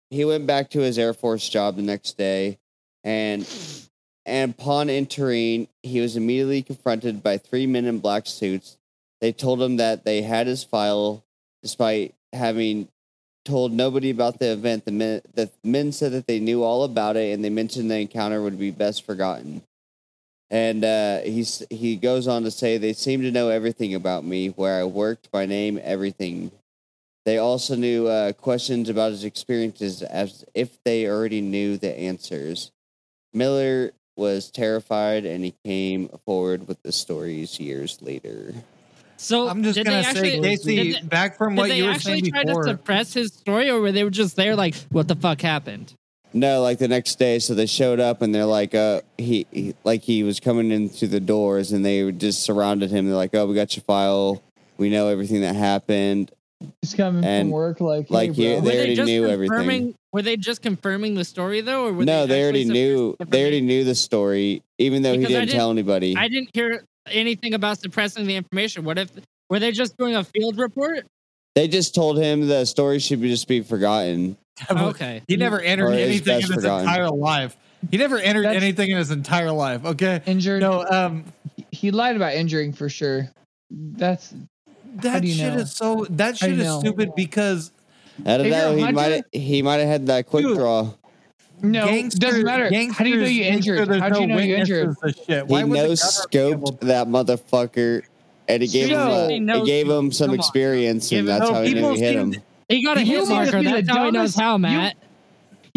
he 0.10 0.24
went 0.26 0.48
back 0.48 0.70
to 0.72 0.80
his 0.80 0.98
Air 0.98 1.14
Force 1.14 1.48
job 1.48 1.76
the 1.76 1.82
next 1.84 2.18
day 2.18 2.58
and 3.04 3.46
and 4.28 4.52
upon 4.52 4.90
entering, 4.90 5.68
he 5.82 6.02
was 6.02 6.16
immediately 6.18 6.62
confronted 6.62 7.24
by 7.24 7.38
three 7.38 7.66
men 7.66 7.86
in 7.86 8.00
black 8.00 8.28
suits. 8.28 8.78
They 9.22 9.32
told 9.32 9.62
him 9.62 9.78
that 9.78 10.04
they 10.04 10.22
had 10.22 10.48
his 10.48 10.64
file 10.64 11.24
despite 11.64 12.14
having 12.34 12.90
told 13.46 13.72
nobody 13.72 14.10
about 14.10 14.40
the 14.40 14.52
event. 14.52 14.86
The 14.86 14.92
men, 14.92 15.22
the 15.34 15.50
men 15.64 15.92
said 15.92 16.12
that 16.12 16.28
they 16.28 16.40
knew 16.40 16.62
all 16.62 16.84
about 16.84 17.16
it, 17.16 17.34
and 17.34 17.44
they 17.44 17.50
mentioned 17.50 17.90
the 17.90 18.00
encounter 18.00 18.42
would 18.42 18.60
be 18.60 18.72
best 18.72 19.06
forgotten. 19.06 19.64
And 20.50 20.84
uh, 20.84 21.22
he 21.22 21.96
goes 21.96 22.28
on 22.28 22.44
to 22.44 22.52
say 22.52 22.78
they 22.78 22.94
seemed 22.94 23.24
to 23.24 23.32
know 23.32 23.50
everything 23.50 23.96
about 23.96 24.24
me, 24.24 24.50
where 24.50 24.80
I 24.80 24.84
worked, 24.84 25.30
my 25.34 25.46
name, 25.46 25.80
everything. 25.82 26.52
They 27.26 27.38
also 27.38 27.76
knew 27.76 28.08
uh, 28.08 28.34
questions 28.34 28.88
about 28.88 29.12
his 29.12 29.26
experiences 29.26 30.02
as 30.02 30.46
if 30.54 30.82
they 30.84 31.08
already 31.08 31.42
knew 31.42 31.78
the 31.78 31.98
answers. 31.98 32.72
Miller 33.34 33.92
was 34.18 34.52
terrified, 34.52 35.26
and 35.26 35.44
he 35.44 35.54
came 35.64 36.10
forward 36.26 36.68
with 36.68 36.82
the 36.84 36.92
stories 36.92 37.60
years 37.60 38.02
later. 38.02 38.54
So 39.18 39.48
I'm 39.48 39.64
just 39.64 39.78
gonna 39.78 39.98
they 39.98 40.04
say, 40.04 40.10
actually, 40.10 40.42
Casey, 40.42 40.94
did, 40.94 41.10
back 41.10 41.38
from 41.38 41.56
what 41.56 41.76
you 41.76 41.86
were 41.86 41.96
saying 41.96 42.24
before. 42.24 42.24
Did 42.24 42.24
they 42.24 42.24
actually 42.24 42.32
saying 42.32 42.32
try 42.32 42.44
before. 42.46 42.64
to 42.64 42.70
suppress 42.72 43.14
his 43.14 43.34
story, 43.34 43.70
or 43.70 43.80
were 43.82 43.92
they 43.92 44.08
just 44.10 44.36
there 44.36 44.56
like, 44.56 44.76
what 44.90 45.08
the 45.08 45.16
fuck 45.16 45.42
happened? 45.42 45.94
No, 46.34 46.62
like 46.62 46.78
the 46.78 46.88
next 46.88 47.18
day, 47.18 47.40
so 47.40 47.56
they 47.56 47.66
showed 47.66 48.00
up 48.00 48.22
and 48.22 48.36
they're 48.36 48.46
like, 48.46 48.76
uh, 48.76 49.02
he, 49.18 49.48
he 49.52 49.76
like 49.84 50.04
he 50.04 50.24
was 50.24 50.40
coming 50.40 50.72
in 50.72 50.90
through 50.90 51.08
the 51.08 51.20
doors 51.20 51.72
and 51.72 51.86
they 51.86 52.12
just 52.12 52.44
surrounded 52.44 52.92
him. 52.92 53.08
They're 53.08 53.16
like, 53.16 53.34
oh, 53.34 53.48
we 53.48 53.56
got 53.56 53.76
your 53.76 53.84
file. 53.84 54.44
We 54.78 54.90
know 54.90 55.08
everything 55.08 55.42
that 55.42 55.56
happened. 55.56 56.32
He's 56.82 56.94
coming 56.96 57.24
And, 57.24 57.44
from 57.48 57.52
work 57.52 57.80
like, 57.82 58.10
like, 58.10 58.36
hey, 58.36 58.56
you- 58.56 58.62
bro. 58.62 58.70
They 58.70 58.76
were 58.76 58.78
already 58.80 58.96
just 58.96 59.08
knew 59.08 59.28
everything. 59.28 59.96
Were 60.14 60.22
they 60.22 60.38
just 60.38 60.62
confirming 60.62 61.14
the 61.16 61.24
story 61.26 61.62
though, 61.62 61.86
or 61.88 61.94
were 61.94 62.06
no, 62.06 62.26
they, 62.26 62.36
they, 62.36 62.44
already 62.44 62.66
knew. 62.66 63.16
They 63.28 63.42
already 63.42 63.62
knew 63.62 63.84
the 63.84 63.94
story, 63.96 64.64
even 64.80 65.02
though 65.04 65.12
Because 65.12 65.28
he 65.28 65.34
didn't 65.34 65.48
didn't- 65.50 65.60
tell 65.60 65.70
anybody. 65.72 66.16
I 66.18 66.28
didn't 66.28 66.50
hear 66.54 66.84
anything 67.08 67.54
about 67.54 67.80
suppressing 67.80 68.26
the 68.26 68.36
information. 68.36 68.84
What 68.84 68.98
if 68.98 69.12
were 69.50 69.60
they 69.60 69.72
just 69.72 69.96
doing 69.98 70.16
a 70.16 70.24
field 70.24 70.58
report? 70.58 71.06
they 71.56 71.68
just 71.68 71.96
told 71.96 72.20
him 72.20 72.48
the 72.48 72.66
story 72.66 73.00
should 73.00 73.20
be 73.22 73.30
just 73.30 73.48
be 73.48 73.62
forgotten. 73.62 74.38
Okay. 74.72 75.22
He 75.28 75.38
never 75.38 75.60
entered 75.60 75.90
Or 75.90 75.94
anything 75.94 76.36
in 76.38 76.42
his 76.42 76.52
forgotten. 76.52 76.88
entire 76.88 77.10
life. 77.12 77.56
He 77.92 77.98
never 77.98 78.18
entered 78.18 78.46
That's- 78.46 78.64
anything 78.64 78.90
in 78.90 78.98
his 78.98 79.12
entire 79.12 79.52
life. 79.52 79.86
Okay. 79.86 80.20
injured. 80.26 80.62
No, 80.62 80.84
um, 80.90 81.26
he 81.72 81.92
lied 81.92 82.16
about 82.16 82.34
injuring 82.34 82.74
for 82.74 82.90
sure. 82.90 83.30
That's 83.70 84.34
that 85.02 85.22
do 85.22 85.28
you 85.28 85.34
shit 85.34 85.54
know? 85.54 85.60
is 85.60 85.72
so. 85.74 86.06
That 86.10 86.40
How 86.40 86.48
do 86.48 86.56
shit 86.58 86.60
is 86.66 86.80
stupid 86.80 87.12
because 87.16 87.72
I 88.26 88.38
don't 88.38 88.50
know. 88.50 88.76
He 88.76 88.82
hunter- 88.82 88.96
might 88.96 89.24
he 89.32 89.62
might 89.62 89.78
have 89.78 89.88
had 89.88 90.08
that 90.08 90.28
quick 90.28 90.44
Dude, 90.46 90.58
draw. 90.58 90.92
no, 91.62 91.86
gangster- 91.88 92.20
doesn't 92.20 92.44
matter. 92.46 92.66
How 92.94 93.04
do 93.04 93.10
you 93.10 93.18
know 93.18 93.26
you 93.28 93.44
injured? 93.44 93.88
there's 93.88 94.02
How 94.02 94.10
do 94.10 94.22
you 94.22 94.28
no 94.28 94.36
know 94.36 94.42
you 94.42 94.56
injured? 94.56 94.96
to 95.04 95.14
shit. 95.14 95.28
He 95.28 95.42
Why 95.44 95.64
would 95.64 95.70
no 95.78 95.96
government 95.96 96.32
be 96.32 96.38
scoped 96.38 96.80
that 96.82 97.08
motherfucker, 97.08 98.02
and 98.48 98.62
he 98.62 98.68
gave 98.68 98.90
him 98.90 99.00
a, 99.00 99.28
He 99.30 99.60
he 99.60 99.66
gave 99.66 99.90
him 99.90 100.12
some 100.12 100.28
come 100.30 100.36
experience, 100.40 101.10
Give 101.10 101.20
and 101.20 101.28
that's 101.28 101.50
No, 101.50 101.54
how 101.56 101.64
he 101.64 101.74
knew 101.74 101.94
he 101.94 102.00
hit 102.00 102.16
him. 102.16 102.36
He 102.70 102.84
got 102.84 102.98
a 102.98 103.02
You 103.04 103.06
hit 103.06 103.18
must 103.20 103.32
marker. 103.32 103.60
be 103.60 103.66
the 103.66 103.72
That's 103.82 103.90
how 103.90 104.06
he 104.06 104.12
knows 104.12 104.34
dumbest- 104.36 104.40
how, 104.40 104.54
you- 104.56 104.60
Matt. 104.60 104.96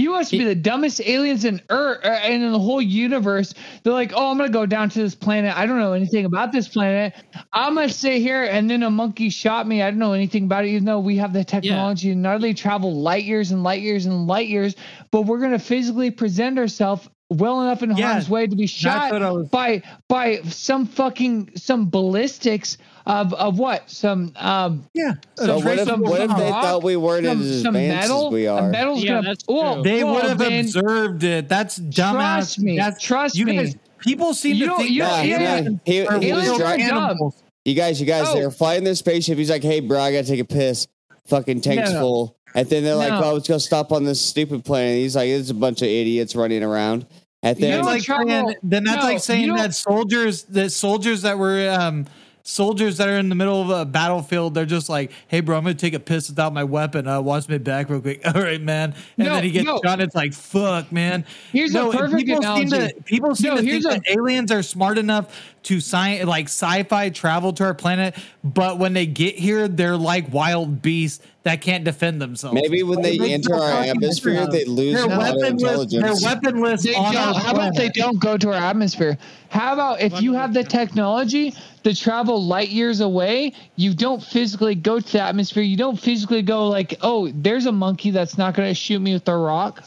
You 0.00 0.10
must 0.12 0.30
be 0.30 0.44
the 0.44 0.54
dumbest 0.54 1.00
aliens 1.00 1.44
in 1.44 1.60
Earth 1.68 2.04
uh, 2.04 2.08
and 2.08 2.42
in 2.42 2.52
the 2.52 2.58
whole 2.58 2.80
universe. 2.80 3.54
They're 3.82 3.92
like, 3.92 4.12
oh, 4.14 4.30
I'm 4.30 4.38
gonna 4.38 4.48
go 4.50 4.66
down 4.66 4.88
to 4.90 4.98
this 5.00 5.14
planet. 5.14 5.56
I 5.56 5.66
don't 5.66 5.78
know 5.78 5.92
anything 5.92 6.24
about 6.24 6.52
this 6.52 6.68
planet. 6.68 7.14
I'm 7.52 7.74
gonna 7.74 7.88
sit 7.88 8.20
here, 8.20 8.44
and 8.44 8.70
then 8.70 8.82
a 8.82 8.90
monkey 8.90 9.28
shot 9.30 9.66
me. 9.66 9.82
I 9.82 9.90
don't 9.90 9.98
know 9.98 10.12
anything 10.12 10.44
about 10.44 10.64
it, 10.64 10.68
even 10.68 10.84
though 10.84 11.00
we 11.00 11.16
have 11.18 11.32
the 11.32 11.44
technology 11.44 12.10
and 12.10 12.22
not 12.22 12.36
only 12.36 12.54
travel 12.54 12.94
light 13.00 13.24
years 13.24 13.50
and 13.50 13.62
light 13.62 13.82
years 13.82 14.06
and 14.06 14.26
light 14.26 14.48
years, 14.48 14.74
but 15.10 15.22
we're 15.22 15.40
gonna 15.40 15.58
physically 15.58 16.10
present 16.10 16.58
ourselves 16.58 17.08
well 17.30 17.62
enough 17.62 17.82
in 17.82 17.96
Yeah, 17.96 18.08
harm's 18.12 18.28
way 18.28 18.46
to 18.46 18.56
be 18.56 18.66
shot 18.66 19.12
was- 19.12 19.48
by 19.50 19.82
by 20.08 20.40
some 20.42 20.86
fucking 20.86 21.52
some 21.56 21.88
ballistics 21.90 22.76
of 23.06 23.32
of 23.34 23.58
what 23.58 23.90
some 23.90 24.32
um 24.36 24.84
Yeah. 24.94 25.14
So 25.36 25.46
But 25.46 25.64
what 25.64 25.78
if, 25.78 25.88
some- 25.88 26.00
what 26.00 26.20
if 26.20 26.36
they 26.36 26.50
rock, 26.50 26.62
thought 26.62 26.82
we 26.82 26.96
weren't 26.96 27.26
some, 27.26 27.40
as 27.42 27.62
some 27.62 27.76
advanced 27.76 28.08
metal 28.08 28.26
as 28.28 28.32
we 28.32 28.46
are? 28.46 28.68
metal's 28.68 29.02
Yeah, 29.02 29.10
gonna 29.14 29.28
that's 29.28 29.44
well. 29.48 29.82
They 29.82 30.04
well, 30.04 30.14
would 30.14 30.24
have 30.24 30.38
then- 30.38 30.60
observed 30.64 31.24
it. 31.24 31.48
That's 31.48 31.78
dumbass. 31.78 32.12
Trust 32.12 32.58
me. 32.60 32.76
That's, 32.76 33.02
Trust 33.02 33.36
you 33.36 33.46
me. 33.46 33.56
guys, 33.56 33.76
people 33.98 34.34
seem 34.34 34.56
You 34.56 34.66
to 34.68 34.76
think 34.76 34.90
you 34.90 35.02
Nah, 35.02 35.08
don't- 35.16 35.24
he, 35.24 35.30
yeah. 35.30 35.60
he, 35.84 35.92
he 35.94 36.00
was 36.02 36.10
Aliens 36.24 36.48
wild 36.48 36.62
are 36.62 36.76
dri- 36.76 36.86
dumb. 36.88 36.98
animals. 37.04 37.42
You 37.64 37.74
guys, 37.74 38.00
you 38.00 38.06
guys, 38.06 38.26
Oh. 38.28 38.34
they're 38.34 38.50
flying 38.50 38.84
their 38.84 38.94
spaceship. 38.94 39.36
He's 39.36 39.50
like, 39.50 39.62
"Hey, 39.62 39.80
bro, 39.80 40.00
I 40.00 40.12
gotta 40.12 40.26
take 40.26 40.40
a 40.40 40.44
piss." 40.44 40.86
Fucking 41.26 41.60
tank's 41.60 41.90
No, 41.90 41.94
no. 41.94 42.00
full. 42.00 42.36
And 42.54 42.68
then 42.68 42.82
they're 42.84 42.94
like, 42.96 43.10
No. 43.12 43.22
"Oh, 43.22 43.34
let's 43.34 43.46
go 43.46 43.58
stop 43.58 43.92
on 43.92 44.04
this 44.04 44.20
stupid 44.20 44.64
planet." 44.64 44.96
He's 44.96 45.14
like, 45.14 45.28
"It's 45.28 45.50
a 45.50 45.54
bunch 45.54 45.82
of 45.82 45.88
idiots 45.88 46.34
running 46.34 46.62
around." 46.62 47.06
And 47.42 47.56
You 47.58 47.62
then 47.66 47.70
That's 47.70 47.86
don't 47.86 47.94
like 47.94 48.02
travel- 48.02 48.28
saying, 48.28 48.54
then 48.62 48.84
that's 48.84 48.96
no, 48.96 49.02
like 49.02 49.20
saying 49.20 49.54
that 49.56 49.74
soldiers, 49.74 50.42
that 50.44 50.72
soldiers 50.72 51.22
that 51.22 51.38
were 51.38 51.70
um, 51.70 52.06
soldiers 52.42 52.96
that 52.98 53.08
are 53.08 53.16
in 53.18 53.28
the 53.28 53.34
middle 53.34 53.60
of 53.60 53.70
a 53.70 53.84
battlefield, 53.84 54.54
they're 54.54 54.64
just 54.66 54.88
like, 54.88 55.10
"Hey, 55.28 55.40
bro, 55.40 55.56
I'm 55.56 55.64
gonna 55.64 55.74
take 55.74 55.94
a 55.94 56.00
piss 56.00 56.28
without 56.28 56.52
my 56.52 56.64
weapon. 56.64 57.06
Uh, 57.06 57.20
watch 57.20 57.48
me 57.48 57.58
back 57.58 57.88
real 57.90 58.00
quick." 58.00 58.20
All 58.34 58.40
right, 58.40 58.60
man. 58.60 58.94
And 59.18 59.26
No, 59.28 59.34
then 59.34 59.44
he 59.44 59.50
gets 59.50 59.66
no. 59.66 59.76
shot. 59.84 59.94
And 59.94 60.02
it's 60.02 60.14
like, 60.14 60.32
"Fuck, 60.32 60.90
man." 60.92 61.24
Here's 61.52 61.72
no, 61.72 61.90
a 61.90 61.96
perfect 61.96 62.26
people 62.26 62.38
analogy. 62.38 62.68
Seem 62.70 62.88
to, 62.88 62.94
people 63.04 63.34
seem 63.34 63.50
No, 63.54 63.56
to 63.60 63.62
think 63.62 63.84
a- 63.84 63.88
that 63.88 64.02
aliens 64.08 64.50
are 64.52 64.62
smart 64.62 64.98
enough 64.98 65.36
to 65.62 65.76
sci- 65.76 66.22
like 66.24 66.46
sci-fi 66.46 67.10
travel 67.10 67.52
to 67.54 67.64
our 67.64 67.74
planet, 67.74 68.16
but 68.42 68.78
when 68.78 68.92
they 68.94 69.06
get 69.06 69.34
here, 69.34 69.68
they're 69.68 69.96
like 69.96 70.32
wild 70.32 70.80
beasts 70.80 71.24
that 71.42 71.60
can't 71.60 71.84
defend 71.84 72.20
themselves. 72.20 72.54
maybe 72.54 72.82
when 72.82 73.00
they 73.02 73.18
Like, 73.18 73.30
enter 73.30 73.54
our 73.54 73.82
atmosphere, 73.82 74.32
different. 74.46 74.52
they 74.52 74.64
lose 74.64 74.94
They're 74.94 75.04
a 75.04 75.08
lot 75.08 75.36
weaponless. 75.36 75.90
They're 75.90 76.14
weaponless 76.22 76.82
They 76.82 76.94
on 76.94 77.12
don't, 77.12 77.22
our 77.28 77.34
how 77.40 77.52
about 77.52 77.74
they 77.76 77.88
don't 77.90 78.20
go 78.20 78.36
to 78.36 78.48
our 78.48 78.54
atmosphere? 78.70 79.16
How 79.48 79.72
about 79.72 80.00
if 80.00 80.20
you 80.22 80.32
have 80.34 80.52
the 80.54 80.64
technology 80.64 81.54
to 81.84 81.94
travel 81.94 82.42
light 82.42 82.68
years 82.68 83.00
away, 83.00 83.52
you 83.76 83.94
don't 83.94 84.22
physically 84.22 84.74
go 84.74 85.00
to 85.00 85.12
the 85.12 85.20
atmosphere. 85.20 85.62
You 85.62 85.76
don't 85.76 85.98
physically 85.98 86.42
go 86.42 86.68
like, 86.68 86.96
oh, 87.00 87.30
there's 87.34 87.66
a 87.66 87.72
monkey 87.72 88.10
that's 88.10 88.36
not 88.38 88.54
going 88.54 88.68
to 88.68 88.74
shoot 88.74 89.00
me 89.00 89.14
with 89.14 89.26
a 89.28 89.36
rock. 89.36 89.82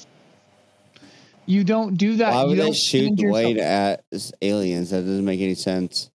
You 1.46 1.64
don't 1.64 1.96
do 1.98 2.16
that. 2.18 2.34
Why 2.34 2.41
You 2.44 2.48
would 2.50 2.58
they 2.58 2.64
don't 2.64 2.76
shoot 2.76 3.06
send 3.06 3.18
Dwayne 3.18 3.56
yourself- 3.56 4.02
at 4.14 4.32
aliens? 4.41 4.89
That 4.91 5.02
doesn't 5.02 5.26
make 5.26 5.41
any 5.41 5.56
sense. 5.56 6.10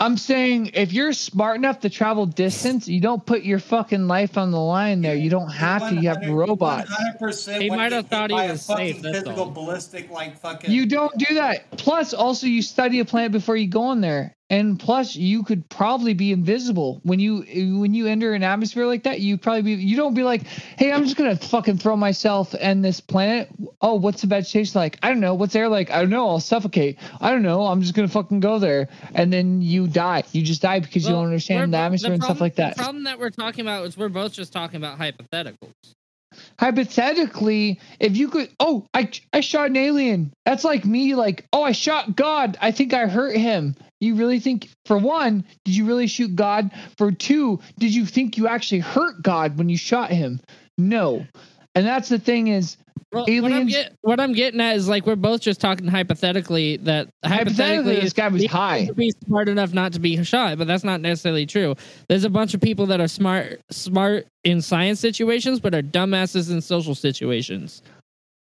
I'm 0.00 0.16
saying 0.16 0.72
if 0.74 0.92
you're 0.92 1.12
smart 1.12 1.56
enough 1.56 1.78
to 1.80 1.88
travel 1.90 2.26
distance, 2.26 2.88
you 2.88 3.00
don't 3.00 3.24
put 3.24 3.44
your 3.44 3.60
fucking 3.60 4.08
life 4.08 4.36
on 4.36 4.50
the 4.50 4.58
line 4.58 5.00
there. 5.00 5.14
You 5.14 5.30
don't 5.30 5.50
have 5.52 5.88
to. 5.90 5.94
You 5.94 6.08
have 6.08 6.26
robots. 6.28 6.90
100% 7.20 7.62
He 7.62 7.70
might 7.70 7.92
have 7.92 8.08
thought 8.08 8.30
he 8.30 8.34
was 8.36 8.62
safe, 8.62 9.00
that's 9.00 9.18
Physical 9.18 9.44
all. 9.44 9.50
ballistic, 9.52 10.10
like 10.10 10.36
fucking. 10.40 10.72
You 10.72 10.86
don't 10.86 11.16
do 11.18 11.34
that. 11.36 11.70
Plus, 11.76 12.14
also 12.14 12.48
you 12.48 12.62
study 12.62 12.98
a 12.98 13.04
planet 13.04 13.30
before 13.30 13.54
you 13.56 13.68
go 13.68 13.92
in 13.92 14.00
there, 14.00 14.34
and 14.52 14.78
plus 14.78 15.16
you 15.16 15.42
could 15.44 15.66
probably 15.70 16.12
be 16.12 16.30
invisible 16.30 17.00
when 17.04 17.18
you 17.18 17.38
when 17.80 17.94
you 17.94 18.06
enter 18.06 18.34
an 18.34 18.42
atmosphere 18.42 18.84
like 18.84 19.04
that. 19.04 19.20
You 19.20 19.38
probably 19.38 19.62
be 19.62 19.82
you 19.82 19.96
don't 19.96 20.12
be 20.12 20.22
like, 20.22 20.42
hey, 20.76 20.92
I'm 20.92 21.04
just 21.04 21.16
gonna 21.16 21.36
fucking 21.36 21.78
throw 21.78 21.96
myself 21.96 22.54
and 22.60 22.84
this 22.84 23.00
planet. 23.00 23.48
Oh, 23.80 23.94
what's 23.94 24.20
the 24.20 24.26
vegetation 24.26 24.78
like? 24.78 24.98
I 25.02 25.08
don't 25.08 25.20
know. 25.20 25.34
What's 25.34 25.56
air 25.56 25.70
like? 25.70 25.90
I 25.90 26.02
don't 26.02 26.10
know. 26.10 26.28
I'll 26.28 26.38
suffocate. 26.38 26.98
I 27.18 27.30
don't 27.30 27.42
know. 27.42 27.66
I'm 27.66 27.80
just 27.80 27.94
gonna 27.94 28.08
fucking 28.08 28.40
go 28.40 28.58
there, 28.58 28.88
and 29.14 29.32
then 29.32 29.62
you 29.62 29.86
die. 29.88 30.24
You 30.32 30.42
just 30.42 30.60
die 30.60 30.80
because 30.80 31.04
you 31.06 31.12
don't 31.12 31.24
understand 31.24 31.72
the 31.72 31.78
atmosphere 31.78 32.12
and 32.12 32.22
stuff 32.22 32.40
like 32.42 32.56
that. 32.56 32.76
The 32.76 32.82
problem 32.82 33.04
that 33.04 33.18
we're 33.18 33.30
talking 33.30 33.62
about 33.62 33.86
is 33.86 33.96
we're 33.96 34.10
both 34.10 34.34
just 34.34 34.52
talking 34.52 34.76
about 34.76 34.98
hypotheticals. 34.98 35.72
hypothetically, 36.58 37.80
if 38.00 38.16
you 38.16 38.28
could, 38.28 38.50
oh, 38.60 38.86
I 38.94 39.10
I 39.32 39.40
shot 39.40 39.70
an 39.70 39.76
alien. 39.76 40.32
That's 40.44 40.64
like 40.64 40.84
me, 40.84 41.14
like, 41.14 41.46
oh, 41.52 41.62
I 41.62 41.72
shot 41.72 42.14
God. 42.16 42.58
I 42.60 42.70
think 42.70 42.94
I 42.94 43.06
hurt 43.06 43.36
him. 43.36 43.76
You 44.02 44.16
really 44.16 44.40
think, 44.40 44.68
for 44.84 44.98
one, 44.98 45.44
did 45.64 45.76
you 45.76 45.86
really 45.86 46.08
shoot 46.08 46.34
God? 46.34 46.72
For 46.98 47.12
two, 47.12 47.60
did 47.78 47.94
you 47.94 48.04
think 48.04 48.36
you 48.36 48.48
actually 48.48 48.80
hurt 48.80 49.22
God 49.22 49.56
when 49.56 49.68
you 49.68 49.76
shot 49.76 50.10
him? 50.10 50.40
No. 50.76 51.24
And 51.76 51.86
that's 51.86 52.08
the 52.08 52.18
thing 52.18 52.48
is, 52.48 52.76
Well, 53.12 53.24
what 53.28 53.52
I'm, 53.52 53.68
get, 53.68 53.94
what 54.00 54.18
I'm 54.18 54.32
getting 54.32 54.60
at 54.60 54.74
is 54.74 54.88
like 54.88 55.06
we're 55.06 55.14
both 55.14 55.40
just 55.40 55.60
talking 55.60 55.86
hypothetically 55.86 56.78
that 56.78 57.10
hypothetically, 57.24 57.54
hypothetically 57.54 58.00
this 58.00 58.12
guy 58.12 58.26
was 58.28 58.42
you 58.42 58.48
high. 58.48 58.86
to 58.86 58.92
be 58.94 59.12
smart 59.24 59.48
enough 59.48 59.72
not 59.72 59.92
to 59.92 60.00
be 60.00 60.22
shot, 60.24 60.58
but 60.58 60.66
that's 60.66 60.82
not 60.82 61.00
necessarily 61.00 61.46
true. 61.46 61.76
There's 62.08 62.24
a 62.24 62.30
bunch 62.30 62.54
of 62.54 62.60
people 62.60 62.86
that 62.86 63.00
are 63.00 63.06
smart 63.08 63.60
smart 63.70 64.26
in 64.42 64.60
science 64.60 64.98
situations, 64.98 65.60
but 65.60 65.76
are 65.76 65.82
dumbasses 65.82 66.50
in 66.50 66.60
social 66.60 66.96
situations. 66.96 67.82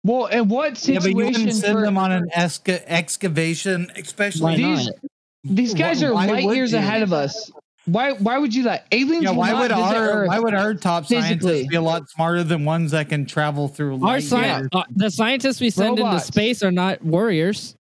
Well, 0.04 0.26
and 0.26 0.50
what 0.50 0.78
situation? 0.78 0.94
yeah, 0.94 1.00
but 1.00 1.04
situation? 1.04 1.34
you 1.34 1.46
wouldn't 1.46 1.54
send 1.62 1.78
for- 1.78 1.82
them 1.86 1.98
on 2.00 2.12
an 2.12 2.30
esca- 2.36 2.84
excavation, 2.88 3.92
especially. 3.96 4.56
These, 4.56 4.88
not? 4.88 4.96
These 5.44 5.74
guys 5.74 6.02
Why- 6.02 6.08
are 6.10 6.14
why 6.14 6.26
light 6.28 6.56
years 6.56 6.72
you? 6.72 6.78
ahead 6.78 7.02
of 7.04 7.14
us. 7.14 7.52
Why? 7.86 8.12
Why 8.12 8.38
would 8.38 8.54
you 8.54 8.64
that? 8.64 8.86
Aliens 8.92 9.24
Yeah, 9.24 9.32
why 9.32 9.60
would 9.60 9.72
our 9.72 9.96
Earth. 9.96 10.28
why 10.28 10.38
would 10.40 10.54
our 10.54 10.76
top 10.76 11.06
physically. 11.08 11.22
scientists 11.54 11.68
be 11.68 11.76
a 11.78 11.82
lot 11.82 12.08
smarter 12.12 12.44
than 12.44 12.64
ones 12.64 12.92
that 12.92 13.10
can 13.10 13.26
travel 13.26 13.68
through 13.68 13.94
Our 13.94 14.00
light 14.00 14.24
sci- 14.24 14.46
years? 14.46 14.68
uh, 14.72 14.84
the 14.96 15.10
scientists 15.10 15.60
we 15.60 15.72
send 15.72 15.98
Robots. 15.98 16.26
into 16.26 16.34
space 16.34 16.62
are 16.62 16.72
not 16.72 17.04
warriors. 17.04 17.76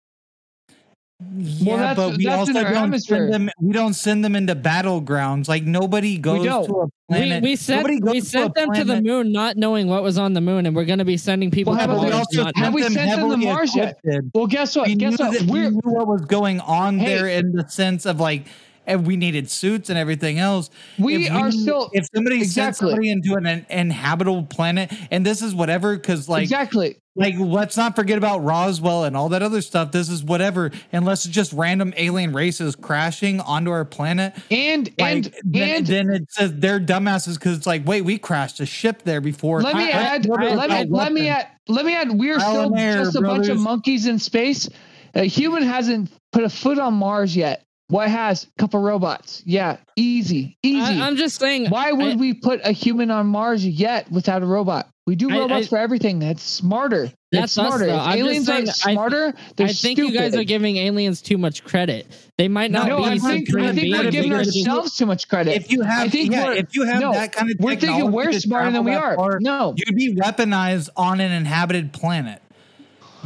Yeah, 1.20 1.78
that's- 1.78 1.96
but 1.96 2.18
we 2.18 2.26
that's 2.26 2.38
also 2.38 2.54
don't 2.54 2.66
atmosphere. 2.68 3.18
send 3.18 3.34
them. 3.34 3.50
We 3.60 3.74
don't 3.74 3.96
send 3.96 4.24
them 4.24 4.36
into 4.36 4.54
battlegrounds. 4.56 5.48
Like 5.48 5.64
nobody 5.64 6.20
goes 6.20 6.44
to 6.46 6.52
a 6.54 6.84
We, 6.86 6.90
planet. 7.10 7.44
we 7.44 7.56
sent 7.56 7.80
nobody 7.80 8.00
goes 8.00 8.14
we 8.14 8.20
sent 8.22 8.52
a 8.52 8.54
them 8.54 8.72
to 8.76 8.84
the 8.84 9.02
moon, 9.02 9.32
not 9.32 9.58
knowing 9.58 9.88
what 9.88 10.04
was 10.04 10.20
on 10.20 10.34
the 10.34 10.42
moon, 10.42 10.68
and 10.68 10.76
we're 10.76 10.86
going 10.86 11.00
to 11.00 11.06
be 11.06 11.18
sending 11.18 11.50
people 11.50 11.74
Well, 11.74 11.88
to 11.88 11.94
the 11.94 12.00
we 12.00 12.06
moon. 12.06 12.14
also 12.14 12.44
not 12.44 12.56
Have 12.58 12.74
we 12.74 12.84
them 12.84 12.94
sent 12.94 13.10
them 13.10 13.20
to 13.20 13.26
heavily 13.36 13.46
Mars 13.48 13.76
yet? 13.76 13.98
Well, 14.36 14.46
guess 14.46 14.76
what? 14.76 14.88
We 14.88 14.96
guess 14.96 15.18
knew 15.20 15.26
what? 15.28 15.42
we 15.42 15.60
knew 15.70 15.82
what 15.84 16.08
was 16.08 16.22
going 16.26 16.60
on 16.60 17.00
Hey. 17.00 17.16
there 17.16 17.28
in 17.28 17.52
the 17.52 17.68
sense 17.68 18.06
of 18.06 18.20
like 18.20 18.46
and 18.88 19.06
we 19.06 19.18
needed 19.18 19.52
suits 19.52 19.90
and 19.90 20.00
everything 20.00 20.40
else. 20.40 20.72
We 20.98 21.28
If 21.28 21.32
are 21.32 21.52
still- 21.52 21.92
if 21.94 22.08
somebody 22.16 22.44
sent 22.46 22.78
somebody 22.78 23.10
into 23.12 23.36
an, 23.36 23.66
inhabitable 23.70 24.44
planet, 24.44 24.92
and 25.12 25.24
this 25.26 25.42
is 25.44 25.54
whatever, 25.54 25.96
because 25.96 26.28
like 26.28 26.44
exactly. 26.44 26.98
like 27.16 27.36
let's 27.38 27.76
not 27.78 27.96
forget 27.96 28.18
about 28.18 28.44
Roswell 28.44 29.04
and 29.04 29.16
all 29.18 29.30
that 29.30 29.44
other 29.44 29.62
stuff. 29.62 29.92
This 29.92 30.10
is 30.10 30.24
whatever, 30.24 30.72
unless 30.94 31.26
it's 31.26 31.36
just 31.36 31.52
random 31.54 31.94
alien 31.98 32.34
races 32.34 32.76
crashing 32.76 33.40
onto 33.42 33.70
our 33.72 33.86
planet. 33.86 34.34
And 34.50 34.90
Like, 34.98 35.12
and 35.12 35.34
then, 35.44 35.70
and 35.78 35.88
then 35.88 36.10
it 36.10 36.32
says 36.32 36.54
they're 36.56 36.80
dumbasses 36.80 37.36
because 37.36 37.58
it's 37.58 37.68
like, 37.68 37.86
wait, 37.86 38.02
we 38.02 38.18
crashed 38.18 38.60
a 38.62 38.66
ship 38.66 39.04
there 39.04 39.22
before. 39.22 39.62
let 39.62 39.76
me 39.76 39.84
I- 39.92 39.98
I- 40.00 40.02
add 40.16 40.26
what 40.26 40.40
let 40.42 40.70
me 40.70 40.86
let 40.90 41.12
me 41.12 41.28
add 41.28 41.48
let 41.68 41.86
me 41.86 41.94
add 41.94 42.12
we're 42.12 42.40
still 42.40 42.74
error, 42.78 43.04
just 43.04 43.18
a 43.18 43.22
bunch 43.22 43.50
of 43.50 43.60
monkeys 43.60 44.08
in 44.08 44.18
space. 44.20 44.70
A 45.16 45.24
human 45.24 45.64
hasn't 45.64 46.12
put 46.32 46.44
a 46.44 46.50
foot 46.50 46.78
on 46.80 46.94
Mars 46.94 47.36
yet. 47.36 47.64
What 47.90 48.10
has 48.10 48.44
a 48.44 48.48
couple 48.60 48.82
robots? 48.82 49.42
Yeah, 49.46 49.78
easy, 49.96 50.58
easy. 50.62 50.82
I, 50.82 51.08
am 51.08 51.16
just 51.16 51.40
saying. 51.40 51.70
Why 51.70 51.94
would 51.94 52.14
I- 52.14 52.16
we 52.16 52.34
put 52.34 52.60
a 52.66 52.72
human 52.74 53.12
on 53.12 53.28
Mars 53.28 53.66
yet 53.66 54.12
without 54.12 54.44
a 54.44 54.46
robot? 54.46 54.90
We 55.06 55.16
do 55.16 55.30
robots 55.30 55.68
I- 55.68 55.70
for 55.70 55.78
everything. 55.78 56.20
That's 56.20 56.44
smarter. 56.44 57.04
That's 57.32 57.56
That's 57.56 57.58
us, 57.58 57.68
smarter. 57.68 57.86
though. 57.86 57.96
If 57.96 58.02
I'm 58.02 58.18
aliens 58.20 58.50
aren't 58.50 58.68
saying, 58.68 58.90
I- 58.90 58.94
smarter, 58.94 59.34
they're 59.56 59.68
I 59.68 59.74
think 59.74 59.98
stupid. 59.98 60.14
you 60.14 60.20
guys 60.20 60.36
are 60.36 60.44
giving 60.44 60.76
aliens 60.78 61.22
too 61.22 61.38
much 61.38 61.64
credit. 61.64 62.08
They 62.38 62.50
might 62.50 62.72
not 62.72 62.88
no, 62.88 62.98
be. 62.98 63.04
I 63.06 63.18
think, 63.20 63.56
I 63.56 63.74
think 63.74 63.96
we're 63.96 64.12
giving 64.12 64.32
they're 64.32 64.40
ourselves 64.40 64.98
too 64.98 65.06
much 65.06 65.30
credit. 65.30 65.56
If 65.56 65.72
you 65.72 65.82
have, 65.82 66.08
I 66.08 66.10
think 66.10 66.32
yeah, 66.34 66.52
if 66.54 66.76
you 66.76 66.86
have 66.86 67.00
no, 67.00 67.14
that 67.14 67.32
kind 67.32 67.50
of 67.50 67.58
we're 67.60 67.72
thinking 67.72 67.90
technology 67.90 68.16
we're 68.16 68.34
smarter 68.34 68.72
than 68.72 68.84
we 68.84 68.96
are. 68.96 69.16
far, 69.16 69.40
No, 69.40 69.74
you'd 69.78 69.96
be 69.96 70.14
weaponized 70.14 70.90
on 70.98 71.22
an 71.22 71.32
inhabited 71.32 71.94
planet. 71.94 72.42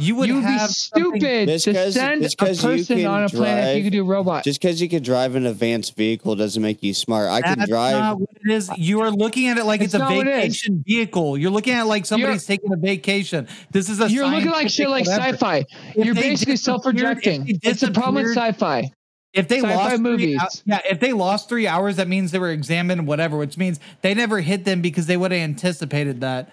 You 0.02 0.16
would 0.16 0.28
you 0.28 0.34
would 0.36 0.40
be 0.44 0.46
have 0.52 0.70
something- 0.70 1.20
stupid 1.20 1.46
to 1.60 1.92
send 1.92 2.20
a 2.20 2.24
just 2.24 2.36
'cause 2.38 2.62
you 2.64 2.70
person 2.70 3.06
on 3.06 3.24
a 3.24 3.28
planet 3.28 3.70
if 3.70 3.76
you 3.78 3.82
could 3.84 3.92
do 3.92 4.02
a 4.02 4.04
robot. 4.04 4.44
Just 4.44 4.60
because 4.60 4.80
you 4.80 4.88
can 4.88 5.02
drive 5.02 5.34
an 5.34 5.46
advanced 5.46 5.96
vehicle 5.96 6.34
doesn't 6.36 6.62
make 6.62 6.82
you 6.82 6.92
smart. 6.94 7.30
I 7.30 7.40
can 7.40 7.58
That's 7.58 7.70
drive. 7.70 7.92
not 7.94 8.20
what 8.20 8.28
it 8.44 8.50
is. 8.52 8.70
You 8.76 9.00
are 9.02 9.10
looking 9.10 9.48
at 9.48 9.58
it 9.58 9.64
like 9.64 9.80
It's 9.80 9.94
it's, 9.94 9.94
a 9.94 9.98
not 9.98 10.14
what 10.16 10.26
it 10.26 10.30
is. 10.30 10.42
vacation 10.56 10.84
vehicle. 10.86 11.38
You're 11.38 11.50
looking 11.50 11.74
at 11.74 11.82
it 11.82 11.86
like 11.86 12.04
somebody's 12.06 12.44
taking 12.46 12.72
a 12.72 12.76
vacation. 12.76 13.46
This 13.70 13.88
is 13.88 14.00
a. 14.00 14.10
You're 14.10 14.26
looking 14.26 14.50
like 14.50 14.68
shit 14.68 14.88
like 14.88 15.06
whatever. 15.06 15.34
sci-fi. 15.34 15.64
If 15.94 16.04
You're 16.04 16.14
basically 16.14 16.56
self-projecting. 16.56 17.60
It's 17.62 17.80
the 17.80 17.90
problem 17.90 18.24
with 18.24 18.36
sci-fi. 18.36 18.90
If 19.34 19.48
they 19.48 19.60
Sci-fi 19.60 19.74
lost 19.74 20.02
movies. 20.02 20.38
hou- 20.38 20.48
yeah, 20.66 20.80
if 20.90 21.00
they 21.00 21.14
lost 21.14 21.48
three 21.48 21.66
hours, 21.66 21.96
that 21.96 22.06
means 22.06 22.32
they 22.32 22.38
were 22.38 22.50
examined, 22.50 23.06
whatever. 23.06 23.38
Which 23.38 23.56
means 23.56 23.80
they 24.02 24.12
never 24.12 24.40
hit 24.42 24.66
them 24.66 24.82
because 24.82 25.06
they 25.06 25.16
would 25.16 25.32
have 25.32 25.40
anticipated 25.40 26.20
that. 26.20 26.52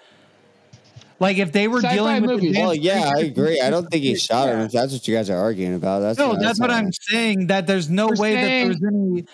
Like 1.20 1.36
if 1.38 1.52
they 1.52 1.68
were 1.68 1.80
Sci-fi 1.82 1.94
dealing 1.94 2.22
with 2.22 2.30
movies. 2.30 2.56
well, 2.56 2.74
yeah, 2.74 3.12
I 3.14 3.20
agree. 3.20 3.60
I 3.60 3.68
don't 3.70 3.88
think 3.90 4.02
he 4.02 4.16
shot 4.16 4.48
him. 4.48 4.60
If 4.60 4.72
that's 4.72 4.92
what 4.92 5.06
you 5.06 5.14
guys 5.14 5.28
are 5.28 5.38
arguing 5.38 5.74
about, 5.74 6.00
that's 6.00 6.18
No, 6.18 6.32
not- 6.32 6.40
that's 6.40 6.58
what 6.58 6.70
I'm 6.70 6.90
saying. 6.92 7.48
That 7.48 7.66
there's 7.66 7.90
no 7.90 8.08
We're 8.08 8.16
way 8.16 8.34
that 8.34 8.40
saying- 8.40 8.68
there 8.80 8.90
was 8.90 8.94
any. 9.12 9.24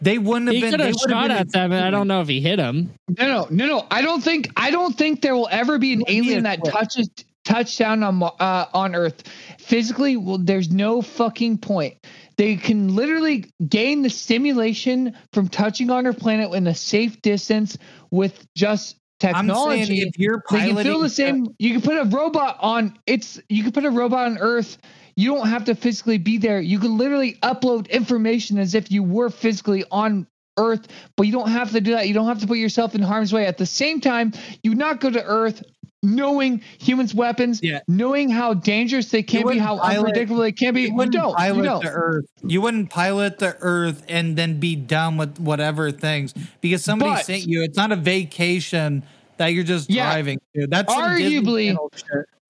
They 0.00 0.18
wouldn't 0.18 0.48
have 0.48 0.54
He 0.56 0.60
been. 0.60 0.70
could 0.72 0.80
they 0.80 0.86
have 0.86 0.94
shot 1.08 1.28
been 1.28 1.30
at 1.30 1.52
them, 1.52 1.72
and 1.72 1.84
I 1.84 1.90
don't 1.90 2.08
know 2.08 2.20
if 2.20 2.28
he 2.28 2.40
hit 2.40 2.58
him. 2.58 2.90
No, 3.18 3.26
no, 3.26 3.46
no, 3.50 3.66
no. 3.66 3.86
I 3.90 4.02
don't 4.02 4.22
think 4.22 4.50
I 4.56 4.70
don't 4.70 4.96
think 4.96 5.22
there 5.22 5.34
will 5.34 5.48
ever 5.50 5.78
be 5.78 5.92
an 5.92 6.00
Well, 6.06 6.16
alien 6.16 6.38
is 6.38 6.42
that 6.44 6.60
quick. 6.60 6.72
touches 6.74 7.08
touchdown 7.44 8.02
on 8.02 8.16
Mo- 8.16 8.34
uh, 8.40 8.66
on 8.74 8.94
Earth. 8.94 9.22
Physically, 9.58 10.16
well, 10.16 10.38
there's 10.38 10.70
no 10.70 11.00
fucking 11.02 11.58
point. 11.58 11.94
They 12.36 12.56
can 12.56 12.94
literally 12.96 13.46
gain 13.68 14.02
the 14.02 14.10
stimulation 14.10 15.12
from 15.32 15.48
touching 15.48 15.90
on 15.90 16.04
our 16.06 16.12
planet 16.12 16.52
in 16.52 16.66
a 16.66 16.74
safe 16.74 17.20
distance 17.22 17.78
with 18.10 18.46
just 18.56 18.96
I'm 19.22 19.46
technology. 19.46 19.84
saying 19.84 20.08
if 20.08 20.18
you're 20.18 20.42
they 20.50 20.58
can 20.58 20.68
piloting, 20.68 20.92
feel 20.92 21.00
the 21.00 21.08
same. 21.08 21.54
You 21.58 21.72
can 21.72 21.82
put 21.82 21.96
a 21.96 22.04
robot 22.04 22.58
on. 22.60 22.98
It's 23.06 23.40
you 23.48 23.62
can 23.62 23.72
put 23.72 23.84
a 23.84 23.90
robot 23.90 24.26
on 24.26 24.38
Earth. 24.38 24.78
You 25.16 25.32
don't 25.32 25.48
have 25.48 25.64
to 25.66 25.74
physically 25.74 26.18
be 26.18 26.38
there. 26.38 26.60
You 26.60 26.78
can 26.78 26.98
literally 26.98 27.34
upload 27.42 27.88
information 27.90 28.58
as 28.58 28.74
if 28.74 28.90
you 28.90 29.02
were 29.02 29.30
physically 29.30 29.84
on 29.90 30.26
Earth, 30.58 30.88
but 31.16 31.26
you 31.26 31.32
don't 31.32 31.50
have 31.50 31.70
to 31.72 31.80
do 31.80 31.92
that. 31.92 32.08
You 32.08 32.14
don't 32.14 32.26
have 32.26 32.40
to 32.40 32.46
put 32.46 32.58
yourself 32.58 32.94
in 32.94 33.02
harm's 33.02 33.32
way. 33.32 33.46
At 33.46 33.58
the 33.58 33.66
same 33.66 34.00
time, 34.00 34.32
you 34.62 34.74
not 34.74 35.00
go 35.00 35.10
to 35.10 35.24
Earth 35.24 35.62
knowing 36.04 36.60
humans' 36.78 37.14
weapons, 37.14 37.60
Yeah. 37.62 37.80
knowing 37.88 38.28
how 38.30 38.54
dangerous 38.54 39.08
they 39.10 39.22
can 39.22 39.46
be, 39.46 39.58
how 39.58 39.78
pilot- 39.78 39.98
unpredictable 39.98 40.40
they 40.42 40.52
can 40.52 40.74
be. 40.74 40.82
You 40.82 40.88
You, 40.88 40.94
wouldn't 40.94 41.14
don't. 41.14 41.36
pilot 41.36 41.56
You 41.56 41.62
don't. 41.64 41.82
the 41.84 41.90
Earth. 41.90 42.24
You 42.46 42.60
wouldn't 42.60 42.90
pilot 42.90 43.38
the 43.38 43.56
Earth 43.60 44.04
and 44.08 44.36
then 44.36 44.60
be 44.60 44.76
done 44.76 45.16
with 45.16 45.38
whatever 45.40 45.90
things 45.90 46.34
because 46.60 46.84
somebody 46.84 47.12
But- 47.12 47.24
sent 47.26 47.46
you. 47.46 47.62
It's 47.62 47.76
not 47.76 47.90
a 47.92 47.96
vacation 47.96 49.02
that 49.38 49.48
you're 49.48 49.64
just 49.64 49.90
Yeah. 49.90 50.12
driving 50.12 50.38
to. 50.54 50.66
That's 50.68 50.92
Arguably- 50.92 51.76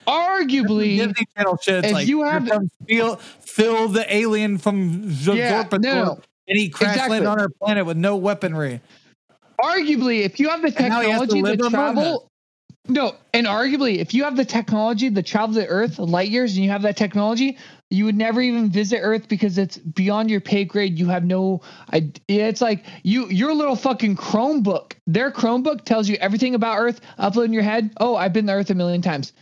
Arguably, 0.06 0.98
Disney 0.98 1.24
Channel 1.36 1.58
shit. 1.62 1.84
If 1.86 1.92
like 1.92 2.06
you 2.06 2.22
have- 2.24 2.46
comes 2.46 2.70
Phil, 2.86 3.16
Phil 3.40 3.88
the 3.88 4.14
alien 4.14 4.58
from 4.58 5.08
Yeah, 5.22 5.64
no, 5.80 6.18
and 6.46 6.58
he 6.58 6.68
crash 6.68 6.90
Exactly. 6.96 7.20
landed 7.20 7.28
on 7.30 7.40
our 7.40 7.48
planet 7.48 7.86
with 7.86 7.96
no 7.96 8.16
weaponry. 8.16 8.80
arguably, 9.62 10.20
if 10.24 10.38
you 10.38 10.50
have 10.50 10.60
the 10.60 10.74
And 10.76 10.88
now 10.90 11.00
he 11.00 11.08
has 11.10 11.20
to 11.22 11.26
technology 11.28 11.56
to 11.56 11.70
travel, 11.70 12.30
no, 12.86 13.16
and 13.32 13.46
arguably, 13.46 13.98
if 13.98 14.12
you 14.12 14.24
have 14.24 14.36
the 14.36 14.44
technology 14.44 15.10
to 15.10 15.22
travel 15.22 15.54
to 15.54 15.66
Earth 15.66 15.98
light 15.98 16.28
years, 16.28 16.54
and 16.54 16.64
you 16.64 16.70
have 16.70 16.82
that 16.82 16.96
technology, 16.96 17.56
you 17.90 18.04
would 18.04 18.16
never 18.16 18.40
even 18.40 18.70
visit 18.70 18.98
Earth 19.00 19.28
because 19.28 19.56
it's 19.56 19.78
beyond 19.78 20.30
your 20.30 20.40
pay 20.40 20.64
grade. 20.64 20.98
You 20.98 21.06
have 21.06 21.24
no, 21.24 21.62
I, 21.92 22.10
it's 22.28 22.60
like 22.60 22.84
you, 23.02 23.26
your 23.28 23.54
little 23.54 23.76
fucking 23.76 24.16
Chromebook. 24.16 24.94
Their 25.06 25.30
Chromebook 25.30 25.84
tells 25.84 26.08
you 26.08 26.16
everything 26.16 26.54
about 26.54 26.78
Earth. 26.78 27.00
Upload 27.18 27.46
in 27.46 27.52
your 27.52 27.62
head. 27.62 27.90
Oh, 27.98 28.16
I've 28.16 28.32
been 28.32 28.46
to 28.48 28.52
Earth 28.52 28.70
a 28.70 28.74
million 28.74 29.00
times. 29.00 29.32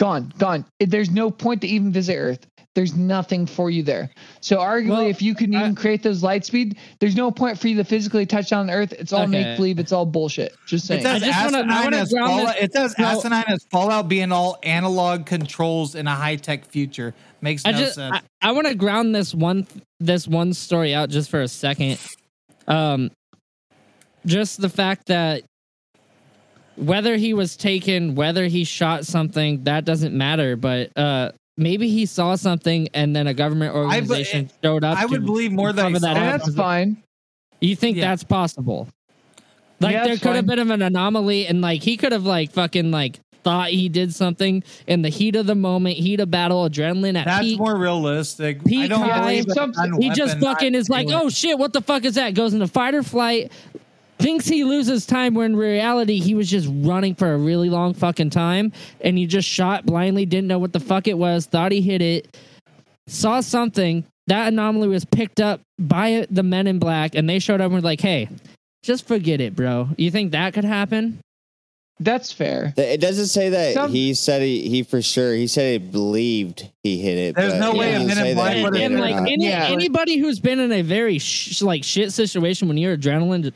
Gone, 0.00 0.32
gone. 0.38 0.64
There's 0.80 1.10
no 1.10 1.30
point 1.30 1.60
to 1.62 1.68
even 1.68 1.92
visit 1.92 2.16
Earth. 2.16 2.46
There's 2.78 2.94
nothing 2.94 3.44
for 3.44 3.70
you 3.70 3.82
there. 3.82 4.08
So 4.40 4.58
arguably, 4.58 4.88
Well, 4.90 5.06
if 5.06 5.20
you 5.20 5.34
can 5.34 5.52
I- 5.52 5.58
even 5.62 5.74
create 5.74 6.00
those 6.04 6.22
light 6.22 6.44
speed, 6.44 6.78
there's 7.00 7.16
no 7.16 7.32
point 7.32 7.58
for 7.58 7.66
you 7.66 7.74
to 7.74 7.82
physically 7.82 8.24
touch 8.24 8.50
down 8.50 8.60
on 8.60 8.70
Earth. 8.70 8.92
It's 8.92 9.12
all 9.12 9.22
Okay. 9.22 9.30
make 9.32 9.56
believe. 9.56 9.80
It's 9.80 9.90
all 9.90 10.06
bullshit. 10.06 10.54
Just 10.64 10.86
saying. 10.86 11.00
It's 11.00 11.08
as 11.08 11.22
I 11.24 11.26
just 11.26 11.38
asinine 11.56 11.68
wanna 11.82 11.96
as 11.96 12.12
Fallout. 12.12 12.54
this- 12.54 12.64
It's 12.64 12.76
as 12.76 12.96
No. 12.96 13.06
asinine 13.06 13.44
as 13.48 13.64
Fallout 13.72 14.08
being 14.08 14.30
all 14.30 14.58
analog 14.62 15.26
controls 15.26 15.96
in 15.96 16.06
a 16.06 16.14
high 16.14 16.36
tech 16.36 16.66
future. 16.66 17.14
Makes 17.40 17.64
no 17.64 17.70
I 17.70 17.72
just 17.72 17.96
sense. 17.96 18.16
I, 18.40 18.48
I 18.50 18.52
want 18.52 18.68
to 18.68 18.76
ground 18.76 19.12
this 19.12 19.34
one 19.34 19.66
this 19.98 20.28
one 20.28 20.52
story 20.54 20.94
out 20.94 21.10
just 21.10 21.30
for 21.30 21.40
a 21.42 21.48
second. 21.48 21.98
Um, 22.68 23.10
just 24.24 24.60
the 24.60 24.68
fact 24.68 25.06
that 25.06 25.42
whether 26.76 27.16
he 27.16 27.34
was 27.34 27.56
taken, 27.56 28.14
whether 28.14 28.46
he 28.46 28.62
shot 28.62 29.04
something, 29.04 29.64
that 29.64 29.84
doesn't 29.84 30.14
matter. 30.14 30.54
But 30.54 30.96
uh, 30.96 31.32
maybe 31.58 31.88
he 31.90 32.06
saw 32.06 32.34
something, 32.36 32.88
and 32.94 33.14
then 33.14 33.26
a 33.26 33.34
government 33.34 33.74
be- 33.74 33.78
organization 33.78 34.50
showed 34.64 34.84
up. 34.84 34.96
I 34.98 35.04
would 35.06 35.20
to 35.20 35.26
believe 35.26 35.52
more 35.52 35.72
than 35.74 35.92
that 35.92 36.00
saw 36.00 36.10
up. 36.12 36.16
Oh, 36.16 36.20
that's 36.44 36.54
fine. 36.54 37.02
You 37.60 37.76
think 37.76 37.96
Yeah. 37.98 38.08
that's 38.08 38.24
possible? 38.24 38.88
Like 39.80 39.92
Yeah, 39.92 39.98
there 40.04 40.08
that's 40.14 40.22
could 40.22 40.36
have 40.36 40.46
fine. 40.46 40.56
been 40.58 40.70
an 40.72 40.82
anomaly, 40.82 41.46
and 41.46 41.60
like 41.60 41.82
he 41.82 41.96
could 41.96 42.12
have 42.12 42.24
like 42.24 42.52
fucking 42.52 42.90
like 42.90 43.20
thought 43.44 43.70
he 43.70 43.88
did 43.88 44.12
something 44.12 44.62
in 44.88 45.02
the 45.02 45.08
heat 45.08 45.36
of 45.36 45.46
the 45.46 45.54
moment, 45.54 45.96
heat 45.96 46.18
of 46.20 46.30
battle, 46.30 46.68
adrenaline 46.68 47.16
at 47.16 47.24
That's 47.26 47.40
peak. 47.44 47.58
more 47.58 47.76
realistic. 47.78 48.60
I 48.68 48.86
don't 48.88 49.08
high. 49.08 49.20
believe 49.20 49.44
Some- 49.54 49.72
that 49.72 49.90
gun 49.90 50.02
he 50.02 50.10
just 50.10 50.38
fucking 50.38 50.72
not 50.72 50.78
is 50.78 50.88
like, 50.88 51.06
oh 51.10 51.28
shit, 51.30 51.58
what 51.58 51.72
the 51.72 51.80
fuck 51.80 52.04
is 52.04 52.16
that? 52.16 52.34
Goes 52.34 52.52
into 52.54 52.66
fight 52.66 52.94
or 52.94 53.02
flight, 53.04 53.52
thinks 54.18 54.46
he 54.46 54.64
loses 54.64 55.06
time 55.06 55.34
when 55.34 55.52
in 55.52 55.56
reality 55.56 56.18
he 56.20 56.34
was 56.34 56.48
just 56.50 56.68
running 56.70 57.14
for 57.14 57.32
a 57.32 57.38
really 57.38 57.70
long 57.70 57.94
fucking 57.94 58.30
time 58.30 58.72
and 59.00 59.16
he 59.16 59.26
just 59.26 59.48
shot 59.48 59.86
blindly, 59.86 60.26
didn't 60.26 60.48
know 60.48 60.58
what 60.58 60.72
the 60.72 60.80
fuck 60.80 61.06
it 61.08 61.16
was, 61.18 61.46
thought 61.46 61.72
he 61.72 61.80
hit 61.80 62.02
it, 62.02 62.36
saw 63.06 63.40
something. 63.40 64.04
That 64.26 64.48
anomaly 64.48 64.88
was 64.88 65.04
picked 65.04 65.40
up 65.40 65.60
by 65.78 66.26
the 66.30 66.42
men 66.42 66.66
in 66.66 66.78
black 66.78 67.14
and 67.14 67.28
they 67.28 67.38
showed 67.38 67.60
up 67.60 67.66
and 67.66 67.74
were 67.74 67.80
like, 67.80 68.00
hey, 68.00 68.28
just 68.82 69.06
forget 69.08 69.40
it, 69.40 69.56
bro. 69.56 69.88
You 69.96 70.10
think 70.10 70.32
that 70.32 70.52
could 70.54 70.64
happen? 70.64 71.20
That's 72.00 72.30
fair. 72.30 72.72
It 72.76 73.00
doesn't 73.00 73.26
say 73.26 73.48
that 73.48 73.74
Some- 73.74 73.90
he 73.90 74.14
said 74.14 74.40
he, 74.42 74.68
he 74.68 74.82
for 74.84 75.02
sure. 75.02 75.34
He 75.34 75.48
said 75.48 75.80
he 75.80 75.88
believed 75.88 76.68
he 76.84 76.98
hit 76.98 77.18
it. 77.18 77.34
There's 77.34 77.54
no 77.54 77.74
way 77.74 77.92
a 77.94 77.98
didn't 77.98 78.14
Men 78.14 78.26
in 78.26 78.34
Black 78.36 78.56
would've 78.56 78.72
did 78.74 78.82
and 78.92 79.00
like 79.00 79.16
any, 79.16 79.48
Yeah. 79.48 79.66
anybody 79.68 80.16
who's 80.18 80.38
been 80.38 80.60
in 80.60 80.70
a 80.70 80.82
very 80.82 81.18
sh- 81.18 81.60
like 81.60 81.82
shit 81.82 82.12
situation 82.12 82.68
when 82.68 82.76
your 82.76 82.96
adrenaline 82.96 83.42
just 83.42 83.54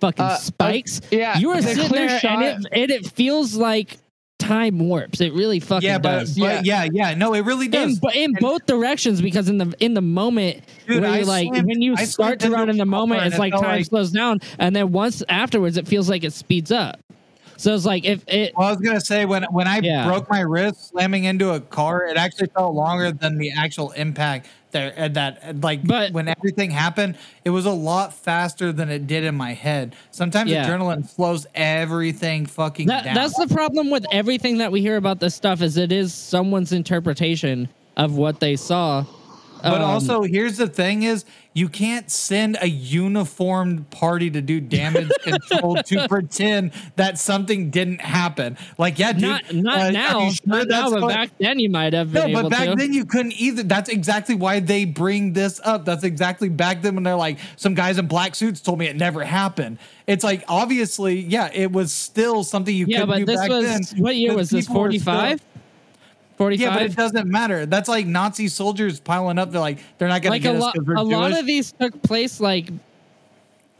fucking 0.00 0.24
Uh, 0.24 0.28
uh, 0.28 0.36
spikes, 0.36 1.00
Yeah, 1.10 1.38
you 1.38 1.50
are 1.50 1.60
the 1.60 1.74
sitting 1.74 1.88
there 1.90 2.18
shot- 2.20 2.42
and 2.42 2.66
it, 2.66 2.72
and 2.72 2.90
it 2.90 3.06
feels 3.06 3.54
like 3.56 3.98
time 4.38 4.78
warps. 4.78 5.20
It 5.20 5.32
really 5.34 5.58
fucking 5.58 5.86
Yeah, 5.88 5.98
but, 5.98 6.20
does. 6.20 6.38
but 6.38 6.64
yeah, 6.64 6.86
yeah, 6.92 7.12
no, 7.14 7.34
it 7.34 7.40
really 7.44 7.66
in, 7.66 7.72
does. 7.72 7.98
bo- 7.98 8.08
in 8.10 8.24
And- 8.30 8.38
both 8.38 8.64
directions 8.66 9.20
because 9.20 9.48
in 9.48 9.58
the 9.58 9.74
in 9.80 9.94
the 9.94 10.00
moment 10.00 10.58
Dude, 10.86 11.02
where 11.02 11.10
I 11.10 11.18
you 11.20 11.24
like 11.24 11.48
slammed- 11.48 11.66
when 11.66 11.82
you 11.82 11.94
I 11.96 12.04
start 12.04 12.38
to 12.40 12.50
run 12.50 12.70
in 12.70 12.76
the 12.76 12.86
moment 12.86 13.24
it's 13.24 13.38
like 13.38 13.52
time 13.52 13.62
like- 13.62 13.86
slows 13.86 14.12
down 14.12 14.38
and 14.60 14.74
then 14.76 14.92
once 14.92 15.22
afterwards 15.28 15.76
it 15.76 15.88
feels 15.88 16.08
like 16.08 16.22
it 16.22 16.32
speeds 16.32 16.70
up 16.70 17.00
so 17.56 17.74
it's 17.74 17.84
like 17.84 18.04
if 18.04 18.22
it 18.28 18.52
Well, 18.56 18.68
I 18.68 18.70
was 18.70 18.80
gonna 18.80 19.00
say 19.00 19.24
when 19.24 19.42
when 19.50 19.66
I 19.66 19.80
Yeah. 19.82 20.06
broke 20.06 20.30
my 20.30 20.40
wrist 20.42 20.90
slamming 20.90 21.24
into 21.24 21.50
a 21.50 21.58
car, 21.58 22.04
it 22.06 22.16
actually 22.16 22.46
felt 22.54 22.72
longer 22.74 23.10
than 23.10 23.36
the 23.38 23.50
actual 23.50 23.90
impact. 23.92 24.46
There, 24.70 24.92
uh, 24.98 25.08
that 25.08 25.40
uh, 25.42 25.52
like 25.62 25.82
But- 25.86 26.12
when 26.12 26.28
everything 26.28 26.70
happened, 26.70 27.16
it 27.44 27.50
was 27.50 27.64
a 27.64 27.70
lot 27.70 28.12
faster 28.12 28.70
than 28.72 28.90
it 28.90 29.06
did 29.06 29.24
in 29.24 29.34
my 29.34 29.54
head. 29.54 29.94
Sometimes 30.10 30.50
Yeah. 30.50 30.66
adrenaline 30.68 31.08
slows 31.08 31.46
everything 31.54 32.44
fucking 32.44 32.86
that, 32.88 33.04
down. 33.04 33.14
that's 33.14 33.36
the 33.38 33.46
problem 33.54 33.90
with 33.90 34.04
everything 34.12 34.58
that 34.58 34.70
we 34.70 34.80
hear 34.82 34.96
about 34.96 35.20
this 35.20 35.34
stuff 35.34 35.62
is 35.62 35.76
it 35.78 35.90
is 35.90 36.12
someone's 36.12 36.72
interpretation 36.72 37.68
of 37.96 38.16
what 38.16 38.40
they 38.40 38.56
saw 38.56 39.04
But 39.62 39.80
Um, 39.80 39.82
also, 39.82 40.22
here's 40.22 40.56
the 40.56 40.66
thing: 40.68 41.02
is 41.02 41.24
you 41.54 41.68
can't 41.68 42.08
send 42.10 42.56
a 42.60 42.68
uniformed 42.68 43.90
party 43.90 44.30
to 44.30 44.40
do 44.40 44.60
damage 44.60 45.10
control 45.22 45.76
to 45.82 46.06
pretend 46.08 46.70
that 46.96 47.18
something 47.18 47.70
didn't 47.70 48.00
happen. 48.00 48.56
Like, 48.78 48.98
yeah, 48.98 49.12
dude, 49.12 49.22
not 49.22 49.54
not 49.54 49.78
uh, 49.78 49.90
now, 49.90 50.30
sure 50.30 50.46
not 50.46 50.68
now, 50.68 50.90
but 50.90 51.02
what- 51.02 51.14
back 51.14 51.30
then 51.38 51.58
you 51.58 51.68
might 51.70 51.92
have 51.94 52.12
been 52.12 52.32
No, 52.32 52.42
but 52.42 52.50
back 52.50 52.68
to. 52.68 52.74
then 52.76 52.92
you 52.92 53.04
couldn't 53.04 53.32
either. 53.40 53.62
That's 53.64 53.88
exactly 53.90 54.34
why 54.34 54.60
they 54.60 54.84
bring 54.84 55.32
this 55.32 55.60
up. 55.64 55.84
That's 55.84 56.04
exactly 56.04 56.48
back 56.48 56.82
then 56.82 56.94
when 56.94 57.04
they're 57.04 57.16
like, 57.16 57.38
some 57.56 57.74
guys 57.74 57.98
in 57.98 58.06
black 58.06 58.34
suits 58.34 58.60
told 58.60 58.78
me 58.78 58.86
it 58.86 58.96
never 58.96 59.24
happened. 59.24 59.78
It's 60.06 60.22
like 60.24 60.44
obviously, 60.48 61.20
yeah, 61.20 61.50
it 61.52 61.72
was 61.72 61.92
still 61.92 62.44
something 62.44 62.74
you 62.74 62.86
yeah, 62.88 63.00
couldn't 63.00 63.08
but 63.10 63.18
do 63.18 63.24
this 63.26 63.40
back 63.40 63.48
was 63.50 63.90
then. 63.90 64.02
what 64.02 64.14
year 64.16 64.34
was 64.34 64.50
this? 64.50 64.68
were 64.68 64.92
still- 64.92 65.38
45? 66.38 66.60
Yeah, 66.60 66.72
but 66.72 66.82
it 66.82 66.96
doesn't 66.96 67.28
matter. 67.28 67.66
That's 67.66 67.88
like 67.88 68.06
Nazi 68.06 68.48
soldiers 68.48 69.00
piling 69.00 69.38
up. 69.38 69.50
They're 69.50 69.60
like, 69.60 69.80
they're 69.98 70.08
not 70.08 70.22
going 70.22 70.40
to 70.40 70.48
like 70.50 70.62
get 70.62 70.76
a 70.76 70.80
us 70.80 70.86
we're 70.86 70.94
a 70.94 71.02
lot 71.02 71.38
of 71.38 71.44
these 71.44 71.72
took 71.72 72.00
place 72.02 72.40
like 72.40 72.70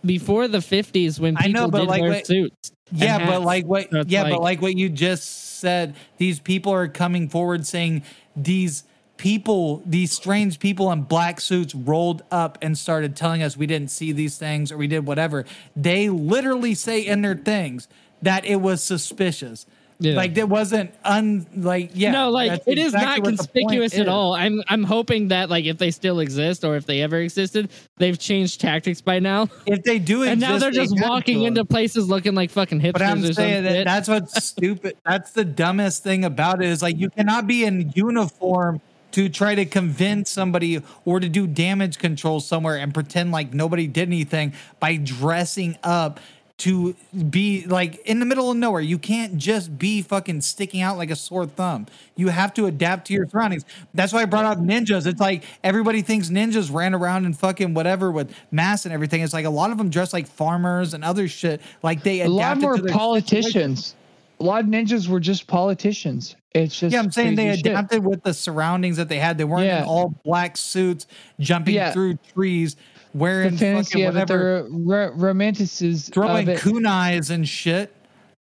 before 0.04 0.48
the 0.48 0.58
50s 0.58 1.18
when 1.18 1.36
I 1.38 1.46
know, 1.48 1.68
but 1.68 1.80
did 1.80 1.88
like 1.88 2.00
wear 2.02 2.10
what- 2.10 2.26
suits. 2.26 2.72
Yeah, 2.90 3.26
but 3.26 3.42
like 3.42 3.66
what? 3.66 3.90
So 3.90 4.02
yeah, 4.06 4.24
but 4.24 4.32
like- 4.32 4.40
like 4.40 4.62
what 4.62 4.76
you 4.76 4.88
just 4.88 5.58
said, 5.60 5.94
these 6.16 6.40
people 6.40 6.72
are 6.72 6.88
coming 6.88 7.28
forward 7.28 7.66
saying 7.66 8.02
these 8.34 8.84
people, 9.18 9.82
these 9.84 10.12
strange 10.12 10.58
people 10.58 10.90
in 10.92 11.02
black 11.02 11.40
suits, 11.40 11.74
rolled 11.74 12.22
up 12.30 12.56
and 12.62 12.78
started 12.78 13.14
telling 13.14 13.42
us 13.42 13.56
we 13.56 13.66
didn't 13.66 13.90
see 13.90 14.12
these 14.12 14.38
things 14.38 14.72
or 14.72 14.78
we 14.78 14.86
did 14.86 15.06
whatever. 15.06 15.44
They 15.76 16.08
literally 16.08 16.74
say 16.74 17.04
in 17.04 17.22
their 17.22 17.34
things 17.34 17.88
that 18.22 18.44
it 18.44 18.56
was 18.56 18.82
suspicious. 18.82 19.66
Yeah. 20.00 20.14
Like 20.14 20.36
it 20.38 20.48
wasn't 20.48 20.92
un 21.04 21.44
like 21.56 21.90
yeah. 21.94 22.12
no, 22.12 22.30
like 22.30 22.62
it 22.66 22.78
is 22.78 22.94
exactly 22.94 23.06
not 23.06 23.18
what 23.18 23.24
the 23.24 23.36
point 23.38 23.38
conspicuous 23.38 23.94
at 23.94 24.02
is. 24.02 24.08
all. 24.08 24.34
I'm 24.34 24.62
I'm 24.68 24.84
hoping 24.84 25.28
that 25.28 25.50
like 25.50 25.64
if 25.64 25.78
they 25.78 25.90
still 25.90 26.20
exist 26.20 26.64
or 26.64 26.76
if 26.76 26.86
they 26.86 27.02
ever 27.02 27.16
existed, 27.18 27.70
they've 27.96 28.18
changed 28.18 28.60
tactics 28.60 29.00
by 29.00 29.18
now, 29.18 29.48
If 29.66 29.82
they 29.82 29.98
do 29.98 30.22
and 30.22 30.40
now 30.40 30.58
they're 30.58 30.70
just 30.70 30.96
have 30.96 31.08
walking 31.08 31.42
into 31.42 31.64
places 31.64 32.08
looking 32.08 32.34
like 32.36 32.50
fucking 32.50 32.80
hipsters 32.80 32.92
But 32.92 33.02
I'm 33.02 33.24
or 33.24 33.32
saying 33.32 33.64
that 33.64 33.72
shit. 33.72 33.84
that's 33.86 34.08
what's 34.08 34.44
stupid. 34.44 34.96
That's 35.04 35.32
the 35.32 35.44
dumbest 35.44 36.04
thing 36.04 36.24
about 36.24 36.62
it 36.62 36.68
is 36.68 36.80
like 36.80 36.96
you 36.96 37.10
cannot 37.10 37.48
be 37.48 37.64
in 37.64 37.92
uniform 37.96 38.80
to 39.10 39.28
try 39.28 39.54
to 39.54 39.64
convince 39.64 40.30
somebody 40.30 40.82
or 41.06 41.18
to 41.18 41.28
do 41.28 41.46
damage 41.46 41.98
control 41.98 42.40
somewhere 42.40 42.76
and 42.76 42.92
pretend 42.92 43.32
like 43.32 43.52
nobody 43.54 43.86
did 43.86 44.08
anything 44.08 44.52
by 44.80 44.96
dressing 44.96 45.76
up 45.82 46.20
to 46.58 46.94
be 47.30 47.64
like 47.66 47.96
in 48.04 48.18
the 48.18 48.26
middle 48.26 48.50
of 48.50 48.56
nowhere. 48.56 48.80
You 48.80 48.98
can't 48.98 49.36
just 49.38 49.78
be 49.78 50.02
fucking 50.02 50.40
sticking 50.40 50.80
out 50.80 50.98
like 50.98 51.10
a 51.10 51.16
sore 51.16 51.46
thumb. 51.46 51.86
You 52.16 52.28
have 52.28 52.52
to 52.54 52.66
adapt 52.66 53.06
to 53.06 53.14
your 53.14 53.28
surroundings. 53.28 53.64
That's 53.94 54.12
why 54.12 54.22
I 54.22 54.24
brought 54.24 54.44
up 54.44 54.58
ninjas. 54.58 55.06
It's 55.06 55.20
like 55.20 55.44
everybody 55.62 56.02
thinks 56.02 56.28
ninjas 56.30 56.72
ran 56.72 56.94
around 56.94 57.26
and 57.26 57.38
fucking 57.38 57.74
whatever 57.74 58.10
with 58.10 58.34
masks 58.50 58.86
and 58.86 58.92
everything. 58.92 59.22
It's 59.22 59.32
like 59.32 59.44
a 59.44 59.50
lot 59.50 59.70
of 59.70 59.78
them 59.78 59.88
dress 59.88 60.12
like 60.12 60.26
farmers 60.26 60.94
and 60.94 61.04
other 61.04 61.28
shit. 61.28 61.60
Like 61.82 62.02
they 62.02 62.22
A 62.22 62.28
lot 62.28 62.56
adapted 62.58 62.62
more 62.62 62.76
to 62.76 62.82
their 62.82 62.92
politicians. 62.92 63.94
A 64.40 64.44
lot 64.44 64.60
of 64.62 64.66
ninjas 64.66 65.08
were 65.08 65.20
just 65.20 65.46
politicians. 65.46 66.34
It's 66.54 66.78
just 66.78 66.92
Yeah, 66.92 67.00
I'm 67.00 67.10
saying 67.12 67.34
they 67.36 67.46
crazy 67.46 67.58
shit. 67.62 67.66
adapted 67.72 68.04
with 68.04 68.22
the 68.22 68.34
surroundings 68.34 68.96
that 68.96 69.08
they 69.08 69.18
had. 69.18 69.36
They 69.38 69.44
weren't 69.44 69.66
Yeah. 69.66 69.82
in 69.82 69.88
all 69.88 70.14
black 70.24 70.56
suits, 70.56 71.06
jumping 71.38 71.74
Yeah. 71.74 71.92
through 71.92 72.18
trees, 72.34 72.76
wearing 73.14 73.56
fantasy 73.56 73.92
fucking 74.04 74.06
of 74.06 74.14
whatever, 74.14 74.62
the 74.62 74.68
ro- 74.70 75.12
romanticism 75.14 76.12
throwing 76.12 76.48
of 76.48 76.56
it. 76.56 76.60
kunais 76.60 77.30
and 77.30 77.48
shit 77.48 77.94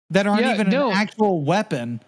that 0.10 0.28
aren't 0.28 0.42
Yeah, 0.42 0.54
even 0.54 0.70
no. 0.70 0.90
an 0.92 0.98
actual 0.98 1.42
weapon. 1.42 2.02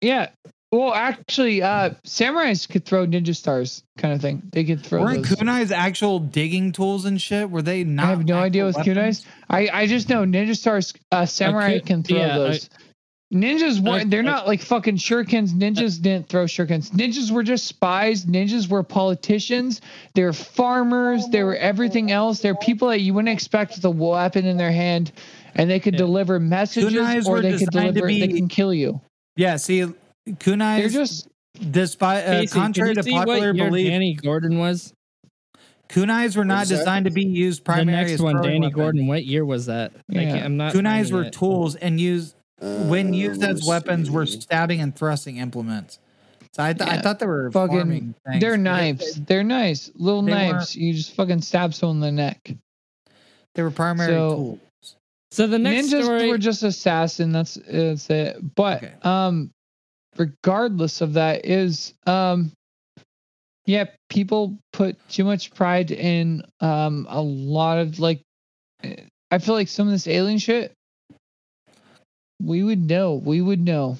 Yeah. 0.00 0.30
Well, 0.70 0.94
actually, 0.94 1.60
uh, 1.60 1.90
samurais 2.06 2.66
could 2.66 2.86
throw 2.86 3.06
ninja 3.06 3.36
stars, 3.36 3.82
kind 3.98 4.14
of 4.14 4.22
thing. 4.22 4.40
They 4.52 4.64
could 4.64 4.82
throw 4.82 5.02
Weren't 5.02 5.26
those. 5.28 5.36
kunais 5.36 5.70
actual 5.70 6.18
digging 6.18 6.72
tools 6.72 7.04
and 7.04 7.20
shit? 7.20 7.50
Were 7.50 7.60
they 7.60 7.84
not? 7.84 8.06
I 8.06 8.08
have 8.08 8.24
no 8.24 8.38
idea 8.38 8.66
actual 8.66 8.80
with 8.80 8.96
kunais. 8.96 9.26
I 9.50 9.68
I 9.70 9.86
just 9.86 10.08
know 10.08 10.24
ninja 10.24 10.56
stars. 10.56 10.94
Uh, 11.12 11.26
samurai 11.26 11.78
ku- 11.78 11.84
can 11.84 12.02
throw 12.02 12.16
yeah, 12.16 12.38
those. 12.38 12.70
Ninjas 13.32 13.80
weren't. 13.80 14.10
They're 14.10 14.22
not 14.22 14.46
like 14.46 14.60
fucking 14.60 14.96
shurikens. 14.98 15.50
Ninjas 15.52 16.00
didn't 16.00 16.28
throw 16.28 16.44
shurikens. 16.44 16.90
Ninjas 16.90 17.30
were 17.30 17.42
just 17.42 17.66
spies. 17.66 18.26
Ninjas 18.26 18.68
were 18.68 18.82
politicians. 18.82 19.80
They're 20.14 20.34
farmers. 20.34 21.24
They 21.30 21.42
were 21.42 21.56
everything 21.56 22.12
else. 22.12 22.40
They're 22.40 22.54
people 22.56 22.88
that 22.88 23.00
you 23.00 23.14
wouldn't 23.14 23.32
expect 23.32 23.74
with 23.76 23.84
a 23.86 23.90
weapon 23.90 24.44
in 24.44 24.58
their 24.58 24.70
hand, 24.72 25.12
and 25.54 25.70
they 25.70 25.80
could 25.80 25.94
Yeah. 25.94 25.98
deliver 25.98 26.38
messages 26.38 27.26
or 27.26 27.40
they 27.40 27.52
could 27.52 27.70
designed 27.70 27.94
to 27.94 28.00
deliver. 28.00 28.06
They 28.08 28.28
can 28.28 28.48
kill 28.48 28.74
you. 28.74 29.00
Yeah, 29.36 29.56
see, 29.56 29.86
kunais. 30.28 30.78
They're 30.78 30.88
just 30.90 31.28
despite 31.70 32.24
uh, 32.24 32.40
Casey, 32.40 32.58
contrary 32.58 32.94
to 32.94 33.02
popular 33.02 33.48
what 33.48 33.56
year 33.56 33.64
belief, 33.70 33.88
Danny 33.88 34.14
Gordon 34.14 34.58
was. 34.58 34.92
kunais 35.88 36.36
were 36.36 36.44
not 36.44 36.66
designed 36.68 37.06
to 37.06 37.10
be 37.10 37.24
used 37.24 37.64
primarily. 37.64 37.92
The 37.92 37.96
next 37.98 38.12
as 38.12 38.22
one, 38.22 38.42
Danny 38.42 38.58
weapons. 38.60 38.74
Gordon. 38.74 39.06
What 39.06 39.24
year 39.24 39.44
was 39.46 39.66
that? 39.66 39.92
I 39.94 40.00
Yeah. 40.20 40.20
can't, 40.32 40.44
I'm 40.44 40.56
not. 40.58 40.74
Kunais 40.74 41.10
were 41.10 41.24
it. 41.24 41.32
tools 41.32 41.76
and 41.76 41.98
used 42.00 42.34
when 42.62 43.12
used 43.12 43.42
as 43.42 43.56
let's 43.56 43.66
weapons 43.66 44.10
were 44.10 44.26
stabbing 44.26 44.80
and 44.80 44.94
thrusting 44.94 45.38
implements. 45.38 45.98
So 46.52 46.62
I, 46.62 46.72
th- 46.74 46.88
I 46.88 46.98
thought 47.00 47.18
they 47.18 47.26
were 47.26 47.50
Fucking- 47.50 47.76
farming 47.78 48.14
things. 48.26 48.40
they're 48.40 48.56
knives. 48.58 49.14
They're 49.24 49.42
nice 49.42 49.90
little 49.96 50.22
they 50.22 50.32
knives. 50.32 50.76
You 50.76 50.92
just 50.92 51.14
fucking 51.14 51.40
stab 51.40 51.72
someone 51.74 51.96
in 51.96 52.00
the 52.02 52.12
neck. 52.12 52.52
They 53.54 53.62
were 53.62 53.70
primary 53.70 54.12
So- 54.12 54.34
tools. 54.36 54.58
So 55.30 55.46
the 55.46 55.58
next 55.58 55.86
Ninjas 55.88 56.02
story. 56.04 56.28
were 56.28 56.36
just 56.36 56.62
assassin. 56.62 57.32
That's 57.32 57.54
that's 57.66 58.10
it. 58.10 58.54
But 58.54 58.82
Okay. 58.84 58.92
um, 59.02 59.50
regardless 60.18 61.00
of 61.00 61.14
that, 61.14 61.46
is 61.46 61.94
um, 62.06 62.52
yeah, 63.64 63.86
people 64.10 64.58
put 64.74 64.96
too 65.08 65.24
much 65.24 65.54
pride 65.54 65.90
in 65.90 66.42
um 66.60 67.06
a 67.08 67.22
lot 67.22 67.78
of 67.78 67.98
like. 67.98 68.20
I 69.30 69.38
feel 69.38 69.54
like 69.54 69.68
some 69.68 69.86
of 69.88 69.92
this 69.94 70.06
alien 70.06 70.36
shit. 70.38 70.74
We 72.44 72.62
would 72.62 72.88
know. 72.88 73.14
We 73.14 73.40
would 73.40 73.60
know. 73.60 73.98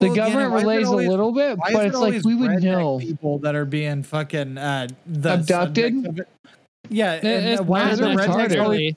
The 0.00 0.06
Well, 0.06 0.16
government 0.16 0.50
why 0.52 0.56
is 0.58 0.62
it 0.62 0.66
relays 0.66 0.86
always- 0.86 1.06
a 1.06 1.10
little 1.10 1.32
bit, 1.32 1.58
but 1.58 1.86
it's 1.86 1.94
it 1.96 1.98
like 1.98 2.24
we 2.24 2.34
would 2.34 2.62
know. 2.62 2.98
people 2.98 3.38
that 3.40 3.54
are 3.54 3.66
being 3.66 4.02
fucking 4.02 4.56
uh, 4.56 4.88
the 5.06 5.34
Abducted? 5.34 5.46
subject 5.48 6.06
of 6.06 6.18
it? 6.20 6.28
Yeah, 6.88 7.14
It- 7.14 7.24
it's 7.24 7.60
uh, 7.60 7.64
why 7.64 7.84
not 7.84 7.92
is 7.92 8.00
it 8.00 8.04
rednecks 8.04 8.60
always? 8.62 8.94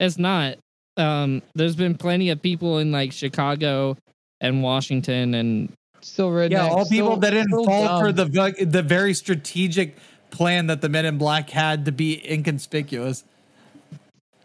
It's 0.00 0.18
not. 0.18 0.56
Um, 0.96 1.42
there's 1.54 1.76
been 1.76 1.94
plenty 1.96 2.30
of 2.30 2.42
people 2.42 2.78
in 2.78 2.90
like 2.90 3.12
Chicago 3.12 3.96
and 4.40 4.62
Washington 4.62 5.34
and 5.34 5.72
Still 6.00 6.30
redneck. 6.30 6.50
Yeah, 6.50 6.66
all 6.66 6.84
people 6.86 7.10
still- 7.12 7.16
that 7.18 7.30
didn't 7.30 7.46
still 7.48 7.64
fall 7.64 8.00
for 8.00 8.10
the 8.12 8.24
the 8.66 8.82
very 8.82 9.14
strategic 9.14 9.96
plan 10.30 10.66
that 10.66 10.80
the 10.80 10.88
Men 10.88 11.06
in 11.06 11.18
Black 11.18 11.50
had 11.50 11.84
to 11.84 11.92
be 11.92 12.20
inconspicuous. 12.28 13.22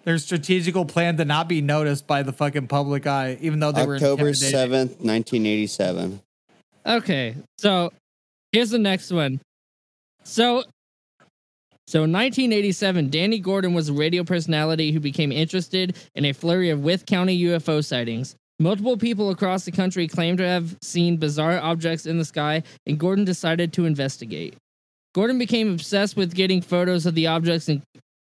Their 0.08 0.20
strategical 0.20 0.86
plan 0.86 1.18
to 1.18 1.26
not 1.26 1.50
be 1.50 1.60
noticed 1.60 2.08
by 2.08 2.24
the 2.24 2.32
fucking 2.32 2.68
public 2.68 3.06
eye, 3.06 3.38
even 3.42 3.60
though 3.60 3.74
they 3.74 3.86
were 3.86 3.96
October 3.96 4.34
seventh, 4.34 5.02
nineteen 5.02 5.46
eighty-seven. 5.46 6.22
Okay, 6.86 7.36
so 7.58 7.92
here's 8.54 8.70
the 8.70 8.80
next 8.80 9.12
one. 9.12 9.42
So, 10.24 10.64
so 11.88 12.06
in 12.06 12.14
1987, 12.14 13.10
Danny 13.10 13.40
Gordon 13.40 13.74
was 13.74 13.90
a 13.90 13.94
radio 13.94 14.24
personality 14.24 14.94
who 14.94 15.02
became 15.02 15.34
interested 15.34 15.98
in 16.16 16.24
a 16.24 16.32
flurry 16.32 16.70
of 16.70 16.80
Wythe 16.80 17.06
County 17.06 17.38
UFO 17.44 17.84
sightings. 17.84 18.34
Multiple 18.60 18.96
people 18.96 19.30
across 19.30 19.66
the 19.66 19.74
country 19.74 20.08
claimed 20.08 20.38
to 20.38 20.48
have 20.48 20.78
seen 20.82 21.18
bizarre 21.18 21.60
objects 21.60 22.06
in 22.06 22.18
the 22.18 22.24
sky, 22.24 22.64
and 22.86 22.98
Gordon 22.98 23.26
decided 23.26 23.74
to 23.74 23.84
investigate. 23.84 24.56
Gordon 25.14 25.38
became 25.38 25.74
obsessed 25.74 26.16
with 26.16 26.34
getting 26.34 26.62
photos 26.62 27.06
of 27.06 27.14
the 27.14 27.28
objects, 27.28 27.68
in- 27.68 27.84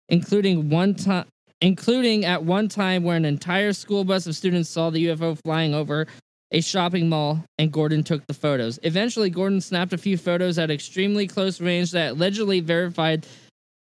including 0.09 0.71
one 0.71 0.95
time. 0.95 1.27
Including 1.63 2.25
at 2.25 2.45
one 2.45 2.69
time 2.69 3.05
where 3.05 3.17
an 3.17 3.25
entire 3.25 3.73
school 3.73 4.03
bus 4.03 4.27
of 4.27 4.35
students 4.35 4.69
saw 4.69 4.91
the 4.91 5.07
UFO 5.07 5.39
flying 5.45 5.75
over 5.75 6.09
a 6.51 6.61
shopping 6.61 7.09
mall, 7.09 7.45
and 7.57 7.73
Gordon 7.73 8.03
took 8.03 8.27
the 8.27 8.35
photos. 8.35 8.81
Eventually, 8.83 9.31
Gordon 9.31 9.61
snapped 9.61 9.93
a 9.93 9.99
few 9.99 10.19
photos 10.19 10.59
at 10.59 10.73
extremely 10.73 11.29
close 11.29 11.61
range 11.61 11.93
that 11.93 12.13
allegedly 12.13 12.59
verified 12.59 13.29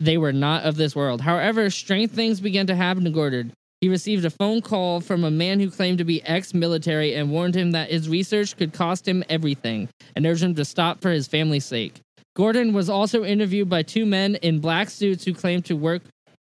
they 0.00 0.18
were 0.18 0.34
not 0.34 0.64
of 0.64 0.76
this 0.76 0.94
world. 0.94 1.22
However, 1.22 1.70
strange 1.70 2.10
things 2.10 2.40
began 2.40 2.66
to 2.66 2.76
happen 2.76 3.04
to 3.04 3.10
Gordon. 3.10 3.54
He 3.80 3.88
received 3.88 4.26
a 4.26 4.30
phone 4.30 4.60
call 4.60 5.00
from 5.00 5.24
a 5.24 5.30
man 5.30 5.58
who 5.58 5.70
claimed 5.70 5.98
to 5.98 6.04
be 6.04 6.22
ex 6.24 6.52
military 6.52 7.14
and 7.14 7.30
warned 7.30 7.54
him 7.54 7.72
that 7.72 7.90
his 7.90 8.06
research 8.06 8.54
could 8.56 8.74
cost 8.74 9.08
him 9.08 9.24
everything 9.30 9.88
and 10.14 10.26
urged 10.26 10.42
him 10.42 10.54
to 10.56 10.64
stop 10.66 11.00
for 11.00 11.10
his 11.10 11.26
family's 11.26 11.64
sake. 11.64 11.94
Gordon 12.36 12.74
was 12.74 12.90
also 12.90 13.24
interviewed 13.24 13.68
by 13.68 13.82
two 13.82 14.04
men 14.04 14.36
in 14.36 14.60
black 14.60 14.90
suits 14.90 15.24
who 15.24 15.32
claimed 15.34 15.64
to 15.64 15.74
work 15.74 16.02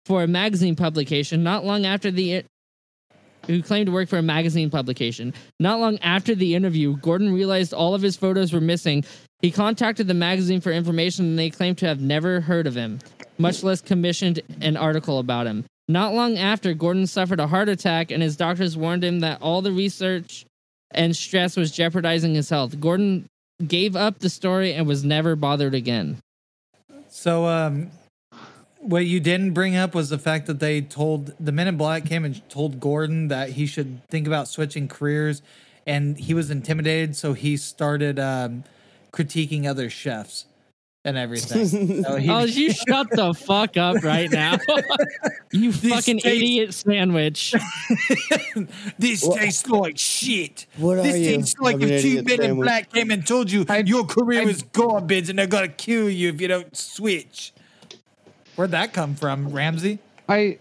for 0.05 0.23
a 0.23 0.27
magazine 0.27 0.75
publication 0.75 1.43
not 1.43 1.65
long 1.65 1.85
after 1.85 2.11
the 2.11 2.43
who 3.47 3.61
claimed 3.61 3.87
to 3.87 3.91
work 3.91 4.09
for 4.09 4.17
a 4.17 4.23
magazine 4.23 4.69
publication. 4.69 5.33
Not 5.59 5.79
long 5.79 5.99
after 5.99 6.35
the 6.35 6.55
interview, 6.55 6.97
Gordon 6.97 7.33
realized 7.33 7.73
all 7.73 7.93
of 7.93 8.01
his 8.01 8.15
photos 8.15 8.51
were 8.51 8.61
missing. 8.61 9.03
He 9.41 9.51
contacted 9.51 10.07
the 10.07 10.13
magazine 10.13 10.61
for 10.61 10.71
information 10.71 11.25
and 11.25 11.39
they 11.39 11.49
claimed 11.49 11.77
to 11.79 11.87
have 11.87 12.01
never 12.01 12.41
heard 12.41 12.67
of 12.67 12.75
him, 12.75 12.99
much 13.37 13.63
less 13.63 13.81
commissioned 13.81 14.41
an 14.61 14.77
article 14.77 15.19
about 15.19 15.47
him. 15.47 15.65
Not 15.87 16.13
long 16.15 16.37
after, 16.37 16.73
Gordon 16.73 17.05
suffered 17.05 17.39
a 17.39 17.47
heart 17.47 17.69
attack 17.69 18.09
and 18.09 18.23
his 18.23 18.35
doctors 18.35 18.75
warned 18.75 19.03
him 19.03 19.19
that 19.19 19.41
all 19.41 19.61
the 19.61 19.71
research 19.71 20.45
and 20.91 21.15
stress 21.15 21.55
was 21.55 21.71
jeopardizing 21.71 22.33
his 22.33 22.49
health. 22.49 22.79
Gordon 22.79 23.27
gave 23.65 23.95
up 23.95 24.19
the 24.19 24.29
story 24.29 24.73
and 24.73 24.87
was 24.87 25.03
never 25.03 25.35
bothered 25.35 25.75
again. 25.75 26.17
So, 27.09 27.45
um, 27.45 27.91
what 28.87 29.05
you 29.05 29.19
didn't 29.19 29.51
bring 29.53 29.75
up 29.75 29.95
was 29.95 30.09
the 30.09 30.17
fact 30.19 30.45
that 30.47 30.59
they 30.59 30.81
told 30.81 31.33
the 31.39 31.51
Men 31.51 31.67
in 31.67 31.77
Black 31.77 32.05
came 32.05 32.23
and 32.25 32.47
told 32.49 32.79
Gordon 32.79 33.27
that 33.29 33.49
he 33.49 33.65
should 33.65 34.01
think 34.09 34.27
about 34.27 34.47
switching 34.47 34.87
careers, 34.87 35.41
and 35.87 36.17
he 36.17 36.33
was 36.33 36.49
intimidated, 36.51 37.15
so 37.15 37.33
he 37.33 37.57
started 37.57 38.19
um, 38.19 38.63
critiquing 39.11 39.65
other 39.67 39.89
chefs 39.89 40.45
and 41.03 41.17
everything. 41.17 42.03
So 42.03 42.15
he- 42.17 42.29
Oh, 42.29 42.43
you 42.45 42.71
shut 42.73 43.07
the 43.11 43.33
fuck 43.33 43.77
up 43.77 44.03
right 44.03 44.29
now. 44.31 44.57
you 45.51 45.71
These 45.71 45.91
fucking 45.93 46.19
tastes- 46.19 46.25
idiot 46.41 46.73
sandwich. 46.73 47.53
this 48.99 49.23
What- 49.23 49.39
tastes 49.39 49.67
like 49.69 49.97
shit. 49.97 50.65
What 50.77 50.95
This 51.03 51.15
are 51.15 51.17
you? 51.17 51.35
tastes 51.37 51.55
like 51.59 51.75
I'm 51.75 51.83
if 51.83 52.01
two 52.01 52.23
men 52.23 52.41
in 52.41 52.55
black 52.55 52.91
came 52.91 53.11
and 53.11 53.25
told 53.25 53.51
you 53.51 53.65
I- 53.69 53.79
your 53.79 54.05
career 54.05 54.41
I- 54.41 54.45
is 54.45 54.63
garbage 54.63 55.29
and 55.29 55.37
they're 55.39 55.47
gonna 55.47 55.67
kill 55.67 56.09
you 56.09 56.29
if 56.29 56.41
you 56.41 56.47
don't 56.47 56.75
switch. 56.75 57.53
Where'd 58.55 58.71
that 58.71 58.93
come 58.93 59.15
from, 59.15 59.49
Ramsay? 59.49 59.99
I 60.29 60.59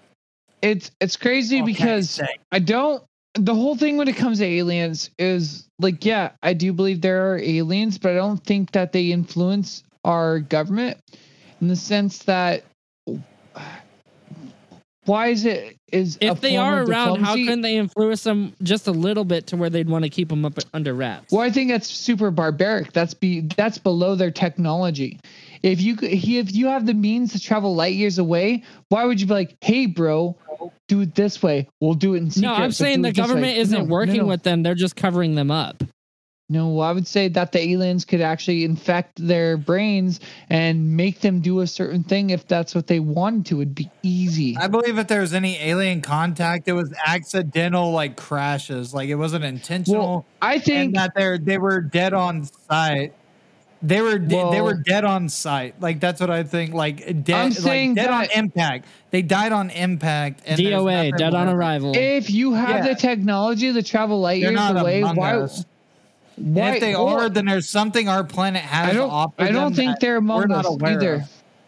it's 0.63 0.91
it's 1.01 1.17
crazy 1.17 1.59
Okay, 1.59 1.67
because 1.67 2.11
say. 2.11 2.29
I 2.53 2.59
don't 2.59 3.03
the 3.35 3.55
whole 3.55 3.77
thing 3.77 3.97
when 3.97 4.09
it 4.09 4.17
comes 4.17 4.39
to 4.39 4.45
aliens 4.45 5.11
is 5.19 5.69
like 5.79 6.05
yeah, 6.05 6.33
I 6.43 6.55
do 6.55 6.73
believe 6.73 7.01
there 7.01 7.33
are 7.33 7.39
aliens, 7.39 7.99
but 7.99 8.13
I 8.13 8.15
don't 8.15 8.43
think 8.45 8.73
that 8.73 8.93
they 8.93 9.13
influence 9.13 9.83
our 10.05 10.41
government 10.41 10.99
in 11.61 11.69
the 11.69 11.77
sense 11.77 12.19
that 12.25 12.65
why 15.07 15.29
is 15.29 15.45
it 15.45 15.77
is 15.93 16.17
If 16.21 16.41
they 16.41 16.57
are 16.57 16.83
around, 16.83 17.21
how 17.21 17.35
can 17.35 17.61
they 17.61 17.77
influence 17.77 18.23
them 18.23 18.55
just 18.63 18.87
a 18.87 18.91
little 18.91 19.25
bit 19.25 19.47
to 19.49 19.57
where 19.57 19.71
they'd 19.71 19.89
want 19.89 20.05
to 20.05 20.11
keep 20.11 20.29
them 20.29 20.45
up 20.45 20.59
under 20.73 20.95
wraps? 20.95 21.31
Well, 21.31 21.43
I 21.43 21.51
think 21.51 21.71
that's 21.71 21.89
super 21.89 22.31
barbaric. 22.31 22.93
That's 22.93 23.15
be 23.15 23.41
that's 23.41 23.79
below 23.79 24.15
their 24.15 24.31
technology. 24.31 25.21
If 25.65 25.81
you 25.81 25.97
he- 25.97 26.39
if 26.39 26.55
you 26.55 26.67
have 26.67 26.85
the 26.85 26.93
means 26.93 27.33
to 27.33 27.41
travel 27.41 27.75
light 27.75 27.95
years 27.95 28.19
away, 28.19 28.63
why 28.91 29.07
would 29.07 29.19
you 29.19 29.27
be 29.27 29.33
like, 29.33 29.57
"Hey, 29.63 29.87
bro, 29.87 30.37
do 30.89 31.01
it 31.01 31.15
this 31.15 31.43
way. 31.43 31.69
We'll 31.81 31.95
do 31.95 32.15
it 32.15 32.19
in 32.19 32.31
secret." 32.31 32.49
No, 32.49 32.55
I'm 32.55 32.71
saying 32.71 33.01
the 33.01 33.09
it 33.09 33.17
way." 33.17 33.23
government 33.23 33.57
isn't 33.57 33.79
No, 33.79 33.85
no, 33.87 33.91
working 33.91 34.19
no. 34.19 34.27
with 34.27 34.43
them; 34.43 34.63
they're 34.63 34.75
just 34.75 34.95
covering 34.95 35.35
them 35.37 35.51
up. 35.51 35.83
No, 36.51 36.81
I 36.81 36.93
would 36.93 37.07
say 37.07 37.29
that 37.29 37.53
the 37.53 37.61
aliens 37.61 38.05
could 38.05 38.21
actually 38.21 38.65
infect 38.65 39.27
their 39.27 39.57
brains 39.57 40.21
and 40.51 40.95
make 40.95 41.21
them 41.21 41.41
do 41.41 41.61
a 41.61 41.67
certain 41.67 42.03
thing 42.05 42.29
if 42.29 42.47
that's 42.47 42.75
what 42.75 42.87
they 42.87 43.01
wanted 43.01 43.47
to. 43.47 43.63
It'd 43.63 43.75
be 43.75 43.91
easy. 44.03 44.55
I 44.59 44.67
believe 44.67 44.99
if 44.99 45.07
there 45.09 45.23
was 45.23 45.33
any 45.33 45.57
alien 45.57 46.03
contact, 46.03 46.69
it 46.69 46.75
was 46.75 46.93
accidental 47.07 47.93
like 47.93 48.17
crashes. 48.17 48.93
Like 48.93 49.09
it 49.09 49.15
wasn't 49.15 49.47
intentional. 49.47 49.99
Well, 49.99 50.27
I 50.43 50.55
and 50.57 50.65
think 50.65 50.95
that 50.97 51.13
they're 51.17 51.39
they 51.39 51.57
were 51.57 51.81
dead 51.81 52.13
on 52.13 52.45
sight. 52.69 53.15
They 53.85 54.01
were 54.01 54.19
de- 54.19 54.51
they 54.51 54.63
were 54.63 54.75
dead 54.75 55.05
on 55.05 55.29
sight. 55.29 55.79
Like 55.79 56.01
that's 56.01 56.19
what 56.19 56.31
I 56.31 56.43
think. 56.43 56.73
Like 56.73 57.23
dead, 57.23 57.63
like, 57.63 57.95
dead 57.95 58.09
on 58.09 58.27
impact. 58.35 58.87
They 59.11 59.21
died 59.21 59.53
on 59.53 59.69
impact. 59.69 60.41
And 60.47 60.59
DOA, 60.59 60.85
nothing 60.85 61.13
dead 61.19 61.35
on 61.35 61.49
arrival. 61.51 61.93
if 61.95 62.31
you 62.31 62.55
have 62.55 62.85
Yeah. 62.87 62.95
the 62.95 62.95
technology 62.95 63.73
to 63.73 63.83
travel 63.83 64.21
light 64.21 64.41
They're 64.41 64.53
years 64.53 64.59
not 64.61 64.81
away, 64.81 65.03
among 65.03 65.17
why? 65.17 65.35
us. 65.37 65.67
Why 66.37 66.71
if 66.73 66.81
they 66.81 66.95
well, 66.95 67.09
are, 67.09 67.29
then 67.29 67.45
there's 67.45 67.69
something 67.69 68.09
our 68.09 68.25
planet 68.25 68.63
has. 68.63 68.89
I 68.89 68.93
to 68.93 68.99
don't. 68.99 69.11
offer 69.11 69.35
I 69.39 69.51
don't 69.53 69.77
think 69.77 70.01
they're 70.01 70.17
among 70.17 70.51
us 70.51 70.67
either. 70.83 71.15
of. 71.17 71.23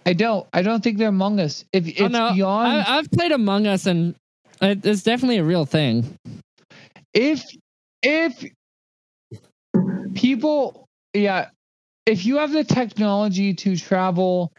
I 0.07 0.13
don't. 0.15 0.47
I 0.55 0.63
don't 0.63 0.83
think 0.83 0.97
they're 0.99 1.09
among 1.09 1.39
us. 1.39 1.65
If 1.73 1.87
it's 1.87 2.01
oh, 2.01 2.09
no, 2.09 2.33
beyond, 2.33 2.81
I, 2.81 2.97
I've 2.99 3.11
played 3.11 3.33
Among 3.33 3.67
Us, 3.67 3.87
and 3.87 4.15
it, 4.63 4.87
it's 4.87 5.03
definitely 5.03 5.39
a 5.39 5.45
real 5.45 5.67
thing. 5.67 6.17
if 7.13 7.45
if 8.03 8.45
people, 10.15 10.87
yeah, 11.13 11.49
if 12.07 12.25
you 12.25 12.39
have 12.39 12.53
the 12.53 12.65
technology 12.65 13.53
to 13.53 13.77
travel, 13.77 14.53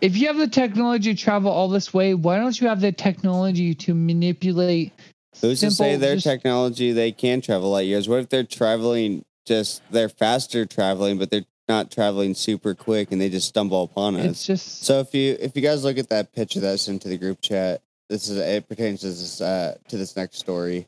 if 0.00 0.16
you 0.16 0.26
have 0.26 0.36
the 0.36 0.48
technology 0.48 1.14
to 1.14 1.20
travel 1.20 1.50
all 1.50 1.68
this 1.68 1.94
way, 1.94 2.14
why 2.14 2.36
don't 2.36 2.60
you 2.60 2.68
have 2.68 2.80
the 2.80 2.92
technology 2.92 3.74
to 3.74 3.94
manipulate? 3.94 4.92
Who's 5.40 5.60
to 5.60 5.70
say 5.70 5.96
their 5.96 6.16
just- 6.16 6.26
technology 6.26 6.92
they 6.92 7.12
can 7.12 7.40
travel 7.40 7.70
light 7.70 7.86
years? 7.86 8.08
What 8.08 8.20
if 8.20 8.28
they're 8.28 8.44
traveling 8.44 9.24
just 9.46 9.82
they're 9.90 10.08
faster 10.08 10.66
traveling, 10.66 11.18
but 11.18 11.30
they're 11.30 11.44
not 11.68 11.90
traveling 11.90 12.34
super 12.34 12.74
quick 12.74 13.12
and 13.12 13.20
they 13.20 13.28
just 13.28 13.48
stumble 13.48 13.82
upon 13.84 14.16
us? 14.16 14.26
It's 14.26 14.46
just 14.46 14.84
So 14.84 15.00
if 15.00 15.14
you 15.14 15.36
if 15.40 15.56
you 15.56 15.62
guys 15.62 15.84
look 15.84 15.98
at 15.98 16.08
that 16.10 16.32
picture 16.32 16.60
that's 16.60 16.82
sent 16.82 17.02
to 17.02 17.08
the 17.08 17.18
group 17.18 17.40
chat, 17.40 17.82
this 18.08 18.28
is 18.28 18.38
it 18.38 18.68
pertains 18.68 19.00
to 19.00 19.08
this 19.08 19.40
uh 19.40 19.76
to 19.88 19.96
this 19.96 20.16
next 20.16 20.38
story. 20.38 20.86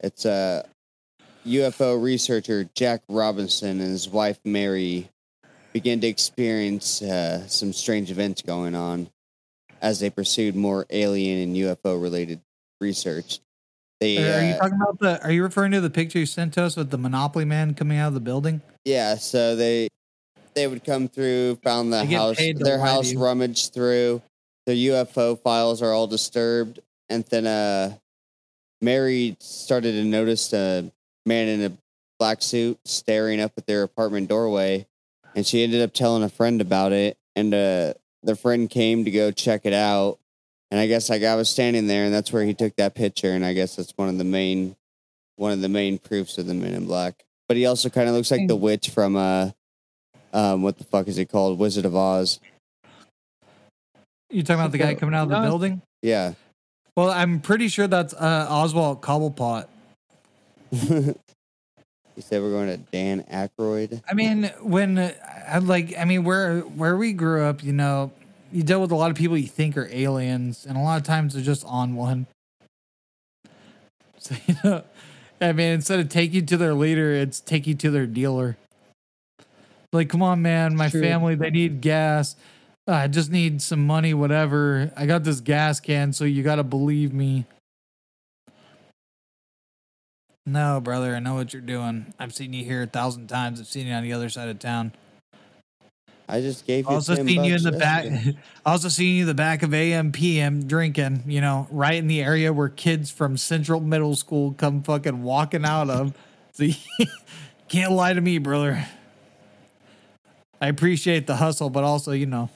It's 0.00 0.26
uh 0.26 0.66
UFO 1.46 2.02
researcher 2.02 2.68
Jack 2.74 3.02
Robinson 3.08 3.80
and 3.80 3.90
his 3.90 4.08
wife 4.08 4.38
Mary 4.44 5.10
began 5.72 6.00
to 6.00 6.06
experience 6.06 7.02
uh, 7.02 7.46
some 7.48 7.72
strange 7.72 8.10
events 8.10 8.42
going 8.42 8.74
on 8.74 9.10
as 9.82 10.00
they 10.00 10.08
pursued 10.08 10.56
more 10.56 10.86
alien 10.90 11.40
and 11.40 11.56
UFO 11.56 12.00
related 12.00 12.40
research. 12.80 13.40
They 14.00 14.16
Are 14.16 14.42
you 14.42 14.54
uh, 14.54 14.58
talking 14.58 14.78
about 14.80 14.98
the? 14.98 15.22
Are 15.22 15.30
you 15.30 15.42
referring 15.42 15.72
to 15.72 15.80
the 15.80 15.90
picture 15.90 16.18
you 16.18 16.26
sent 16.26 16.54
to 16.54 16.62
us 16.62 16.76
with 16.76 16.90
the 16.90 16.98
Monopoly 16.98 17.44
man 17.44 17.74
coming 17.74 17.98
out 17.98 18.08
of 18.08 18.14
the 18.14 18.20
building? 18.20 18.62
Yeah, 18.84 19.16
so 19.16 19.54
they 19.54 19.88
they 20.54 20.66
would 20.66 20.84
come 20.84 21.08
through, 21.08 21.56
found 21.56 21.92
the 21.92 22.04
house, 22.04 22.36
their 22.36 22.78
house 22.78 23.12
you. 23.12 23.18
rummaged 23.18 23.74
through. 23.74 24.22
Their 24.66 24.76
UFO 24.76 25.38
files 25.38 25.82
are 25.82 25.92
all 25.92 26.06
disturbed, 26.06 26.80
and 27.08 27.24
then 27.24 27.46
uh, 27.46 27.96
Mary 28.80 29.36
started 29.40 29.92
to 29.92 30.04
notice 30.04 30.52
a 30.52 30.90
man 31.26 31.48
in 31.48 31.62
a 31.62 31.76
black 32.18 32.42
suit 32.42 32.78
staring 32.84 33.40
up 33.40 33.52
at 33.56 33.66
their 33.66 33.82
apartment 33.82 34.28
doorway, 34.28 34.86
and 35.34 35.46
she 35.46 35.62
ended 35.62 35.82
up 35.82 35.92
telling 35.92 36.22
a 36.22 36.28
friend 36.28 36.60
about 36.60 36.92
it, 36.92 37.16
and 37.36 37.52
uh, 37.52 37.94
the 38.22 38.36
friend 38.36 38.70
came 38.70 39.04
to 39.04 39.10
go 39.10 39.30
check 39.30 39.62
it 39.64 39.72
out, 39.72 40.18
and 40.70 40.80
I 40.80 40.86
guess 40.86 41.10
like 41.10 41.22
I 41.22 41.34
was 41.36 41.48
standing 41.48 41.86
there, 41.86 42.04
and 42.04 42.14
that's 42.14 42.32
where 42.32 42.44
he 42.44 42.54
took 42.54 42.76
that 42.76 42.94
picture, 42.94 43.32
and 43.32 43.44
I 43.44 43.52
guess 43.52 43.76
that's 43.76 43.92
one 43.96 44.08
of 44.08 44.18
the 44.18 44.24
main 44.24 44.76
one 45.36 45.52
of 45.52 45.60
the 45.60 45.68
main 45.68 45.98
proofs 45.98 46.38
of 46.38 46.46
the 46.46 46.54
Men 46.54 46.74
in 46.74 46.86
Black. 46.86 47.24
But 47.48 47.56
he 47.56 47.66
also 47.66 47.88
kind 47.88 48.08
of 48.08 48.14
looks 48.14 48.30
like 48.30 48.46
the 48.46 48.56
witch 48.56 48.90
from 48.90 49.16
uh, 49.16 49.50
um, 50.32 50.62
what 50.62 50.78
the 50.78 50.84
fuck 50.84 51.08
is 51.08 51.18
it 51.18 51.26
called? 51.26 51.58
Wizard 51.58 51.84
of 51.84 51.94
Oz. 51.94 52.40
You 54.30 54.42
talking 54.42 54.60
about 54.60 54.72
the 54.72 54.78
guy 54.78 54.94
coming 54.94 55.14
out 55.14 55.24
of 55.24 55.28
the 55.28 55.40
building? 55.40 55.82
Yeah. 56.02 56.34
Well, 56.96 57.10
I'm 57.10 57.40
pretty 57.40 57.68
sure 57.68 57.86
that's 57.86 58.14
uh, 58.14 58.46
Oswald 58.48 59.02
Cobblepot. 59.02 59.66
you 62.16 62.22
said 62.22 62.42
we're 62.42 62.50
going 62.50 62.68
to 62.68 62.76
Dan 62.76 63.22
Aykroyd. 63.24 64.02
I 64.08 64.14
mean, 64.14 64.44
when 64.60 64.98
uh, 64.98 65.12
I 65.48 65.58
like, 65.58 65.94
I 65.98 66.04
mean, 66.04 66.24
where 66.24 66.60
where 66.60 66.96
we 66.96 67.12
grew 67.12 67.44
up, 67.44 67.62
you 67.62 67.72
know, 67.72 68.12
you 68.52 68.62
deal 68.62 68.80
with 68.80 68.90
a 68.90 68.96
lot 68.96 69.10
of 69.10 69.16
people 69.16 69.36
you 69.36 69.46
think 69.46 69.76
are 69.76 69.88
aliens, 69.90 70.66
and 70.66 70.76
a 70.76 70.80
lot 70.80 70.96
of 70.96 71.04
times 71.04 71.34
they're 71.34 71.42
just 71.42 71.64
on 71.66 71.94
one. 71.94 72.26
So 74.18 74.34
you 74.46 74.56
know, 74.64 74.84
I 75.40 75.52
mean, 75.52 75.72
instead 75.72 76.00
of 76.00 76.08
take 76.08 76.32
you 76.32 76.42
to 76.42 76.56
their 76.56 76.74
leader, 76.74 77.12
it's 77.12 77.40
take 77.40 77.66
you 77.66 77.74
to 77.74 77.90
their 77.90 78.06
dealer. 78.06 78.56
Like, 79.92 80.08
come 80.08 80.22
on, 80.22 80.42
man, 80.42 80.74
my 80.76 80.88
True. 80.88 81.00
family 81.00 81.34
they 81.36 81.50
need 81.50 81.80
gas. 81.80 82.36
I 82.86 83.06
just 83.08 83.30
need 83.30 83.62
some 83.62 83.86
money, 83.86 84.12
whatever. 84.12 84.92
I 84.96 85.06
got 85.06 85.24
this 85.24 85.40
gas 85.40 85.80
can, 85.80 86.12
so 86.12 86.24
you 86.24 86.42
got 86.42 86.56
to 86.56 86.62
believe 86.62 87.14
me. 87.14 87.46
No, 90.46 90.80
brother, 90.80 91.16
I 91.16 91.20
know 91.20 91.34
what 91.34 91.52
you're 91.52 91.62
doing. 91.62 92.12
I've 92.18 92.34
seen 92.34 92.52
you 92.52 92.64
here 92.64 92.82
a 92.82 92.86
thousand 92.86 93.28
times. 93.28 93.60
I've 93.60 93.66
seen 93.66 93.86
you 93.86 93.94
on 93.94 94.02
the 94.02 94.12
other 94.12 94.28
side 94.28 94.48
of 94.48 94.58
town. 94.58 94.92
I 96.28 96.40
just 96.40 96.66
gave 96.66 96.84
you. 96.84 96.90
Also 96.90 97.16
10 97.16 97.26
seen 97.26 97.44
you 97.44 97.54
in 97.54 97.62
the 97.62 97.72
back. 97.72 98.06
Also 98.66 98.88
seen 98.88 99.16
you 99.16 99.22
in 99.22 99.26
the 99.26 99.34
back 99.34 99.62
of 99.62 99.74
AM 99.74 100.10
PM 100.12 100.66
drinking. 100.66 101.22
You 101.26 101.40
know, 101.40 101.66
right 101.70 101.94
in 101.96 102.06
the 102.06 102.22
area 102.22 102.52
where 102.52 102.68
kids 102.68 103.10
from 103.10 103.36
Central 103.36 103.80
Middle 103.80 104.16
School 104.16 104.54
come 104.56 104.82
fucking 104.82 105.22
walking 105.22 105.64
out 105.64 105.90
of. 105.90 106.14
So 106.56 106.62
you 106.62 106.74
can't 107.68 107.90
lie 107.90 108.12
to 108.12 108.20
me, 108.20 108.38
brother. 108.38 108.86
I 110.60 110.68
appreciate 110.68 111.26
the 111.26 111.34
hustle, 111.34 111.68
but 111.68 111.82
also, 111.82 112.12
you 112.12 112.26
know, 112.26 112.48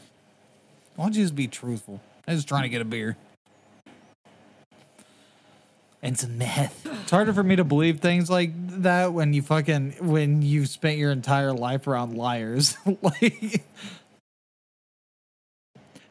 why 0.95 1.07
don't 1.07 1.17
you 1.17 1.25
just 1.25 1.35
be 1.35 1.49
truthful? 1.49 2.01
I'm 2.29 2.37
just 2.37 2.47
trying 2.47 2.63
to 2.63 2.69
get 2.69 2.81
a 2.81 2.85
beer. 2.85 3.17
And 6.01 6.19
some 6.19 6.39
meth. 6.39 6.87
It's 7.03 7.11
harder 7.11 7.33
for 7.33 7.43
me 7.43 7.57
to 7.57 7.65
believe 7.65 8.01
things 8.01 8.31
like 8.31 8.53
that 8.83 9.13
when 9.13 9.33
you 9.33 9.43
fucking 9.43 9.97
when 10.01 10.43
you've 10.43 10.69
spent 10.69 10.99
your 10.99 11.11
entire 11.11 11.53
life 11.53 11.87
around 11.89 12.17
liars. 12.17 12.77
like 13.03 13.65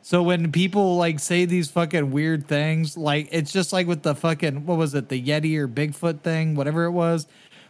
So 0.07 0.23
when 0.23 0.53
people 0.53 0.95
like 0.95 1.19
say 1.19 1.43
these 1.43 1.69
fucking 1.69 2.11
weird 2.11 2.47
things, 2.47 2.95
like 2.95 3.27
it's 3.29 3.51
just 3.51 3.73
like 3.73 3.88
with 3.88 4.03
the 4.03 4.15
fucking 4.15 4.65
what 4.65 4.77
was 4.77 4.95
it, 4.95 5.09
the 5.09 5.21
Yeti 5.21 5.57
or 5.57 5.67
Bigfoot 5.67 6.21
thing, 6.21 6.55
whatever 6.55 6.85
it 6.85 6.91
was, 6.91 7.27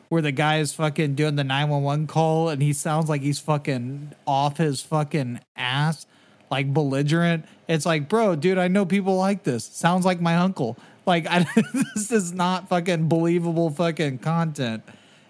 where 0.09 0.21
the 0.21 0.31
guy 0.31 0.59
is 0.59 0.71
fucking 0.71 1.15
doing 1.15 1.35
the 1.35 1.43
911 1.43 2.05
call 2.05 2.49
and 2.49 2.61
he 2.61 2.73
sounds 2.73 3.09
like 3.09 3.23
he's 3.23 3.39
fucking 3.39 4.13
off 4.27 4.57
his 4.57 4.83
fucking 4.83 5.39
ass, 5.55 6.05
like 6.51 6.71
belligerent. 6.75 7.43
It's 7.67 7.87
like, 7.87 8.07
bro, 8.07 8.35
dude, 8.35 8.59
I 8.59 8.67
know 8.67 8.85
people 8.85 9.17
like 9.17 9.41
this. 9.41 9.65
Sounds 9.65 10.05
like 10.05 10.21
my 10.21 10.35
uncle. 10.35 10.77
Like 11.07 11.25
I, 11.25 11.45
this 11.95 12.11
is 12.11 12.33
not 12.33 12.67
fucking 12.69 13.07
believable 13.07 13.69
fucking 13.71 14.19
content 14.19 14.83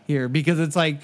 here 0.08 0.28
because 0.28 0.60
it's 0.60 0.76
like 0.76 1.00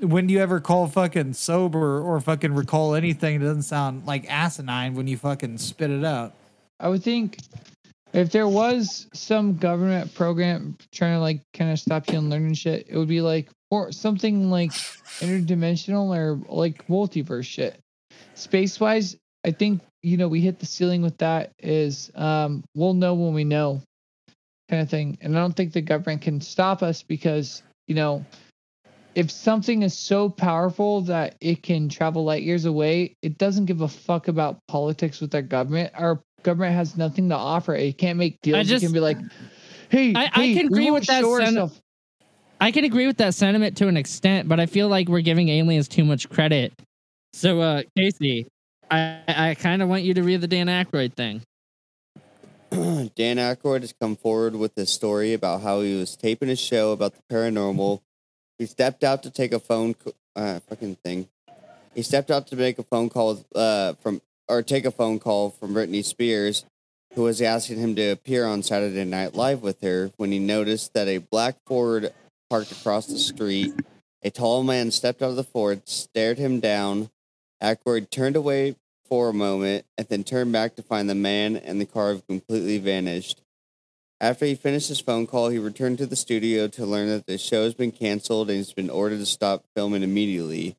when 0.00 0.26
do 0.26 0.34
you 0.34 0.40
ever 0.40 0.60
call 0.60 0.88
fucking 0.88 1.32
sober 1.32 2.00
or 2.00 2.20
fucking 2.20 2.54
recall 2.54 2.94
anything 2.94 3.38
that 3.38 3.46
doesn't 3.46 3.62
sound 3.62 4.06
like 4.06 4.30
asinine 4.30 4.94
when 4.94 5.06
you 5.06 5.16
fucking 5.16 5.56
spit 5.58 5.90
it 5.90 6.04
out? 6.04 6.34
I 6.80 6.88
would 6.88 7.02
think 7.02 7.38
if 8.12 8.30
there 8.30 8.48
was 8.48 9.06
some 9.14 9.56
government 9.56 10.14
program 10.14 10.76
trying 10.92 11.14
to 11.14 11.20
like 11.20 11.40
kind 11.54 11.70
of 11.70 11.78
stop 11.78 12.10
you 12.10 12.18
on 12.18 12.28
learning 12.28 12.54
shit, 12.54 12.86
it 12.88 12.98
would 12.98 13.08
be 13.08 13.20
like 13.20 13.48
or 13.70 13.92
something 13.92 14.50
like 14.50 14.72
interdimensional 15.20 16.14
or 16.14 16.38
like 16.48 16.86
multiverse 16.88 17.44
shit. 17.44 17.78
Space 18.34 18.78
wise, 18.78 19.16
I 19.44 19.50
think 19.50 19.80
you 20.06 20.16
know 20.16 20.28
we 20.28 20.40
hit 20.40 20.60
the 20.60 20.66
ceiling 20.66 21.02
with 21.02 21.18
that. 21.18 21.50
Is 21.58 22.12
um, 22.14 22.62
we'll 22.74 22.94
know 22.94 23.14
when 23.14 23.34
we 23.34 23.42
know, 23.42 23.82
kind 24.70 24.80
of 24.80 24.88
thing. 24.88 25.18
And 25.20 25.36
I 25.36 25.40
don't 25.40 25.54
think 25.54 25.72
the 25.72 25.80
government 25.80 26.22
can 26.22 26.40
stop 26.40 26.82
us 26.82 27.02
because 27.02 27.62
you 27.88 27.96
know 27.96 28.24
if 29.16 29.30
something 29.30 29.82
is 29.82 29.98
so 29.98 30.28
powerful 30.28 31.00
that 31.00 31.34
it 31.40 31.62
can 31.62 31.88
travel 31.88 32.22
light 32.24 32.44
years 32.44 32.66
away, 32.66 33.14
it 33.22 33.36
doesn't 33.38 33.64
give 33.64 33.80
a 33.80 33.88
fuck 33.88 34.28
about 34.28 34.58
politics 34.68 35.20
with 35.20 35.34
our 35.34 35.42
government. 35.42 35.90
Our 35.94 36.20
government 36.44 36.74
has 36.74 36.96
nothing 36.96 37.28
to 37.30 37.34
offer. 37.34 37.74
It 37.74 37.98
can't 37.98 38.18
make 38.18 38.40
deals. 38.42 38.68
just- 38.68 38.84
it 38.84 38.86
can 38.86 38.92
be 38.92 39.00
like, 39.00 39.18
hey, 39.88 40.12
I- 40.14 40.30
I 40.32 40.54
can 40.54 40.66
agree 40.66 40.90
with 40.92 41.06
that 41.06 41.24
sen- 41.24 41.70
I 42.60 42.70
can 42.70 42.84
agree 42.84 43.06
with 43.06 43.16
that 43.18 43.34
sentiment 43.34 43.76
to 43.78 43.88
an 43.88 43.96
extent, 43.96 44.48
but 44.48 44.60
I 44.60 44.66
feel 44.66 44.88
like 44.88 45.08
we're 45.08 45.20
giving 45.20 45.48
aliens 45.48 45.88
too 45.88 46.04
much 46.04 46.28
credit. 46.28 46.72
So, 47.32 47.60
uh, 47.60 47.82
Casey, 47.96 48.46
I, 48.90 49.20
I 49.28 49.54
kind 49.54 49.82
of 49.82 49.88
want 49.88 50.02
you 50.02 50.14
to 50.14 50.22
read 50.22 50.40
the 50.40 50.46
Dan 50.46 50.66
Aykroyd 50.66 51.14
thing. 51.14 51.42
Dan 52.70 53.36
Aykroyd 53.36 53.80
has 53.80 53.94
come 54.00 54.16
forward 54.16 54.56
with 54.56 54.74
this 54.74 54.90
story 54.90 55.32
about 55.32 55.62
how 55.62 55.80
he 55.80 55.98
was 55.98 56.16
taping 56.16 56.50
a 56.50 56.56
show 56.56 56.92
about 56.92 57.14
the 57.14 57.22
paranormal. 57.32 58.00
He 58.58 58.66
stepped 58.66 59.04
out 59.04 59.22
to 59.22 59.30
take 59.30 59.52
a 59.52 59.58
phone, 59.58 59.94
uh, 60.34 60.60
fucking 60.60 60.96
thing. 61.04 61.28
He 61.94 62.02
stepped 62.02 62.30
out 62.30 62.46
to 62.48 62.56
make 62.56 62.78
a 62.78 62.82
phone 62.82 63.08
call 63.08 63.44
uh, 63.54 63.94
from, 63.94 64.20
or 64.48 64.62
take 64.62 64.84
a 64.84 64.90
phone 64.90 65.18
call 65.18 65.50
from 65.50 65.74
Britney 65.74 66.04
Spears, 66.04 66.64
who 67.14 67.22
was 67.22 67.40
asking 67.40 67.78
him 67.78 67.94
to 67.96 68.10
appear 68.10 68.44
on 68.44 68.62
Saturday 68.62 69.04
Night 69.04 69.34
Live 69.34 69.62
with 69.62 69.80
her. 69.82 70.10
When 70.16 70.32
he 70.32 70.38
noticed 70.38 70.92
that 70.94 71.08
a 71.08 71.18
black 71.18 71.56
Ford 71.66 72.12
parked 72.50 72.72
across 72.72 73.06
the 73.06 73.18
street, 73.18 73.72
a 74.22 74.30
tall 74.30 74.62
man 74.62 74.90
stepped 74.90 75.22
out 75.22 75.30
of 75.30 75.36
the 75.36 75.44
Ford, 75.44 75.88
stared 75.88 76.38
him 76.38 76.60
down. 76.60 77.10
Aykroyd 77.62 78.10
turned 78.10 78.36
away 78.36 78.76
for 79.08 79.28
a 79.28 79.34
moment 79.34 79.86
and 79.96 80.06
then 80.08 80.24
turned 80.24 80.52
back 80.52 80.76
to 80.76 80.82
find 80.82 81.08
the 81.08 81.14
man 81.14 81.56
and 81.56 81.80
the 81.80 81.86
car 81.86 82.12
have 82.12 82.26
completely 82.26 82.78
vanished. 82.78 83.42
After 84.20 84.46
he 84.46 84.54
finished 84.54 84.88
his 84.88 85.00
phone 85.00 85.26
call, 85.26 85.50
he 85.50 85.58
returned 85.58 85.98
to 85.98 86.06
the 86.06 86.16
studio 86.16 86.68
to 86.68 86.86
learn 86.86 87.08
that 87.08 87.26
the 87.26 87.38
show 87.38 87.64
has 87.64 87.74
been 87.74 87.92
canceled 87.92 88.48
and 88.48 88.56
he's 88.56 88.72
been 88.72 88.90
ordered 88.90 89.18
to 89.18 89.26
stop 89.26 89.64
filming 89.74 90.02
immediately. 90.02 90.76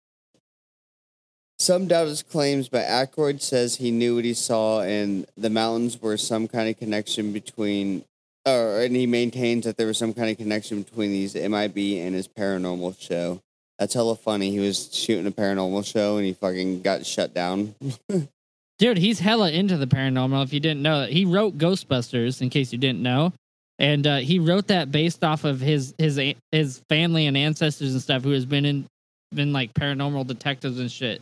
Some 1.60 1.88
doubt 1.88 2.08
his 2.08 2.24
claims, 2.24 2.70
but 2.70 2.86
Aykroyd 2.86 3.42
says 3.42 3.78
he 3.78 3.92
knew 3.92 4.16
what 4.16 4.26
he 4.26 4.34
saw 4.34 4.82
and 4.82 5.26
the 5.36 5.50
mountains 5.50 6.02
were 6.02 6.18
some 6.18 6.48
kind 6.48 6.70
of 6.70 6.78
connection 6.78 7.32
between, 7.32 8.06
or 8.46 8.82
and 8.82 8.96
he 8.96 9.08
maintains 9.08 9.66
that 9.66 9.78
there 9.78 9.88
was 9.88 9.98
some 9.98 10.14
kind 10.14 10.30
of 10.30 10.38
connection 10.38 10.84
between 10.84 11.12
these 11.12 11.36
MIB 11.36 11.78
and 11.78 12.16
his 12.16 12.28
paranormal 12.28 13.00
show. 13.00 13.42
That's 13.80 13.94
hella 13.94 14.16
funny. 14.16 14.52
He 14.52 14.60
was 14.60 14.94
shooting 14.94 15.28
a 15.28 15.32
paranormal 15.32 15.86
show 15.86 16.18
and 16.18 16.26
he 16.26 16.34
fucking 16.34 16.82
got 16.82 17.06
shut 17.06 17.34
down. 17.34 17.76
Dude, 18.80 18.98
he's 18.98 19.20
hella 19.20 19.52
into 19.52 19.78
the 19.78 19.88
paranormal. 19.88 20.44
If 20.44 20.54
you 20.54 20.60
didn't 20.60 20.82
know 20.82 21.02
that, 21.02 21.10
he 21.10 21.26
wrote 21.26 21.58
Ghostbusters. 21.58 22.42
In 22.42 22.50
case 22.50 22.72
you 22.72 22.78
didn't 22.78 23.02
know, 23.02 23.34
and 23.80 24.06
uh, 24.06 24.18
he 24.18 24.40
wrote 24.40 24.68
that 24.68 24.92
based 24.92 25.24
off 25.24 25.44
of 25.46 25.60
his 25.60 25.96
his 25.98 26.20
his 26.52 26.82
family 26.90 27.26
and 27.26 27.36
ancestors 27.36 27.94
and 27.94 28.02
stuff, 28.02 28.24
who 28.24 28.32
has 28.32 28.46
been 28.46 28.66
in 28.66 28.86
been 29.34 29.52
like 29.52 29.74
paranormal 29.74 30.28
detectives 30.28 30.80
and 30.80 30.92
shit, 30.92 31.22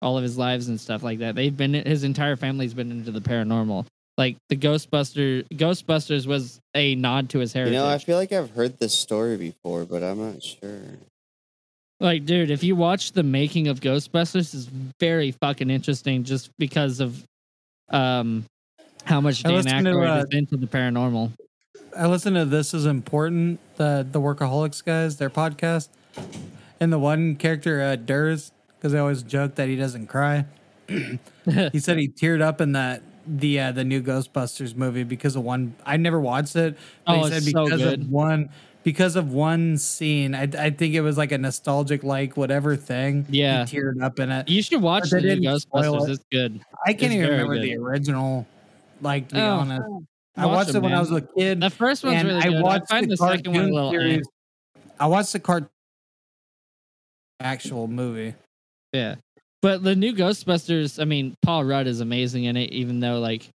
all 0.00 0.16
of 0.16 0.22
his 0.22 0.38
lives 0.38 0.68
and 0.68 0.80
stuff 0.80 1.02
like 1.02 1.18
that. 1.18 1.34
They've 1.34 1.56
been 1.56 1.74
his 1.74 2.04
entire 2.04 2.36
family's 2.36 2.74
been 2.74 2.92
into 2.92 3.10
the 3.10 3.20
paranormal. 3.20 3.86
Like 4.16 4.36
the 4.48 4.56
Ghostbuster 4.56 5.44
Ghostbusters 5.48 6.26
was 6.26 6.60
a 6.74 6.94
nod 6.94 7.30
to 7.30 7.40
his 7.40 7.52
heritage. 7.52 7.72
You 7.72 7.80
know, 7.80 7.88
I 7.88 7.98
feel 7.98 8.18
like 8.18 8.32
I've 8.32 8.50
heard 8.50 8.78
this 8.78 8.92
story 8.92 9.36
before, 9.36 9.84
but 9.84 10.02
I'm 10.04 10.32
not 10.32 10.42
sure. 10.42 10.80
Like, 12.02 12.26
dude, 12.26 12.50
if 12.50 12.64
you 12.64 12.76
watch 12.76 13.12
the 13.12 13.22
making 13.22 13.68
of 13.68 13.80
Ghostbusters, 13.80 14.54
is 14.54 14.66
very 15.00 15.32
fucking 15.32 15.70
interesting 15.70 16.24
just 16.24 16.50
because 16.58 17.00
of 17.00 17.24
um 17.90 18.44
how 19.04 19.20
much 19.20 19.44
I 19.46 19.50
Dan 19.50 19.56
listened 19.56 19.84
to, 19.86 19.92
Aykroyd 19.92 20.08
uh, 20.08 20.24
is 20.28 20.38
into 20.38 20.56
the 20.56 20.66
paranormal. 20.66 21.32
I 21.96 22.06
listened 22.06 22.36
to 22.36 22.44
This 22.44 22.74
Is 22.74 22.86
Important, 22.86 23.60
the 23.76 24.06
the 24.10 24.20
Workaholics 24.20 24.84
guys, 24.84 25.16
their 25.18 25.30
podcast. 25.30 25.88
And 26.80 26.92
the 26.92 26.98
one 26.98 27.36
character, 27.36 27.80
uh, 27.80 27.96
Durs, 27.96 28.50
because 28.76 28.92
they 28.92 28.98
always 28.98 29.22
joke 29.22 29.54
that 29.56 29.68
he 29.68 29.76
doesn't 29.76 30.08
cry. 30.08 30.46
he 30.88 31.78
said 31.78 31.98
he 31.98 32.08
teared 32.08 32.42
up 32.42 32.60
in 32.60 32.72
that 32.72 33.02
the 33.26 33.60
uh, 33.60 33.72
the 33.72 33.84
new 33.84 34.02
Ghostbusters 34.02 34.74
movie 34.76 35.04
because 35.04 35.36
of 35.36 35.44
one. 35.44 35.74
I 35.86 35.96
never 35.96 36.20
watched 36.20 36.56
it. 36.56 36.76
But 37.06 37.12
Oh, 37.12 37.16
he 37.18 37.30
said 37.30 37.42
it's 37.42 37.52
so 37.52 37.64
because 37.64 37.80
good. 37.82 38.00
of 38.02 38.10
one 38.10 38.50
because 38.82 39.16
of 39.16 39.32
one 39.32 39.78
scene. 39.78 40.34
I, 40.34 40.42
I 40.58 40.70
think 40.70 40.94
it 40.94 41.00
was 41.00 41.16
like 41.18 41.32
a 41.32 41.38
nostalgic 41.38 42.02
like 42.02 42.36
whatever 42.36 42.76
thing. 42.76 43.26
Yeah. 43.30 43.64
he 43.66 43.76
teared 43.78 44.02
up 44.02 44.18
in 44.18 44.30
it. 44.30 44.48
You 44.48 44.62
should 44.62 44.82
watch 44.82 45.10
the 45.10 45.20
new 45.20 45.36
Ghostbusters. 45.36 46.08
it. 46.08 46.12
It's 46.12 46.24
good. 46.30 46.60
I 46.86 46.92
can't 46.92 47.12
it's 47.12 47.14
even 47.14 47.28
remember 47.30 47.54
good. 47.54 47.62
the 47.64 47.76
original. 47.76 48.46
Like 49.00 49.28
to 49.28 49.34
be 49.34 49.40
Oh, 49.40 49.50
honest, 49.56 49.82
I 50.36 50.46
watched 50.46 50.72
them, 50.72 50.84
it 50.84 50.88
when 50.88 50.94
I 50.94 51.00
was 51.00 51.10
a 51.10 51.20
kid. 51.20 51.60
The 51.60 51.70
first 51.70 52.04
one's 52.04 52.22
really 52.22 52.38
I 52.40 52.48
good. 52.48 52.56
I, 52.56 52.62
watched 52.62 52.88
find 52.88 53.04
the, 53.06 53.10
the, 53.10 53.16
second 53.16 53.52
one 53.52 53.56
a 53.56 53.58
cartoon 53.58 53.74
little. 53.74 53.90
series. 53.90 54.26
I 55.00 55.06
watched 55.06 55.32
the 55.32 55.40
cart 55.40 55.68
actual 57.40 57.88
movie. 57.88 58.34
Yeah. 58.92 59.16
But 59.60 59.82
the 59.82 59.94
new 59.96 60.12
Ghostbusters, 60.14 61.00
I 61.00 61.04
mean, 61.04 61.36
Paul 61.42 61.64
Rudd 61.64 61.86
is 61.86 62.00
amazing 62.00 62.44
in 62.44 62.56
it, 62.56 62.70
even 62.72 63.00
though 63.00 63.18
like 63.20 63.48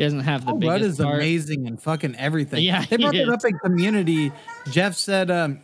he 0.00 0.06
doesn't 0.06 0.20
have 0.20 0.46
the 0.46 0.52
Paul 0.52 0.60
biggest 0.60 0.72
Rudd 0.72 0.82
is 0.82 0.96
part. 0.96 1.14
amazing 1.16 1.66
and 1.66 1.82
fucking 1.82 2.16
everything. 2.16 2.62
Yeah, 2.62 2.86
they 2.86 2.96
he 2.96 3.02
brought 3.02 3.14
it 3.14 3.28
up 3.28 3.44
in 3.44 3.58
Community. 3.58 4.32
Jeff 4.70 4.94
said 4.94 5.30
um, 5.30 5.60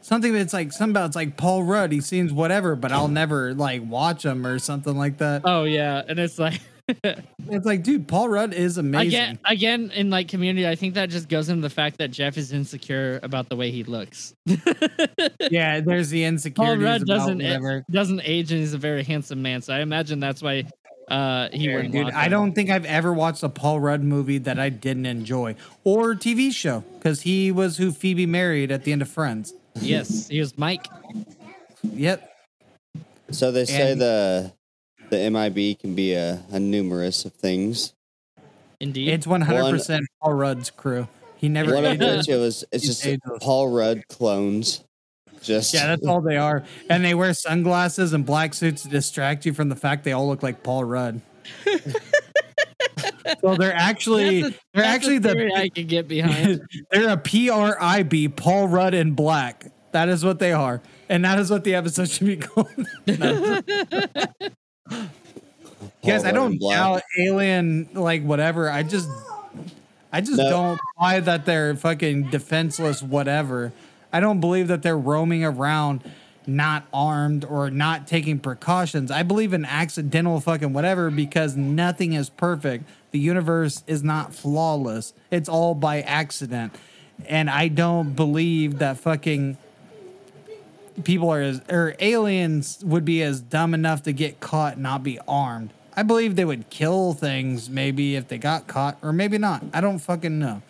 something 0.00 0.32
that's 0.32 0.52
like 0.52 0.70
something 0.70 0.92
about 0.92 1.06
it's 1.06 1.16
like 1.16 1.36
Paul 1.36 1.64
Rudd. 1.64 1.90
He 1.90 2.00
seems 2.00 2.32
whatever, 2.32 2.76
but 2.76 2.92
I'll 2.92 3.08
never 3.08 3.52
like 3.52 3.82
watch 3.84 4.24
him 4.24 4.46
or 4.46 4.60
something 4.60 4.96
like 4.96 5.18
that. 5.18 5.42
Oh 5.44 5.64
yeah, 5.64 6.02
and 6.06 6.20
it's 6.20 6.38
like 6.38 6.60
It's 7.46 7.66
like, 7.66 7.82
dude, 7.82 8.08
Paul 8.08 8.28
Rudd 8.28 8.54
is 8.54 8.78
amazing. 8.78 9.08
again, 9.08 9.38
again 9.44 9.90
in 9.90 10.10
like 10.10 10.28
community. 10.28 10.66
I 10.66 10.76
think 10.76 10.94
that 10.94 11.10
just 11.10 11.28
goes 11.28 11.48
into 11.48 11.62
the 11.62 11.70
fact 11.70 11.98
that 11.98 12.10
Jeff 12.10 12.38
is 12.38 12.52
insecure 12.52 13.20
about 13.22 13.48
the 13.48 13.56
way 13.56 13.70
he 13.70 13.84
looks. 13.84 14.34
yeah, 15.50 15.80
there's 15.80 16.10
the 16.10 16.24
insecurity. 16.24 16.76
Paul 16.76 16.84
Rudd 16.84 17.06
doesn't 17.06 17.90
doesn't 17.90 18.20
age, 18.24 18.50
and 18.50 18.60
he's 18.60 18.72
a 18.72 18.78
very 18.78 19.02
handsome 19.04 19.42
man. 19.42 19.62
So 19.62 19.74
I 19.74 19.80
imagine 19.80 20.20
that's 20.20 20.42
why 20.42 20.64
uh, 21.08 21.48
he 21.52 21.66
Yeah, 21.66 21.82
dude, 21.82 22.10
I 22.10 22.28
don't 22.28 22.52
think 22.52 22.70
I've 22.70 22.84
ever 22.84 23.12
watched 23.12 23.42
a 23.42 23.48
Paul 23.48 23.80
Rudd 23.80 24.02
movie 24.02 24.38
that 24.38 24.58
I 24.58 24.68
didn't 24.68 25.06
enjoy 25.06 25.54
or 25.84 26.14
TV 26.14 26.52
show 26.52 26.84
because 26.98 27.22
he 27.22 27.52
was 27.52 27.76
who 27.76 27.92
Phoebe 27.92 28.26
married 28.26 28.70
at 28.72 28.84
the 28.84 28.92
end 28.92 29.02
of 29.02 29.08
Friends. 29.08 29.52
Yes, 29.80 30.28
he 30.28 30.40
was 30.40 30.56
Mike. 30.56 30.86
Yep. 31.82 32.30
So 33.30 33.52
they 33.52 33.64
say 33.64 33.92
And- 33.92 34.00
the 34.00 34.52
the 35.10 35.30
MIB 35.30 35.78
can 35.78 35.94
be 35.94 36.14
a, 36.14 36.42
a 36.50 36.58
numerous 36.58 37.24
of 37.24 37.34
things. 37.34 37.92
Indeed. 38.80 39.08
It's 39.10 39.26
100% 39.26 40.00
Paul 40.20 40.32
Rudd's 40.32 40.70
crew. 40.70 41.06
He 41.36 41.48
never 41.48 41.74
One 41.74 41.84
of 41.84 41.98
which 41.98 42.28
it 42.28 42.36
was 42.36 42.64
it's 42.72 42.86
just 42.86 43.06
ageless. 43.06 43.42
Paul 43.42 43.68
Rudd 43.70 44.08
clones. 44.08 44.82
Just 45.44 45.72
Yeah, 45.74 45.86
that's 45.86 46.06
all 46.06 46.20
they 46.20 46.36
are. 46.36 46.64
And 46.90 47.04
they 47.04 47.14
wear 47.14 47.32
sunglasses 47.34 48.12
and 48.12 48.24
black 48.26 48.54
suits 48.54 48.82
to 48.82 48.88
distract 48.88 49.44
you 49.46 49.52
from 49.52 49.68
the 49.68 49.76
fact 49.76 50.02
they 50.04 50.12
all 50.12 50.26
look 50.26 50.42
like 50.42 50.62
Paul 50.62 50.84
Rudd. 50.84 51.20
so 53.40 53.54
they're 53.56 53.74
actually 53.74 54.42
a- 54.42 54.50
they're 54.72 54.84
actually 54.84 55.18
the 55.18 55.52
I 55.54 55.68
could 55.68 55.88
get 55.88 56.08
behind. 56.08 56.62
they're 56.90 57.10
a 57.10 57.16
PRIB 57.16 58.36
Paul 58.36 58.68
Rudd 58.68 58.94
in 58.94 59.12
black. 59.12 59.66
That 59.92 60.08
is 60.08 60.24
what 60.24 60.38
they 60.38 60.52
are. 60.52 60.80
And 61.08 61.24
that 61.24 61.38
is 61.38 61.50
what 61.50 61.64
the 61.64 61.74
episode 61.74 62.08
should 62.08 62.26
be 62.26 62.36
called. 62.38 62.68
Paul 63.06 63.60
Guys, 66.04 66.24
I 66.24 66.32
don't 66.32 66.58
doubt 66.58 67.02
alien 67.18 67.88
like 67.94 68.22
whatever. 68.22 68.70
I 68.70 68.82
just 68.82 69.08
I 70.12 70.20
just 70.20 70.38
No. 70.38 70.48
don't 70.50 70.80
buy 70.98 71.20
that 71.20 71.44
they're 71.46 71.74
fucking 71.76 72.30
defenseless 72.30 73.02
whatever. 73.02 73.72
I 74.14 74.20
don't 74.20 74.38
believe 74.38 74.68
that 74.68 74.82
they're 74.82 74.96
roaming 74.96 75.44
around 75.44 76.04
not 76.46 76.86
armed 76.92 77.44
or 77.44 77.68
not 77.68 78.06
taking 78.06 78.38
precautions. 78.38 79.10
I 79.10 79.24
believe 79.24 79.52
in 79.52 79.64
accidental 79.64 80.38
fucking 80.38 80.72
whatever 80.72 81.10
because 81.10 81.56
nothing 81.56 82.12
is 82.12 82.30
perfect. 82.30 82.84
The 83.10 83.18
universe 83.18 83.82
is 83.88 84.04
not 84.04 84.32
flawless. 84.32 85.14
It's 85.32 85.48
all 85.48 85.74
by 85.74 86.00
accident. 86.02 86.76
And 87.26 87.50
I 87.50 87.66
don't 87.66 88.14
believe 88.14 88.78
that 88.78 88.98
fucking 88.98 89.58
people 91.02 91.30
are 91.30 91.40
as 91.40 91.60
or 91.68 91.96
aliens 91.98 92.84
would 92.84 93.04
be 93.04 93.20
as 93.20 93.40
dumb 93.40 93.74
enough 93.74 94.04
to 94.04 94.12
get 94.12 94.38
caught 94.38 94.74
and 94.74 94.84
not 94.84 95.02
be 95.02 95.18
armed. 95.26 95.70
I 95.96 96.04
believe 96.04 96.36
they 96.36 96.44
would 96.44 96.70
kill 96.70 97.14
things 97.14 97.68
maybe 97.68 98.14
if 98.14 98.28
they 98.28 98.38
got 98.38 98.68
caught 98.68 98.96
or 99.02 99.12
maybe 99.12 99.38
not. 99.38 99.64
I 99.72 99.80
don't 99.80 99.98
fucking 99.98 100.38
know. 100.38 100.62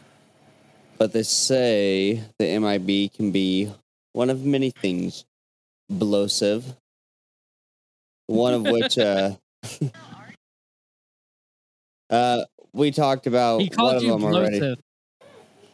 But 1.04 1.12
they 1.12 1.22
say 1.22 2.22
the 2.38 2.58
MIB 2.58 3.12
can 3.12 3.30
be 3.30 3.70
one 4.14 4.30
of 4.30 4.46
many 4.46 4.70
things. 4.70 5.26
Blosive. 5.92 6.64
One 8.26 8.54
of 8.54 8.62
which 8.62 8.96
uh 8.96 9.32
uh 12.10 12.44
we 12.72 12.90
talked 12.90 13.26
about 13.26 13.60
He 13.60 13.66
one 13.68 13.76
called 13.76 13.96
of 13.96 14.02
you 14.02 14.12
them 14.12 14.24
already. 14.24 14.76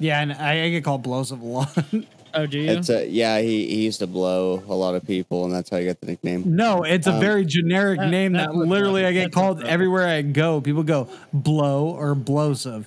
Yeah, 0.01 0.21
and 0.21 0.33
I, 0.33 0.65
I 0.65 0.71
get 0.71 0.83
called 0.83 1.05
Blosive 1.05 1.43
a 1.43 1.45
lot. 1.45 1.79
Oh, 2.33 2.47
do 2.47 2.61
you? 2.61 2.71
It's 2.71 2.89
a 2.91 3.09
yeah, 3.09 3.41
he, 3.41 3.67
he 3.69 3.85
used 3.85 3.99
to 4.01 4.07
blow 4.09 4.63
a 4.69 4.75
lot 4.75 4.95
of 4.97 5.05
people 5.05 5.45
and 5.45 5.53
that's 5.55 5.69
how 5.71 5.77
he 5.79 5.87
got 5.87 6.01
the 6.01 6.07
nickname. 6.07 6.43
no, 6.57 6.83
it's 6.85 7.07
a 7.09 7.13
Um, 7.15 7.21
very 7.21 7.45
generic 7.45 7.99
that- 8.01 8.09
name 8.11 8.33
that 8.33 8.49
that, 8.51 8.57
literally 8.57 9.03
rough. 9.03 9.11
I 9.11 9.13
get 9.13 9.33
called 9.33 9.59
rough. 9.61 9.69
everywhere 9.69 10.07
I 10.09 10.23
go. 10.23 10.61
People 10.61 10.83
go 10.85 11.09
blow 11.33 11.89
or 11.91 12.15
blosive. 12.17 12.87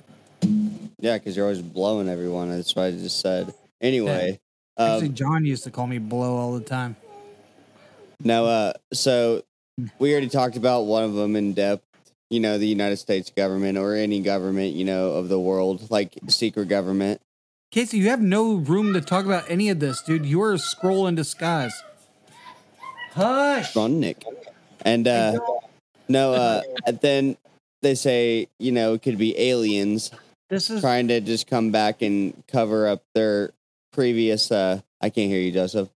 Yeah, 0.98 1.18
because 1.18 1.36
you're 1.36 1.44
always 1.44 1.60
blowing 1.60 2.08
everyone. 2.08 2.50
That's 2.50 2.74
what 2.74 2.86
I 2.86 2.90
just 2.92 3.20
said. 3.20 3.52
Anyway, 3.80 4.40
Actually, 4.78 5.08
um, 5.08 5.14
John 5.14 5.44
used 5.44 5.64
to 5.64 5.70
call 5.70 5.86
me 5.86 5.98
blow 5.98 6.36
all 6.36 6.54
the 6.54 6.64
time. 6.64 6.96
now 8.20 8.44
uh 8.44 8.72
so 8.92 9.42
we 9.98 10.12
already 10.12 10.28
talked 10.28 10.56
about 10.56 10.82
one 10.86 11.04
of 11.04 11.14
them 11.14 11.36
in 11.36 11.52
depth. 11.52 11.84
You 12.30 12.40
know, 12.40 12.58
the 12.58 12.66
United 12.66 12.96
States 12.96 13.30
government 13.30 13.76
or 13.76 13.94
any 13.94 14.20
government, 14.20 14.74
you 14.74 14.84
know, 14.84 15.10
of 15.10 15.28
the 15.28 15.38
world, 15.38 15.90
like 15.90 16.18
secret 16.28 16.68
government. 16.68 17.20
Casey, 17.70 17.98
you 17.98 18.08
have 18.08 18.22
no 18.22 18.54
room 18.54 18.94
to 18.94 19.00
talk 19.00 19.26
about 19.26 19.44
any 19.50 19.68
of 19.68 19.80
this, 19.80 20.00
dude. 20.02 20.24
You're 20.24 20.54
a 20.54 20.56
Skrull 20.56 21.06
in 21.06 21.16
disguise. 21.16 21.74
Hush. 23.12 23.76
Ron 23.76 24.00
Nick. 24.00 24.24
And 24.82 25.06
uh 25.06 25.38
no, 26.08 26.32
uh 26.32 26.62
then 27.00 27.36
they 27.82 27.94
say, 27.94 28.48
you 28.58 28.72
know, 28.72 28.94
it 28.94 29.02
could 29.02 29.18
be 29.18 29.38
aliens 29.38 30.10
This 30.54 30.70
is 30.70 30.80
trying 30.80 31.08
to 31.08 31.20
just 31.20 31.48
come 31.48 31.72
back 31.72 32.00
and 32.00 32.40
cover 32.46 32.86
up 32.86 33.02
their 33.12 33.50
previous 33.92 34.52
uh 34.52 34.80
I 35.00 35.10
can't 35.10 35.28
hear 35.28 35.40
you, 35.40 35.50
Joseph. 35.50 35.88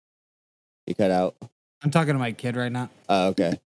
You 0.88 0.96
cut 0.96 1.12
out. 1.12 1.36
I'm 1.84 1.92
talking 1.92 2.14
to 2.14 2.20
my 2.20 2.32
kid 2.32 2.56
right 2.56 2.72
now. 2.72 2.90
Oh, 3.08 3.28
okay. 3.28 3.60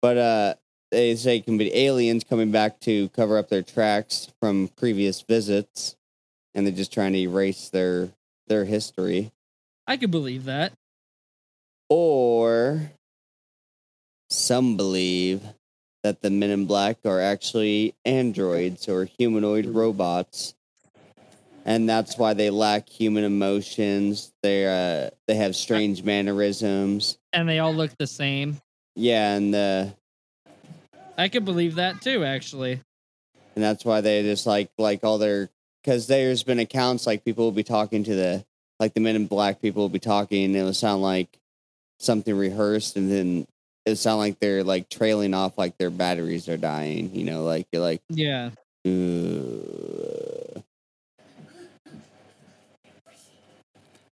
But 0.00 0.18
uh 0.18 0.54
they 0.90 1.14
say 1.14 1.36
it 1.36 1.44
can 1.44 1.58
be 1.58 1.72
aliens 1.76 2.24
coming 2.24 2.50
back 2.50 2.80
to 2.80 3.08
cover 3.10 3.38
up 3.38 3.50
their 3.50 3.62
tracks 3.62 4.28
from 4.40 4.66
previous 4.76 5.22
visits 5.22 5.94
and 6.54 6.66
they're 6.66 6.74
just 6.74 6.92
trying 6.92 7.12
to 7.12 7.20
erase 7.20 7.68
their 7.68 8.08
their 8.48 8.64
history. 8.64 9.30
I 9.86 9.96
could 9.96 10.10
believe 10.10 10.46
that. 10.46 10.72
Or 11.88 12.90
some 14.28 14.76
believe 14.76 15.42
that 16.02 16.20
the 16.20 16.30
men 16.30 16.50
in 16.50 16.66
black 16.66 16.98
are 17.04 17.20
actually 17.20 17.94
androids 18.04 18.88
or 18.88 19.04
humanoid 19.04 19.66
robots. 19.66 20.54
And 21.64 21.88
that's 21.88 22.18
why 22.18 22.34
they 22.34 22.50
lack 22.50 22.88
human 22.88 23.22
emotions. 23.24 24.32
They 24.42 24.66
uh 24.66 25.10
they 25.28 25.36
have 25.36 25.54
strange 25.54 26.02
mannerisms. 26.02 27.18
And 27.32 27.48
they 27.48 27.60
all 27.60 27.74
look 27.74 27.96
the 27.98 28.06
same. 28.06 28.60
Yeah, 28.96 29.34
and 29.36 29.54
uh 29.54 29.86
I 31.16 31.28
could 31.28 31.44
believe 31.44 31.76
that 31.76 32.00
too, 32.00 32.24
actually. 32.24 32.80
and 33.54 33.62
that's 33.62 33.84
why 33.84 34.00
they 34.00 34.22
just 34.22 34.46
like 34.46 34.70
like 34.76 35.04
all 35.04 35.18
their 35.18 35.50
because 35.82 36.06
there's 36.08 36.42
been 36.42 36.58
accounts 36.58 37.06
like 37.06 37.24
people 37.24 37.44
will 37.44 37.52
be 37.52 37.62
talking 37.62 38.02
to 38.04 38.14
the 38.14 38.44
like 38.80 38.94
the 38.94 39.00
men 39.00 39.14
in 39.14 39.26
black 39.26 39.62
people 39.62 39.82
will 39.82 39.88
be 39.88 40.00
talking 40.00 40.44
and 40.44 40.56
it 40.56 40.62
will 40.62 40.74
sound 40.74 41.02
like 41.02 41.38
something 42.00 42.36
rehearsed 42.36 42.96
and 42.96 43.10
then 43.10 43.46
it 43.86 43.96
sound 43.96 44.18
like 44.18 44.38
they're 44.38 44.62
like 44.64 44.88
trailing 44.88 45.34
off 45.34 45.58
like 45.58 45.76
their 45.78 45.90
batteries 45.90 46.48
are 46.48 46.56
dying 46.56 47.14
you 47.14 47.24
know 47.24 47.42
like 47.44 47.66
you're 47.72 47.82
like 47.82 48.00
Yeah. 48.08 48.50
"Ugh." 48.86 50.62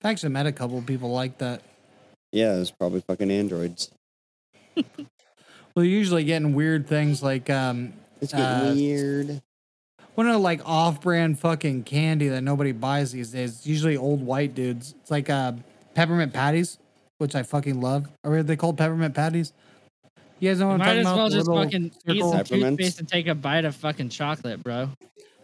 I've 0.03 0.11
actually 0.11 0.29
met 0.29 0.45
a 0.45 0.51
couple 0.51 0.77
of 0.77 0.85
people 0.85 1.11
like 1.11 1.37
that. 1.39 1.61
yeah 2.31 2.55
it's 2.55 2.71
probably 2.71 3.01
fucking 3.01 3.31
androids 3.31 3.91
Well, 5.75 5.83
you're 5.83 5.97
usually 5.99 6.23
getting 6.23 6.53
weird 6.53 6.87
things 6.87 7.21
like 7.21 7.49
um 7.49 7.93
it's 8.21 8.31
getting 8.31 8.45
Uh, 8.45 8.73
weird 8.75 9.41
one 10.13 10.27
of 10.27 10.33
the 10.33 10.39
like 10.39 10.61
off-brand 10.63 11.37
fucking 11.39 11.83
candy 11.83 12.29
that 12.29 12.39
nobody 12.41 12.71
buys 12.71 13.11
these 13.11 13.31
days. 13.31 13.57
It's 13.57 13.67
usually 13.67 13.97
old 13.97 14.21
white 14.21 14.55
dudes. 14.55 14.95
It's 15.01 15.11
like 15.11 15.29
uh 15.29 15.51
peppermint 15.93 16.31
patties, 16.31 16.77
which 17.17 17.35
I 17.35 17.43
fucking 17.43 17.79
love. 17.81 18.07
Are 18.23 18.43
they 18.43 18.55
called 18.55 18.77
peppermint 18.77 19.15
patties? 19.15 19.53
You 20.39 20.49
guys 20.51 20.59
know 20.59 20.67
what 20.67 20.73
I'm 20.73 20.79
Might 20.79 20.97
as 20.97 21.05
well 21.05 21.29
just 21.29 21.47
little 21.47 21.63
fucking 21.63 21.85
eat 21.85 21.93
circle- 22.05 22.31
some 22.31 22.39
Peppermints? 22.41 22.69
toothpaste 22.77 22.99
and 22.99 23.07
take 23.07 23.27
a 23.27 23.35
bite 23.35 23.63
of 23.65 23.75
fucking 23.75 24.09
chocolate, 24.09 24.61
bro. 24.61 24.89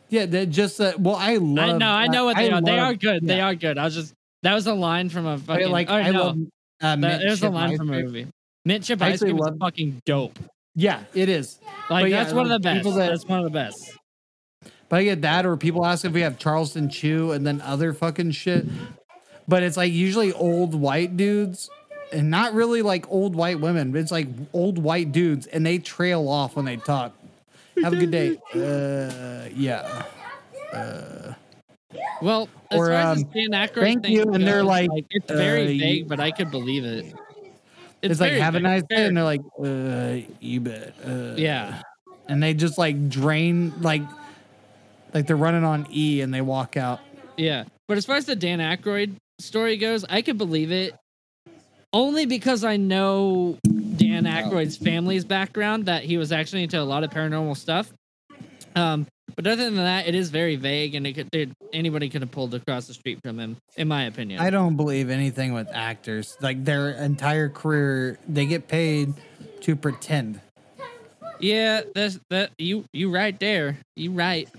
Yeah, 0.09 0.25
that 0.25 0.47
just 0.49 0.81
uh, 0.81 0.93
well, 0.99 1.15
I 1.15 1.37
love. 1.37 1.69
I 1.69 1.77
know, 1.77 1.91
I 1.91 2.07
know 2.07 2.25
what 2.25 2.35
I 2.37 2.43
they 2.47 2.51
are. 2.51 2.61
they 2.61 2.79
are 2.79 2.93
good. 2.95 3.25
They 3.25 3.39
are 3.39 3.55
good. 3.55 3.77
I 3.77 3.85
was 3.85 3.95
just 3.95 4.13
that 4.43 4.53
was 4.53 4.67
a 4.67 4.73
line 4.73 5.07
from 5.09 5.25
a 5.25 5.37
fucking 5.37 5.69
like. 5.69 5.89
oh 5.89 5.93
I 5.95 6.11
no. 6.11 6.23
love. 6.23 6.37
Uh, 6.81 6.95
that, 6.95 6.99
mint 6.99 7.23
it 7.23 7.29
was 7.29 7.43
a 7.43 7.49
line 7.49 7.77
from 7.77 7.89
a 7.93 8.01
movie. 8.01 8.27
Mint 8.65 8.83
chip 8.83 9.01
I 9.01 9.07
ice 9.07 9.13
actually 9.13 9.31
cream 9.39 9.53
is 9.53 9.57
fucking 9.59 10.01
dope. 10.05 10.37
Yeah, 10.75 11.03
it 11.13 11.29
is. 11.29 11.59
Like 11.89 12.03
But 12.03 12.09
yeah, 12.11 12.23
that's 12.23 12.33
one 12.33 12.45
of 12.45 12.51
the 12.51 12.59
best. 12.59 12.83
that- 12.83 13.09
that's 13.09 13.25
one 13.25 13.39
of 13.39 13.45
the 13.45 13.49
best. 13.51 13.97
But 14.89 14.99
I 14.99 15.03
get 15.05 15.21
that, 15.21 15.45
or 15.45 15.55
people 15.55 15.85
ask 15.85 16.03
if 16.03 16.11
we 16.11 16.19
have 16.21 16.37
Charleston 16.37 16.89
Chew 16.89 17.31
and 17.31 17.47
then 17.47 17.61
other 17.61 17.93
fucking 17.93 18.31
shit. 18.31 18.65
But 19.51 19.63
it's 19.63 19.75
like 19.75 19.91
usually 19.91 20.31
old 20.31 20.73
white 20.73 21.17
dudes, 21.17 21.69
and 22.13 22.31
not 22.31 22.53
really 22.53 22.81
like 22.81 23.05
old 23.11 23.35
white 23.35 23.59
women. 23.59 23.91
But 23.91 23.99
it's 23.99 24.11
like 24.11 24.29
old 24.53 24.77
white 24.77 25.11
dudes, 25.11 25.45
and 25.45 25.65
they 25.65 25.77
trail 25.77 26.29
off 26.29 26.55
when 26.55 26.63
they 26.63 26.77
talk. 26.77 27.11
Have 27.83 27.91
a 27.91 27.97
good 27.97 28.11
day. 28.11 28.37
Uh, 28.55 29.49
yeah. 29.53 30.03
Well, 32.21 32.47
as 32.69 32.79
Or, 32.79 32.87
far 32.87 32.91
as 32.93 33.17
um, 33.17 33.23
this 33.23 33.23
Dan 33.33 33.49
Aykroyd 33.49 33.81
thank 33.81 34.03
thing 34.03 34.13
you, 34.13 34.33
and 34.33 34.47
they're 34.47 34.59
goes, 34.59 34.67
like, 34.67 34.89
it's 35.09 35.29
very 35.29 35.63
uh, 35.63 35.79
vague, 35.79 36.07
but 36.07 36.21
I 36.21 36.31
could 36.31 36.49
believe 36.49 36.85
it. 36.85 37.13
It's, 38.01 38.21
like 38.21 38.29
very 38.29 38.39
have 38.39 38.55
a 38.55 38.61
nice 38.61 38.83
day, 38.83 39.05
and 39.05 39.17
they're 39.17 39.25
like, 39.25 39.41
uh, 39.61 40.17
you 40.39 40.61
bet. 40.61 40.93
Uh, 41.05 41.33
yeah. 41.35 41.81
And 42.29 42.41
they 42.41 42.53
just 42.53 42.77
like 42.77 43.09
drain 43.09 43.73
like, 43.81 44.03
like 45.13 45.27
they're 45.27 45.35
running 45.35 45.65
on 45.65 45.87
E, 45.91 46.21
and 46.21 46.33
they 46.33 46.39
walk 46.39 46.77
out. 46.77 47.01
Yeah. 47.35 47.65
But 47.89 47.97
as 47.97 48.05
far 48.05 48.15
as 48.15 48.25
the 48.25 48.35
Dan 48.37 48.59
Aykroyd 48.59 49.17
story 49.41 49.77
goes, 49.77 50.05
I 50.09 50.21
could 50.21 50.37
believe 50.37 50.71
it 50.71 50.95
only 51.93 52.25
because 52.25 52.63
I 52.63 52.77
know 52.77 53.57
Dan 53.63 54.23
Aykroyd's 54.23 54.77
family's 54.77 55.25
background 55.25 55.85
that 55.85 56.03
he 56.03 56.17
was 56.17 56.31
actually 56.31 56.63
into 56.63 56.79
a 56.79 56.83
lot 56.83 57.03
of 57.03 57.11
paranormal 57.11 57.57
stuff. 57.57 57.91
Um, 58.75 59.07
but 59.35 59.47
other 59.47 59.65
than 59.65 59.75
that, 59.75 60.07
it 60.07 60.15
is 60.15 60.29
very 60.29 60.55
vague, 60.55 60.95
and 60.95 61.07
it 61.07 61.13
could 61.13 61.53
anybody 61.73 62.09
could 62.09 62.21
have 62.21 62.31
pulled 62.31 62.53
across 62.53 62.87
the 62.87 62.93
street 62.93 63.19
from 63.23 63.39
him, 63.39 63.57
in 63.75 63.87
my 63.87 64.03
opinion. 64.03 64.41
I 64.41 64.49
don't 64.49 64.75
believe 64.75 65.09
anything 65.09 65.53
with 65.53 65.69
actors. 65.73 66.37
Like 66.41 66.63
their 66.63 66.91
entire 66.91 67.49
career, 67.49 68.19
they 68.27 68.45
get 68.45 68.67
paid 68.67 69.13
to 69.61 69.75
pretend. 69.75 70.41
yeah, 71.39 71.81
that's 71.95 72.19
that 72.29 72.51
you 72.57 72.85
you 72.93 73.11
right 73.11 73.37
there. 73.39 73.77
You 73.95 74.11
right. 74.11 74.49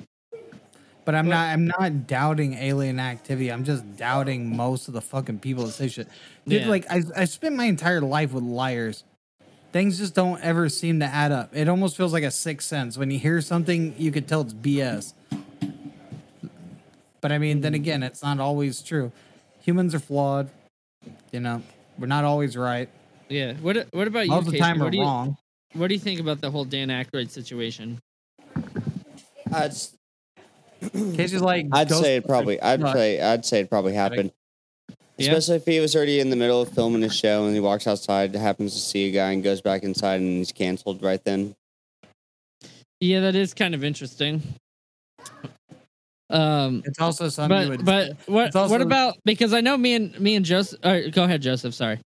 But 1.05 1.15
I'm 1.17 1.27
Well- 1.27 1.37
not. 1.39 1.53
I'm 1.53 1.67
not 1.67 2.07
doubting 2.07 2.55
alien 2.55 3.01
activity. 3.01 3.51
I'm 3.51 3.65
just 3.65 3.97
doubting 3.97 4.57
most 4.57 4.87
of 4.89 4.95
the 4.95 5.01
fucking 5.01 5.41
people 5.41 5.65
that 5.67 5.73
say 5.73 5.89
shit. 5.89 6.09
Dude, 6.47 6.63
Yeah. 6.63 6.69
like 6.69 6.87
I, 6.91 7.03
I 7.17 7.25
spent 7.25 7.57
my 7.57 7.65
entire 7.65 8.01
life 8.01 8.33
with 8.33 8.45
liars. 8.45 9.03
Things 9.73 9.99
just 9.99 10.15
don't 10.15 10.41
ever 10.43 10.69
seem 10.69 11.01
to 11.01 11.07
add 11.07 11.33
up. 11.33 11.57
It 11.57 11.67
almost 11.69 11.97
feels 11.97 12.13
like 12.13 12.25
a 12.25 12.31
sixth 12.31 12.69
sense. 12.69 12.99
When 12.99 13.11
you 13.11 13.19
hear 13.19 13.41
something, 13.41 13.95
you 13.99 14.13
could 14.13 14.29
tell 14.29 14.43
it's 14.43 14.53
BS. 14.53 15.15
But 17.21 17.33
I 17.33 17.39
mean, 17.39 17.61
then 17.63 17.75
again, 17.75 18.03
it's 18.03 18.23
not 18.23 18.39
always 18.41 18.83
true. 18.83 19.13
Humans 19.63 19.95
are 19.95 19.99
flawed. 20.01 20.51
You 21.33 21.41
know, 21.41 21.63
we're 21.99 22.07
not 22.07 22.25
always 22.25 22.57
right. 22.57 22.89
Yeah. 23.29 23.55
What 23.55 23.89
what 23.93 24.07
about 24.07 24.27
you? 24.27 24.31
Most 24.31 24.47
of 24.47 24.53
the 24.53 24.59
time, 24.59 24.79
what 24.79 24.87
we're 24.87 24.91
do 24.91 24.97
you, 24.99 25.03
wrong. 25.05 25.37
What 25.75 25.89
do 25.89 25.95
you 25.95 26.01
think 26.01 26.21
about 26.21 26.41
the 26.41 26.51
whole 26.51 26.65
Dan 26.65 26.89
Aykroyd 26.89 27.31
situation? 27.31 27.99
I'd, 29.53 29.73
Casey's 30.91 31.41
like, 31.41 31.67
I'd 31.73 31.91
say 31.91 32.17
it 32.17 32.27
probably 32.27 32.61
i'd 32.61 32.81
Look, 32.81 32.95
say 32.95 33.21
i'd 33.21 33.45
say 33.45 33.61
it 33.61 33.71
probably 33.71 33.95
happened 33.95 34.33
Yeah. 35.19 35.33
Especially 35.35 35.57
if 35.57 35.65
he 35.67 35.79
was 35.79 35.95
already 35.95 36.19
in 36.21 36.31
the 36.31 36.37
middle 36.37 36.61
of 36.63 36.71
filming 36.71 37.03
his 37.03 37.15
show 37.15 37.45
and 37.45 37.55
he 37.55 37.61
walks 37.61 37.87
outside, 37.87 38.35
happens 38.35 38.73
to 38.75 38.81
see 38.81 39.09
a 39.09 39.13
guy 39.13 39.31
and 39.33 39.43
goes 39.45 39.61
back 39.61 39.83
inside 39.85 40.21
and 40.21 40.39
he's 40.39 40.51
canceled 40.53 41.03
right 41.03 41.23
then. 41.23 41.55
Yeah, 42.99 43.21
that 43.21 43.35
is 43.37 43.53
kind 43.55 43.75
of 43.75 43.85
interesting. 43.85 44.43
Um, 46.31 46.83
It's 46.87 46.99
also 46.99 47.29
something. 47.29 47.69
but 47.77 47.85
but 47.85 48.17
what 48.27 48.57
also- 48.57 48.73
what 48.73 48.81
about 48.81 49.17
because 49.25 49.53
I 49.53 49.61
know 49.61 49.77
me 49.77 49.95
and 49.95 50.19
me 50.19 50.35
and 50.35 50.45
Joseph. 50.45 50.81
Uh, 50.83 51.01
go 51.11 51.25
ahead, 51.25 51.43
Joseph. 51.43 51.75
Sorry. 51.75 51.99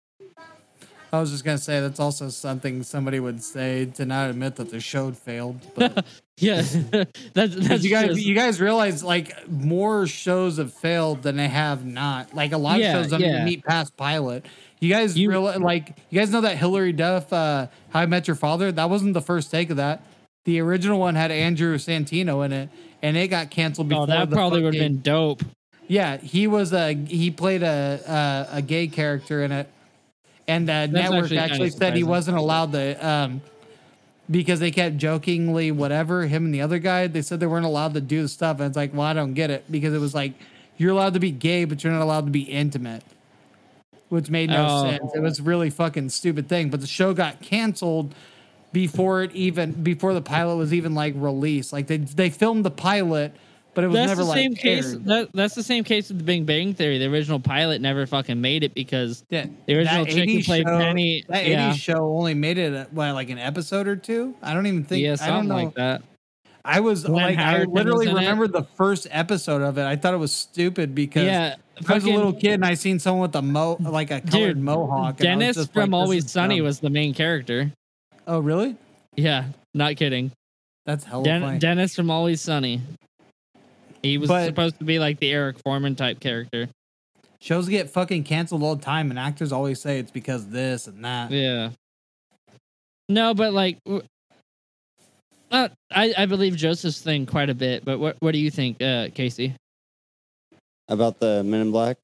I 1.16 1.20
was 1.20 1.30
just 1.30 1.44
gonna 1.44 1.58
say 1.58 1.80
that's 1.80 2.00
also 2.00 2.28
something 2.28 2.82
somebody 2.82 3.20
would 3.20 3.42
say 3.42 3.86
to 3.96 4.04
not 4.06 4.30
admit 4.30 4.56
that 4.56 4.70
the 4.70 4.80
show 4.80 5.12
failed. 5.12 5.60
But 5.74 6.04
Yeah, 6.38 6.60
that's 7.32 7.54
that's 7.54 7.82
you 7.82 7.90
guys, 7.90 8.08
just- 8.08 8.20
you 8.26 8.34
guys 8.34 8.60
realize 8.60 9.02
like 9.02 9.48
more 9.48 10.06
shows 10.06 10.58
have 10.58 10.72
failed 10.74 11.22
than 11.22 11.36
they 11.36 11.48
have 11.48 11.84
not. 11.86 12.34
Like 12.34 12.52
a 12.52 12.58
lot 12.58 12.78
Yeah, 12.78 12.98
of 12.98 13.04
shows 13.04 13.10
don't 13.12 13.20
yeah. 13.20 13.44
meet 13.44 13.64
past 13.64 13.96
pilot. 13.96 14.44
You 14.78 14.90
guys 14.90 15.16
You- 15.16 15.30
realize, 15.30 15.58
like 15.60 15.96
you 16.10 16.20
guys 16.20 16.30
know 16.30 16.42
that 16.42 16.58
Hilary 16.58 16.92
Duff, 16.92 17.32
uh, 17.32 17.68
How 17.88 18.00
I 18.00 18.06
Met 18.06 18.28
Your 18.28 18.34
Father. 18.34 18.70
That 18.70 18.90
wasn't 18.90 19.14
the 19.14 19.22
first 19.22 19.50
take 19.50 19.70
of 19.70 19.78
that. 19.78 20.02
The 20.44 20.60
original 20.60 20.98
one 21.00 21.14
had 21.14 21.30
Andrew 21.32 21.76
Santino 21.78 22.44
in 22.44 22.52
it, 22.52 22.68
and 23.02 23.16
it 23.16 23.28
got 23.28 23.50
canceled 23.50 23.88
before. 23.88 24.02
oh, 24.04 24.06
that 24.06 24.30
probably 24.30 24.62
would 24.62 24.74
have 24.74 24.80
been 24.82 25.00
dope. 25.00 25.42
Yeah, 25.88 26.18
he 26.18 26.46
was 26.46 26.72
a 26.74 26.92
he 26.92 27.30
played 27.30 27.62
a 27.62 28.46
a, 28.52 28.58
a 28.58 28.62
gay 28.62 28.88
character 28.88 29.42
in 29.42 29.52
it, 29.52 29.68
and 30.48 30.68
the 30.68 30.86
network 30.86 31.24
actually 31.24 31.38
actually, 31.38 31.70
said 31.70 31.96
he 31.96 32.04
wasn't 32.04 32.36
allowed 32.36 32.72
to 32.72 33.06
um 33.06 33.40
because 34.30 34.58
they 34.60 34.70
kept 34.70 34.96
jokingly 34.96 35.70
whatever 35.70 36.26
him 36.26 36.44
and 36.46 36.54
the 36.54 36.60
other 36.62 36.78
guy 36.78 37.06
they 37.06 37.22
said 37.22 37.38
they 37.40 37.46
weren't 37.46 37.66
allowed 37.66 37.94
to 37.94 38.00
do 38.00 38.22
the 38.22 38.28
stuff. 38.28 38.58
And 38.58 38.66
it's 38.68 38.76
like 38.76 38.92
well 38.92 39.02
i 39.02 39.12
don't 39.12 39.34
get 39.34 39.50
it 39.50 39.64
because 39.70 39.94
it 39.94 39.98
was 40.00 40.14
like 40.14 40.32
you're 40.76 40.90
allowed 40.92 41.14
to 41.14 41.20
be 41.20 41.30
gay 41.30 41.64
but 41.64 41.82
you're 41.84 41.92
not 41.92 42.02
allowed 42.02 42.26
to 42.26 42.30
be 42.32 42.42
intimate. 42.42 43.02
Which 44.08 44.30
made 44.30 44.50
no 44.50 44.66
Oh. 44.68 44.82
sense. 44.90 45.12
It 45.14 45.20
was 45.20 45.40
really 45.40 45.70
fucking 45.70 46.10
stupid 46.10 46.48
thing 46.48 46.70
but 46.70 46.80
the 46.80 46.86
show 46.86 47.12
got 47.14 47.40
canceled 47.40 48.14
before 48.72 49.22
it 49.22 49.32
even 49.32 49.72
before 49.72 50.12
the 50.14 50.20
pilot 50.22 50.56
was 50.56 50.74
even 50.74 50.94
like 50.94 51.14
released. 51.16 51.72
Like 51.72 51.86
they 51.86 51.96
they 51.98 52.30
filmed 52.30 52.64
the 52.64 52.70
pilot 52.70 53.32
but 53.76 53.84
it 53.84 53.88
was 53.88 53.94
That's 53.94 54.08
never 54.08 54.22
the 54.22 54.28
like 54.28 54.38
same 54.38 54.54
case. 54.56 54.96
That, 55.04 55.28
that's 55.32 55.54
the 55.54 55.62
same 55.62 55.84
case 55.84 56.08
with 56.08 56.18
the 56.18 56.24
Big 56.24 56.44
Bang 56.46 56.74
Theory. 56.74 56.98
The 56.98 57.06
original 57.06 57.38
pilot 57.38 57.80
never 57.80 58.06
fucking 58.06 58.40
made 58.40 58.64
it 58.64 58.74
because 58.74 59.22
Yeah, 59.30 59.46
the 59.66 59.76
original 59.76 60.04
chick 60.06 60.28
who 60.28 60.42
played 60.42 60.66
show, 60.66 60.78
Penny. 60.78 61.22
That 61.28 61.44
80s 61.44 61.74
show 61.74 62.16
only 62.16 62.34
made 62.34 62.58
it 62.58 62.92
what, 62.92 63.12
like 63.14 63.30
an 63.30 63.38
episode 63.38 63.86
or 63.86 63.94
two. 63.94 64.34
I 64.42 64.52
don't 64.54 64.66
even 64.66 64.82
think. 64.82 65.02
yeah, 65.02 65.10
I 65.20 65.26
don't 65.28 65.46
something 65.46 65.48
know. 65.50 65.54
like 65.54 65.74
that. 65.74 66.02
I 66.64 66.80
was 66.80 67.04
Glenn 67.04 67.36
like, 67.36 67.38
I 67.38 67.62
literally 67.64 68.06
in 68.08 68.16
it. 68.16 68.20
remember 68.20 68.48
the 68.48 68.64
first 68.76 69.06
episode 69.12 69.62
of 69.62 69.78
it. 69.78 69.84
I 69.84 69.94
thought 69.94 70.14
it 70.14 70.16
was 70.16 70.32
stupid 70.34 70.94
because 70.96 71.24
Yeah, 71.26 71.54
I 71.86 71.94
was 71.94 72.04
a 72.04 72.10
little 72.10 72.32
kid 72.32 72.54
and 72.54 72.64
I 72.64 72.74
seen 72.74 72.98
someone 72.98 73.22
with 73.28 73.36
a 73.36 73.42
mo 73.42 73.76
like 73.78 74.10
a 74.10 74.20
colored 74.20 74.54
Dude, 74.54 74.58
mohawk. 74.64 75.20
and 75.20 75.28
I 75.30 75.36
was 75.36 75.40
Dennis 75.44 75.56
just 75.56 75.72
from 75.72 75.90
like, 75.90 76.00
Always 76.00 76.28
Sunny 76.32 76.56
dumb. 76.56 76.64
was 76.64 76.80
the 76.80 76.90
main 76.90 77.14
character. 77.14 77.70
Oh, 78.26 78.40
really? 78.40 78.74
Yeah, 79.14 79.44
not 79.74 79.94
kidding. 79.96 80.32
That's 80.86 81.04
hella 81.04 81.22
Den- 81.24 81.58
Dennis 81.60 81.94
from 81.94 82.10
Always 82.10 82.40
Sunny. 82.40 82.80
He 84.06 84.18
was 84.18 84.28
But- 84.28 84.46
supposed 84.46 84.78
to 84.78 84.84
be 84.84 84.98
like 84.98 85.18
the 85.20 85.30
Eric 85.32 85.56
Forman 85.64 85.96
type 85.96 86.20
character. 86.20 86.68
Shows 87.40 87.68
get 87.68 87.90
fucking 87.90 88.24
canceled 88.24 88.62
all 88.62 88.76
the 88.76 88.84
time, 88.84 89.10
and 89.10 89.18
actors 89.18 89.52
always 89.52 89.80
say 89.80 89.98
it's 89.98 90.10
because 90.10 90.48
this 90.48 90.86
and 90.86 91.04
that. 91.04 91.30
Yeah. 91.30 91.70
No, 93.08 93.34
but 93.34 93.52
like, 93.52 93.78
uh, 95.50 95.68
I 95.90 96.14
I 96.16 96.26
believe 96.26 96.56
Joseph's 96.56 97.00
thing 97.00 97.26
quite 97.26 97.50
a 97.50 97.54
bit. 97.54 97.84
But 97.84 97.98
what 97.98 98.16
what 98.20 98.32
do 98.32 98.38
you 98.38 98.50
think, 98.50 98.82
uh, 98.82 99.08
Casey, 99.14 99.54
About 100.88 101.20
the 101.20 101.44
Men 101.44 101.60
in 101.60 101.70
Black. 101.70 101.98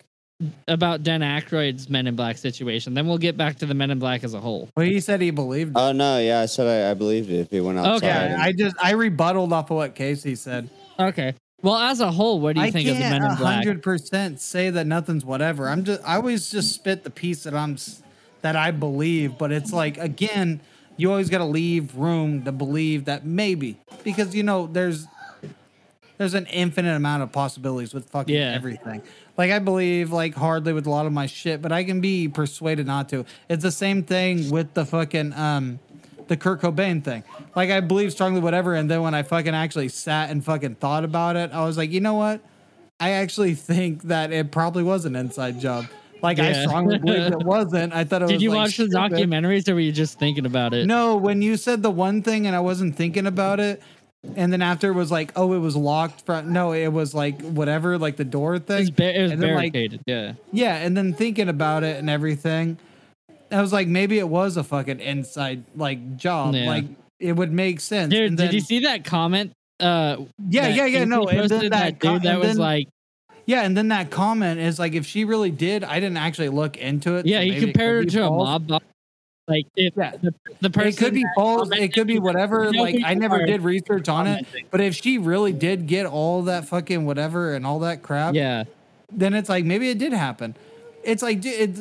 about 0.68 1.02
Dan 1.02 1.20
Aykroyd's 1.22 1.88
Men 1.88 2.06
in 2.06 2.14
Black 2.14 2.36
situation? 2.38 2.94
Then 2.94 3.06
we'll 3.08 3.18
get 3.18 3.36
back 3.36 3.56
to 3.58 3.66
the 3.66 3.74
Men 3.74 3.90
in 3.90 3.98
Black 3.98 4.22
as 4.24 4.34
a 4.34 4.40
whole. 4.40 4.68
Well, 4.76 4.86
he 4.86 5.00
said 5.00 5.20
he 5.20 5.30
believed. 5.30 5.70
it. 5.76 5.80
Oh 5.80 5.92
no, 5.92 6.18
yeah, 6.18 6.40
I 6.40 6.46
said 6.46 6.66
I, 6.86 6.90
I 6.90 6.94
believed 6.94 7.30
it 7.30 7.40
if 7.40 7.50
he 7.50 7.60
went 7.60 7.78
outside. 7.78 7.96
Okay, 8.08 8.32
and- 8.34 8.42
I 8.42 8.52
just 8.52 8.76
I 8.80 8.92
rebutted 8.92 9.52
off 9.52 9.70
of 9.70 9.76
what 9.76 9.94
Casey 9.94 10.34
said. 10.36 10.68
Okay. 10.98 11.34
Well, 11.62 11.76
as 11.76 12.00
a 12.00 12.10
whole, 12.10 12.40
what 12.40 12.54
do 12.56 12.60
you 12.60 12.66
I 12.66 12.70
think 12.70 12.88
of 12.88 12.96
the 12.98 13.04
Men 13.04 13.24
in 13.24 13.36
Black? 13.36 13.54
hundred 13.54 13.82
percent 13.82 14.40
say 14.40 14.70
that 14.70 14.86
nothing's 14.86 15.24
whatever. 15.24 15.68
I'm 15.68 15.84
just 15.84 16.02
I 16.04 16.16
always 16.16 16.50
just 16.50 16.72
spit 16.72 17.04
the 17.04 17.10
piece 17.10 17.44
that 17.44 17.54
I'm 17.54 17.76
that 18.42 18.56
I 18.56 18.72
believe, 18.72 19.38
but 19.38 19.52
it's 19.52 19.72
like 19.72 19.96
again, 19.98 20.60
you 20.96 21.10
always 21.10 21.30
got 21.30 21.38
to 21.38 21.44
leave 21.44 21.94
room 21.96 22.42
to 22.44 22.52
believe 22.52 23.04
that 23.04 23.24
maybe 23.24 23.78
because 24.02 24.34
you 24.34 24.42
know 24.42 24.66
there's 24.66 25.06
there's 26.18 26.34
an 26.34 26.46
infinite 26.46 26.94
amount 26.94 27.22
of 27.22 27.32
possibilities 27.32 27.94
with 27.94 28.08
fucking 28.10 28.34
Yeah. 28.34 28.52
everything. 28.54 29.02
Like 29.36 29.50
I 29.50 29.58
believe 29.60 30.12
like 30.12 30.34
hardly 30.34 30.72
with 30.72 30.86
a 30.86 30.90
lot 30.90 31.06
of 31.06 31.12
my 31.12 31.26
shit, 31.26 31.62
but 31.62 31.70
I 31.72 31.84
can 31.84 32.00
be 32.00 32.28
persuaded 32.28 32.86
not 32.86 33.08
to. 33.10 33.24
It's 33.48 33.62
the 33.62 33.70
same 33.72 34.02
thing 34.02 34.50
with 34.50 34.74
the 34.74 34.84
fucking 34.84 35.32
um 35.32 35.78
the 36.28 36.36
Kurt 36.36 36.60
Cobain 36.60 37.02
thing. 37.02 37.24
Like 37.54 37.70
I 37.70 37.80
believe 37.80 38.12
strongly 38.12 38.40
whatever, 38.40 38.74
and 38.74 38.90
then 38.90 39.02
when 39.02 39.14
I 39.14 39.22
fucking 39.22 39.54
actually 39.54 39.88
sat 39.88 40.30
and 40.30 40.44
fucking 40.44 40.76
thought 40.76 41.04
about 41.04 41.36
it, 41.36 41.50
I 41.52 41.64
was 41.64 41.76
like, 41.76 41.90
you 41.90 42.00
know 42.00 42.14
what? 42.14 42.40
I 43.00 43.10
actually 43.10 43.54
think 43.70 44.02
that 44.04 44.32
it 44.32 44.50
probably 44.52 44.82
was 44.82 45.04
an 45.04 45.16
inside 45.16 45.60
job. 45.60 45.86
Like 46.22 46.38
I 46.38 46.52
strongly 46.64 46.98
believe 46.98 47.32
it 47.32 47.38
wasn't. 47.44 47.92
I 47.92 48.04
thought 48.04 48.22
it 48.22 48.26
was. 48.26 48.32
Did 48.32 48.42
you 48.42 48.50
like, 48.50 48.58
watch 48.58 48.76
the 48.76 48.86
stupid. 48.88 49.12
documentaries, 49.12 49.68
or 49.68 49.74
were 49.74 49.80
you 49.80 49.90
just 49.90 50.20
thinking 50.20 50.46
about 50.46 50.72
it? 50.72 50.86
No, 50.86 51.16
when 51.16 51.42
you 51.42 51.56
said 51.56 51.82
the 51.82 51.90
one 51.90 52.22
thing 52.22 52.46
and 52.46 52.54
I 52.54 52.60
wasn't 52.60 52.94
thinking 52.94 53.26
about 53.26 53.58
it, 53.58 53.82
and 54.36 54.52
then 54.52 54.62
after 54.62 54.88
it 54.90 54.94
was 54.94 55.10
like, 55.10 55.32
oh, 55.34 55.52
it 55.52 55.58
was 55.58 55.74
locked 55.74 56.24
from. 56.24 56.52
No, 56.52 56.70
it 56.72 56.92
was 56.92 57.12
like 57.12 57.42
whatever, 57.42 57.98
like 57.98 58.14
the 58.16 58.24
door 58.24 58.54
it 58.54 58.68
thing. 58.68 58.78
was, 58.78 58.90
ba- 58.92 59.18
it 59.18 59.22
was 59.22 59.30
then, 59.32 59.40
like, 59.40 59.72
barricaded. 59.72 60.00
yeah. 60.06 60.34
Yeah, 60.52 60.76
and 60.76 60.96
then 60.96 61.12
thinking 61.12 61.48
about 61.48 61.82
it 61.82 61.96
and 61.98 62.08
everything, 62.08 62.78
I 63.52 63.60
was 63.60 63.72
like, 63.72 63.88
maybe 63.88 64.18
it 64.18 64.28
was 64.28 64.56
a 64.56 64.64
fucking 64.64 65.00
inside 65.00 65.64
like 65.76 66.16
job. 66.16 66.54
Yeah. 66.54 66.66
Like 66.66 66.84
it 67.20 67.32
would 67.32 67.52
make 67.52 67.80
sense. 67.80 68.12
Dude, 68.12 68.28
And 68.28 68.36
did 68.36 68.52
you 68.52 68.60
see 68.60 68.80
that 68.80 69.04
comment? 69.04 69.52
Uh, 69.80 70.16
Yeah, 70.48 70.68
that 70.68 70.76
yeah, 70.76 70.86
yeah. 70.86 71.04
No, 71.04 71.26
and 71.28 71.48
then 71.48 71.60
that, 71.68 71.70
that, 71.70 72.00
co- 72.00 72.14
dude 72.14 72.22
that 72.22 72.38
was 72.38 72.48
then- 72.48 72.56
like, 72.58 72.88
yeah, 73.46 73.62
and 73.62 73.76
then 73.76 73.88
that 73.88 74.10
comment 74.10 74.60
is 74.60 74.78
like, 74.78 74.94
if 74.94 75.04
she 75.04 75.24
really 75.24 75.50
did, 75.50 75.82
I 75.82 75.94
didn't 75.98 76.16
actually 76.16 76.48
look 76.50 76.76
into 76.76 77.16
it. 77.16 77.26
yeah, 77.26 77.40
so 77.40 77.44
he 77.44 77.58
compared 77.60 78.04
her 78.04 78.10
to 78.20 78.26
a 78.26 78.30
mob 78.30 78.66
boss. 78.68 78.80
Like, 79.48 79.66
if 79.74 79.94
Yeah. 79.96 80.12
the, 80.22 80.32
the 80.60 80.70
person 80.70 80.88
It 80.88 80.96
could 80.96 81.14
be 81.14 81.24
false. 81.34 81.68
It 81.72 81.92
could 81.92 82.06
be 82.06 82.20
whatever. 82.20 82.66
you 82.66 82.72
know 82.72 82.82
Like 82.84 83.00
I 83.04 83.14
never 83.14 83.44
did 83.44 83.62
research 83.62 84.08
on 84.08 84.28
it. 84.28 84.46
But 84.70 84.80
if 84.80 84.94
she 84.94 85.18
really 85.18 85.52
did 85.52 85.88
get 85.88 86.06
all 86.06 86.42
that 86.42 86.66
fucking 86.68 87.04
whatever 87.04 87.52
and 87.54 87.66
all 87.66 87.80
that 87.80 88.02
crap, 88.02 88.34
Yeah, 88.36 88.64
then 89.10 89.34
it's 89.34 89.48
like 89.48 89.64
maybe 89.64 89.90
it 89.90 89.98
did 89.98 90.12
happen. 90.12 90.54
It's 91.02 91.22
like 91.22 91.44
it's 91.44 91.80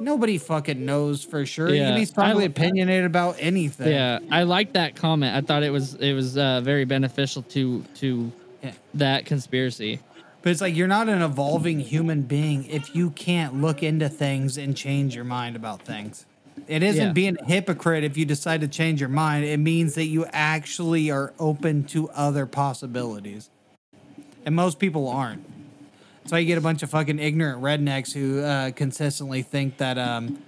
nobody 0.00 0.38
fucking 0.38 0.84
knows 0.84 1.22
for 1.24 1.44
sure. 1.46 1.68
You 1.68 1.76
Yeah, 1.76 1.90
can 1.90 2.00
be 2.00 2.04
strongly 2.04 2.44
I- 2.44 2.46
opinionated 2.48 3.04
about 3.04 3.36
anything. 3.38 3.92
yeah. 3.92 4.18
I 4.30 4.42
like 4.44 4.72
that 4.72 4.96
comment. 4.96 5.36
I 5.36 5.40
thought 5.40 5.62
it 5.62 5.70
was 5.70 5.94
it 5.94 6.12
was 6.14 6.36
uh, 6.36 6.60
very 6.62 6.84
beneficial 6.84 7.42
to 7.42 7.84
to 7.96 8.32
Yeah. 8.62 8.72
that 8.94 9.24
conspiracy. 9.26 10.00
But 10.42 10.52
it's 10.52 10.60
like 10.62 10.74
you're 10.74 10.88
not 10.88 11.08
an 11.10 11.20
evolving 11.22 11.80
human 11.80 12.22
being 12.22 12.64
if 12.66 12.94
you 12.96 13.10
can't 13.10 13.60
look 13.60 13.82
into 13.82 14.08
things 14.08 14.56
and 14.56 14.74
change 14.76 15.14
your 15.14 15.24
mind 15.24 15.54
about 15.54 15.82
things. 15.82 16.24
It 16.66 16.82
isn't 16.82 17.06
Yeah. 17.08 17.12
being 17.12 17.36
a 17.40 17.44
hypocrite 17.44 18.04
if 18.04 18.16
you 18.16 18.24
decide 18.24 18.60
to 18.62 18.68
change 18.68 19.00
your 19.00 19.08
mind. 19.10 19.44
It 19.44 19.58
means 19.58 19.94
that 19.96 20.06
you 20.06 20.24
actually 20.32 21.10
are 21.10 21.32
open 21.38 21.84
to 21.84 22.08
other 22.10 22.46
possibilities. 22.46 23.50
And 24.46 24.54
most 24.56 24.78
people 24.78 25.08
aren't. 25.08 25.44
That's 26.30 26.36
why 26.36 26.38
you 26.42 26.46
get 26.46 26.58
a 26.58 26.60
bunch 26.60 26.84
of 26.84 26.90
fucking 26.90 27.18
ignorant 27.18 27.60
rednecks 27.60 28.12
who 28.12 28.38
uh, 28.40 28.70
consistently 28.70 29.42
think 29.42 29.78
that 29.78 29.98
um, 29.98 30.40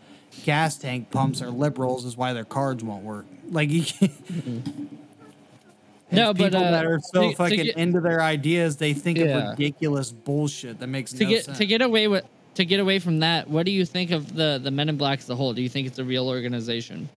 gas 0.45 0.79
tank 0.79 1.11
pumps 1.11 1.43
are 1.43 1.51
liberals, 1.51 2.05
is 2.05 2.17
why 2.17 2.33
their 2.35 2.45
cards 2.45 2.85
won't 2.85 3.03
work. 3.03 3.27
Like 3.51 3.69
you 3.69 3.83
can't. 3.83 5.01
No, 6.13 6.33
but, 6.33 6.53
people 6.53 6.63
uh, 6.65 6.71
that 6.71 6.87
are 6.87 7.01
so 7.13 7.23
to- 7.23 7.31
to 7.31 7.35
fucking 7.37 7.65
get- 7.65 7.77
into 7.77 7.99
their 8.01 8.23
ideas, 8.23 8.77
they 8.77 8.93
think 8.95 9.19
Yeah. 9.19 9.25
of 9.25 9.59
ridiculous 9.59 10.13
bullshit 10.13 10.79
that 10.79 10.87
makes 10.87 11.13
To 11.15 11.25
no 11.25 11.31
get 11.31 11.47
sense. 11.47 11.59
to 11.59 11.67
get 11.67 11.83
away 11.83 12.07
with 12.07 12.25
to 12.55 12.65
get 12.65 12.79
away 12.79 13.01
from 13.01 13.19
that, 13.19 13.51
what 13.51 13.67
do 13.67 13.73
you 13.73 13.85
think 13.85 14.13
of 14.13 14.37
the 14.37 14.61
the 14.63 14.71
Men 14.71 14.89
in 14.89 14.97
Black 14.97 15.19
as 15.19 15.29
a 15.31 15.35
whole? 15.35 15.53
Do 15.53 15.63
you 15.63 15.69
think 15.69 15.89
it's 15.89 15.99
a 15.99 16.05
real 16.05 16.29
organization? 16.29 17.09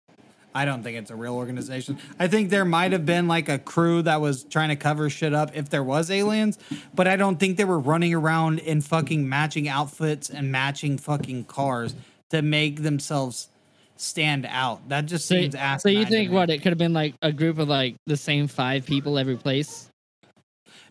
I 0.56 0.64
don't 0.64 0.84
think 0.84 0.98
it's 0.98 1.12
a 1.12 1.16
real 1.16 1.36
organization. 1.36 1.98
I 2.18 2.30
think 2.30 2.50
there 2.50 2.64
might 2.64 2.94
have 2.94 3.06
been 3.06 3.28
like 3.28 3.50
a 3.50 3.60
crew 3.60 4.02
that 4.04 4.22
was 4.22 4.46
trying 4.46 4.70
to 4.70 4.78
cover 4.78 5.10
shit 5.10 5.34
up 5.34 5.52
if 5.54 5.70
there 5.70 5.84
was 5.84 6.10
aliens, 6.10 6.58
but 6.96 7.10
I 7.10 7.18
don't 7.18 7.38
think 7.38 7.58
they 7.58 7.66
were 7.66 7.78
running 7.78 8.14
around 8.14 8.60
in 8.60 8.80
fucking 8.80 9.28
matching 9.28 9.68
outfits 9.68 10.30
and 10.30 10.54
matching 10.54 10.98
fucking 10.98 11.44
cars 11.44 11.94
to 12.30 12.42
make 12.42 12.84
themselves 12.84 13.50
stand 13.98 14.48
out. 14.50 14.88
That 14.88 15.08
just 15.08 15.28
seems 15.28 15.56
so 15.56 15.60
asinine. 15.60 15.98
you 15.98 16.06
think 16.06 16.32
what 16.32 16.50
it 16.50 16.60
could 16.60 16.72
have 16.72 16.78
been 16.78 16.94
like 16.94 17.16
a 17.22 17.34
group 17.34 17.60
of 17.60 17.68
like 17.68 17.98
the 18.06 18.18
same 18.18 18.48
five 18.48 18.86
people 18.86 19.20
every 19.20 19.36
place? 19.36 19.90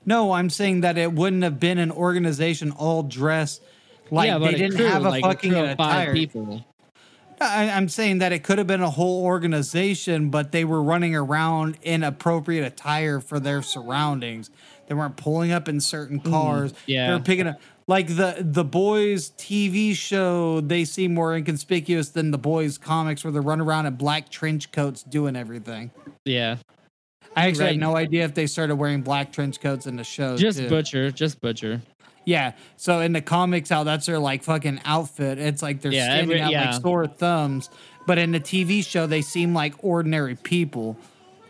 No, 0.05 0.33
I'm 0.33 0.51
saying 0.51 0.83
that 0.83 0.99
it 0.99 1.11
wouldn't 1.11 1.43
have 1.43 1.59
been 1.59 1.79
an 1.79 1.91
organization 1.91 2.71
all 2.71 3.03
dressed 3.03 3.62
like 4.11 4.27
yeah, 4.27 4.39
they 4.39 4.53
didn't 4.53 4.77
crew, 4.77 4.87
have 4.87 5.07
a 5.07 5.09
like 5.09 5.25
fucking 5.25 5.53
five 5.53 5.71
attire. 5.71 6.12
people. 6.12 6.65
I, 7.45 7.70
I'm 7.70 7.88
saying 7.88 8.18
that 8.18 8.32
it 8.32 8.42
could 8.42 8.59
have 8.59 8.66
been 8.66 8.80
a 8.82 8.90
whole 8.90 9.24
organization, 9.24 10.30
but 10.30 10.52
they 10.52 10.64
were 10.64 10.82
running 10.82 11.14
around 11.14 11.78
in 11.82 12.02
appropriate 12.02 12.64
attire 12.64 13.20
for 13.20 13.39
their 13.40 13.62
surroundings. 13.62 14.51
They 14.86 14.94
weren't 14.94 15.16
pulling 15.16 15.52
up 15.52 15.69
in 15.69 15.81
certain 15.81 16.20
cars. 16.20 16.73
Mm, 16.73 16.77
yeah. 16.86 17.06
they 17.09 17.12
were 17.14 17.20
picking 17.20 17.47
up 17.47 17.60
like 17.86 18.09
the 18.09 18.36
the 18.40 18.64
boys 18.64 19.31
TV 19.39 19.94
show. 19.94 20.60
They 20.60 20.85
seem 20.85 21.14
more 21.14 21.35
inconspicuous 21.36 22.10
than 22.10 22.31
the 22.31 22.39
boys 22.39 22.77
comics, 22.78 23.24
where 23.24 23.32
they 23.32 23.40
run 23.40 23.60
around 23.60 23.86
in 23.86 23.94
black 23.94 24.28
trench 24.31 24.73
coats 24.73 25.02
doing 25.02 25.36
everything. 25.36 25.90
Yeah, 26.24 26.56
I 27.35 27.48
actually 27.48 27.64
Right. 27.64 27.70
have 27.73 27.81
no 27.81 27.97
idea 27.97 28.24
if 28.24 28.35
they 28.35 28.47
started 28.47 28.77
wearing 28.77 29.01
black 29.02 29.32
trench 29.32 29.60
coats 29.60 29.86
in 29.86 29.97
the 29.97 30.05
show. 30.05 30.36
just 30.36 30.59
too. 30.59 30.69
butcher, 30.69 31.10
just 31.10 31.40
butcher. 31.40 31.81
Yeah. 32.24 32.52
So 32.76 33.01
in 33.01 33.12
the 33.12 33.20
comics, 33.20 33.68
how 33.68 33.84
that's 33.84 34.06
their 34.06 34.18
like 34.18 34.42
fucking 34.42 34.80
outfit. 34.84 35.38
It's 35.38 35.62
like 35.62 35.80
they're 35.80 35.92
Yeah, 35.92 36.05
standing 36.06 36.30
every- 36.38 36.40
out 36.42 36.52
yeah. 36.52 36.70
like 36.72 36.82
sore 36.82 37.06
thumbs. 37.06 37.68
But 38.06 38.18
in 38.18 38.32
the 38.32 38.40
TV 38.40 38.84
show, 38.86 39.06
they 39.06 39.22
seem 39.22 39.55
like 39.55 39.74
ordinary 39.82 40.34
people, 40.34 40.96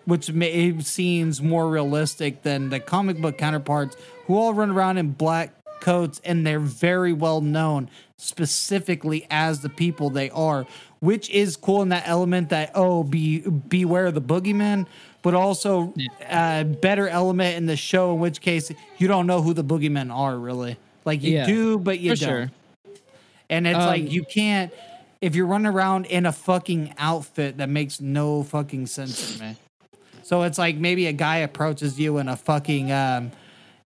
which 0.04 0.30
may, 0.32 0.78
seems 0.80 1.42
more 1.42 1.68
realistic 1.68 2.42
than 2.42 2.70
the 2.70 2.78
comic 2.80 3.18
book 3.20 3.38
counterparts 3.38 3.96
who 4.26 4.36
all 4.36 4.54
run 4.54 4.70
around 4.70 4.98
in 4.98 5.10
black 5.12 5.52
coats 5.80 6.20
and 6.24 6.46
they're 6.46 6.58
very 6.60 7.12
well 7.12 7.40
known 7.40 7.90
specifically 8.16 9.26
as 9.30 9.60
the 9.60 9.68
people 9.68 10.10
they 10.10 10.30
are, 10.30 10.66
which 11.00 11.28
is 11.30 11.56
cool 11.56 11.82
in 11.82 11.88
that 11.90 12.04
element 12.06 12.48
that 12.50 12.70
oh 12.74 13.02
be 13.04 13.40
beware 13.40 14.10
the 14.10 14.20
boogeyman, 14.22 14.86
but 15.24 15.34
also 15.34 15.92
a 16.30 16.62
better 16.64 17.08
element 17.08 17.56
in 17.56 17.66
the 17.66 17.76
show 17.76 18.12
in 18.14 18.20
which 18.20 18.40
case 18.40 18.70
you 18.98 19.08
don't 19.08 19.26
know 19.26 19.42
who 19.42 19.52
the 19.54 19.64
boogeymen 19.64 20.14
are 20.14 20.38
really. 20.38 20.76
Like 21.04 21.22
you 21.24 21.32
Yeah, 21.32 21.46
do, 21.46 21.78
but 21.78 21.98
you 21.98 22.14
For 22.14 22.20
don't. 22.24 22.28
sure. 22.28 22.50
And 23.50 23.66
it's 23.66 23.76
like 23.78 24.02
Um, 24.02 24.08
you 24.08 24.24
can't 24.24 24.72
if 25.20 25.34
you're 25.34 25.46
running 25.46 25.66
around 25.66 26.04
in 26.06 26.26
a 26.26 26.32
fucking 26.32 26.94
outfit 26.98 27.56
that 27.56 27.68
makes 27.70 28.00
no 28.00 28.42
fucking 28.42 28.86
sense 28.86 29.34
to 29.36 29.42
me. 29.42 29.56
So 30.22 30.42
it's 30.42 30.58
like 30.58 30.76
maybe 30.76 31.06
a 31.06 31.12
guy 31.12 31.38
approaches 31.38 31.98
you 31.98 32.18
in 32.18 32.28
a 32.28 32.36
fucking 32.36 32.92
um 32.92 33.32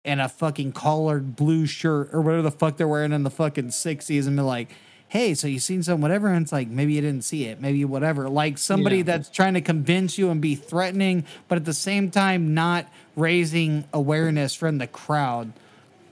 in 0.04 0.20
a 0.20 0.28
fucking 0.28 0.72
collared 0.72 1.36
blue 1.36 1.66
shirt 1.66 2.10
or 2.12 2.20
whatever 2.20 2.42
the 2.42 2.50
fuck 2.50 2.76
they're 2.76 2.88
wearing 2.88 3.12
in 3.12 3.22
the 3.24 3.30
fucking 3.30 3.68
60s 3.68 4.26
and 4.26 4.36
be 4.36 4.42
like, 4.42 4.70
hey, 5.08 5.34
so 5.34 5.46
you 5.48 5.58
seen 5.58 5.82
some 5.82 6.00
whatever? 6.00 6.28
And 6.28 6.42
it's 6.42 6.52
like, 6.52 6.68
maybe 6.68 6.92
you 6.94 7.00
didn't 7.00 7.24
see 7.24 7.44
it, 7.46 7.60
maybe 7.60 7.84
whatever. 7.84 8.28
Like 8.28 8.58
somebody 8.58 8.98
Yeah. 8.98 9.02
that's 9.04 9.30
trying 9.30 9.54
to 9.54 9.60
convince 9.60 10.18
you 10.18 10.30
and 10.30 10.40
be 10.40 10.54
threatening, 10.54 11.24
but 11.48 11.56
at 11.56 11.64
the 11.64 11.72
same 11.74 12.10
time 12.10 12.54
not 12.54 12.86
raising 13.16 13.84
awareness 13.92 14.54
from 14.54 14.78
the 14.78 14.86
crowd. 14.86 15.52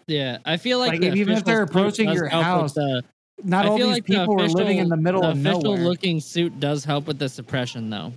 Yeah, 0.06 0.38
I 0.44 0.56
feel 0.56 0.78
like, 0.78 0.92
Like, 0.92 1.00
the 1.00 1.12
even 1.14 1.34
if 1.36 1.44
they're 1.44 1.62
approaching 1.62 2.10
your 2.10 2.28
house, 2.28 2.74
the- 2.74 3.02
Not 3.44 3.66
I 3.66 3.68
all 3.68 3.76
these 3.76 3.86
like 3.88 4.06
the 4.06 4.14
people 4.14 4.40
are 4.40 4.48
living 4.48 4.78
in 4.78 4.88
the 4.88 4.96
middle 4.96 5.20
the 5.20 5.30
of 5.30 5.38
official 5.38 5.62
nowhere. 5.62 5.80
looking 5.84 6.20
suit 6.20 6.58
does 6.58 6.84
help 6.84 7.06
with 7.06 7.18
the 7.18 7.28
suppression, 7.28 7.90
though. 7.90 8.12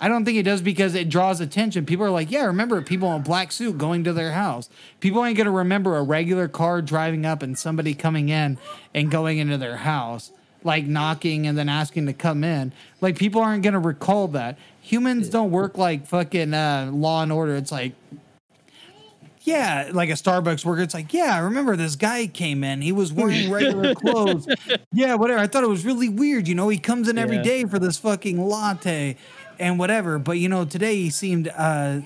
I 0.00 0.06
don't 0.08 0.24
think 0.24 0.38
it 0.38 0.44
does 0.44 0.62
because 0.62 0.94
it 0.94 1.08
draws 1.08 1.40
attention. 1.40 1.84
People 1.84 2.06
are 2.06 2.10
like, 2.10 2.30
yeah, 2.30 2.44
remember 2.44 2.80
people 2.82 3.12
in 3.14 3.20
a 3.20 3.24
black 3.24 3.50
suit 3.50 3.78
going 3.78 4.04
to 4.04 4.12
their 4.12 4.32
house. 4.32 4.68
People 5.00 5.24
ain't 5.24 5.36
gonna 5.36 5.50
remember 5.50 5.96
a 5.96 6.02
regular 6.02 6.46
car 6.48 6.80
driving 6.82 7.26
up 7.26 7.42
and 7.42 7.58
somebody 7.58 7.94
coming 7.94 8.28
in 8.28 8.58
and 8.94 9.10
going 9.10 9.38
into 9.38 9.58
their 9.58 9.78
house, 9.78 10.30
like 10.62 10.86
knocking 10.86 11.46
and 11.48 11.58
then 11.58 11.68
asking 11.68 12.06
to 12.06 12.12
come 12.12 12.44
in. 12.44 12.72
Like 13.00 13.18
people 13.18 13.40
aren't 13.42 13.64
gonna 13.64 13.80
recall 13.80 14.28
that. 14.28 14.56
Humans 14.82 15.28
don't 15.30 15.50
work 15.50 15.76
like 15.76 16.06
fucking 16.06 16.54
uh, 16.54 16.90
Law 16.92 17.22
and 17.24 17.32
Order. 17.32 17.56
It's 17.56 17.72
like, 17.72 17.92
yeah, 19.42 19.90
like 19.92 20.10
a 20.10 20.14
Starbucks 20.14 20.64
worker. 20.64 20.82
It's 20.82 20.94
like, 20.94 21.12
yeah, 21.12 21.34
I 21.34 21.38
remember 21.38 21.74
this 21.74 21.96
guy 21.96 22.26
came 22.26 22.62
in. 22.62 22.82
He 22.82 22.92
was 22.92 23.12
wearing 23.12 23.50
regular 23.50 23.94
clothes. 23.94 24.46
Yeah, 24.92 25.14
whatever. 25.14 25.40
I 25.40 25.46
thought 25.46 25.64
it 25.64 25.68
was 25.68 25.84
really 25.84 26.08
weird. 26.08 26.46
You 26.48 26.54
know, 26.54 26.68
he 26.68 26.78
comes 26.78 27.08
in 27.08 27.18
every 27.18 27.36
Yeah. 27.36 27.42
day 27.42 27.64
for 27.64 27.78
this 27.78 27.98
fucking 27.98 28.40
latte 28.40 29.16
and 29.58 29.78
whatever. 29.78 30.18
But 30.18 30.38
you 30.38 30.48
know, 30.48 30.64
today 30.64 30.96
he 30.96 31.10
seemed 31.10 31.48
uh 31.56 32.00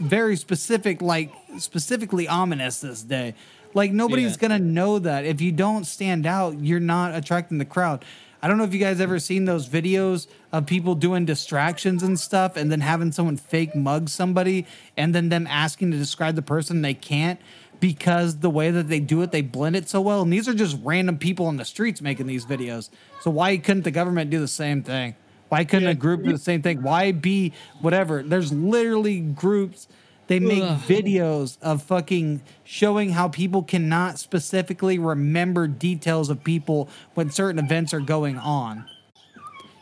very 0.00 0.36
specific, 0.36 1.00
like 1.00 1.32
specifically 1.58 2.28
ominous 2.28 2.80
this 2.80 3.02
day. 3.02 3.34
Like 3.74 3.92
nobody's 3.92 4.32
Yeah. 4.32 4.48
gonna 4.48 4.58
know 4.58 4.98
that. 4.98 5.24
If 5.24 5.40
you 5.40 5.52
don't 5.52 5.84
stand 5.84 6.26
out, 6.26 6.60
you're 6.60 6.80
not 6.80 7.14
attracting 7.14 7.58
the 7.58 7.64
crowd. 7.64 8.04
I 8.42 8.48
don't 8.48 8.58
know 8.58 8.64
if 8.64 8.74
you 8.74 8.78
guys 8.80 9.00
ever 9.00 9.18
seen 9.18 9.46
those 9.46 9.68
videos 9.68 10.26
of 10.52 10.66
people 10.66 10.94
doing 10.94 11.24
distractions 11.24 12.02
and 12.02 12.20
stuff 12.20 12.56
and 12.56 12.70
then 12.70 12.80
having 12.80 13.10
someone 13.10 13.36
fake 13.38 13.74
mug 13.74 14.08
somebody 14.08 14.66
and 14.96 15.14
then 15.14 15.30
them 15.30 15.46
asking 15.48 15.90
to 15.92 15.96
describe 15.96 16.36
the 16.36 16.42
person 16.42 16.82
they 16.82 16.94
can't 16.94 17.40
because 17.80 18.36
the 18.38 18.50
way 18.50 18.70
that 18.70 18.88
they 18.88 19.00
do 19.00 19.22
it, 19.22 19.32
they 19.32 19.42
blend 19.42 19.76
it 19.76 19.88
so 19.88 20.00
well. 20.00 20.22
And 20.22 20.32
these 20.32 20.48
are 20.48 20.54
just 20.54 20.76
random 20.84 21.18
people 21.18 21.46
on 21.46 21.56
the 21.56 21.64
streets 21.64 22.00
making 22.00 22.26
these 22.26 22.44
videos. 22.46 22.88
So 23.20 23.30
why 23.30 23.56
couldn't 23.56 23.82
the 23.82 23.90
government 23.90 24.30
do 24.30 24.38
the 24.38 24.48
same 24.48 24.82
thing? 24.82 25.14
Why 25.48 25.64
couldn't 25.64 25.84
Yeah. 25.84 25.90
a 25.90 25.94
group 25.94 26.24
do 26.24 26.32
the 26.32 26.38
same 26.38 26.62
thing? 26.62 26.82
Why 26.82 27.12
be 27.12 27.52
whatever? 27.80 28.22
There's 28.22 28.52
literally 28.52 29.20
groups 29.20 29.86
they 30.28 30.40
make 30.40 30.62
Ugh. 30.64 30.80
videos 30.88 31.56
of 31.62 31.82
fucking 31.84 32.40
showing 32.64 33.10
how 33.10 33.28
people 33.28 33.62
cannot 33.62 34.18
specifically 34.18 34.98
remember 34.98 35.68
details 35.68 36.30
of 36.30 36.42
people 36.42 36.88
when 37.14 37.30
certain 37.30 37.60
events 37.64 37.94
are 37.94 38.00
going 38.00 38.36
on. 38.36 38.86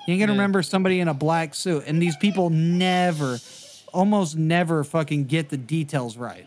You 0.07 0.13
ain't 0.13 0.21
gonna 0.21 0.33
Yeah. 0.33 0.39
remember 0.39 0.63
somebody 0.63 1.01
in 1.01 1.09
a 1.09 1.15
black 1.15 1.55
suit, 1.55 1.85
and 1.87 2.01
these 2.03 2.15
people 2.19 2.51
never, 2.51 3.39
almost 3.95 4.37
never 4.37 4.85
fucking 4.85 5.25
get 5.25 5.49
the 5.49 5.57
details 5.57 6.19
right 6.19 6.47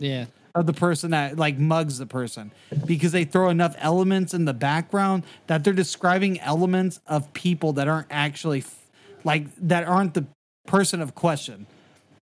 Yeah, 0.00 0.24
of 0.60 0.66
the 0.66 0.72
person 0.72 1.10
that 1.12 1.36
like 1.36 1.58
mugs 1.58 1.98
the 1.98 2.06
person 2.06 2.50
because 2.86 3.12
they 3.12 3.24
throw 3.24 3.48
enough 3.48 3.74
elements 3.78 4.34
in 4.34 4.44
the 4.44 4.52
background 4.54 5.22
that 5.46 5.64
they're 5.64 5.72
describing 5.72 6.40
elements 6.40 7.00
of 7.06 7.32
people 7.32 7.72
that 7.74 7.88
aren't 7.88 8.06
actually 8.10 8.58
f- 8.60 8.86
like 9.24 9.44
that 9.56 9.84
aren't 9.84 10.14
the 10.14 10.26
person 10.66 11.00
of 11.00 11.14
question. 11.14 11.66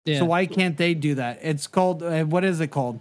yeah. 0.06 0.20
So 0.20 0.26
why 0.26 0.46
can't 0.46 0.78
they 0.78 0.94
do 0.94 1.16
that? 1.16 1.40
It's 1.42 1.68
called 1.68 2.04
uh, 2.04 2.24
what 2.24 2.44
is 2.44 2.60
it 2.60 2.68
called? 2.68 3.00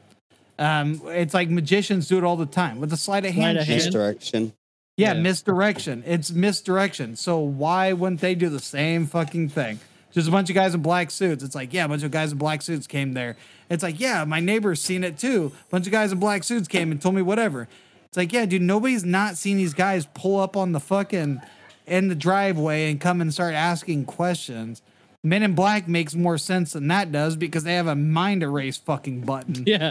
Um, 0.59 1.01
it's 1.07 1.35
like 1.35 1.51
magicians 1.51 2.07
do 2.09 2.17
it 2.19 2.25
all 2.25 2.37
the 2.37 2.47
time 2.47 2.81
with 2.81 2.93
a 2.93 2.97
sleight 2.97 3.25
of 3.25 3.33
hand. 3.35 3.57
Sleight 3.57 3.63
of 3.63 3.67
hand. 3.67 3.77
Misdirection. 3.85 4.53
Yeah, 4.97 5.15
Yeah. 5.15 5.21
misdirection. 5.21 6.05
It's 6.07 6.31
misdirection. 6.31 7.17
So 7.17 7.41
why 7.41 7.93
wouldn't 7.93 8.21
they 8.21 8.35
do 8.37 8.49
the 8.49 8.61
same 8.61 9.07
fucking 9.07 9.49
thing? 9.49 9.81
Just 10.15 10.29
a 10.29 10.31
bunch 10.31 10.49
of 10.49 10.55
guys 10.55 10.75
in 10.75 10.81
black 10.81 11.11
suits. 11.11 11.43
It's 11.43 11.55
like, 11.57 11.73
yeah, 11.75 11.85
a 11.85 11.89
bunch 11.89 12.05
of 12.05 12.11
guys 12.13 12.33
in 12.33 12.39
black 12.39 12.63
suits 12.63 12.87
came 12.87 13.13
there. 13.15 13.37
It's 13.69 13.83
like, 13.83 13.99
yeah, 13.99 14.25
my 14.25 14.41
neighbor's 14.41 14.81
seen 14.81 15.03
it 15.05 15.19
too. 15.19 15.53
A 15.67 15.71
bunch 15.71 15.87
of 15.87 15.93
guys 15.93 16.13
in 16.13 16.19
black 16.21 16.45
suits 16.45 16.69
came 16.69 16.93
and 16.93 17.03
told 17.03 17.15
me 17.17 17.23
whatever. 17.23 17.67
It's 18.07 18.17
like, 18.17 18.33
yeah, 18.33 18.47
dude, 18.47 18.63
nobody's 18.63 19.05
not 19.05 19.37
seen 19.37 19.57
these 19.57 19.75
guys 19.75 20.07
pull 20.15 20.39
up 20.39 20.57
on 20.57 20.71
the 20.73 20.79
fucking 20.81 21.41
in 21.87 22.09
the 22.09 22.15
driveway 22.15 22.91
and 22.91 23.01
come 23.01 23.21
and 23.21 23.35
start 23.35 23.55
asking 23.55 24.05
questions. 24.05 24.83
Men 25.25 25.43
in 25.43 25.55
Black 25.55 25.89
makes 25.89 26.15
more 26.15 26.39
sense 26.39 26.75
than 26.75 26.87
that 26.89 27.11
does 27.11 27.35
because 27.35 27.65
they 27.65 27.75
have 27.75 27.87
a 27.89 27.97
mind 27.97 28.43
erase 28.45 28.77
fucking 28.77 29.23
button. 29.23 29.65
yeah, 29.67 29.91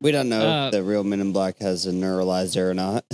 We 0.00 0.10
don't 0.12 0.28
know 0.28 0.46
Uh, 0.46 0.66
if 0.66 0.72
the 0.72 0.82
real 0.82 1.04
Men 1.04 1.20
in 1.20 1.32
Black 1.32 1.58
has 1.60 1.86
a 1.86 1.92
neuralizer 1.92 2.68
or 2.70 2.74
not. 2.74 3.04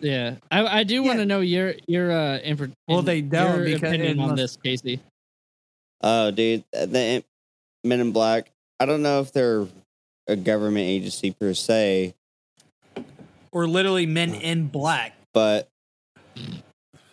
yeah. 0.00 0.36
I, 0.50 0.78
I 0.80 0.84
do 0.84 1.02
want 1.02 1.16
Yeah. 1.18 1.22
to 1.24 1.26
know 1.26 1.40
your 1.40 1.74
your 1.86 2.10
uh 2.12 2.38
input. 2.38 2.70
Well, 2.88 3.02
they 3.02 3.20
don't 3.20 3.56
your 3.56 3.64
because 3.64 3.92
opinion 3.92 4.20
on 4.20 4.36
this, 4.36 4.56
Casey. 4.56 5.00
Oh, 6.00 6.30
dude, 6.30 6.64
uh, 6.76 6.86
the 6.86 7.24
Men 7.84 8.00
in 8.00 8.12
Black. 8.12 8.50
I 8.78 8.86
don't 8.86 9.02
know 9.02 9.20
if 9.20 9.32
they're 9.32 9.66
a 10.26 10.36
government 10.36 10.86
agency 10.86 11.30
per 11.30 11.54
se, 11.54 12.14
Or 13.52 13.66
literally 13.66 14.06
men 14.06 14.32
mm. 14.32 14.40
in 14.40 14.68
black. 14.68 15.14
but 15.32 15.68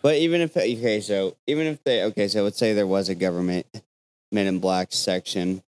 but 0.02 0.16
even 0.16 0.42
if 0.42 0.58
okay, 0.58 1.00
so 1.00 1.38
even 1.48 1.68
if 1.68 1.84
they 1.84 2.04
okay, 2.04 2.28
so 2.28 2.44
let's 2.44 2.58
say 2.58 2.74
there 2.74 2.88
was 2.88 3.10
a 3.10 3.16
government 3.16 3.66
Men 4.34 4.48
in 4.48 4.60
Black 4.60 4.92
section. 4.92 5.62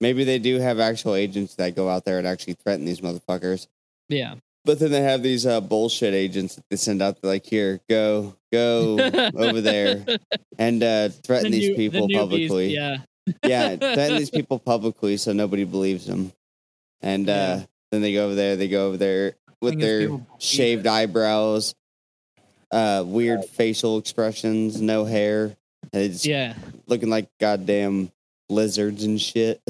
Maybe 0.00 0.24
they 0.24 0.38
do 0.38 0.58
have 0.58 0.80
actual 0.80 1.14
agents 1.14 1.56
that 1.56 1.76
go 1.76 1.88
out 1.88 2.04
there 2.04 2.18
and 2.18 2.26
actually 2.26 2.54
threaten 2.54 2.84
these 2.84 3.00
motherfuckers. 3.00 3.66
Yeah, 4.08 4.36
But 4.64 4.78
then 4.78 4.90
they 4.92 5.02
have 5.02 5.22
these 5.22 5.44
uh, 5.44 5.60
bullshit 5.60 6.14
agents 6.14 6.54
that 6.54 6.64
they 6.70 6.76
send 6.76 7.02
out. 7.02 7.20
They're 7.20 7.32
like, 7.32 7.44
here, 7.46 7.80
go, 7.88 8.36
go 8.52 8.96
over 9.36 9.60
there, 9.60 10.04
and 10.58 10.82
uh, 10.82 11.08
threaten 11.24 11.50
The 11.50 11.58
these 11.58 11.68
new- 11.70 11.76
the 11.76 11.90
people 11.90 12.08
newbies, 12.08 12.18
publicly. 12.18 12.74
Yeah, 12.74 12.96
yeah, 13.44 13.76
threaten 13.76 14.16
these 14.18 14.30
people 14.30 14.58
publicly 14.60 15.16
so 15.16 15.32
nobody 15.32 15.64
believes 15.64 16.06
them. 16.06 16.32
And 17.00 17.28
uh, 17.28 17.32
Yeah. 17.32 17.64
then 17.90 18.02
they 18.02 18.12
go 18.12 18.26
over 18.26 18.34
there. 18.36 18.54
They 18.56 18.68
go 18.68 18.86
over 18.88 18.96
there 18.96 19.34
with 19.60 19.80
their 19.80 20.20
shaved 20.38 20.86
eyebrows, 20.86 21.74
uh, 22.70 23.02
weird 23.06 23.44
facial 23.44 23.98
expressions, 23.98 24.80
no 24.80 25.04
hair, 25.04 25.56
it's 25.92 26.24
yeah. 26.24 26.54
looking 26.86 27.10
like 27.10 27.28
goddamn 27.40 28.12
lizards 28.48 29.02
and 29.04 29.20
shit. 29.20 29.60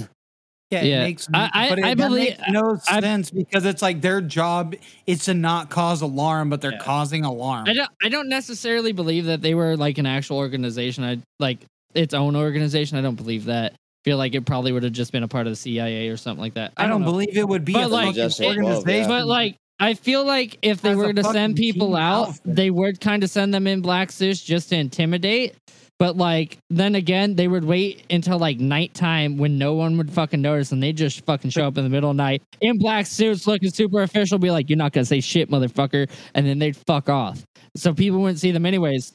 Yeah, 0.73 0.83
Yeah. 0.83 1.01
it 1.01 1.05
makes. 1.05 1.29
I- 1.33 1.51
I- 1.53 1.69
but 1.69 1.79
it, 1.79 1.85
I 1.85 1.95
believe- 1.95 2.39
makes 2.39 2.51
no 2.51 2.79
I- 2.89 3.01
sense 3.01 3.31
because 3.31 3.65
it's 3.65 3.83
like 3.83 4.01
their 4.01 4.21
job 4.21 4.75
is 5.07 5.25
to 5.27 5.35
not 5.35 5.69
cause 5.71 6.01
alarm, 6.03 6.49
but 6.51 6.61
they're 6.61 6.73
Yeah. 6.73 6.79
causing 6.79 7.25
alarm. 7.25 7.67
I 7.69 7.75
don't 7.75 7.91
I 8.03 8.09
don't 8.09 8.29
necessarily 8.29 8.93
believe 8.93 9.27
that 9.27 9.43
they 9.43 9.55
were 9.55 9.77
like 9.77 9.99
an 9.99 10.07
actual 10.07 10.39
organization. 10.39 11.05
I 11.05 11.19
like 11.39 11.59
its 11.95 12.15
own 12.15 12.35
organization. 12.37 12.97
I 12.99 13.03
don't 13.03 13.17
believe 13.17 13.45
that. 13.47 13.75
feel 14.05 14.17
like 14.19 14.35
it 14.35 14.45
probably 14.45 14.73
would 14.73 14.83
have 14.83 14.91
just 14.93 15.13
been 15.13 15.23
a 15.23 15.29
part 15.29 15.47
of 15.47 15.53
the 15.53 15.57
CIA 15.57 16.09
or 16.09 16.17
something 16.17 16.41
like 16.41 16.55
that. 16.55 16.73
I 16.77 16.89
don't 16.89 17.03
know. 17.03 17.07
believe 17.13 17.37
it 17.37 17.47
would 17.49 17.65
be 17.65 17.73
But, 17.75 17.85
a 17.85 17.87
like, 17.87 18.07
fucking 18.07 18.15
Justice 18.23 18.47
organization. 18.47 19.03
yeah. 19.03 19.07
But 19.07 19.27
like 19.29 19.55
I 19.79 19.95
feel 19.95 20.25
like 20.25 20.59
if 20.63 20.81
they 20.83 20.91
As 20.91 20.97
were 20.97 21.13
to 21.13 21.23
send 21.23 21.55
people 21.55 21.95
out, 21.95 22.29
outfit. 22.31 22.43
they 22.57 22.71
would 22.71 23.01
kind 23.01 23.23
of 23.23 23.31
send 23.31 23.55
them 23.55 23.67
in 23.69 23.81
black 23.81 24.11
suits 24.11 24.41
just 24.43 24.71
to 24.71 24.77
intimidate. 24.77 25.55
But 26.03 26.17
like 26.17 26.59
then 26.69 26.97
again, 26.97 27.37
they 27.37 27.47
would 27.47 27.63
wait 27.63 28.07
until 28.11 28.37
like 28.37 28.59
nighttime 28.59 29.37
when 29.37 29.57
no 29.57 29.75
one 29.75 29.97
would 29.99 30.11
fucking 30.11 30.43
notice, 30.43 30.73
and 30.73 30.83
they 30.83 30.93
just 30.93 31.25
fucking 31.25 31.51
show 31.51 31.65
up 31.65 31.79
in 31.79 31.85
the 31.85 31.91
middle 31.91 32.11
of 32.11 32.17
night 32.17 32.43
in 32.61 32.77
black 32.77 33.07
suits, 33.07 33.47
looking 33.47 33.71
super 33.71 34.03
official, 34.03 34.37
be 34.37 34.51
like, 34.51 34.69
"You're 34.69 34.79
not 34.79 34.93
gonna 34.93 35.05
say 35.05 35.21
shit, 35.21 35.49
motherfucker," 35.49 36.11
and 36.35 36.45
then 36.45 36.59
they'd 36.59 36.77
fuck 36.77 37.09
off. 37.09 37.45
So 37.77 37.95
people 37.95 38.19
wouldn't 38.19 38.41
see 38.41 38.51
them 38.51 38.67
anyways. 38.67 39.13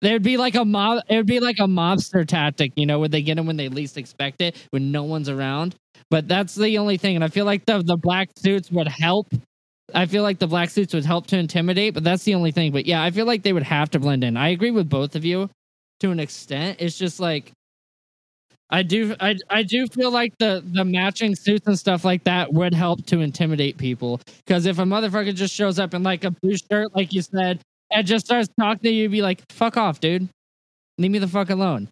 There'd 0.00 0.24
be 0.24 0.38
like 0.38 0.56
a 0.56 0.64
mob. 0.64 1.04
It 1.08 1.18
would 1.18 1.26
be 1.26 1.38
like 1.38 1.60
a 1.60 1.68
mobster 1.68 2.26
tactic, 2.26 2.72
you 2.74 2.84
know, 2.84 2.98
where 2.98 3.08
they 3.08 3.22
get 3.22 3.36
them 3.36 3.46
when 3.46 3.56
they 3.56 3.68
least 3.68 3.96
expect 3.96 4.40
it, 4.40 4.56
when 4.70 4.90
no 4.90 5.04
one's 5.04 5.28
around. 5.28 5.76
But 6.10 6.26
that's 6.26 6.56
the 6.56 6.78
only 6.78 6.96
thing, 6.96 7.14
and 7.14 7.22
I 7.22 7.28
feel 7.28 7.44
like 7.44 7.64
the 7.64 7.80
the 7.80 7.96
black 7.96 8.30
suits 8.36 8.72
would 8.72 8.88
help. 8.88 9.28
I 9.94 10.06
feel 10.06 10.24
like 10.24 10.40
the 10.40 10.48
black 10.48 10.70
suits 10.70 10.94
would 10.94 11.04
help 11.04 11.28
to 11.28 11.38
intimidate, 11.38 11.94
but 11.94 12.02
that's 12.02 12.24
the 12.24 12.34
only 12.34 12.50
thing. 12.50 12.72
But 12.72 12.86
yeah, 12.86 13.04
I 13.04 13.12
feel 13.12 13.24
like 13.24 13.44
they 13.44 13.52
would 13.52 13.62
have 13.62 13.90
to 13.90 14.00
blend 14.00 14.24
in. 14.24 14.36
I 14.36 14.48
agree 14.48 14.72
with 14.72 14.88
both 14.88 15.14
of 15.14 15.24
you 15.24 15.48
to 16.02 16.10
an 16.10 16.20
extent. 16.20 16.76
It's 16.80 16.98
just 16.98 17.18
like 17.20 17.52
I 18.70 18.82
do 18.82 19.14
I 19.20 19.36
I 19.48 19.62
do 19.62 19.86
feel 19.86 20.10
like 20.10 20.36
the 20.38 20.62
the 20.64 20.84
matching 20.84 21.36
suits 21.36 21.66
and 21.66 21.78
stuff 21.78 22.04
like 22.04 22.24
that 22.24 22.52
would 22.52 22.74
help 22.74 23.06
to 23.06 23.20
intimidate 23.20 23.78
people. 23.78 24.20
Because 24.44 24.66
if 24.66 24.78
a 24.78 24.82
motherfucker 24.82 25.34
just 25.34 25.54
shows 25.54 25.78
up 25.78 25.94
in 25.94 26.02
like 26.02 26.24
a 26.24 26.30
blue 26.30 26.56
shirt, 26.56 26.94
like 26.94 27.12
you 27.12 27.22
said, 27.22 27.60
and 27.90 28.06
just 28.06 28.26
starts 28.26 28.48
talking 28.58 28.82
to 28.82 28.90
you, 28.90 29.08
be 29.08 29.22
like, 29.22 29.42
fuck 29.50 29.76
off, 29.76 30.00
dude. 30.00 30.28
Leave 30.98 31.10
me 31.10 31.18
the 31.18 31.28
fuck 31.28 31.50
alone. 31.50 31.88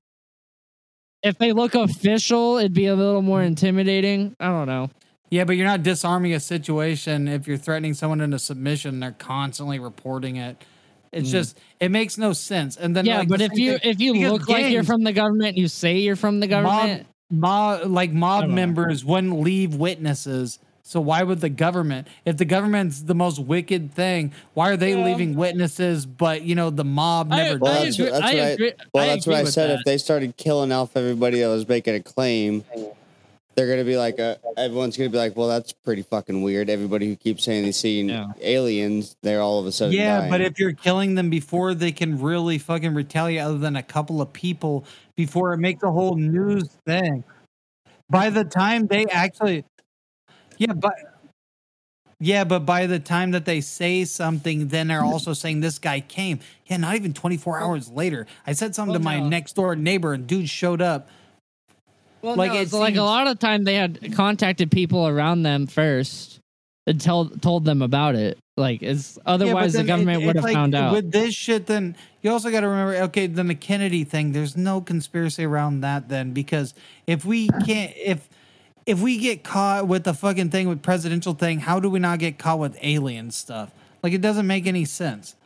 If 1.23 1.39
they 1.39 1.53
look 1.53 1.75
official, 1.75 2.57
it'd 2.57 2.73
be 2.73 2.87
a 2.87 2.95
little 2.97 3.23
more 3.23 3.43
intimidating. 3.43 4.35
I 4.41 4.47
don't 4.47 4.67
know. 4.67 4.91
Yeah, 5.29 5.45
but 5.45 5.57
you're 5.57 5.67
not 5.67 5.83
disarming 5.83 6.33
a 6.33 6.41
situation 6.41 7.29
if 7.29 7.47
you're 7.47 7.59
threatening 7.59 7.95
someone 7.95 8.21
into 8.21 8.39
submission. 8.39 8.99
They're 8.99 9.13
constantly 9.13 9.79
reporting 9.79 10.37
it. 10.37 10.65
It's 11.13 11.29
Mm. 11.29 11.33
just 11.33 11.59
it 11.81 11.91
makes 11.91 12.19
no 12.19 12.33
sense. 12.33 12.77
And 12.77 12.95
then 12.95 13.05
yeah, 13.07 13.19
like, 13.19 13.29
but 13.29 13.41
if 13.41 13.53
you 13.55 13.79
thing- 13.79 13.91
if 13.91 14.01
you 14.01 14.13
because 14.13 14.33
look 14.33 14.49
like 14.49 14.71
you're 14.71 14.85
from 14.85 15.03
the 15.03 15.13
government, 15.13 15.57
you 15.57 15.67
say 15.69 15.99
you're 15.99 16.17
from 16.17 16.41
the 16.41 16.47
government. 16.47 17.07
mob 17.31 17.87
like 17.91 18.13
mob 18.13 18.43
don't 18.43 18.51
know. 18.51 18.57
members 18.57 19.05
wouldn't 19.05 19.41
leave 19.41 19.75
witnesses. 19.75 20.59
So 20.83 21.01
why 21.01 21.23
would 21.23 21.41
the 21.41 21.49
government? 21.49 22.09
If 22.25 22.37
the 22.37 22.45
government's 22.45 23.03
the 23.03 23.15
most 23.15 23.39
wicked 23.39 23.93
thing, 23.93 24.33
why 24.55 24.71
are 24.71 24.77
they 24.77 24.95
Yeah. 24.97 25.05
leaving 25.05 25.37
witnesses? 25.37 26.05
But 26.07 26.43
you 26.43 26.55
know 26.57 26.71
the 26.71 26.85
mob 26.85 27.33
I- 27.33 27.45
never 27.45 27.59
Well, 27.59 27.71
I 27.73 27.75
that's, 27.85 27.97
does. 27.97 27.99
agree- 28.01 28.11
that's 28.11 28.23
I 28.23 28.35
what 28.35 28.43
I, 28.43 28.47
agree- 28.49 28.73
well, 28.95 29.05
I 29.05 29.07
that's 29.09 29.27
what 29.27 29.37
I 29.37 29.45
said. 29.45 29.71
that. 29.71 29.79
If 29.81 29.85
they 29.85 29.99
started 29.99 30.37
killing 30.37 30.73
off 30.73 30.97
everybody 30.97 31.41
that 31.41 31.49
was 31.49 31.69
making 31.69 31.95
a 31.95 32.01
claim, 32.01 32.65
they're 33.61 33.69
gonna 33.69 33.85
be 33.85 33.99
like, 33.99 34.19
uh, 34.19 34.37
everyone's 34.57 34.97
gonna 34.97 35.11
be 35.11 35.19
like, 35.19 35.37
well, 35.37 35.47
that's 35.47 35.71
pretty 35.71 36.01
fucking 36.01 36.41
weird. 36.41 36.71
Everybody 36.71 37.09
who 37.09 37.17
keeps 37.17 37.45
saying 37.45 37.63
they 37.63 37.73
see 37.73 38.01
Yeah. 38.01 38.29
aliens, 38.41 39.17
they're 39.23 39.43
all 39.43 39.59
of 39.59 39.67
a 39.67 39.73
sudden 39.73 39.95
Yeah, 39.95 40.21
dying. 40.21 40.31
but 40.31 40.41
if 40.41 40.59
you're 40.59 40.73
killing 40.73 41.15
them 41.15 41.29
before 41.29 41.75
they 41.75 41.93
can 41.93 42.19
really 42.19 42.57
fucking 42.57 42.95
retaliate, 42.95 43.43
other 43.43 43.59
than 43.59 43.77
a 43.77 43.83
couple 43.83 44.23
of 44.23 44.33
people, 44.33 44.87
before 45.15 45.53
it 45.53 45.59
makes 45.59 45.83
a 45.83 45.91
whole 45.91 46.17
news 46.17 46.71
thing, 46.87 47.23
by 48.09 48.31
the 48.31 48.45
time 48.45 48.87
they 48.87 49.05
actually, 49.07 49.67
yeah, 50.57 50.73
but 50.73 50.95
yeah, 52.19 52.45
but 52.45 52.61
by 52.61 52.87
the 52.87 52.99
time 52.99 53.33
that 53.33 53.45
they 53.45 53.61
say 53.61 54.07
something, 54.07 54.69
then 54.69 54.89
they're 54.89 55.05
also 55.05 55.35
saying 55.35 55.61
this 55.61 55.79
guy 55.79 56.01
came. 56.01 56.41
Yeah, 56.67 56.79
not 56.79 56.97
even 56.97 57.13
24 57.13 57.61
hours 57.61 57.91
later, 57.91 58.27
I 58.47 58.53
said 58.55 58.75
something 58.75 58.93
Well, 58.93 59.01
to 59.01 59.05
my 59.05 59.21
no. 59.21 59.29
next 59.29 59.53
door 59.55 59.77
neighbor, 59.77 60.15
and 60.15 60.27
dude 60.27 60.49
showed 60.49 60.81
up. 60.81 61.11
Well, 62.23 62.37
Like, 62.37 62.53
it 62.53 62.63
it's 62.63 62.73
like 62.73 62.97
a 62.97 63.03
lot 63.03 63.27
of 63.27 63.39
time 63.39 63.65
they 63.65 63.75
had 63.75 64.15
contacted 64.15 64.71
people 64.71 65.07
around 65.09 65.43
them 65.43 65.67
first 65.67 66.39
and 66.87 67.01
tell 67.01 67.27
told 67.27 67.65
them 67.65 67.83
about 67.83 68.15
it. 68.15 68.39
Like 68.57 68.83
it's 68.83 69.17
Yeah, 69.17 69.23
otherwise 69.27 69.73
the 69.73 69.79
then 69.79 69.85
it- 69.85 69.89
government 69.89 70.27
would 70.27 70.37
have 70.37 70.45
like, 70.45 70.55
found 70.55 70.75
out. 70.75 70.93
With 70.93 71.13
this 71.13 71.35
shit, 71.35 71.67
then 71.67 71.97
you 72.21 72.31
also 72.31 72.51
got 72.51 72.61
to 72.61 72.69
remember, 72.69 72.95
okay, 73.05 73.27
then 73.27 73.47
the 73.47 73.55
Kennedy 73.55 74.05
thing. 74.05 74.33
There's 74.33 74.57
no 74.57 74.81
conspiracy 74.83 75.45
around 75.45 75.81
that 75.81 76.09
then, 76.11 76.33
because 76.33 76.75
if 77.07 77.25
we 77.25 77.49
can't, 77.67 77.93
if 77.97 78.29
if 78.87 79.01
we 79.01 79.19
get 79.19 79.45
caught 79.45 79.87
with 79.89 80.05
the 80.05 80.13
fucking 80.13 80.51
thing 80.51 80.69
with 80.69 80.83
presidential 80.83 81.33
thing, 81.35 81.61
how 81.61 81.81
do 81.81 81.89
we 81.89 81.99
not 82.01 82.19
get 82.19 82.39
caught 82.39 82.59
with 82.59 82.77
alien 82.83 83.31
stuff? 83.31 83.71
Like 84.03 84.13
it 84.13 84.21
doesn't 84.21 84.47
make 84.47 84.67
any 84.67 84.85
sense. 84.85 85.37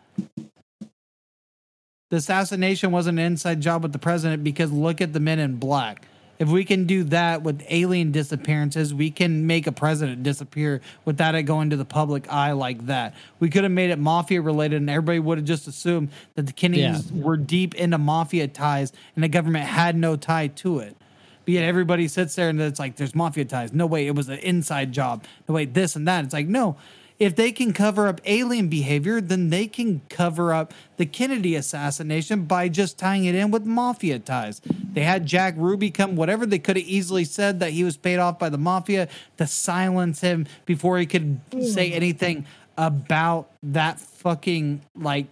The 2.10 2.16
assassination 2.18 2.90
was 2.92 3.06
an 3.06 3.18
inside 3.18 3.60
job 3.60 3.82
with 3.82 3.92
the 3.92 3.98
president 3.98 4.44
because 4.44 4.70
look 4.72 5.00
at 5.00 5.12
the 5.12 5.20
men 5.20 5.38
in 5.38 5.56
black. 5.56 6.06
If 6.38 6.48
we 6.48 6.64
can 6.64 6.86
do 6.86 7.04
that 7.04 7.42
with 7.42 7.64
alien 7.68 8.10
disappearances, 8.10 8.92
we 8.92 9.10
can 9.10 9.46
make 9.46 9.66
a 9.66 9.72
president 9.72 10.22
disappear 10.22 10.80
without 11.04 11.34
it 11.34 11.44
going 11.44 11.70
to 11.70 11.76
the 11.76 11.84
public 11.84 12.30
eye 12.32 12.52
like 12.52 12.86
that. 12.86 13.14
We 13.38 13.50
could 13.50 13.62
have 13.62 13.72
made 13.72 13.90
it 13.90 13.98
mafia 13.98 14.42
related 14.42 14.76
and 14.76 14.90
everybody 14.90 15.20
would 15.20 15.38
have 15.38 15.46
just 15.46 15.68
assumed 15.68 16.10
that 16.34 16.46
the 16.46 16.52
Kennedys 16.52 17.12
were 17.12 17.36
deep 17.36 17.74
into 17.76 17.98
mafia 17.98 18.48
ties 18.48 18.92
and 19.14 19.22
the 19.22 19.28
government 19.28 19.66
had 19.66 19.96
no 19.96 20.16
tie 20.16 20.48
to 20.48 20.80
it. 20.80 20.96
But 21.44 21.52
yet 21.52 21.64
everybody 21.64 22.08
sits 22.08 22.34
there 22.34 22.48
and 22.48 22.60
it's 22.60 22.78
like 22.80 22.96
there's 22.96 23.14
mafia 23.14 23.44
ties. 23.44 23.72
No 23.72 23.86
way, 23.86 24.06
it 24.06 24.14
was 24.14 24.28
an 24.28 24.38
inside 24.38 24.92
job. 24.92 25.24
No 25.48 25.54
way, 25.54 25.66
this 25.66 25.94
and 25.94 26.08
that. 26.08 26.24
It's 26.24 26.32
like 26.32 26.48
no. 26.48 26.76
If 27.18 27.36
they 27.36 27.52
can 27.52 27.72
cover 27.72 28.08
up 28.08 28.20
alien 28.24 28.68
behavior, 28.68 29.20
then 29.20 29.50
they 29.50 29.66
can 29.68 30.00
cover 30.08 30.52
up 30.52 30.74
the 30.96 31.06
Kennedy 31.06 31.54
assassination 31.54 32.44
by 32.44 32.68
just 32.68 32.98
tying 32.98 33.24
it 33.24 33.36
in 33.36 33.52
with 33.52 33.64
mafia 33.64 34.18
ties. 34.18 34.60
They 34.92 35.02
had 35.02 35.24
Jack 35.24 35.54
Ruby 35.56 35.90
come, 35.90 36.16
whatever 36.16 36.44
they 36.44 36.58
could 36.58 36.76
have 36.76 36.86
easily 36.86 37.24
said 37.24 37.60
that 37.60 37.70
he 37.70 37.84
was 37.84 37.96
paid 37.96 38.18
off 38.18 38.38
by 38.38 38.48
the 38.48 38.58
mafia 38.58 39.08
to 39.38 39.46
silence 39.46 40.20
him 40.22 40.46
before 40.66 40.98
he 40.98 41.06
could 41.06 41.40
say 41.52 41.90
mm. 41.90 41.94
anything 41.94 42.46
about 42.76 43.50
that 43.62 44.00
fucking 44.00 44.80
like 44.96 45.26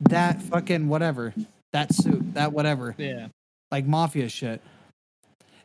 that 0.00 0.40
fucking 0.40 0.88
whatever 0.88 1.34
that 1.72 1.92
suit 1.92 2.34
that 2.34 2.52
whatever 2.52 2.94
yeah. 2.98 3.28
like 3.72 3.84
mafia 3.84 4.28
shit. 4.28 4.60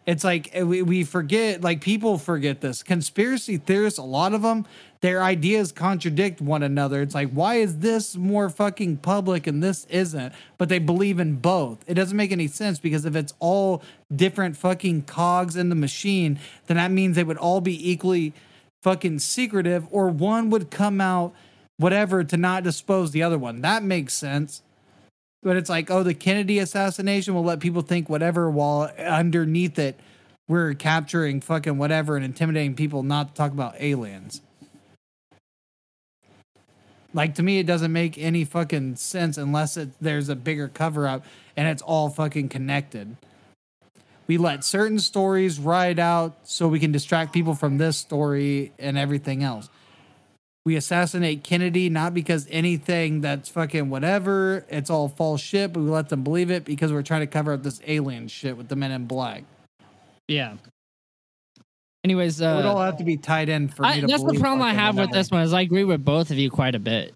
It's 0.05 0.23
like 0.23 0.51
we, 0.53 0.81
we 0.81 1.03
forget, 1.05 1.61
like 1.61 1.79
people 1.79 2.17
forget 2.17 2.59
this. 2.59 2.83
Conspiracy 2.83 3.57
theorists, 3.57 3.99
a 3.99 4.03
lot 4.03 4.33
of 4.33 4.41
them, 4.41 4.65
their 5.03 5.21
ideas 5.21 5.73
contradict 5.73 6.39
one 6.39 6.63
another. 6.63 7.01
It's 7.01 7.13
like, 7.13 7.29
why 7.31 7.55
is 7.55 7.79
this 7.79 8.15
more 8.15 8.49
fucking 8.49 8.95
public 8.97 9.47
and 9.47 9.61
this 9.61 9.85
isn't? 9.89 10.33
But 10.57 10.69
they 10.69 10.79
believe 10.79 11.19
in 11.19 11.35
both. 11.35 11.83
It 11.87 11.95
doesn't 11.95 12.15
make 12.15 12.31
any 12.31 12.47
sense 12.47 12.79
because 12.79 13.03
if 13.03 13.13
it's 13.13 13.33
all 13.39 13.83
different 14.15 14.55
fucking 14.55 15.01
cogs 15.01 15.57
in 15.57 15.67
the 15.67 15.75
machine, 15.75 16.39
then 16.67 16.77
that 16.77 16.89
means 16.89 17.17
they 17.17 17.25
would 17.25 17.35
all 17.35 17.59
be 17.59 17.91
equally 17.91 18.31
fucking 18.81 19.19
secretive, 19.19 19.85
or 19.91 20.07
one 20.07 20.49
would 20.51 20.71
come 20.71 21.01
out, 21.01 21.33
whatever, 21.75 22.23
to 22.23 22.37
not 22.37 22.63
dispose 22.63 23.11
the 23.11 23.23
other 23.23 23.37
one. 23.37 23.59
That 23.59 23.83
makes 23.83 24.13
sense. 24.13 24.61
But 25.41 25.57
it's 25.57 25.69
like, 25.69 25.91
oh, 25.91 26.03
the 26.03 26.13
Kennedy 26.13 26.59
assassination 26.59 27.33
will 27.33 27.43
let 27.43 27.59
people 27.59 27.81
think 27.81 28.07
whatever, 28.07 28.49
while 28.49 28.89
underneath 28.97 29.77
it, 29.77 29.99
we're 30.47 30.73
capturing 30.73 31.41
fucking 31.41 31.77
whatever 31.77 32.15
and 32.15 32.23
intimidating 32.23 32.73
people 32.73 33.03
not 33.03 33.29
to 33.29 33.33
talk 33.33 33.51
about 33.51 33.75
aliens. 33.81 34.41
Like 37.13 37.35
to 37.35 37.43
me, 37.43 37.59
it 37.59 37.65
doesn't 37.65 37.91
make 37.91 38.17
any 38.17 38.43
fucking 38.43 38.95
sense 38.95 39.37
unless 39.37 39.77
it, 39.77 39.89
there's 40.01 40.29
a 40.29 40.35
bigger 40.35 40.67
cover 40.67 41.07
up 41.07 41.25
and 41.55 41.67
it's 41.67 41.81
all 41.81 42.09
fucking 42.09 42.49
connected. 42.49 43.15
We 44.25 44.37
let 44.37 44.63
certain 44.63 44.99
stories 44.99 45.59
ride 45.59 45.99
out 45.99 46.37
so 46.43 46.67
we 46.67 46.79
can 46.79 46.91
distract 46.91 47.33
people 47.33 47.55
from 47.55 47.77
this 47.77 47.97
story 47.97 48.71
and 48.79 48.97
everything 48.97 49.43
else 49.43 49.69
we 50.65 50.75
assassinate 50.77 51.43
Kennedy 51.43 51.89
not 51.89 52.13
because 52.13 52.47
anything 52.49 53.21
that's 53.21 53.49
fucking 53.49 53.89
whatever, 53.89 54.65
it's 54.69 54.89
all 54.89 55.09
false 55.09 55.41
shit, 55.41 55.73
but 55.73 55.81
we 55.81 55.89
let 55.89 56.09
them 56.09 56.23
believe 56.23 56.51
it 56.51 56.63
because 56.63 56.93
we're 56.93 57.01
trying 57.01 57.21
to 57.21 57.27
cover 57.27 57.53
up 57.53 57.63
this 57.63 57.81
alien 57.85 58.27
shit 58.27 58.55
with 58.55 58.69
the 58.69 58.75
men 58.75 58.91
in 58.91 59.05
black. 59.05 59.43
Yeah. 60.27 60.55
Anyways, 62.03 62.41
it 62.41 62.45
would 62.45 62.65
all 62.65 62.79
uh, 62.79 62.85
have 62.85 62.97
to 62.97 63.05
be 63.05 63.15
tied 63.15 63.47
in 63.47 63.69
for 63.69 63.83
me 63.83 63.89
I, 63.89 63.99
to 64.01 64.07
that's 64.07 64.23
the 64.23 64.37
problem 64.39 64.61
I 64.61 64.73
have 64.73 64.97
with 64.97 65.11
this 65.11 65.31
one 65.31 65.41
is 65.41 65.53
I 65.53 65.61
agree 65.61 65.85
with 65.85 66.03
both 66.03 66.31
of 66.31 66.37
you 66.37 66.51
quite 66.51 66.75
a 66.75 66.79
bit. 66.79 67.15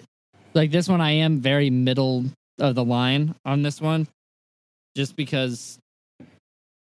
Like 0.53 0.72
this 0.72 0.88
one, 0.88 1.01
I 1.01 1.11
am 1.11 1.39
very 1.39 1.69
middle 1.69 2.26
of 2.57 2.73
the 2.73 2.85
line 2.85 3.35
on 3.45 3.64
this 3.64 3.81
one, 3.81 4.07
just 4.95 5.18
because 5.18 5.77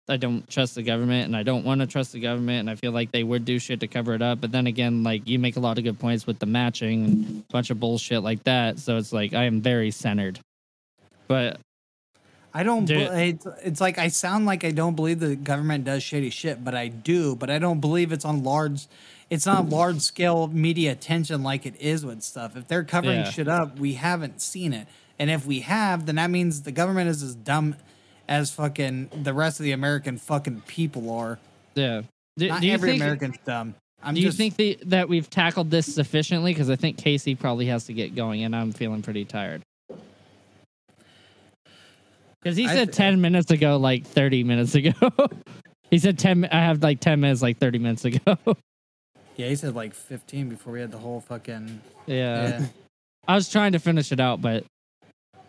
I 0.09 0.17
don't 0.17 0.47
trust 0.49 0.75
the 0.75 0.83
government 0.83 1.27
and 1.27 1.35
I 1.35 1.43
don't 1.43 1.63
want 1.63 1.79
to 1.79 1.87
trust 1.87 2.11
the 2.11 2.19
government, 2.19 2.59
and 2.59 2.69
I 2.69 2.75
feel 2.75 2.91
like 2.91 3.11
they 3.11 3.23
would 3.23 3.45
do 3.45 3.57
shit 3.57 3.79
to 3.79 3.87
cover 3.87 4.13
it 4.13 4.21
up. 4.21 4.41
But 4.41 4.51
then 4.51 4.67
again, 4.67 5.03
like 5.03 5.25
you 5.25 5.39
make 5.39 5.55
a 5.55 5.61
lot 5.61 5.77
of 5.77 5.85
good 5.85 5.97
points 5.97 6.27
with 6.27 6.39
the 6.39 6.45
matching 6.45 7.05
and 7.05 7.43
a 7.49 7.53
bunch 7.53 7.69
of 7.69 7.79
bullshit 7.79 8.21
like 8.21 8.43
that. 8.43 8.79
So 8.79 8.97
it's 8.97 9.13
like 9.13 9.33
I 9.33 9.45
am 9.45 9.61
very 9.61 9.91
centered. 9.91 10.39
But 11.29 11.57
I 12.53 12.63
don't. 12.63 12.85
Dude. 12.85 12.99
It's, 13.01 13.47
it's 13.63 13.81
like 13.81 13.97
I 13.97 14.09
sound 14.09 14.45
like 14.45 14.63
I 14.63 14.71
don't 14.71 14.95
believe 14.95 15.19
the 15.19 15.35
government 15.35 15.85
does 15.85 16.03
shady 16.03 16.29
shit, 16.29 16.63
but 16.63 16.75
I 16.75 16.87
do. 16.87 17.35
But 17.35 17.49
I 17.49 17.57
don't 17.59 17.79
believe 17.79 18.11
it's 18.11 18.25
on 18.25 18.43
large. 18.43 18.87
It's 19.29 19.45
not 19.47 19.69
large 19.69 20.01
scale 20.01 20.47
media 20.47 20.91
attention 20.91 21.41
like 21.41 21.65
it 21.65 21.75
is 21.81 22.05
with 22.05 22.21
stuff. 22.21 22.55
If 22.55 22.67
they're 22.67 22.83
covering 22.83 23.21
Yeah. 23.21 23.31
shit 23.31 23.47
up, 23.47 23.79
we 23.79 23.93
haven't 23.93 24.41
seen 24.41 24.73
it, 24.73 24.87
and 25.17 25.31
if 25.31 25.45
we 25.47 25.61
have, 25.61 26.05
then 26.05 26.15
that 26.15 26.29
means 26.29 26.61
the 26.61 26.71
government 26.71 27.09
is 27.09 27.23
as 27.23 27.33
dumb 27.33 27.75
as 28.29 28.51
fucking 28.51 29.09
the 29.23 29.33
rest 29.33 29.59
of 29.59 29.63
the 29.63 29.71
American 29.71 30.17
fucking 30.17 30.61
people 30.67 31.09
are. 31.09 31.39
yeah, 31.75 32.03
do, 32.37 32.47
Not 32.47 32.61
do 32.61 32.67
you 32.67 32.73
every 32.73 32.91
think? 32.91 33.01
American's 33.01 33.37
dumb. 33.43 33.75
I'm 34.03 34.15
do 34.15 34.21
you 34.21 34.31
think 34.31 34.57
the, 34.57 34.77
that 34.85 35.07
we've 35.09 35.29
tackled 35.29 35.71
this 35.71 35.93
sufficiently? 35.93 36.53
Because 36.53 36.69
I 36.69 36.75
think 36.75 36.97
Casey 36.97 37.35
probably 37.35 37.65
has 37.67 37.85
to 37.85 37.93
get 37.93 38.15
going, 38.15 38.43
and 38.43 38.55
I'm 38.55 38.71
feeling 38.73 39.01
pretty 39.01 39.25
tired. 39.25 39.61
Because 42.43 42.57
he 42.57 42.67
said 42.67 42.87
th- 42.87 42.97
10 42.97 43.21
minutes 43.21 43.51
ago, 43.51 43.77
like 43.77 44.05
30 44.05 44.43
minutes 44.43 44.75
ago. 44.75 44.91
he 45.91 45.97
said 45.97 46.19
10, 46.19 46.45
I 46.45 46.59
have 46.59 46.83
like 46.83 46.99
10 46.99 47.21
minutes, 47.21 47.41
like 47.41 47.57
30 47.57 47.79
minutes 47.79 48.05
ago. 48.05 48.37
Yeah, 49.35 49.47
he 49.49 49.55
said 49.55 49.73
like 49.73 49.95
15 49.95 50.49
before 50.49 50.73
we 50.73 50.79
had 50.81 50.91
the 50.91 50.97
whole 50.99 51.19
fucking. 51.19 51.81
yeah. 52.05 52.59
Yeah. 52.59 52.65
I 53.27 53.33
was 53.33 53.49
trying 53.49 53.71
to 53.71 53.79
finish 53.79 54.11
it 54.11 54.19
out, 54.19 54.41
but 54.41 54.63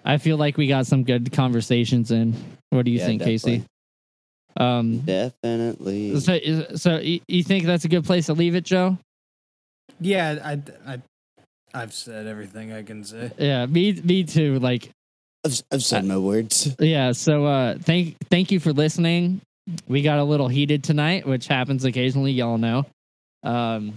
I 0.06 0.16
feel 0.16 0.38
like 0.38 0.56
we 0.56 0.68
got 0.68 0.86
some 0.86 1.04
good 1.04 1.32
conversations 1.34 2.10
in. 2.10 2.34
What 2.70 2.86
do 2.86 2.90
you 2.90 2.98
Yeah, 2.98 3.06
think, 3.06 3.22
Casey? 3.22 3.64
Um, 4.56 5.00
Definitely. 5.00 6.18
so, 6.18 6.38
so 6.76 6.96
you, 6.98 7.20
you 7.28 7.42
think 7.42 7.66
that's 7.66 7.84
a 7.84 7.88
good 7.88 8.04
place 8.04 8.26
to 8.26 8.32
leave 8.32 8.54
it, 8.54 8.64
Joe? 8.64 8.96
Yeah, 10.00 10.38
I, 10.42 10.62
I, 10.90 11.02
I've 11.74 11.92
said 11.92 12.26
everything 12.26 12.72
I 12.72 12.82
can 12.84 13.04
say. 13.04 13.32
Yeah, 13.38 13.66
me, 13.66 13.92
me 14.02 14.24
too. 14.24 14.60
Like, 14.60 14.88
I've, 15.44 15.62
I've 15.72 15.84
said 15.84 16.04
my 16.04 16.18
words. 16.18 16.74
yeah 16.78 17.12
so 17.12 17.44
uh 17.44 17.76
thank 17.78 18.16
thank 18.30 18.50
you 18.50 18.60
for 18.60 18.72
listening 18.72 19.40
we 19.88 20.02
got 20.02 20.18
a 20.18 20.24
little 20.24 20.48
heated 20.48 20.82
tonight 20.84 21.26
which 21.26 21.46
happens 21.46 21.84
occasionally 21.84 22.32
y'all 22.32 22.58
know 22.58 22.86
um 23.42 23.94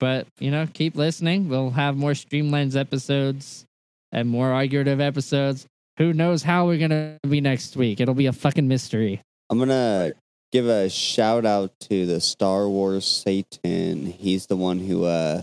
but 0.00 0.26
you 0.38 0.50
know 0.50 0.66
keep 0.72 0.94
listening 0.96 1.48
we'll 1.48 1.70
have 1.70 1.96
more 1.96 2.12
streamlines 2.12 2.76
episodes 2.76 3.64
and 4.12 4.28
more 4.28 4.52
argumentative 4.52 5.00
episodes 5.00 5.66
who 5.98 6.12
knows 6.12 6.42
how 6.42 6.66
we're 6.66 6.78
gonna 6.78 7.18
be 7.28 7.40
next 7.40 7.76
week 7.76 8.00
it'll 8.00 8.14
be 8.14 8.26
a 8.26 8.32
fucking 8.32 8.68
mystery 8.68 9.20
I'm 9.48 9.58
gonna 9.58 10.12
give 10.52 10.66
a 10.66 10.88
shout 10.88 11.44
out 11.46 11.72
to 11.80 12.06
the 12.06 12.20
Star 12.20 12.68
Wars 12.68 13.04
Satan. 13.06 14.06
He's 14.06 14.46
the 14.46 14.56
one 14.56 14.78
who 14.80 15.04
uh 15.04 15.42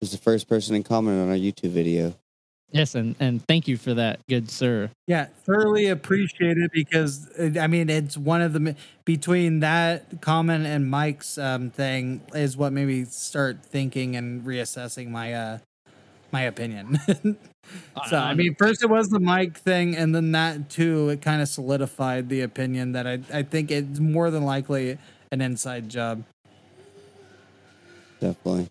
was 0.00 0.12
the 0.12 0.18
first 0.18 0.48
person 0.48 0.80
to 0.80 0.88
comment 0.88 1.20
on 1.20 1.28
our 1.28 1.34
YouTube 1.36 1.70
video. 1.70 2.14
Yes, 2.72 2.94
and 2.94 3.16
and 3.18 3.44
thank 3.46 3.66
you 3.66 3.76
for 3.76 3.94
that, 3.94 4.20
good 4.28 4.48
sir. 4.48 4.90
Yeah, 5.06 5.26
thoroughly 5.44 5.88
appreciate 5.88 6.56
it 6.56 6.70
because 6.72 7.28
I 7.58 7.66
mean 7.66 7.90
it's 7.90 8.16
one 8.16 8.42
of 8.42 8.52
the 8.52 8.76
between 9.04 9.60
that 9.60 10.20
comment 10.20 10.66
and 10.66 10.88
Mike's 10.88 11.36
um, 11.36 11.70
thing 11.70 12.20
is 12.32 12.56
what 12.56 12.72
made 12.72 12.86
me 12.86 13.04
start 13.04 13.64
thinking 13.64 14.14
and 14.14 14.44
reassessing 14.44 15.08
my 15.08 15.34
uh 15.34 15.58
my 16.32 16.42
opinion. 16.42 17.00
so 18.08 18.16
I 18.16 18.34
mean, 18.34 18.54
first 18.54 18.82
it 18.82 18.88
was 18.88 19.08
the 19.08 19.20
Mike 19.20 19.58
thing, 19.58 19.96
and 19.96 20.14
then 20.14 20.32
that 20.32 20.70
too. 20.70 21.08
It 21.08 21.22
kind 21.22 21.42
of 21.42 21.48
solidified 21.48 22.28
the 22.28 22.42
opinion 22.42 22.92
that 22.92 23.06
I 23.06 23.20
I 23.32 23.42
think 23.42 23.70
it's 23.70 23.98
more 23.98 24.30
than 24.30 24.44
likely 24.44 24.98
an 25.32 25.40
inside 25.40 25.88
job. 25.88 26.24
Definitely. 28.20 28.68